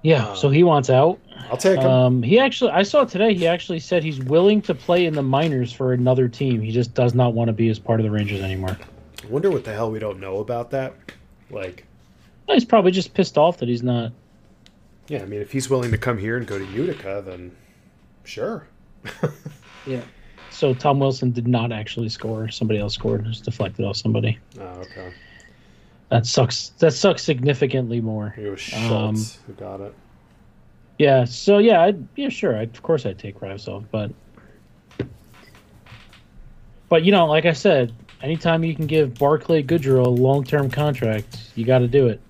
Yeah, 0.02 0.34
so 0.34 0.48
he 0.48 0.62
wants 0.62 0.90
out. 0.90 1.18
I'll 1.50 1.56
take 1.56 1.80
him 1.80 1.86
Um, 1.86 2.22
he 2.22 2.38
actually, 2.38 2.70
I 2.70 2.82
saw 2.82 3.04
today. 3.04 3.34
He 3.34 3.46
actually 3.46 3.80
said 3.80 4.02
he's 4.04 4.20
willing 4.20 4.62
to 4.62 4.74
play 4.74 5.06
in 5.06 5.14
the 5.14 5.22
minors 5.22 5.72
for 5.72 5.92
another 5.92 6.28
team. 6.28 6.60
He 6.60 6.70
just 6.72 6.94
does 6.94 7.14
not 7.14 7.34
want 7.34 7.48
to 7.48 7.52
be 7.52 7.68
as 7.68 7.78
part 7.78 8.00
of 8.00 8.04
the 8.04 8.10
Rangers 8.10 8.40
anymore. 8.40 8.78
I 9.22 9.26
wonder 9.26 9.50
what 9.50 9.64
the 9.64 9.72
hell 9.72 9.90
we 9.90 9.98
don't 9.98 10.20
know 10.20 10.38
about 10.38 10.70
that 10.70 10.94
like 11.50 11.84
He's 12.46 12.64
probably 12.64 12.90
just 12.90 13.14
pissed 13.14 13.38
off 13.38 13.58
that 13.58 13.68
he's 13.68 13.82
not. 13.82 14.12
yeah 15.08 15.22
I 15.22 15.24
mean 15.24 15.40
if 15.40 15.50
he's 15.52 15.70
willing 15.70 15.90
to 15.90 15.98
come 15.98 16.18
here 16.18 16.36
and 16.36 16.46
go 16.46 16.58
to 16.58 16.64
Utica 16.66 17.22
then 17.24 17.52
sure 18.24 18.68
Yeah. 19.86 20.02
So 20.54 20.72
Tom 20.72 21.00
Wilson 21.00 21.32
did 21.32 21.48
not 21.48 21.72
actually 21.72 22.08
score. 22.08 22.48
Somebody 22.48 22.78
else 22.80 22.94
scored. 22.94 23.24
And 23.24 23.32
just 23.32 23.44
deflected 23.44 23.84
off 23.84 23.96
somebody. 23.96 24.38
oh 24.60 24.62
okay 24.64 25.12
That 26.10 26.26
sucks. 26.26 26.68
That 26.78 26.92
sucks 26.92 27.22
significantly 27.24 28.00
more. 28.00 28.34
it 28.38 28.48
was 28.48 28.72
Um, 28.72 29.16
Schultz 29.16 29.38
who 29.46 29.52
got 29.54 29.80
it 29.80 29.92
Yeah. 30.98 31.24
So 31.24 31.58
yeah, 31.58 31.82
I'd, 31.82 32.06
yeah, 32.16 32.28
sure. 32.28 32.56
I'd, 32.56 32.70
of 32.74 32.82
course, 32.82 33.04
I'd 33.04 33.18
take 33.18 33.38
Kravtsov, 33.38 33.84
but 33.90 34.12
but 36.88 37.02
you 37.04 37.10
know, 37.12 37.26
like 37.26 37.46
I 37.46 37.52
said, 37.52 37.92
anytime 38.22 38.62
you 38.62 38.74
can 38.76 38.86
give 38.86 39.14
Barclay 39.14 39.62
Goodrow 39.64 40.06
a 40.06 40.08
long-term 40.08 40.70
contract, 40.70 41.50
you 41.56 41.64
got 41.64 41.80
to 41.80 41.88
do 41.88 42.06
it. 42.08 42.20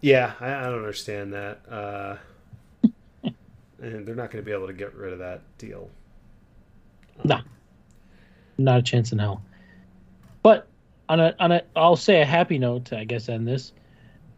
yeah 0.00 0.32
I, 0.40 0.52
I 0.54 0.62
don't 0.64 0.78
understand 0.78 1.32
that 1.34 1.60
uh 1.70 2.16
and 3.84 4.06
they're 4.06 4.14
not 4.14 4.30
going 4.30 4.42
to 4.42 4.46
be 4.46 4.54
able 4.54 4.66
to 4.66 4.72
get 4.72 4.94
rid 4.94 5.12
of 5.12 5.18
that 5.18 5.42
deal 5.58 5.90
Nah, 7.22 7.42
not 8.58 8.78
a 8.78 8.82
chance 8.82 9.12
in 9.12 9.18
hell. 9.18 9.42
But 10.42 10.66
on 11.08 11.20
a 11.20 11.34
on 11.38 11.52
a, 11.52 11.62
I'll 11.76 11.96
say 11.96 12.20
a 12.20 12.24
happy 12.24 12.58
note. 12.58 12.92
I 12.92 13.04
guess 13.04 13.28
end 13.28 13.46
this. 13.46 13.72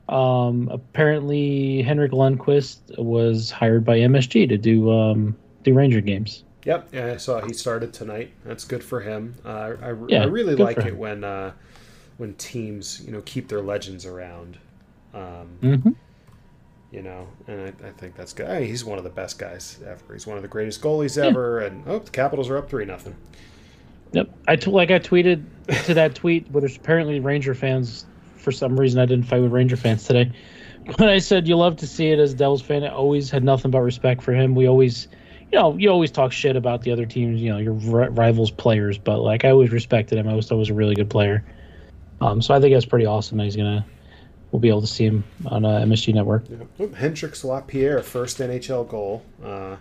Um, 0.09 0.68
apparently, 0.70 1.82
Henrik 1.82 2.12
Lundqvist 2.12 2.98
was 2.98 3.51
hired 3.51 3.85
by 3.85 3.98
MSG 3.98 4.48
to 4.48 4.59
do 4.59 4.90
um, 4.93 5.36
do 5.62 5.74
Ranger 5.74 6.01
games. 6.01 6.44
Yep, 6.64 6.89
yeah, 6.93 7.12
I 7.12 7.16
saw 7.16 7.40
he 7.40 7.52
started 7.52 7.93
tonight. 7.93 8.32
That's 8.44 8.64
good 8.64 8.82
for 8.82 9.01
him. 9.01 9.36
Uh, 9.44 9.74
I, 9.81 9.94
Yeah, 10.09 10.23
I 10.23 10.27
really 10.27 10.56
like 10.56 10.78
it 10.78 10.97
when 10.97 11.24
uh, 11.24 11.52
when 12.18 12.35
teams 12.35 13.02
you 13.05 13.12
know 13.12 13.23
keep 13.23 13.48
their 13.48 13.62
legends 13.62 14.05
around. 14.05 14.59
Um, 15.14 15.59
Mm-hmm. 15.62 15.90
You 16.97 17.02
know, 17.02 17.28
and 17.47 17.60
I, 17.60 17.89
I 17.89 17.90
think 17.90 18.16
that's 18.16 18.32
good. 18.32 18.62
He's 18.62 18.82
one 18.82 18.97
of 18.97 19.05
the 19.05 19.10
best 19.10 19.39
guys 19.39 19.78
ever. 19.86 20.14
He's 20.14 20.27
one 20.27 20.39
of 20.39 20.43
the 20.43 20.48
greatest 20.48 20.81
goalies 20.81 21.23
ever. 21.23 21.60
And 21.60 21.85
oh, 21.86 21.98
the 21.98 22.10
Capitals 22.10 22.48
are 22.48 22.56
up 22.56 22.70
three 22.70 22.86
nothing. 22.86 23.14
Yep. 24.12 24.31
I 24.48 24.56
t- 24.56 24.70
like 24.70 24.90
I 24.90 24.98
tweeted 24.98 25.44
to 25.85 25.93
that 25.93 26.14
tweet, 26.14 26.51
but 26.51 26.60
there's 26.60 26.77
apparently 26.77 27.20
Ranger 27.20 27.55
fans. 27.55 28.06
For 28.39 28.51
some 28.51 28.81
reason, 28.81 28.98
I 28.98 29.05
didn't 29.05 29.27
fight 29.27 29.43
with 29.43 29.52
Ranger 29.52 29.77
fans 29.77 30.05
today. 30.05 30.32
But 30.98 31.09
I 31.09 31.18
said 31.18 31.48
you 31.48 31.56
love 31.56 31.74
to 31.78 31.86
see 31.86 32.10
it 32.12 32.20
as 32.20 32.32
a 32.32 32.36
Devils 32.36 32.62
fan. 32.62 32.85
I 32.85 32.90
always 32.90 33.28
had 33.28 33.43
nothing 33.43 33.73
but 33.73 33.81
respect 33.81 34.23
for 34.23 34.32
him. 34.32 34.55
We 34.55 34.68
always, 34.68 35.09
you 35.51 35.59
know, 35.59 35.77
you 35.77 35.90
always 35.90 36.12
talk 36.12 36.31
shit 36.31 36.55
about 36.55 36.82
the 36.82 36.93
other 36.93 37.05
teams, 37.05 37.43
you 37.43 37.51
know, 37.51 37.59
your 37.59 37.73
ri- 37.73 38.09
rivals' 38.10 38.52
players. 38.52 38.97
But 38.97 39.18
like 39.18 39.44
I 39.44 39.51
always 39.51 39.73
respected 39.73 40.16
him. 40.16 40.28
I 40.28 40.35
was 40.35 40.48
always 40.48 40.48
thought 40.48 40.56
was 40.59 40.70
a 40.70 40.74
really 40.74 40.94
good 40.94 41.10
player. 41.10 41.44
Um, 42.20 42.40
so 42.40 42.55
I 42.55 42.60
think 42.60 42.73
that's 42.73 42.86
pretty 42.86 43.05
awesome 43.05 43.36
that 43.39 43.44
he's 43.44 43.56
gonna. 43.56 43.85
We'll 44.52 44.60
be 44.60 44.68
able 44.68 44.81
to 44.81 44.86
see 44.86 45.05
him 45.05 45.24
on 45.47 45.64
uh, 45.64 45.81
MSG 45.81 46.14
Network. 46.14 46.44
Yeah. 46.48 46.56
Oh, 46.81 46.89
Hendrix 46.89 47.44
Lapierre, 47.44 48.02
first 48.02 48.39
NHL 48.39 48.89
goal 48.89 49.23
uh, 49.44 49.77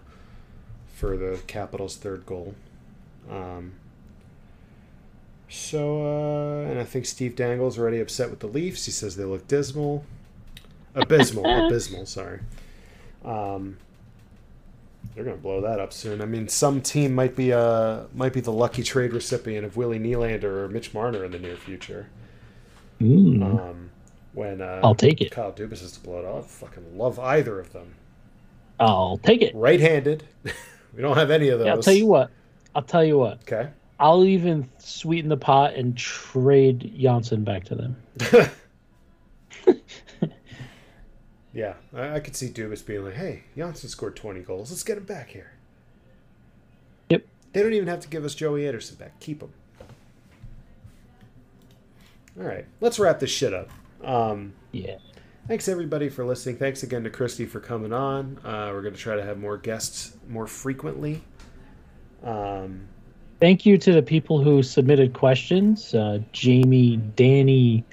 for 0.94 1.16
the 1.16 1.40
Capitals' 1.48 1.96
third 1.96 2.26
goal. 2.26 2.56
Um, 3.30 3.74
so, 5.48 6.02
uh, 6.04 6.70
and 6.70 6.80
I 6.80 6.84
think 6.84 7.06
Steve 7.06 7.36
Dangle's 7.36 7.78
already 7.78 8.00
upset 8.00 8.30
with 8.30 8.40
the 8.40 8.48
Leafs. 8.48 8.86
He 8.86 8.92
says 8.92 9.16
they 9.16 9.24
look 9.24 9.48
dismal, 9.48 10.04
abysmal, 10.96 11.46
abysmal. 11.68 12.06
Sorry. 12.06 12.40
Um, 13.24 13.78
they're 15.14 15.24
gonna 15.24 15.38
blow 15.38 15.62
that 15.62 15.80
up 15.80 15.94
soon. 15.94 16.22
I 16.22 16.26
mean, 16.26 16.48
some 16.50 16.82
team 16.82 17.14
might 17.14 17.36
be 17.36 17.54
uh 17.54 18.02
might 18.14 18.34
be 18.34 18.42
the 18.42 18.52
lucky 18.52 18.84
trade 18.84 19.14
recipient 19.14 19.66
of 19.66 19.78
Willie 19.78 20.00
Nylander 20.00 20.44
or 20.44 20.68
Mitch 20.68 20.94
Marner 20.94 21.24
in 21.24 21.32
the 21.32 21.40
near 21.40 21.56
future. 21.56 22.08
Mm, 23.00 23.44
Um, 23.44 23.92
when 24.36 24.62
uh, 24.62 24.82
I'll 24.84 24.96
take 24.96 25.22
it. 25.22 25.32
Kyle 25.32 25.52
Dubas 25.52 25.82
is 25.82 25.94
to 25.94 26.00
blow 26.02 26.20
it 26.20 26.26
off. 26.26 26.52
Fucking 26.52 26.98
love 26.98 27.18
either 27.20 27.60
of 27.60 27.74
them. 27.74 27.96
I'll 28.80 29.18
take 29.18 29.42
it. 29.42 29.56
Right-handed. 29.56 30.24
we 30.44 31.02
don't 31.02 31.18
have 31.18 31.32
any 31.32 31.50
of 31.50 31.60
those. 31.60 31.66
Yeah, 31.68 31.74
I'll 31.74 31.82
tell 31.82 31.94
you 31.94 32.06
what. 32.06 32.30
I'll 32.76 32.82
tell 32.82 33.04
you 33.04 33.18
what. 33.18 33.40
Okay. 33.44 33.70
I'll 33.98 34.26
even 34.26 34.70
sweeten 34.78 35.30
the 35.30 35.38
pot 35.38 35.76
and 35.76 35.98
trade 35.98 36.94
Johnsson 37.00 37.46
back 37.46 37.64
to 37.66 37.76
them. 37.76 37.96
yeah, 41.54 41.76
I, 41.94 42.16
I 42.16 42.20
could 42.20 42.36
see 42.36 42.50
Dubas 42.50 42.86
being 42.86 43.06
like, 43.06 43.14
"Hey, 43.14 43.44
Johnsson 43.56 43.88
scored 43.88 44.18
20 44.18 44.42
goals. 44.42 44.70
Let's 44.70 44.84
get 44.84 44.98
him 44.98 45.06
back 45.06 45.30
here." 45.30 45.54
Yep. 47.10 47.26
They 47.54 47.64
don't 47.64 47.72
even 47.72 47.88
have 47.88 48.02
to 48.02 48.10
give 48.10 48.26
us 48.26 48.36
Joey 48.36 48.68
Anderson 48.68 48.98
back. 48.98 49.18
Keep 49.22 49.44
him. 49.44 49.54
All 52.38 52.46
right, 52.46 52.66
let's 52.82 53.00
wrap 53.00 53.22
this 53.22 53.30
shit 53.30 53.54
up. 53.54 53.70
Um, 54.06 54.54
Yeah. 54.72 54.98
Thanks 55.48 55.68
everybody 55.68 56.10
for 56.10 56.26
listening. 56.26 56.58
Thanks 56.58 56.82
again 56.82 57.04
to 57.04 57.10
Kristy 57.12 57.48
for 57.48 57.60
coming 57.60 57.94
on. 57.94 58.40
Uh, 58.44 58.72
we're 58.74 58.82
going 58.82 58.96
to 58.96 59.00
try 59.00 59.16
to 59.16 59.24
have 59.24 59.38
more 59.38 59.58
guests 59.58 60.18
more 60.28 60.48
frequently. 60.48 61.24
Um, 62.24 62.88
Thank 63.40 63.66
you 63.66 63.78
to 63.78 63.92
the 63.94 64.02
people 64.02 64.42
who 64.42 64.64
submitted 64.64 65.14
questions 65.14 65.94
uh, 65.94 66.20
Jamie, 66.32 66.98
Danny, 67.16 67.84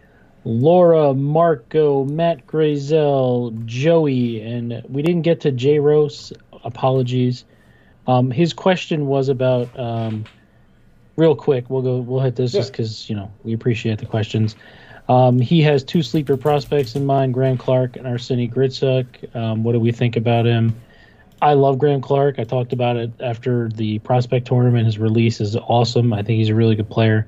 Laura, 0.44 1.12
Marco, 1.12 2.04
Matt 2.04 2.46
Grazel, 2.46 3.64
Joey, 3.66 4.40
and 4.40 4.82
we 4.88 5.02
didn't 5.02 5.22
get 5.22 5.40
to 5.42 5.52
J 5.52 5.78
Rose. 5.78 6.32
Apologies. 6.64 7.44
Um, 8.06 8.30
his 8.30 8.52
question 8.52 9.06
was 9.06 9.28
about. 9.28 9.78
Um, 9.78 10.24
real 11.16 11.36
quick, 11.36 11.68
we'll 11.68 11.82
go. 11.82 11.98
We'll 11.98 12.20
hit 12.20 12.36
this 12.36 12.54
Yeah. 12.54 12.60
just 12.60 12.72
because 12.72 13.10
you 13.10 13.16
know 13.16 13.30
we 13.44 13.52
appreciate 13.52 13.98
the 13.98 14.06
questions. 14.06 14.56
Um, 15.08 15.40
he 15.40 15.62
has 15.62 15.82
two 15.84 16.02
sleeper 16.02 16.36
prospects 16.36 16.94
in 16.94 17.04
mind: 17.04 17.34
Graeme 17.34 17.58
Clarke 17.58 17.96
and 17.96 18.06
Arseny 18.06 18.52
Gritsuk. 18.52 19.34
Um, 19.34 19.64
what 19.64 19.72
do 19.72 19.80
we 19.80 19.92
think 19.92 20.16
about 20.16 20.46
him? 20.46 20.74
I 21.40 21.54
love 21.54 21.78
Graeme 21.78 22.00
Clarke. 22.00 22.38
I 22.38 22.44
talked 22.44 22.72
about 22.72 22.96
it 22.96 23.10
after 23.20 23.68
the 23.68 23.98
prospect 23.98 24.46
tournament. 24.46 24.86
His 24.86 24.98
release 24.98 25.40
is 25.40 25.56
awesome. 25.56 26.12
I 26.12 26.22
think 26.22 26.38
he's 26.38 26.50
a 26.50 26.54
really 26.54 26.76
good 26.76 26.88
player. 26.88 27.26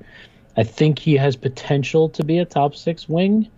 I 0.55 0.63
think 0.63 0.99
he 0.99 1.15
has 1.17 1.35
potential 1.35 2.07
to 2.09 2.23
be 2.23 2.37
a 2.37 2.45
top 2.45 2.75
six 2.75 3.09
wing, 3.09 3.51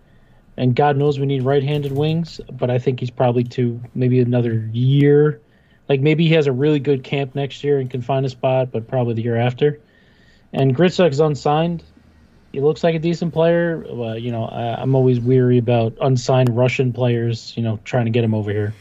and 0.56 0.74
God 0.74 0.96
knows 0.96 1.20
we 1.20 1.26
need 1.26 1.44
right-handed 1.44 1.92
wings. 1.92 2.40
But 2.50 2.70
I 2.70 2.80
think 2.80 2.98
he's 2.98 3.10
probably 3.10 3.44
to 3.44 3.80
maybe 3.94 4.18
another 4.18 4.68
year. 4.72 5.40
Like 5.88 6.00
maybe 6.00 6.26
he 6.26 6.34
has 6.34 6.48
a 6.48 6.52
really 6.52 6.80
good 6.80 7.04
camp 7.04 7.36
next 7.36 7.62
year 7.62 7.78
and 7.78 7.88
can 7.88 8.02
find 8.02 8.26
a 8.26 8.28
spot, 8.28 8.72
but 8.72 8.88
probably 8.88 9.14
the 9.14 9.22
year 9.22 9.36
after. 9.36 9.80
And 10.52 10.76
Gritsuk's 10.76 11.20
unsigned. 11.20 11.84
He 12.52 12.60
looks 12.60 12.82
like 12.82 12.94
a 12.94 12.98
decent 12.98 13.32
player. 13.34 13.84
Uh, 13.88 14.14
you 14.14 14.32
know, 14.32 14.44
I, 14.46 14.80
I'm 14.80 14.94
always 14.94 15.20
weary 15.20 15.58
about 15.58 15.94
unsigned 16.00 16.56
Russian 16.56 16.92
players. 16.92 17.52
You 17.56 17.62
know, 17.62 17.78
trying 17.84 18.06
to 18.06 18.10
get 18.10 18.24
him 18.24 18.34
over 18.34 18.50
here. 18.50 18.72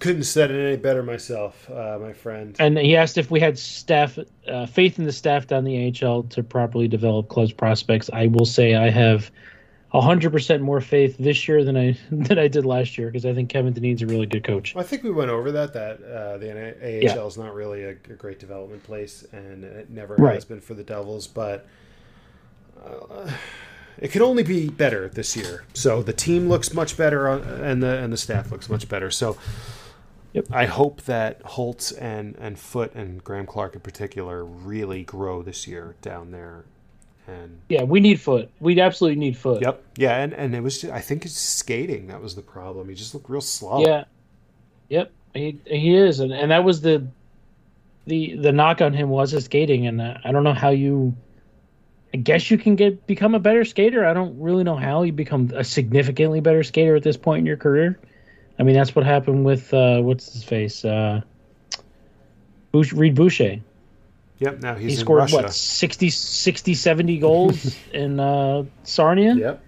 couldn't 0.00 0.24
said 0.24 0.50
it 0.50 0.62
any 0.66 0.76
better 0.76 1.02
myself, 1.02 1.70
uh, 1.70 1.98
my 2.00 2.12
friend. 2.12 2.54
And 2.58 2.76
he 2.78 2.94
asked 2.96 3.16
if 3.16 3.30
we 3.30 3.40
had 3.40 3.58
staff, 3.58 4.18
uh, 4.46 4.66
faith 4.66 4.98
in 4.98 5.06
the 5.06 5.12
staff 5.12 5.46
down 5.46 5.64
the 5.64 5.90
AHL 6.02 6.24
to 6.24 6.42
properly 6.42 6.86
develop 6.86 7.28
clubs 7.28 7.52
prospects. 7.52 8.10
I 8.12 8.26
will 8.26 8.44
say 8.46 8.74
I 8.74 8.90
have 8.90 9.30
hundred 9.92 10.30
percent 10.30 10.62
more 10.62 10.82
faith 10.82 11.16
this 11.18 11.48
year 11.48 11.64
than 11.64 11.74
I 11.74 11.96
than 12.10 12.38
I 12.38 12.48
did 12.48 12.66
last 12.66 12.98
year 12.98 13.06
because 13.08 13.24
I 13.24 13.32
think 13.32 13.48
Kevin 13.48 13.72
Dineen's 13.72 14.02
a 14.02 14.06
really 14.06 14.26
good 14.26 14.44
coach. 14.44 14.76
I 14.76 14.82
think 14.82 15.02
we 15.02 15.10
went 15.10 15.30
over 15.30 15.50
that. 15.52 15.72
That 15.72 16.02
uh, 16.02 16.36
the 16.36 16.50
AHL 16.52 17.02
Yeah. 17.02 17.24
is 17.26 17.38
not 17.38 17.54
really 17.54 17.84
a, 17.84 17.90
a 17.92 17.94
great 17.94 18.38
development 18.38 18.82
place, 18.82 19.24
and 19.32 19.64
it 19.64 19.88
never 19.88 20.16
Right. 20.16 20.34
has 20.34 20.44
been 20.44 20.60
for 20.60 20.74
the 20.74 20.82
Devils. 20.82 21.26
But 21.26 21.66
uh, 22.86 23.30
it 23.98 24.10
can 24.12 24.22
only 24.22 24.42
be 24.42 24.68
better 24.68 25.08
this 25.08 25.36
year. 25.36 25.64
So 25.74 26.02
the 26.02 26.12
team 26.12 26.48
looks 26.48 26.72
much 26.72 26.96
better, 26.96 27.26
and 27.28 27.82
the 27.82 27.98
and 27.98 28.12
the 28.12 28.16
staff 28.16 28.50
looks 28.50 28.68
much 28.68 28.88
better. 28.88 29.10
So 29.10 29.36
Yep. 30.32 30.48
I 30.52 30.66
hope 30.66 31.00
that 31.02 31.40
Holtz 31.42 31.92
and 31.92 32.36
and 32.38 32.58
Foote 32.58 32.94
and 32.94 33.24
Graeme 33.24 33.46
Clarke 33.46 33.74
in 33.74 33.80
particular 33.80 34.44
really 34.44 35.02
grow 35.02 35.42
this 35.42 35.66
year 35.66 35.94
down 36.02 36.30
there. 36.30 36.66
And 37.26 37.60
Yeah, 37.70 37.84
we 37.84 38.00
need 38.00 38.20
Foote. 38.20 38.50
We 38.60 38.78
absolutely 38.78 39.18
need 39.18 39.38
Foote. 39.38 39.62
yep, 39.62 39.82
yeah, 39.96 40.18
and 40.18 40.34
and 40.34 40.54
it 40.54 40.62
was 40.62 40.84
I 40.84 41.00
think 41.00 41.24
it's 41.24 41.38
skating 41.38 42.08
that 42.08 42.20
was 42.20 42.34
the 42.34 42.42
problem. 42.42 42.88
He 42.90 42.94
just 42.94 43.14
looked 43.14 43.30
real 43.30 43.40
slow. 43.40 43.80
Yeah. 43.80 44.04
Yep. 44.90 45.10
He 45.32 45.58
he 45.64 45.94
is, 45.96 46.20
and 46.20 46.32
and 46.32 46.50
that 46.50 46.64
was 46.64 46.82
the 46.82 47.06
the 48.06 48.36
the 48.36 48.52
knock 48.52 48.82
on 48.82 48.92
him 48.92 49.08
was 49.08 49.30
his 49.30 49.46
skating, 49.46 49.86
and 49.86 50.02
uh, 50.02 50.18
I 50.22 50.32
don't 50.32 50.44
know 50.44 50.52
how 50.54 50.68
you. 50.68 51.16
I 52.14 52.18
guess 52.18 52.50
you 52.50 52.58
can 52.58 52.76
get 52.76 53.06
become 53.06 53.34
a 53.34 53.38
better 53.38 53.64
skater. 53.64 54.04
I 54.04 54.14
don't 54.14 54.40
really 54.40 54.64
know 54.64 54.76
how 54.76 55.02
you 55.02 55.12
become 55.12 55.50
a 55.54 55.64
significantly 55.64 56.40
better 56.40 56.62
skater 56.62 56.96
at 56.96 57.02
this 57.02 57.16
point 57.16 57.40
in 57.40 57.46
your 57.46 57.56
career. 57.56 57.98
I 58.58 58.62
mean, 58.62 58.74
that's 58.74 58.94
what 58.94 59.04
happened 59.04 59.44
with 59.44 59.72
uh, 59.74 60.00
what's 60.00 60.32
his 60.32 60.44
face, 60.44 60.84
uh, 60.84 61.20
Bouch- 62.72 62.92
Reid 62.92 63.14
Boucher. 63.14 63.60
Yep. 64.38 64.62
Now 64.62 64.74
he's 64.74 64.92
he 64.92 64.96
scored 64.98 65.18
Russia. 65.18 65.36
what 65.36 65.52
60, 65.52 66.10
60 66.10 66.74
70 66.74 67.18
goals 67.18 67.76
in 67.92 68.20
uh, 68.20 68.64
Sarnia. 68.82 69.34
Yep. 69.34 69.62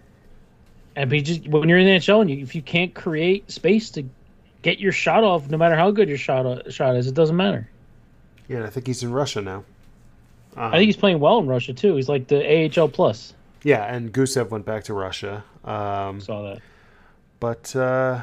And 0.97 1.13
he 1.13 1.23
just 1.23 1.47
when 1.49 1.69
you're 1.69 1.79
in 1.79 1.87
the 1.87 1.93
NHL, 1.93 2.21
and 2.21 2.31
you, 2.31 2.39
if 2.39 2.55
you 2.55 2.63
can't 2.63 2.95
create 2.95 3.51
space 3.51 3.91
to 3.91 4.05
get 4.63 4.79
your 4.79 4.93
shot 4.93 5.23
off, 5.23 5.49
no 5.49 5.57
matter 5.57 5.77
how 5.77 5.91
good 5.91 6.09
your 6.09 6.19
shot 6.19 6.73
shot 6.73 6.97
is, 6.97 7.07
it 7.07 7.15
doesn't 7.15 7.37
matter. 7.37 7.69
Yeah, 8.49 8.59
and 8.59 8.67
I 8.67 8.71
think 8.71 8.87
he's 8.87 9.03
in 9.03 9.13
Russia 9.13 9.41
now. 9.43 9.65
Um, 10.59 10.73
I 10.75 10.77
think 10.79 10.87
he's 10.87 10.97
playing 10.97 11.21
well 11.21 11.39
in 11.39 11.47
Russia 11.47 11.73
too. 11.73 11.95
He's 11.97 12.09
like 12.09 12.27
the 12.29 12.71
AHL 12.81 12.89
plus. 12.89 13.35
yeah, 13.63 13.85
and 13.85 14.13
Gusev 14.13 14.51
went 14.51 14.65
back 14.67 14.85
to 14.85 14.95
Russia. 14.95 15.45
Um, 15.65 16.21
Saw 16.21 16.43
that. 16.43 16.59
but 17.41 17.75
uh, 17.77 18.23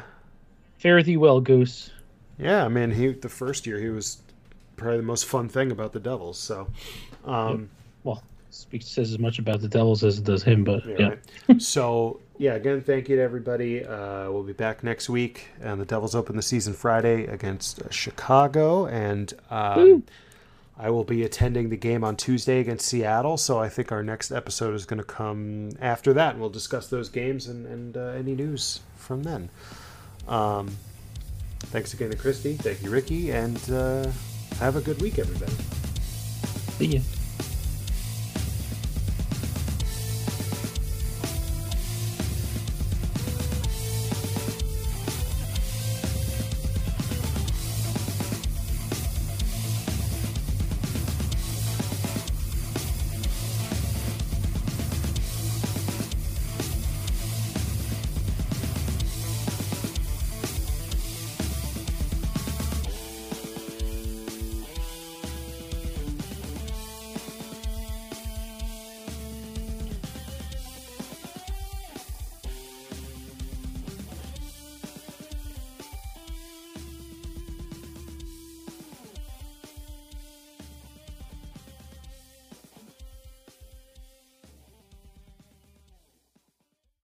Fare 0.78 1.02
thee 1.02 1.16
well, 1.16 1.40
Goose. 1.40 1.90
yeah, 2.38 2.64
I 2.64 2.68
mean, 2.68 2.90
he 2.90 3.08
the 3.12 3.28
first 3.28 3.66
year 3.66 3.80
he 3.80 3.88
was 3.88 4.20
probably 4.76 4.98
the 4.98 5.02
most 5.04 5.24
fun 5.24 5.48
thing 5.48 5.70
about 5.70 5.92
the 5.92 6.00
Devils. 6.00 6.38
So, 6.38 6.68
um, 7.24 7.70
Well, 8.04 8.22
speaks 8.50 8.86
says 8.86 9.12
as 9.12 9.18
much 9.18 9.38
about 9.38 9.60
the 9.62 9.68
Devils 9.68 10.04
as 10.04 10.18
it 10.18 10.24
does 10.24 10.42
him, 10.42 10.64
but 10.64 10.84
yeah. 10.86 10.96
yeah, 10.98 11.14
right. 11.48 11.62
so 11.62 12.20
yeah, 12.38 12.52
again, 12.54 12.82
thank 12.82 13.08
you 13.08 13.16
to 13.16 13.22
everybody. 13.22 13.82
Uh, 13.84 14.30
we'll 14.30 14.42
be 14.42 14.52
back 14.52 14.84
next 14.84 15.08
week, 15.08 15.48
and 15.62 15.80
the 15.80 15.86
Devils 15.86 16.14
open 16.14 16.36
the 16.36 16.42
season 16.42 16.74
Friday 16.74 17.24
against 17.26 17.80
uh, 17.80 17.90
Chicago, 17.90 18.86
and 18.86 19.32
um. 19.50 20.02
I 20.78 20.90
will 20.90 21.04
be 21.04 21.22
attending 21.22 21.70
the 21.70 21.76
game 21.76 22.04
on 22.04 22.16
Tuesday 22.16 22.60
against 22.60 22.86
Seattle. 22.86 23.36
So 23.36 23.58
I 23.58 23.68
think 23.68 23.92
our 23.92 24.02
next 24.02 24.30
episode 24.30 24.74
is 24.74 24.84
going 24.84 24.98
to 24.98 25.04
come 25.04 25.70
after 25.80 26.12
that, 26.12 26.32
and 26.32 26.40
we'll 26.40 26.50
discuss 26.50 26.88
those 26.88 27.08
games 27.08 27.46
and, 27.46 27.66
and 27.66 27.96
uh, 27.96 28.00
any 28.08 28.34
news 28.34 28.80
from 28.96 29.22
then. 29.22 29.48
Um, 30.28 30.76
thanks 31.60 31.94
again 31.94 32.10
to 32.10 32.16
Kristy. 32.16 32.58
Thank 32.58 32.82
you, 32.82 32.90
Ricky, 32.90 33.30
and 33.30 33.58
uh, 33.70 34.10
have 34.58 34.76
a 34.76 34.80
good 34.80 35.00
week, 35.00 35.18
everybody. 35.18 35.52
see 36.78 36.86
ya. 36.86 37.00